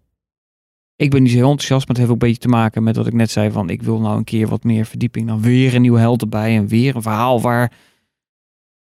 Ik 0.95 1.09
ben 1.09 1.21
niet 1.21 1.31
zo 1.31 1.37
heel 1.37 1.49
enthousiast, 1.49 1.87
maar 1.87 1.95
het 1.95 1.97
heeft 1.97 2.09
ook 2.09 2.21
een 2.21 2.27
beetje 2.27 2.41
te 2.41 2.47
maken 2.47 2.83
met 2.83 2.95
wat 2.95 3.07
ik 3.07 3.13
net 3.13 3.31
zei. 3.31 3.51
Van 3.51 3.69
ik 3.69 3.81
wil 3.81 3.99
nou 3.99 4.17
een 4.17 4.23
keer 4.23 4.47
wat 4.47 4.63
meer 4.63 4.85
verdieping. 4.85 5.27
Dan 5.27 5.41
weer 5.41 5.75
een 5.75 5.81
nieuwe 5.81 5.99
held 5.99 6.21
erbij 6.21 6.55
en 6.55 6.67
weer 6.67 6.95
een 6.95 7.01
verhaal 7.01 7.41
waar 7.41 7.71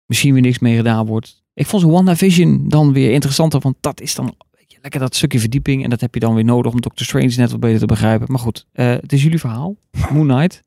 misschien 0.06 0.34
weer 0.34 0.42
niks 0.42 0.60
mee 0.60 0.76
gedaan 0.76 1.06
wordt. 1.06 1.44
Ik 1.54 1.66
vond 1.66 1.82
zo'n 1.82 1.92
WandaVision 1.92 2.70
dan 2.70 2.94
weer 2.94 3.12
interessanter, 3.12 3.60
want 3.60 3.76
dat 3.80 4.02
is 4.02 4.16
dan 4.16 4.36
lekker 4.82 5.00
dat 5.00 5.16
stukje 5.16 5.40
verdieping. 5.40 5.84
En 5.84 5.90
dat 5.90 6.02
heb 6.02 6.14
je 6.14 6.20
dan 6.20 6.36
weer 6.36 6.44
nodig 6.44 6.72
om 6.72 6.82
Doctor 6.82 7.06
Strange 7.06 7.34
net 7.36 7.52
wat 7.52 7.60
beter 7.60 7.80
te 7.80 7.86
begrijpen. 7.86 8.28
Maar 8.30 8.40
goed, 8.40 8.66
eh, 8.72 8.90
het 8.90 9.14
is 9.14 9.24
jullie 9.24 9.40
verhaal. 9.40 9.76
Moon 10.14 10.28
Knight. 10.28 10.62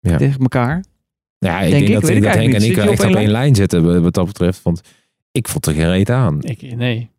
Ja. 0.00 0.16
Tegen 0.16 0.40
elkaar. 0.40 0.84
Ja, 1.38 1.60
ik 1.60 1.70
Denk 1.70 1.86
denk, 1.86 1.96
ik, 1.96 2.00
dat, 2.00 2.10
ik 2.10 2.22
dat 2.22 2.34
Henk 2.34 2.54
en 2.54 2.62
ik 2.62 2.76
echt 2.76 3.04
op 3.04 3.14
één 3.14 3.30
lijn 3.30 3.54
zitten 3.54 4.02
wat 4.02 4.14
dat 4.14 4.26
betreft. 4.26 4.62
Want 4.62 4.80
ik 5.32 5.48
vond 5.48 5.66
er 5.66 5.74
geen 5.74 5.88
reet 5.90 6.10
aan. 6.10 6.38
Ik, 6.42 6.76
nee. 6.76 7.10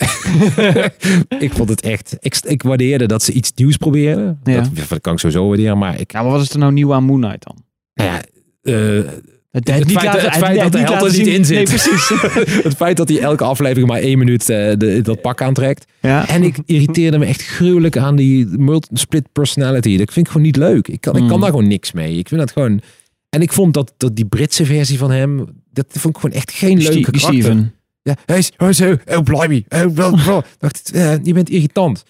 ik 1.40 1.52
vond 1.54 1.70
het 1.70 1.82
echt... 1.82 2.16
Ik, 2.20 2.38
ik 2.44 2.64
waardeerde 2.64 3.06
dat 3.06 3.24
ze 3.24 3.32
iets 3.32 3.52
nieuws 3.56 3.78
probeerden. 3.78 4.40
Ja. 4.44 4.62
Dat, 4.62 4.90
dat 4.90 5.02
kan 5.02 5.14
ik 5.14 5.20
sowieso 5.20 5.48
waarderen. 5.48 5.78
Maar 5.78 6.00
ik... 6.00 6.12
Ja, 6.12 6.22
maar 6.22 6.32
wat 6.32 6.42
is 6.42 6.50
er 6.50 6.60
nou 6.60 6.72
nieuw 6.74 6.94
aan 6.94 7.04
Moon 7.04 7.22
Knight 7.22 7.44
dan? 7.44 7.64
Nou 7.94 8.10
ja, 8.10 8.22
eh, 8.62 9.12
Het, 9.52 9.68
het 9.68 9.88
niet 9.88 9.98
feit, 9.98 10.06
laten- 10.06 10.22
het 10.30 10.38
feit 10.38 10.60
dat 10.60 10.72
de 10.72 10.78
held 10.78 11.12
er 11.12 11.18
niet 11.18 11.28
in 11.28 11.46
zit. 11.46 11.56
Nee, 11.56 11.64
precies. 11.66 12.10
het 12.64 12.76
feit 12.76 12.98
dat 12.98 13.10
hij 13.10 13.20
elke 13.20 13.44
aflevering 13.44 13.88
maar 13.88 14.00
één 14.02 14.18
minuut 14.18 14.50
eh, 14.50 14.72
de, 14.78 15.00
dat 15.02 15.22
pak 15.22 15.42
aantrekt. 15.42 15.86
Ja. 16.02 16.28
En 16.28 16.44
ik 16.44 16.56
irriteerde 16.66 17.18
me 17.18 17.26
echt 17.26 17.42
gruwelijk 17.42 17.98
aan 17.98 18.16
die 18.16 18.48
split 18.94 19.32
personality. 19.32 19.98
Dat 19.98 20.14
vind 20.14 20.26
ik 20.26 20.32
gewoon 20.32 20.48
niet 20.48 20.56
leuk. 20.56 20.88
Ik 20.88 21.02
kan, 21.02 21.16
ik 21.16 21.22
kan 21.28 21.36
Mm. 21.36 21.42
daar 21.42 21.50
gewoon 21.50 21.68
niks 21.68 21.92
mee. 21.92 22.18
Ik 22.18 22.28
vind 22.28 22.40
dat 22.40 22.52
gewoon... 22.52 22.82
En 23.30 23.42
ik 23.42 23.52
vond 23.54 23.74
dat, 23.74 23.94
dat 23.98 24.16
die 24.16 24.26
Britse 24.26 24.66
versie 24.66 24.98
van 24.98 25.12
hem... 25.12 25.46
Dat 25.74 25.86
vond 25.90 26.16
ik 26.16 26.22
gewoon 26.22 26.36
echt 26.36 26.52
geen 26.52 26.78
leuke 26.78 26.94
die 26.94 27.04
karakter. 27.22 27.34
Steven. 27.34 27.74
Ja, 28.04 28.16
hij 28.26 28.38
is, 28.38 28.52
hij 28.58 28.70
is 28.70 28.82
oh, 28.82 28.92
oh, 29.06 29.24
blimey. 29.24 29.66
Oh, 29.70 30.40
dacht, 30.60 30.92
eh, 30.92 31.24
je 31.24 31.34
bent 31.34 31.50
irritant. 31.50 32.04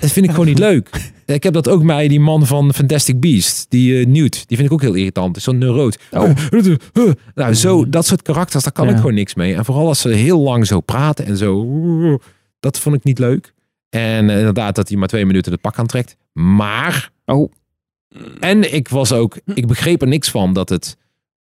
Dat 0.00 0.10
vind 0.12 0.26
ik 0.26 0.30
gewoon 0.30 0.46
niet 0.46 0.58
leuk. 0.68 1.12
Ik 1.26 1.42
heb 1.42 1.52
dat 1.52 1.68
ook 1.68 1.86
bij 1.86 2.08
die 2.08 2.20
man 2.20 2.46
van 2.46 2.74
Fantastic 2.74 3.20
Beast, 3.20 3.66
die 3.68 4.00
eh, 4.00 4.06
Newt. 4.06 4.48
Die 4.48 4.56
vind 4.56 4.68
ik 4.68 4.72
ook 4.72 4.80
heel 4.80 4.94
irritant. 4.94 5.42
Zo'n 5.42 5.58
neuroot. 5.58 5.98
Nou, 7.34 7.54
zo, 7.54 7.88
dat 7.88 8.06
soort 8.06 8.22
karakters, 8.22 8.64
daar 8.64 8.72
kan 8.72 8.84
Ja. 8.86 8.90
ik 8.90 8.96
gewoon 8.96 9.14
niks 9.14 9.34
mee. 9.34 9.54
En 9.54 9.64
vooral 9.64 9.86
als 9.86 10.00
ze 10.00 10.08
heel 10.08 10.40
lang 10.40 10.66
zo 10.66 10.80
praten 10.80 11.26
en 11.26 11.36
zo. 11.36 11.66
Dat 12.60 12.78
vond 12.78 12.96
ik 12.96 13.04
niet 13.04 13.18
leuk. 13.18 13.54
En 13.88 14.30
eh, 14.30 14.38
inderdaad, 14.38 14.74
dat 14.74 14.88
hij 14.88 14.98
maar 14.98 15.08
twee 15.08 15.26
minuten 15.26 15.52
het 15.52 15.60
pak 15.60 15.78
aantrekt. 15.78 16.16
Maar. 16.32 17.10
Oh. 17.24 17.52
En 18.40 18.74
ik 18.74 18.88
was 18.88 19.12
ook. 19.12 19.38
Ik 19.54 19.66
begreep 19.66 20.02
er 20.02 20.08
niks 20.08 20.30
van 20.30 20.52
dat 20.52 20.68
het. 20.68 20.96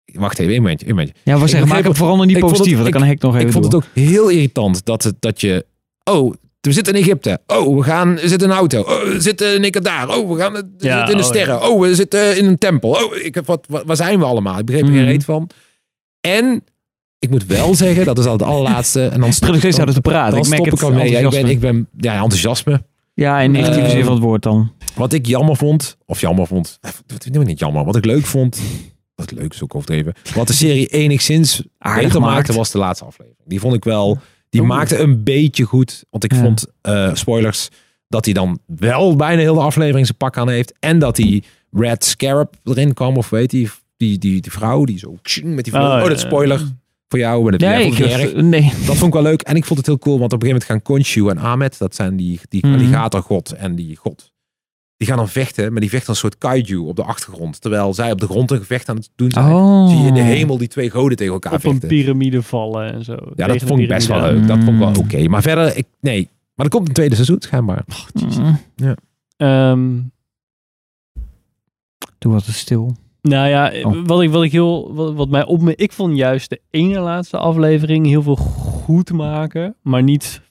Wacht 0.06 0.40
even, 0.40 0.54
een 0.56 0.62
momentje. 0.62 0.86
Een 0.88 0.92
momentje. 0.92 1.16
Ja, 1.24 1.38
we 1.38 1.44
Ik 1.44 1.50
zeggen, 1.50 1.68
maak 1.70 1.84
het 1.84 1.98
vooral 1.98 2.16
nog 2.16 2.26
niet 2.26 2.36
ik 2.36 2.42
positief. 2.42 2.72
want 2.72 2.84
Dan 2.84 2.92
kan 2.92 3.04
Henk 3.04 3.22
nog 3.22 3.36
even 3.36 3.46
ik 3.48 3.52
vond 3.54 3.66
het 3.66 3.76
ook 3.76 3.84
heel 3.94 4.30
irritant 4.30 4.86
dat, 4.86 5.04
het, 5.04 5.16
dat 5.20 5.42
je. 5.42 5.66
Oh, 6.04 6.34
we 6.62 6.72
zitten 6.72 6.94
in 6.94 7.02
Egypte. 7.02 7.40
Oh, 7.48 7.78
we 7.78 7.84
gaan 7.84 8.14
we 8.16 8.28
zitten 8.28 8.48
in 8.48 8.54
een 8.54 8.60
auto. 8.60 8.82
Oh, 8.82 9.04
we 9.04 9.22
zitten 9.22 9.56
in 9.56 9.64
ik 9.64 9.84
daar. 9.84 10.10
Oh, 10.18 10.32
we 10.32 10.38
gaan 10.40 10.54
we 10.54 10.68
Ja, 10.78 10.96
zitten 10.98 11.12
in 11.12 11.18
de 11.18 11.24
oh, 11.24 11.30
sterren. 11.30 11.70
Oh, 11.70 11.82
we 11.82 11.96
zitten 11.96 12.38
in 12.38 12.46
een 12.46 12.58
tempel. 12.58 12.90
Oh, 12.90 13.16
ik 13.16 13.36
heb 13.36 13.46
wat, 13.46 13.66
wat, 13.70 13.84
waar 13.86 13.96
zijn 13.96 14.20
we 14.20 14.26
allemaal? 14.26 14.60
Ik 14.60 14.66
begreep 14.66 14.84
er 14.86 14.92
geen 14.92 15.02
Mhm. 15.02 15.10
reet 15.10 15.26
van. 15.26 15.50
En 16.22 16.64
ik 17.20 17.30
moet 17.30 17.46
wel 17.46 17.76
zeggen, 17.86 18.06
dat 18.06 18.20
is 18.20 18.26
al 18.26 18.32
het 18.34 18.42
allerlaatste. 18.42 19.08
En 19.08 19.20
dan 19.20 19.34
stop 19.34 19.50
ik, 19.54 19.60
steeds 19.60 19.76
te 19.94 20.02
praten. 20.02 20.32
dan 20.34 20.42
Ik 20.44 20.50
merk 20.50 20.66
stop 20.66 20.78
ik 20.80 20.82
al 20.84 20.92
mee. 20.92 21.10
Ja, 21.12 21.20
ik 21.20 21.30
ben, 21.30 21.40
enthousiasme. 21.40 21.52
ik 21.52 21.60
ben 21.60 21.88
ja, 21.98 22.14
enthousiasme. 22.22 22.84
Ja, 23.14 23.40
in 23.40 23.52
negatieve 23.52 23.82
Eh, 23.88 23.90
zin 23.92 24.04
van 24.04 24.14
het 24.14 24.24
woord 24.24 24.44
dan. 24.44 24.72
Wat 24.96 25.14
ik 25.14 25.26
jammer 25.26 25.56
vond, 25.56 25.98
of 26.06 26.22
jammer 26.22 26.48
vond, 26.48 26.78
wat 26.82 27.24
vind 27.24 27.36
ik 27.36 27.46
niet 27.46 27.60
jammer. 27.60 27.86
Wat 27.86 27.96
ik 27.96 28.06
leuk 28.06 28.26
vond, 28.26 28.60
wat 29.30 29.40
leuk 29.40 29.54
is 29.54 29.64
ook 29.64 29.76
overdreven. 29.76 30.14
Wat 30.36 30.48
de 30.48 30.54
serie 30.54 30.88
enigszins 31.04 31.64
Aardig 31.78 32.04
beter 32.04 32.22
maakt. 32.22 32.34
maakte, 32.34 32.54
was 32.54 32.72
de 32.72 32.78
laatste 32.78 33.06
aflevering. 33.06 33.42
Die 33.48 33.60
vond 33.60 33.76
ik 33.76 33.84
wel, 33.84 34.18
die 34.50 34.62
maakte 34.62 34.98
een 34.98 35.24
beetje 35.24 35.64
goed. 35.64 36.04
Want 36.10 36.24
ik 36.24 36.34
Ja. 36.34 36.40
vond, 36.42 36.66
eh, 36.82 37.14
spoilers, 37.16 37.70
dat 38.08 38.26
hij 38.26 38.34
dan 38.34 38.60
wel 38.66 39.16
bijna 39.16 39.42
heel 39.42 39.54
de 39.54 39.60
aflevering 39.62 40.06
zijn 40.06 40.18
pak 40.18 40.38
aan 40.38 40.50
heeft. 40.50 40.74
En 40.80 41.00
dat 41.00 41.16
die 41.16 41.44
Red 41.72 42.06
Scarab 42.06 42.56
erin 42.64 42.94
kwam, 42.94 43.18
of 43.18 43.30
weet 43.30 43.50
die, 43.50 43.70
die, 43.98 44.18
die, 44.18 44.42
die 44.42 44.52
vrouw, 44.52 44.84
die 44.86 44.98
zo 45.00 45.18
met 45.44 45.64
die 45.64 45.74
vrouw. 45.74 45.98
Oh, 45.98 46.04
Oh, 46.04 46.10
dat 46.10 46.20
spoiler 46.20 46.62
voor 47.08 47.20
jou. 47.20 47.42
Maar 47.44 47.52
dat, 47.52 47.62
Nee, 47.62 47.86
ik, 47.92 48.00
erg. 48.00 48.34
nee. 48.36 48.64
Dat 48.86 48.96
vond 48.96 49.04
ik 49.08 49.14
wel 49.14 49.22
leuk. 49.22 49.42
En 49.42 49.56
ik 49.56 49.66
vond 49.66 49.78
het 49.80 49.88
heel 49.88 49.98
cool, 50.00 50.20
want 50.20 50.34
op 50.34 50.42
een 50.44 50.48
gegeven 50.48 50.68
moment 50.70 50.86
gaan 50.88 50.96
Khonshu 50.96 51.30
en 51.30 51.38
Ahmed, 51.38 51.78
dat 51.78 51.96
zijn 51.96 52.16
die, 52.16 52.40
die 52.50 52.66
Mhm. 52.66 52.74
alligatorgod 52.76 53.52
en 53.52 53.76
die 53.76 53.96
god. 53.96 54.32
Die 55.04 55.12
gaan 55.12 55.22
dan 55.22 55.30
vechten, 55.34 55.72
maar 55.72 55.82
die 55.82 55.90
vechten 55.90 56.10
als 56.10 56.24
een 56.24 56.30
soort 56.30 56.42
kaiju 56.42 56.78
op 56.78 56.96
de 56.96 57.04
achtergrond. 57.04 57.62
Terwijl 57.62 57.94
zij 57.94 58.12
op 58.12 58.20
de 58.20 58.26
grond 58.28 58.52
een 58.52 58.58
gevecht 58.58 58.90
aan 58.90 58.96
het 58.96 59.10
doen 59.16 59.32
zijn. 59.32 59.54
Oh. 59.54 59.90
Zie 59.90 59.98
je 60.02 60.08
in 60.08 60.14
de 60.14 60.20
hemel 60.22 60.58
die 60.58 60.68
twee 60.68 60.90
goden 60.90 61.18
tegen 61.18 61.34
elkaar 61.34 61.54
Op 61.54 61.64
een 61.64 61.72
vechten. 61.72 61.88
piramide 61.90 62.42
vallen 62.42 62.94
en 62.94 63.04
zo. 63.04 63.18
Ja, 63.36 63.48
dat 63.48 63.62
vond 63.64 63.80
ik 63.80 63.88
best 63.88 64.08
wel 64.08 64.22
leuk. 64.22 64.48
Dat 64.48 64.58
vond 64.58 64.70
ik 64.70 64.78
wel 64.80 64.90
Mm. 64.90 64.96
oké. 64.98 65.28
Maar 65.28 65.42
verder, 65.42 65.78
ik, 65.78 65.86
nee. 66.00 66.30
Maar 66.56 66.66
er 66.66 66.72
komt 66.72 66.88
een 66.88 66.94
tweede 66.94 67.16
seizoen, 67.16 67.42
schijnbaar. 67.42 67.84
Mm. 68.14 68.60
aan. 68.76 68.96
Ehm, 69.38 69.92
Doe 72.18 72.32
wat 72.34 72.46
te 72.46 72.54
stil. 72.54 72.96
Nou 73.22 73.48
ja, 73.48 73.72
Oh. 73.84 74.06
wat, 74.06 74.22
ik, 74.22 74.30
wat 74.30 74.44
ik 74.44 74.52
heel, 74.52 74.94
wat, 74.94 75.14
wat 75.14 75.30
mij 75.30 75.46
opmerkt, 75.46 75.82
ik 75.82 75.92
vond 75.92 76.18
juist 76.18 76.50
de 76.50 76.62
ene 76.70 77.00
laatste 77.00 77.38
aflevering 77.38 78.06
heel 78.08 78.22
veel 78.22 78.36
goed 78.36 79.12
maken, 79.12 79.76
maar 79.82 80.04
niet 80.04 80.42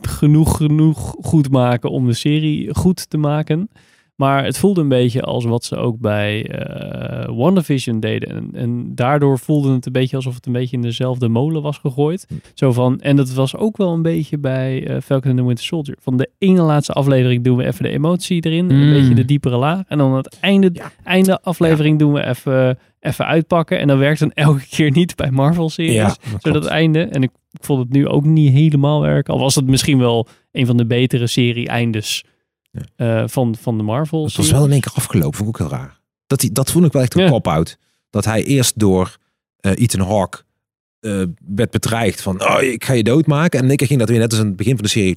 genoeg, 0.00 0.56
genoeg 0.56 1.14
goed 1.20 1.50
maken 1.50 1.90
om 1.90 2.06
de 2.06 2.12
serie 2.14 2.74
goed 2.74 3.10
te 3.10 3.16
maken. 3.18 3.68
Maar 4.16 4.44
het 4.44 4.58
voelde 4.58 4.80
een 4.80 4.88
beetje 4.88 5.22
als 5.22 5.44
wat 5.44 5.64
ze 5.64 5.76
ook 5.76 5.98
bij 5.98 6.46
eh 6.50 7.36
WandaVision 7.36 8.00
deden. 8.00 8.28
En, 8.28 8.48
en 8.52 8.94
daardoor 8.94 9.38
voelde 9.38 9.72
het 9.72 9.86
een 9.86 9.92
beetje 9.92 10.16
alsof 10.16 10.34
het 10.34 10.46
een 10.46 10.52
beetje 10.52 10.76
in 10.76 10.82
dezelfde 10.82 11.28
molen 11.28 11.62
was 11.62 11.78
gegooid. 11.78 12.26
Zo 12.54 12.72
van, 12.72 13.00
en 13.00 13.16
dat 13.16 13.32
was 13.32 13.56
ook 13.56 13.76
wel 13.76 13.92
een 13.92 14.02
beetje 14.02 14.38
bij 14.38 14.86
eh, 14.86 15.00
Falcon 15.00 15.30
and 15.30 15.38
the 15.40 15.46
Winter 15.46 15.64
Soldier. 15.64 15.96
Van 16.00 16.16
de 16.16 16.30
ene 16.38 16.60
laatste 16.62 16.92
aflevering 16.92 17.44
doen 17.44 17.56
we 17.56 17.66
even 17.66 17.82
de 17.82 17.90
emotie 17.90 18.44
erin. 18.46 18.70
Een 18.70 18.86
Mm. 18.86 18.92
beetje 18.92 19.14
de 19.14 19.24
diepere 19.24 19.56
laag. 19.56 19.82
En 19.88 19.98
dan 19.98 20.10
aan 20.10 20.16
het 20.16 20.38
einde, 20.40 20.72
einde 21.04 21.40
aflevering 21.42 21.98
doen 21.98 22.12
we 22.12 22.24
even, 22.26 22.78
even 23.00 23.26
uitpakken. 23.26 23.78
En 23.78 23.86
dat 23.86 23.98
werkt 23.98 24.20
dan 24.20 24.32
elke 24.46 24.66
keer 24.70 24.90
niet 24.90 25.16
bij 25.16 25.30
Marvel-series. 25.30 25.94
Ja, 25.94 26.04
dat 26.32 26.42
zodat 26.42 26.62
het 26.62 26.72
einde, 26.72 27.02
en 27.02 27.22
ik, 27.22 27.30
ik 27.58 27.64
vond 27.64 27.80
het 27.80 27.92
nu 27.92 28.08
ook 28.08 28.24
niet 28.24 28.52
helemaal 28.52 29.00
werken. 29.00 29.34
Al 29.34 29.40
was 29.40 29.54
het 29.54 29.66
misschien 29.66 29.98
wel 29.98 30.26
een 30.52 30.66
van 30.66 30.76
de 30.76 30.86
betere 30.86 31.26
serie-eindes 31.26 32.24
eh, 32.96 33.22
van, 33.26 33.56
van 33.60 33.76
de 33.76 33.82
Marvel. 33.82 34.24
Het 34.24 34.36
was 34.36 34.50
wel 34.50 34.64
in 34.64 34.70
één 34.72 34.80
keer 34.80 34.92
afgelopen, 34.94 35.38
vond 35.38 35.48
ik 35.48 35.60
ook 35.60 35.68
heel 35.70 35.78
raar. 35.78 36.00
Dat, 36.26 36.40
die, 36.40 36.52
dat 36.52 36.70
vond 36.70 36.84
ik 36.86 36.92
wel 36.92 37.02
echt 37.02 37.14
een 37.14 37.22
Ja. 37.22 37.28
kop-out. 37.30 37.78
Dat 38.10 38.24
hij 38.24 38.44
eerst 38.44 38.78
door 38.78 39.16
eh 39.60 39.72
Ethan 39.76 40.06
Hawke 40.06 40.38
eh, 41.00 41.22
werd 41.56 41.70
bedreigd 41.70 42.20
van, 42.22 42.48
oh, 42.48 42.62
ik 42.62 42.84
ga 42.84 42.92
je 42.92 43.02
doodmaken. 43.02 43.58
En 43.58 43.62
in 43.62 43.68
één 43.68 43.76
keer 43.78 43.86
ging 43.86 43.98
dat 44.00 44.08
weer 44.08 44.18
net 44.18 44.30
als 44.30 44.40
aan 44.40 44.46
het 44.46 44.56
begin 44.56 44.74
van 44.74 44.82
de 44.84 44.90
serie. 44.90 45.14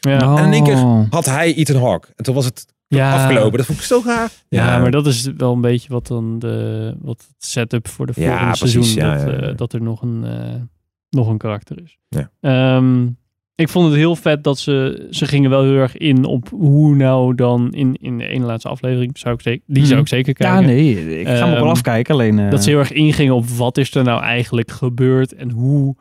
Ja. 0.00 0.36
En 0.38 0.44
in 0.44 0.52
één 0.52 0.64
keer 0.64 0.74
Oh. 0.76 1.02
had 1.10 1.24
hij 1.26 1.54
Ethan 1.54 1.82
Hawke. 1.82 2.08
En 2.16 2.24
toen 2.24 2.34
was 2.34 2.44
het 2.44 2.66
Ja. 2.86 3.14
afgelopen. 3.14 3.56
Dat 3.58 3.66
vond 3.66 3.78
ik 3.78 3.84
zo 3.84 4.02
raar. 4.04 4.30
Ja, 4.48 4.78
maar 4.78 4.90
dat 4.90 5.06
is 5.06 5.28
wel 5.36 5.52
een 5.52 5.60
beetje 5.60 5.88
wat 5.88 6.06
dan 6.06 6.38
de 6.38 6.94
wat 7.00 7.24
het 7.28 7.44
setup 7.44 7.88
voor 7.88 8.06
de 8.06 8.12
Ja, 8.16 8.28
volgende 8.28 8.58
precies, 8.58 8.92
seizoen. 8.92 9.02
ja, 9.02 9.24
dat, 9.24 9.34
ja, 9.34 9.40
ja. 9.46 9.50
eh, 9.50 9.56
dat 9.56 9.72
er 9.72 9.82
nog 9.82 10.02
een, 10.02 10.24
eh, 10.24 10.54
nog 11.10 11.28
een 11.28 11.38
karakter 11.38 11.82
is. 11.82 11.98
Ja. 12.08 12.30
Ehm, 12.40 13.06
ik 13.54 13.68
vond 13.68 13.86
het 13.86 13.96
heel 13.96 14.16
vet 14.16 14.44
dat 14.44 14.58
ze, 14.58 15.06
ze 15.10 15.26
gingen 15.26 15.50
wel 15.50 15.62
heel 15.62 15.74
erg 15.76 15.96
in 15.96 16.24
op 16.24 16.48
hoe 16.48 16.94
nou 16.96 17.34
dan 17.34 17.72
in, 17.72 17.94
in 18.00 18.18
de 18.18 18.26
ene 18.26 18.44
laatste 18.44 18.68
aflevering, 18.68 19.18
zou 19.18 19.34
ik 19.34 19.40
zeker, 19.40 19.62
die 19.66 19.86
zou 19.86 20.00
ik 20.00 20.08
zeker 20.08 20.32
kijken. 20.34 20.60
Ja, 20.60 20.66
nee. 20.66 21.20
Ik 21.20 21.26
ga 21.26 21.32
hem 21.32 21.44
ook 21.44 21.50
wel 21.50 21.58
Ehm, 21.60 21.68
afkijken. 21.68 22.14
Alleen, 22.14 22.38
eh, 22.38 22.50
Dat 22.50 22.62
ze 22.64 22.70
heel 22.70 22.78
erg 22.78 22.92
ingingen 22.92 23.34
op 23.34 23.46
wat 23.48 23.78
is 23.78 23.94
er 23.94 24.04
nou 24.04 24.22
eigenlijk 24.22 24.70
gebeurd 24.70 25.34
en 25.34 25.50
hoe 25.50 25.96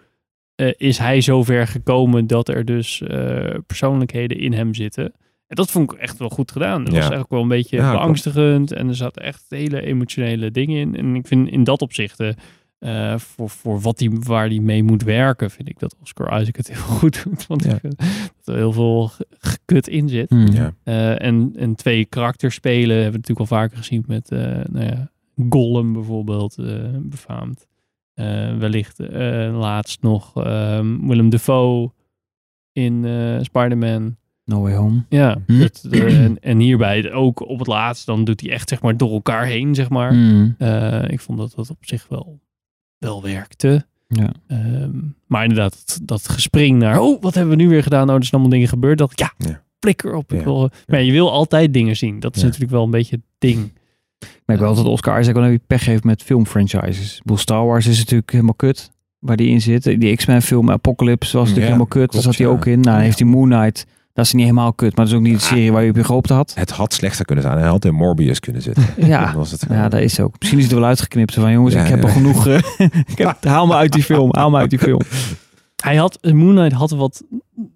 eh, 0.55 0.72
is 0.78 0.97
hij 0.97 1.22
zover 1.22 1.68
gekomen 1.68 2.28
dat 2.28 2.47
er 2.49 2.66
dus 2.66 3.01
eh, 3.01 3.55
persoonlijkheden 3.68 4.38
in 4.39 4.53
hem 4.53 4.74
zitten. 4.74 5.03
En 5.47 5.55
dat 5.55 5.72
vond 5.72 5.91
ik 5.93 5.99
echt 5.99 6.18
wel 6.18 6.30
goed 6.30 6.51
gedaan. 6.51 6.78
Dat 6.84 6.88
Ja. 6.93 6.99
was 6.99 6.99
eigenlijk 7.10 7.30
wel 7.32 7.41
een 7.41 7.47
beetje 7.47 7.78
Ja, 7.78 7.91
beangstigend 7.91 8.72
en 8.72 8.88
er 8.88 8.95
zaten 8.95 9.24
echt 9.24 9.45
hele 9.49 9.82
emotionele 9.82 10.51
dingen 10.51 10.78
in. 10.80 10.95
En 10.95 11.16
ik 11.16 11.28
vind 11.28 11.49
in 11.49 11.64
dat 11.64 11.82
opzicht, 11.82 12.20
eh, 12.80 13.17
voor, 13.17 13.49
voor 13.49 13.80
wat 13.80 13.97
die, 13.97 14.09
waar 14.19 14.49
die 14.49 14.61
mee 14.61 14.84
moet 14.84 15.03
werken, 15.03 15.51
vind 15.51 15.69
ik 15.69 15.80
dat 15.80 15.95
Oscar 16.01 16.41
Isaac 16.41 16.55
het 16.55 16.67
heel 16.67 16.82
goed 16.99 17.23
doet. 17.23 17.47
Want 17.47 17.63
Ja. 17.63 17.73
ik 17.73 17.80
vind 17.80 17.97
dat 17.97 18.47
er 18.47 18.55
heel 18.55 18.71
veel 18.71 19.07
ge- 19.07 19.27
gekut 19.39 19.88
in 19.88 20.09
zit. 20.09 20.30
Hmm. 20.30 20.47
Ja. 20.47 20.73
Eh, 20.84 21.21
en, 21.21 21.53
en 21.55 21.75
twee 21.75 22.05
karakters 22.05 22.55
spelen 22.55 22.95
hebben 22.95 23.11
we 23.11 23.17
natuurlijk 23.17 23.51
al 23.51 23.57
vaker 23.57 23.77
gezien 23.77 24.03
met 24.07 24.32
eh, 24.32 24.39
nou 24.71 24.86
ja, 24.86 25.11
Gollum 25.49 25.93
bijvoorbeeld, 25.93 26.57
eh, 26.57 26.65
befaamd. 27.01 27.67
Eh, 28.13 28.57
wellicht 28.57 28.99
eh, 28.99 29.57
laatst 29.59 30.01
nog 30.01 30.43
ehm, 30.43 31.07
Willem 31.07 31.30
Dafoe 31.30 31.91
in 32.71 33.05
eh 33.05 33.38
Spider-Man. 33.41 34.17
No 34.45 34.61
Way 34.61 34.75
Home. 34.75 35.05
Ja, 35.09 35.38
Hm. 35.47 35.59
dat, 35.59 35.88
eh, 35.91 36.23
en, 36.23 36.39
en 36.39 36.59
hierbij 36.59 37.11
ook 37.13 37.47
op 37.47 37.59
het 37.59 37.67
laatst, 37.67 38.05
dan 38.05 38.23
doet 38.23 38.41
hij 38.41 38.49
echt 38.49 38.69
zeg 38.69 38.82
maar 38.82 38.97
door 38.97 39.11
elkaar 39.11 39.45
heen, 39.45 39.75
zeg 39.75 39.89
maar. 39.89 40.09
Hmm. 40.13 40.55
Eh, 40.57 41.03
ik 41.09 41.19
vond 41.19 41.38
dat 41.38 41.53
dat 41.55 41.69
op 41.69 41.77
zich 41.86 42.07
wel, 42.07 42.39
wel 43.00 43.22
werkte. 43.24 43.86
Ja. 44.08 44.30
Ehm, 44.47 44.89
maar 45.28 45.43
inderdaad, 45.43 45.84
dat, 45.86 46.00
dat 46.04 46.30
gespring 46.30 46.80
naar, 46.80 47.00
oh, 47.00 47.22
wat 47.22 47.34
hebben 47.34 47.58
we 47.58 47.64
nu 47.64 47.70
weer 47.70 47.84
gedaan? 47.84 48.06
Nou, 48.06 48.18
er 48.18 48.24
zijn 48.26 48.32
allemaal 48.34 48.52
dingen 48.52 48.68
gebeurd. 48.68 48.97
Dat 48.97 49.12
ik, 49.12 49.20
ja, 49.20 49.34
Ja. 49.38 49.62
flikker 49.80 50.14
op. 50.14 50.32
Ik 50.34 50.38
Ja. 50.39 50.43
wil, 50.43 50.70
maar 50.88 51.02
je 51.02 51.12
wil 51.12 51.32
altijd 51.32 51.74
dingen 51.74 51.95
zien. 51.97 52.20
Dat 52.20 52.36
is 52.36 52.39
Ja. 52.41 52.45
natuurlijk 52.45 52.74
wel 52.74 52.84
een 52.84 52.91
beetje 52.91 53.16
het 53.16 53.26
ding. 53.38 53.72
Ik 54.20 54.41
merk 54.45 54.60
wel 54.60 54.76
dat 54.76 54.86
Oscar 54.86 55.20
Isaac 55.20 55.34
wel 55.34 55.43
een 55.43 55.50
beetje 55.50 55.66
pech 55.68 55.86
heeft 55.86 56.04
met 56.04 56.24
filmfranchises. 56.24 57.16
Ik 57.16 57.22
bedoel, 57.22 57.38
Star 57.38 57.66
Wars 57.66 57.88
is 57.88 57.97
natuurlijk 57.97 58.32
helemaal 58.32 58.54
kut. 58.54 58.91
Waar 59.20 59.36
die 59.36 59.50
in 59.50 59.62
zit. 59.62 59.84
Die 59.84 60.16
X-Men 60.16 60.41
film 60.41 60.70
Apocalypse 60.72 61.38
was 61.38 61.47
natuurlijk 61.47 61.56
Ja, 61.58 61.64
helemaal 61.78 61.86
kut. 62.04 62.12
Daar 62.12 62.22
zat 62.22 62.36
hij 62.36 62.45
ja. 62.45 62.52
ook 62.52 62.66
in. 62.66 62.80
Nou, 62.80 62.95
dan 62.95 63.04
heeft 63.06 63.20
hij 63.20 63.28
Moon 63.28 63.50
Knight. 63.50 63.86
Dat 64.14 64.26
is 64.26 64.34
niet 64.34 64.43
helemaal 64.43 64.74
kut. 64.74 64.95
Maar 64.95 65.05
dat 65.05 65.14
is 65.14 65.20
ook 65.20 65.26
niet 65.26 65.39
de 65.39 65.45
serie 65.45 65.72
waar 65.72 65.84
je 65.84 65.89
op 65.89 65.95
je 65.95 66.03
gehoopt 66.03 66.30
had. 66.30 66.53
Het 66.55 66.70
had 66.72 66.93
slechter 66.93 67.26
kunnen 67.26 67.43
zijn. 67.43 67.57
Hij 67.57 67.68
had 67.68 67.86
in 67.86 67.93
Morbius 67.93 68.39
kunnen 68.39 68.62
zitten. 68.62 68.84
Ja, 69.07 69.26
Dan 69.26 69.36
was 69.36 69.51
het 69.51 69.66
ja, 69.70 69.89
dat 69.89 69.99
is 70.01 70.20
ook. 70.20 70.36
Misschien 70.39 70.57
is 70.60 70.66
het 70.66 70.74
er 70.74 70.80
wel 70.80 70.89
uitgeknipt. 70.89 71.34
Van 71.34 71.51
jongens, 71.51 71.74
Ja, 71.74 71.82
ik 71.84 71.89
heb 71.89 72.01
ja. 72.01 72.07
er 72.07 72.14
genoeg. 72.14 72.47
eh, 72.47 72.57
ik 73.14 73.18
heb, 73.18 73.43
haal 73.45 73.68
me 73.68 73.74
uit 73.74 73.91
die 73.91 74.03
film. 74.03 74.30
Haal 74.36 74.49
me 74.49 74.57
uit 74.57 74.70
die 74.70 74.80
film. 74.80 75.01
Hij 75.84 75.95
had, 75.95 76.18
Moon 76.22 76.55
Knight 76.55 76.72
had 76.74 76.91
wat 76.91 77.24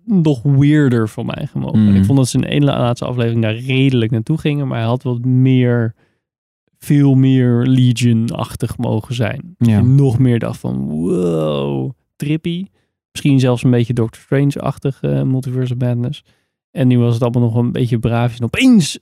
nog 0.06 0.42
weirder 0.44 1.10
voor 1.10 1.26
mij 1.26 1.48
gemogen. 1.52 1.80
Mm. 1.90 1.96
Ik 1.96 2.06
vond 2.06 2.18
dat 2.18 2.28
ze 2.28 2.36
in 2.36 2.42
de 2.42 2.48
ene 2.50 2.66
laatste 2.66 3.06
aflevering 3.06 3.42
daar 3.42 3.56
redelijk 3.56 4.12
naartoe 4.12 4.38
gingen. 4.38 4.68
Maar 4.68 4.78
hij 4.78 4.88
had 4.88 5.04
wat 5.04 5.26
meer, 5.26 5.96
veel 6.80 7.16
meer 7.16 7.66
Legion-achtig 7.66 8.78
mogen 8.78 9.16
zijn. 9.16 9.56
Ja. 9.58 9.78
En 9.78 9.96
nog 9.96 10.20
meer 10.20 10.40
dacht 10.40 10.60
van, 10.60 10.78
wow, 10.88 11.92
trippy. 12.16 12.66
Misschien 13.14 13.40
zelfs 13.40 13.64
een 13.64 13.72
beetje 13.72 13.94
Doctor 13.94 14.22
Strange-achtig 14.22 15.02
eh, 15.02 15.22
Multiverse 15.22 15.74
of 15.74 15.80
Madness. 15.80 16.24
En 16.72 16.88
nu 16.88 17.00
was 17.00 17.14
het 17.14 17.24
allemaal 17.24 17.42
nog 17.42 17.56
een 17.56 17.72
beetje 17.72 18.00
braafjes. 18.00 18.40
En 18.40 18.46
opeens 18.46 19.00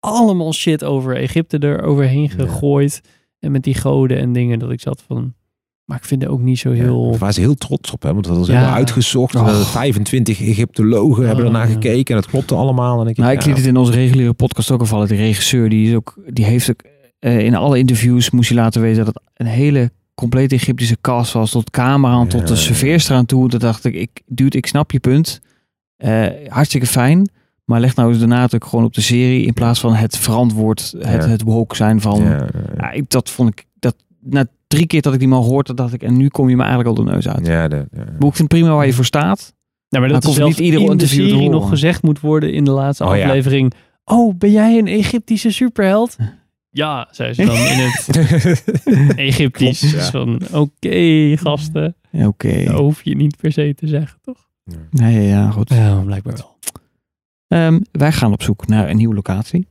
allemaal 0.00 0.52
shit 0.52 0.84
over 0.84 1.16
Egypte 1.16 1.58
er 1.58 1.82
overheen 1.82 2.30
gegooid. 2.30 3.00
En 3.38 3.52
met 3.52 3.62
die 3.62 3.74
goden 3.74 4.18
en 4.18 4.32
dingen 4.32 4.58
dat 4.58 4.70
ik 4.70 4.80
zat 4.80 5.02
van... 5.06 5.34
Maar 5.84 5.96
ik 5.96 6.04
vind 6.04 6.22
het 6.22 6.30
ook 6.30 6.40
niet 6.40 6.58
zo 6.58 6.70
heel... 6.70 7.10
Daar 7.10 7.18
waren 7.18 7.34
ze 7.34 7.40
heel 7.40 7.54
trots 7.54 7.92
op, 7.92 8.02
hè? 8.02 8.12
want 8.12 8.24
dat 8.26 8.36
was 8.36 8.46
Ja. 8.46 8.52
helemaal 8.54 8.74
uitgezocht. 8.74 9.34
Oh. 9.34 9.48
Eh, 9.48 9.60
25 9.60 10.40
Egyptologen 10.40 11.26
hebben 11.26 11.44
Oh, 11.44 11.50
ernaar 11.52 11.68
ja. 11.68 11.72
gekeken 11.72 12.14
en 12.14 12.20
dat 12.20 12.30
klopte 12.30 12.54
allemaal. 12.54 13.00
En 13.00 13.06
ik, 13.06 13.16
Nou, 13.16 13.32
ik 13.32 13.40
ja, 13.42 13.46
liet 13.48 13.56
het 13.56 13.66
in 13.66 13.76
onze 13.76 13.92
reguliere 13.92 14.32
podcast 14.32 14.70
ook 14.70 14.80
al 14.80 14.86
vallen. 14.86 15.08
De 15.08 15.14
regisseur, 15.14 15.68
die, 15.68 15.88
is 15.88 15.94
ook, 15.94 16.16
die 16.26 16.44
heeft 16.44 16.70
ook 16.70 16.82
eh, 17.18 17.38
in 17.38 17.54
alle 17.54 17.78
interviews 17.78 18.30
moest 18.30 18.48
je 18.48 18.54
laten 18.54 18.80
weten 18.80 19.04
dat 19.04 19.14
het 19.14 19.22
een 19.34 19.46
hele 19.46 19.92
complete 20.14 20.54
Egyptische 20.54 20.96
cast 21.00 21.32
was. 21.32 21.50
Tot 21.50 21.70
camera, 21.70 22.26
tot 22.26 22.46
de 22.48 22.56
serveerster 22.56 23.16
aan 23.16 23.26
toe. 23.26 23.48
Dat 23.48 23.60
dacht 23.60 23.84
ik, 23.84 23.94
ik, 23.94 24.10
dude, 24.26 24.56
ik 24.58 24.66
snap 24.66 24.90
je 24.90 25.00
punt. 25.00 25.40
Eh, 25.96 26.26
hartstikke 26.48 26.86
fijn. 26.86 27.28
Maar 27.64 27.80
leg 27.80 27.94
nou 27.96 28.08
eens 28.10 28.18
de 28.18 28.26
nadruk 28.26 28.64
gewoon 28.64 28.84
op 28.84 28.94
de 28.94 29.00
serie. 29.00 29.46
In 29.46 29.52
plaats 29.52 29.80
van 29.80 29.94
het 29.94 30.18
verantwoord, 30.18 30.94
het, 30.98 31.22
Ja. 31.24 31.28
het 31.28 31.42
woke 31.42 31.76
zijn 31.76 32.00
van... 32.00 32.22
ja, 32.22 32.30
ja, 32.30 32.46
Ja, 32.76 32.90
ik, 32.90 33.10
dat 33.10 33.30
vond 33.30 33.48
ik... 33.50 33.64
Dat, 33.78 33.94
na 34.20 34.46
drie 34.66 34.86
keer 34.86 35.02
dat 35.02 35.12
ik 35.12 35.18
die 35.18 35.28
man 35.28 35.42
hoorde, 35.42 35.74
dat 35.74 35.76
dacht 35.76 35.92
ik... 35.92 36.02
En 36.02 36.16
nu 36.16 36.28
kom 36.28 36.48
je 36.48 36.56
me 36.56 36.62
eigenlijk 36.64 36.98
al 36.98 37.04
de 37.04 37.10
neus 37.10 37.28
uit. 37.28 37.46
ja, 37.46 37.68
de, 37.68 37.86
ja. 37.92 38.00
Ik 38.02 38.06
vind 38.18 38.38
het 38.38 38.48
prima 38.48 38.74
waar 38.74 38.86
je 38.86 38.92
voor 38.92 39.04
staat. 39.04 39.54
Ja, 39.88 40.00
maar 40.00 40.08
dat 40.08 40.24
is 40.24 40.34
komt 40.36 40.46
niet 40.48 40.58
iedere 40.58 40.80
in 40.80 40.86
de 40.86 40.92
interview 40.92 41.24
te 41.24 41.30
serie 41.34 41.48
nog 41.50 41.68
gezegd 41.68 42.02
moet 42.02 42.20
worden 42.20 42.52
in 42.52 42.64
de 42.64 42.70
laatste 42.70 43.04
Oh, 43.04 43.16
ja. 43.16 43.24
aflevering. 43.24 43.72
Oh, 44.04 44.34
ben 44.38 44.50
jij 44.50 44.78
een 44.78 44.86
Egyptische 44.86 45.50
superheld? 45.50 46.16
Ja, 46.76 47.08
zei 47.10 47.32
ze 47.32 47.44
dan 47.44 47.56
in 47.56 47.78
het 47.78 48.08
Egyptisch. 49.16 49.78
Klopt, 49.80 49.94
ja. 49.94 50.10
Van, 50.10 50.40
oké, 50.52 51.36
gasten. 51.36 51.94
Ja, 52.10 52.26
Oké. 52.26 52.64
Dat 52.64 52.78
hoef 52.78 53.02
je 53.04 53.16
niet 53.16 53.36
per 53.36 53.52
se 53.52 53.74
te 53.76 53.86
zeggen, 53.86 54.18
toch? 54.22 54.48
Nee, 54.90 55.26
ja, 55.26 55.50
goed. 55.50 55.68
Ja, 55.68 55.94
blijkbaar 56.00 56.34
wel. 56.36 56.56
Ehm, 57.48 57.80
wij 57.92 58.12
gaan 58.12 58.32
op 58.32 58.42
zoek 58.42 58.66
naar 58.66 58.90
een 58.90 58.96
nieuwe 58.96 59.14
locatie. 59.14 59.66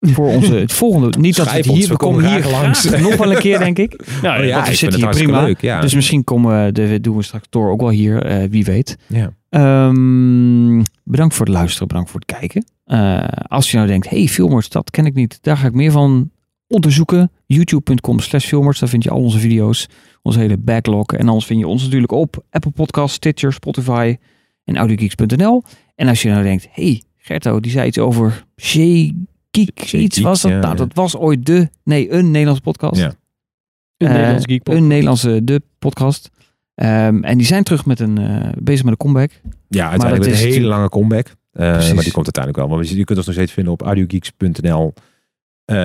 Voor 0.00 0.26
onze, 0.28 0.54
het 0.66 0.72
volgende. 0.72 1.18
Niet 1.18 1.36
dat 1.36 1.50
we 1.50 1.56
het 1.56 1.64
hier, 1.66 1.82
we 1.82 1.88
we 1.88 1.96
komen 1.96 2.26
hier 2.34 2.50
langs. 2.50 2.84
nog 2.90 3.16
wel 3.16 3.32
een 3.32 3.38
keer, 3.38 3.58
denk 3.58 3.78
ik. 3.78 4.04
Nou, 4.22 4.40
Oh 4.40 4.46
ja, 4.46 4.54
want 4.54 4.66
we 4.66 4.72
ik 4.72 4.78
zitten 4.78 4.98
vind 4.98 5.10
het 5.10 5.18
hier 5.18 5.28
prima. 5.28 5.42
leuk. 5.46 5.60
Ja. 5.60 5.80
Dus 5.80 5.94
misschien 5.94 6.24
komen 6.24 6.64
we, 6.64 6.72
de, 6.72 7.00
doen 7.00 7.16
we 7.16 7.22
straks 7.22 7.46
door 7.50 7.70
ook 7.70 7.80
wel 7.80 7.90
hier, 7.90 8.22
eh, 8.24 8.48
wie 8.50 8.64
weet. 8.64 8.96
ja. 9.06 9.32
Ehm, 9.48 10.82
bedankt 11.04 11.34
voor 11.34 11.46
het 11.46 11.54
luisteren, 11.54 11.88
bedankt 11.88 12.10
voor 12.10 12.20
het 12.26 12.38
kijken. 12.38 12.64
Eh, 12.84 13.26
als 13.48 13.70
je 13.70 13.76
nou 13.76 13.88
denkt, 13.88 14.10
hey, 14.10 14.26
Filmers, 14.28 14.68
dat 14.68 14.90
ken 14.90 15.06
ik 15.06 15.14
niet. 15.14 15.38
Daar 15.42 15.56
ga 15.56 15.66
ik 15.66 15.72
meer 15.74 15.90
van 15.90 16.30
onderzoeken. 16.74 17.30
YouTube.com 17.46 18.20
slash 18.20 18.46
Filmers, 18.46 18.78
daar 18.78 18.88
vind 18.88 19.04
je 19.04 19.10
al 19.10 19.20
onze 19.20 19.38
video's. 19.38 19.88
Onze 20.22 20.38
hele 20.38 20.56
backlog. 20.56 21.06
En 21.06 21.28
anders 21.28 21.46
vind 21.46 21.60
je 21.60 21.66
ons 21.66 21.82
natuurlijk 21.82 22.12
op 22.12 22.44
Apple 22.50 22.70
Podcasts, 22.70 23.14
Stitcher, 23.16 23.52
Spotify 23.52 24.16
en 24.64 24.76
audiogeeks.nl. 24.76 25.62
En 25.94 26.08
als 26.08 26.22
je 26.22 26.28
nou 26.28 26.42
denkt, 26.42 26.68
hey, 26.70 27.02
Gerto, 27.16 27.60
die 27.60 27.70
zei 27.70 27.86
iets 27.86 27.98
over 27.98 28.44
Geek. 28.56 29.12
Iets 29.92 30.18
was 30.18 30.42
dat? 30.42 30.50
ja, 30.50 30.58
nou, 30.58 30.70
ja. 30.70 30.76
dat 30.78 30.94
was 30.94 31.16
ooit 31.16 31.46
de, 31.46 31.68
nee, 31.84 32.12
een 32.12 32.30
Nederlandse 32.30 32.62
podcast. 32.62 33.00
Ja. 33.00 33.14
Een 33.96 34.06
Eh, 34.06 34.14
Nederlands 34.14 34.44
geek 34.44 34.68
Een 34.68 34.86
Nederlandse 34.86 35.44
de 35.44 35.62
podcast. 35.78 36.30
Ehm, 36.74 37.22
en 37.22 37.38
die 37.38 37.46
zijn 37.46 37.64
terug 37.64 37.86
met 37.86 38.00
een, 38.00 38.18
eh, 38.18 38.52
bezig 38.58 38.82
met 38.82 38.92
een 38.92 38.98
comeback. 38.98 39.30
Ja, 39.68 39.82
dat 39.82 39.90
uiteindelijk 39.90 40.40
een 40.40 40.52
hele 40.52 40.66
lange 40.66 40.88
comeback. 40.88 41.26
Eh, 41.52 41.64
maar 41.66 42.02
die 42.02 42.12
komt 42.12 42.36
uiteindelijk 42.36 42.56
wel. 42.56 42.68
Maar 42.68 42.84
je 42.84 43.04
kunt 43.04 43.18
ons 43.18 43.26
nog 43.26 43.34
steeds 43.34 43.52
vinden 43.52 43.72
op 43.72 43.82
audiogeeks.nl. 43.82 44.92
eh, 45.64 45.76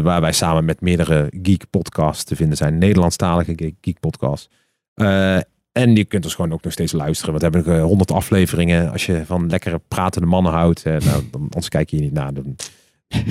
waar 0.00 0.20
wij 0.20 0.32
samen 0.32 0.64
met 0.64 0.80
meerdere 0.80 1.30
geek 1.42 1.70
podcasts 1.70 2.24
te 2.24 2.36
vinden 2.36 2.56
zijn. 2.56 2.78
Nederlandstalige 2.78 3.52
geek, 3.80 4.00
podcasts. 4.00 4.48
Eh, 4.94 5.36
en 5.72 5.94
je 5.96 6.04
kunt 6.04 6.24
ons 6.24 6.34
gewoon 6.34 6.52
ook 6.52 6.62
nog 6.62 6.72
steeds 6.72 6.92
luisteren. 6.92 7.30
Want 7.38 7.44
we 7.44 7.50
hebben 7.58 7.76
nog 7.78 7.88
honderd 7.88 8.10
afleveringen. 8.10 8.90
Als 8.92 9.06
je 9.06 9.26
van 9.26 9.48
lekkere 9.48 9.80
pratende 9.88 10.28
mannen 10.28 10.52
houdt. 10.52 10.82
eh, 10.82 10.96
nou, 10.96 11.22
dan, 11.30 11.40
anders 11.40 11.68
kijk 11.68 11.90
je 11.90 11.96
hier 11.96 12.04
niet 12.04 12.14
naar. 12.14 12.32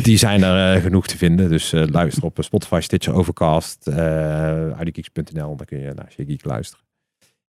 Die 0.03 0.17
zijn 0.17 0.43
er 0.43 0.75
eh, 0.75 0.81
genoeg 0.81 1.07
te 1.07 1.17
vinden. 1.17 1.49
Dus 1.49 1.73
eh, 1.73 1.83
luister 1.87 2.23
op 2.23 2.37
Spotify, 2.41 2.79
Stitcher, 2.81 3.13
Overcast. 3.13 3.87
eh 3.87 4.69
audiogeeks.nl. 4.71 5.55
Dan 5.55 5.65
kun 5.65 5.79
je 5.79 5.91
naar 5.95 6.07
Shea 6.11 6.25
Geek 6.25 6.45
luisteren. 6.45 6.85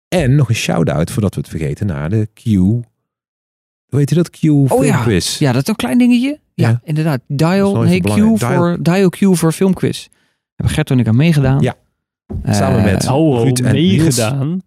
En 0.08 0.34
nog 0.34 0.48
een 0.48 0.54
shout-out, 0.54 1.10
voordat 1.10 1.34
we 1.34 1.40
het 1.40 1.50
vergeten, 1.50 1.86
naar 1.86 2.10
de 2.10 2.28
Q. 2.34 2.44
Heet 3.90 4.08
je 4.08 4.14
dat? 4.14 4.30
Q 4.30 4.44
Oh 4.44 4.66
ja. 4.68 4.92
filmquiz. 4.92 5.38
Ja, 5.38 5.52
dat 5.52 5.62
is 5.62 5.68
een 5.68 5.76
klein 5.76 5.98
dingetje. 5.98 6.38
Ja, 6.54 6.68
Ja. 6.68 6.80
inderdaad. 6.84 7.20
Dial, 7.26 7.76
nee, 7.82 8.00
Q 8.00 8.02
belangrijk. 8.02 8.38
voor, 8.54 8.78
Dial 8.82 9.08
Q 9.08 9.18
voor 9.36 9.52
filmquiz. 9.52 10.08
Hebben 10.54 10.74
Gert 10.74 10.90
en 10.90 10.98
ik 10.98 11.08
aan 11.08 11.16
meegedaan. 11.16 11.60
Ja. 11.60 11.74
Samen 12.50 12.78
Eh, 12.78 12.84
met- 12.84 13.04
Ho, 13.06 13.34
ho, 13.36 13.42
Ruud 13.42 13.58
en 13.60 13.72
Niels. 13.74 14.02
meegedaan. 14.02 14.60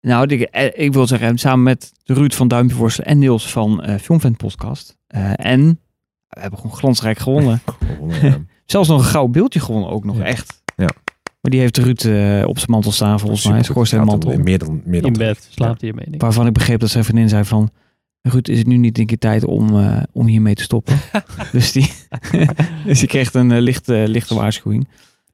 Nou, 0.00 0.26
ik, 0.26 0.40
eh, 0.40 0.84
ik 0.86 0.92
wil 0.92 1.06
zeggen, 1.06 1.38
samen 1.38 1.62
met 1.62 1.92
Ruud 2.04 2.32
van 2.32 2.48
Duimpje 2.48 2.76
Worstelen 2.76 3.10
en 3.10 3.18
Niels 3.18 3.50
van 3.52 3.82
eh 3.82 3.98
Filmvent 3.98 4.36
Podcast. 4.36 4.96
Eh, 5.06 5.30
en 5.36 5.80
we 6.28 6.40
hebben 6.40 6.58
gewoon 6.60 6.76
glansrijk 6.76 7.18
gewonnen. 7.18 7.60
Ja. 8.22 8.38
Zelfs 8.66 8.88
nog 8.88 8.98
een 8.98 9.04
gouden 9.06 9.32
beeldje 9.32 9.60
gewonnen 9.60 9.90
ook 9.90 10.04
nog, 10.04 10.16
Ja. 10.16 10.24
echt. 10.24 10.62
Ja. 10.76 10.88
Maar 11.40 11.50
die 11.50 11.60
heeft 11.60 11.76
Ruud 11.78 12.04
eh, 12.04 12.48
op 12.48 12.58
zijn 12.58 12.70
mantel 12.70 12.92
staan, 12.92 13.20
volgens 13.20 13.44
mij. 13.46 13.62
Meer 14.44 14.58
dan, 14.58 14.82
meer 14.84 15.02
dan 15.02 15.10
In 15.12 15.18
bed 15.18 15.48
slaapt 15.50 15.80
hij 15.80 15.90
ermee. 15.90 16.06
Waarvan 16.18 16.46
ik 16.46 16.52
begreep 16.52 16.80
dat 16.80 16.90
zijn 16.90 17.04
vriendin 17.04 17.28
zei 17.28 17.44
van... 17.44 17.70
Ruud, 18.28 18.48
is 18.48 18.58
het 18.58 18.66
nu 18.66 18.76
niet 18.76 18.98
een 18.98 19.06
keer 19.06 19.18
tijd 19.18 19.44
om, 19.44 19.78
eh, 19.80 20.02
om 20.12 20.26
hiermee 20.26 20.54
te 20.54 20.62
stoppen? 20.62 20.96
dus, 21.52 21.72
die, 21.72 21.90
dus 22.86 22.98
die 22.98 23.08
kreeg 23.08 23.34
een 23.34 23.52
eh, 23.52 23.60
lichte, 23.60 24.04
lichte 24.08 24.34
waarschuwing. 24.34 24.88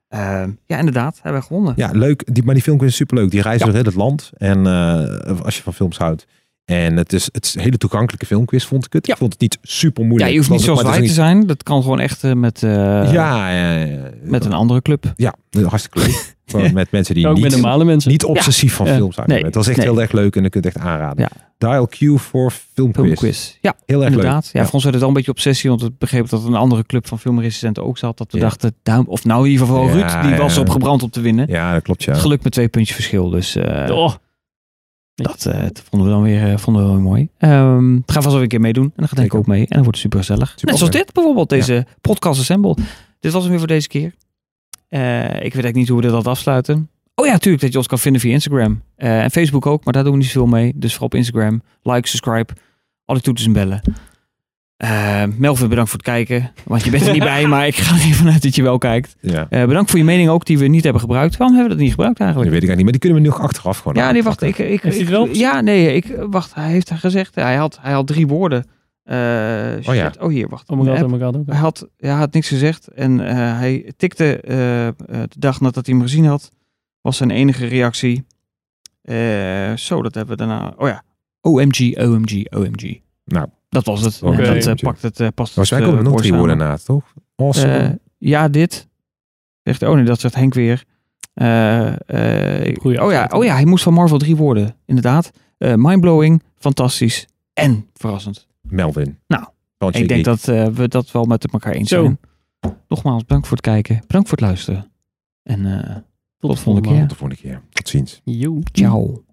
Eh, 0.09 0.45
ja, 0.67 0.79
inderdaad. 0.79 1.19
Hebben 1.23 1.41
we 1.41 1.47
gewonnen. 1.47 1.73
Ja, 1.77 1.91
leuk. 1.93 2.35
Die, 2.35 2.45
maar 2.45 2.55
die 2.55 2.63
filmquiz 2.63 2.89
is 2.91 2.97
superleuk. 2.97 3.31
Die 3.31 3.43
reizen 3.43 3.67
Ja. 3.67 3.73
door 3.73 3.83
heel 3.83 3.91
het 3.93 4.01
land. 4.01 4.31
En 4.37 4.67
eh, 4.67 5.41
als 5.41 5.57
je 5.57 5.63
van 5.63 5.75
films 5.75 5.99
houdt. 5.99 6.27
En 6.65 6.97
het 6.97 7.13
is, 7.13 7.29
het 7.33 7.45
is 7.45 7.55
een 7.55 7.61
hele 7.61 7.77
toegankelijke 7.79 8.27
filmquiz, 8.27 8.65
vond 8.65 8.85
ik 8.87 8.93
het. 8.93 9.09
Ik 9.09 9.17
vond 9.17 9.33
het 9.33 9.41
niet 9.41 9.59
super 9.63 10.03
Ja, 10.03 10.09
moeilijk. 10.09 10.31
je 10.33 10.37
hoeft 10.39 10.51
niet 10.51 10.61
zoals 10.61 10.83
wij 10.83 11.01
te 11.01 11.13
zijn. 11.13 11.47
Dat 11.47 11.63
kan 11.63 11.83
gewoon 11.83 12.01
echt 12.01 12.25
eh, 12.25 12.33
met, 12.33 12.63
eh, 12.63 12.71
Ja, 13.13 13.51
ja, 13.51 13.73
ja. 13.85 14.11
met 14.23 14.45
een 14.45 14.53
andere 14.53 14.83
club. 14.83 15.13
Ja, 15.17 15.35
hartstikke 15.67 15.99
leuk. 15.99 16.33
Met 16.73 16.91
mensen 16.91 17.15
die 17.15 17.27
Ook 17.29 17.35
met 17.35 17.43
niet, 17.43 17.53
normale 17.53 17.85
mensen. 17.85 18.11
niet 18.11 18.25
obsessief 18.25 18.75
van 18.75 18.87
Ja. 18.87 18.95
films 18.95 19.15
houden. 19.17 19.37
Nee. 19.37 19.45
Het 19.45 19.55
was 19.55 19.67
echt 19.69 19.77
Nee. 19.77 19.87
heel 19.87 20.01
erg 20.01 20.13
leuk 20.13 20.37
en 20.37 20.45
ik 20.45 20.51
kunt 20.51 20.65
het 20.65 20.77
echt 20.77 20.85
aanraden. 20.85 21.29
Ja. 21.33 21.53
Dial 21.59 21.87
Q 21.89 22.21
voor 22.21 22.51
filmquiz. 22.51 23.05
Filmquiz. 23.05 23.57
Ja, 23.61 23.75
Heel 23.87 24.03
erg 24.05 24.11
inderdaad. 24.11 24.45
leuk. 24.45 24.53
Ja, 24.53 24.65
voor 24.65 24.73
ons 24.73 24.83
werd 24.83 24.95
het 24.95 25.03
al 25.03 25.09
een 25.09 25.15
beetje 25.15 25.31
obsessie. 25.31 25.71
Want 25.71 25.83
we 25.83 25.93
begrepen 25.99 26.29
dat 26.29 26.45
een 26.45 26.55
andere 26.55 26.85
club 26.87 27.07
van 27.09 27.19
filmrecensenten 27.19 27.85
ook 27.85 27.99
zat. 27.99 28.19
Dat 28.19 28.33
we 28.33 28.39
Ja. 28.39 28.45
dachten, 28.45 28.75
duim, 28.83 29.05
of 29.07 29.25
nou 29.25 29.45
in 29.45 29.51
ieder 29.51 29.67
geval 29.67 29.87
Ja, 29.89 29.93
Ruud. 29.93 30.29
Die 30.29 30.37
was 30.37 30.55
ja. 30.55 30.61
op 30.61 30.69
gebrand 30.69 31.03
om 31.03 31.11
te 31.11 31.21
winnen. 31.21 31.47
Ja, 31.49 31.73
dat 31.73 31.83
klopt 31.83 32.05
ja. 32.05 32.15
Geluk 32.15 32.43
met 32.43 32.53
twee 32.53 32.69
puntjes 32.69 32.95
verschil. 32.97 33.29
Dus 33.31 33.57
eh, 33.57 33.97
Oh, 33.97 34.13
dat, 35.15 35.47
eh, 35.47 35.63
dat 35.63 35.83
vonden 35.91 36.09
we 36.09 36.15
dan 36.15 36.23
weer, 36.23 36.53
eh, 36.53 36.59
vonden 36.59 36.83
we 36.83 36.89
wel 36.89 37.01
mooi. 37.01 37.29
Ehm 37.39 37.95
het 37.95 38.13
gaat 38.13 38.23
vast 38.23 38.35
wel 38.35 38.43
een 38.43 38.49
keer 38.49 38.61
meedoen. 38.61 38.85
En 38.85 38.93
dan 38.97 39.09
gaat 39.09 39.19
ik 39.19 39.35
ook 39.35 39.47
mee. 39.47 39.61
En 39.61 39.67
dan 39.69 39.83
wordt 39.83 39.93
het 39.93 40.01
super 40.01 40.19
gezellig. 40.19 40.49
Super 40.49 40.69
Net 40.69 40.77
zoals 40.77 40.93
dit 40.93 41.13
bijvoorbeeld. 41.13 41.49
Deze 41.49 41.87
podcast 42.01 42.41
assemble. 42.41 42.77
Dit 43.21 43.33
was 43.33 43.41
hem 43.41 43.51
weer 43.51 43.59
voor 43.59 43.69
deze 43.69 43.89
keer. 43.89 44.15
Eh, 44.89 45.25
ik 45.25 45.31
weet 45.31 45.43
eigenlijk 45.43 45.75
niet 45.75 45.89
hoe 45.89 45.97
we 45.97 46.03
dit 46.03 46.13
altijd 46.13 46.35
afsluiten. 46.35 46.89
Oh 47.15 47.27
ja, 47.27 47.33
natuurlijk 47.33 47.63
dat 47.63 47.73
je 47.73 47.79
ons 47.79 47.87
kan 47.87 47.99
vinden 47.99 48.21
via 48.21 48.33
Instagram. 48.33 48.83
En 48.97 49.31
Facebook 49.31 49.67
ook, 49.67 49.85
maar 49.85 49.93
daar 49.93 50.03
doen 50.03 50.13
we 50.13 50.19
niet 50.19 50.29
zoveel 50.29 50.49
mee. 50.49 50.73
Dus 50.77 50.91
vooral 50.91 51.09
op 51.09 51.15
Instagram. 51.15 51.63
Like, 51.83 52.09
subscribe. 52.09 52.53
Alle 53.05 53.21
toeters 53.21 53.47
en 53.47 53.53
bellen. 53.53 53.81
Eh, 54.77 55.23
Melvin, 55.37 55.69
bedankt 55.69 55.91
voor 55.91 55.99
het 55.99 56.09
kijken. 56.09 56.53
Want 56.65 56.85
je 56.85 56.91
bent 56.91 57.07
er 57.07 57.13
niet 57.13 57.23
bij, 57.35 57.47
maar 57.47 57.67
ik 57.67 57.75
ga 57.77 57.95
er 57.95 58.01
even 58.01 58.15
vanuit 58.15 58.43
dat 58.43 58.55
je 58.55 58.63
wel 58.63 58.79
kijkt. 58.79 59.17
Ja. 59.21 59.47
Eh, 59.51 59.65
bedankt 59.67 59.91
voor 59.91 59.99
je 59.99 60.05
mening 60.05 60.29
ook, 60.29 60.45
die 60.47 60.59
we 60.59 60.67
niet 60.67 60.83
hebben 60.85 61.01
gebruikt. 61.01 61.37
Waarom 61.37 61.57
hebben 61.57 61.73
we 61.73 61.77
dat 61.77 61.85
niet 61.87 61.95
gebruikt 61.95 62.19
Dat 62.19 62.27
eigenlijk? 62.27 62.55
weet 62.55 62.63
ik 62.63 62.69
eigenlijk 62.69 62.77
niet. 62.77 63.03
Maar 63.03 63.11
die 63.13 63.21
kunnen 63.27 63.35
we 63.39 63.47
nu 63.49 63.49
achteraf 63.53 63.79
gewoon 63.79 63.95
Ja, 64.05 64.13
nee, 64.13 64.23
wacht. 64.23 64.43
Ik, 64.43 64.59
ik, 64.59 64.83
ik- 64.83 65.35
ja, 65.35 65.61
nee, 65.61 65.95
ik, 65.95 66.17
wacht. 66.31 66.55
Hij 66.55 66.71
heeft 66.71 66.91
gezegd, 66.95 67.35
hij 67.35 67.57
had, 67.57 67.79
hij 67.81 67.93
had 67.93 68.07
drie 68.07 68.27
woorden. 68.27 68.65
Eh, 69.05 69.17
shit. 69.75 69.95
ja. 69.95 70.13
oh, 70.21 70.29
hier, 70.29 70.49
wacht. 70.49 70.69
oh 70.71 70.79
my 70.81 70.87
god, 70.97 71.03
oh 71.03 71.11
my 71.11 71.19
god. 71.19 71.37
ook. 71.37 71.47
Hij 71.47 71.57
had, 71.59 71.89
ja, 71.97 72.09
hij 72.09 72.19
had 72.19 72.33
niks 72.33 72.49
gezegd 72.49 72.89
en 72.89 73.21
eh, 73.29 73.35
hij 73.59 73.93
tikte 73.97 74.39
de 75.29 75.29
dag 75.39 75.61
nadat 75.61 75.87
hij 75.87 75.95
hem 75.95 76.05
gezien 76.05 76.25
had, 76.25 76.51
was 77.01 77.17
zijn 77.17 77.31
enige 77.31 77.67
reactie. 77.67 78.25
eh, 79.03 79.73
zo, 79.77 80.03
dat 80.03 80.15
hebben 80.15 80.37
we 80.39 80.45
daarna. 80.47 80.75
Oh 80.77 80.89
ja, 80.89 81.03
OMG, 81.41 81.97
OMG, 81.99 82.45
OMG. 82.57 82.99
Nou, 83.25 83.49
Dat 83.75 83.85
was 83.85 84.01
het. 84.01 84.19
Dat 84.21 84.67
eh, 84.67 84.75
pakt 84.75 85.03
het, 85.03 85.21
eh, 85.21 85.29
past 85.35 85.53
Volgens 85.53 85.79
mij 85.79 85.81
komen 85.89 86.05
er 86.05 86.11
nog 86.11 86.17
drie 86.17 86.31
woord 86.33 86.47
woorden 86.47 86.67
na, 86.67 86.77
toch? 86.77 87.15
Awesome. 87.37 87.77
Eh, 87.77 87.91
ja, 88.19 88.49
dit. 88.49 88.89
Zegt, 89.63 89.83
oh 89.83 89.95
nee, 89.95 90.05
dat 90.05 90.21
zegt 90.21 90.35
Henk 90.35 90.55
weer. 90.55 90.85
Eh, 91.35 91.87
eh, 92.67 92.77
Goeie 92.81 93.03
oh, 93.03 93.13
ja, 93.13 93.29
oh 93.33 93.45
ja, 93.45 93.55
hij 93.55 93.65
moest 93.65 93.85
van 93.85 93.93
Marvel 93.93 94.19
3 94.19 94.37
worden. 94.37 94.77
Inderdaad. 94.87 95.31
Eh, 95.59 95.75
mindblowing, 95.77 96.43
fantastisch 96.59 97.27
en 97.53 97.87
verrassend. 97.95 98.47
Melvin. 98.61 99.19
Nou, 99.27 99.45
ik 99.91 100.09
denk 100.09 100.25
dat 100.25 100.49
eh, 100.49 100.67
we 100.67 100.89
dat 100.89 101.13
wel 101.13 101.25
met 101.25 101.53
elkaar 101.53 101.73
eens 101.73 101.89
Zo. 101.89 102.03
zijn. 102.03 102.19
Nogmaals, 102.89 103.23
bedankt 103.23 103.47
voor 103.47 103.57
het 103.57 103.67
kijken. 103.67 104.03
Bedankt 104.07 104.29
voor 104.29 104.39
het 104.39 104.47
luisteren. 104.47 104.91
En 105.43 105.67
eh, 105.67 105.97
tot, 106.39 106.51
de 106.51 106.57
volgende 106.57 106.89
keer. 106.89 107.01
Tot 107.01 107.09
de 107.09 107.15
volgende 107.15 107.43
keer. 107.43 107.63
Tot 107.71 107.89
ziens. 107.89 108.21
Yo. 108.25 108.61
Ciao. 108.73 109.25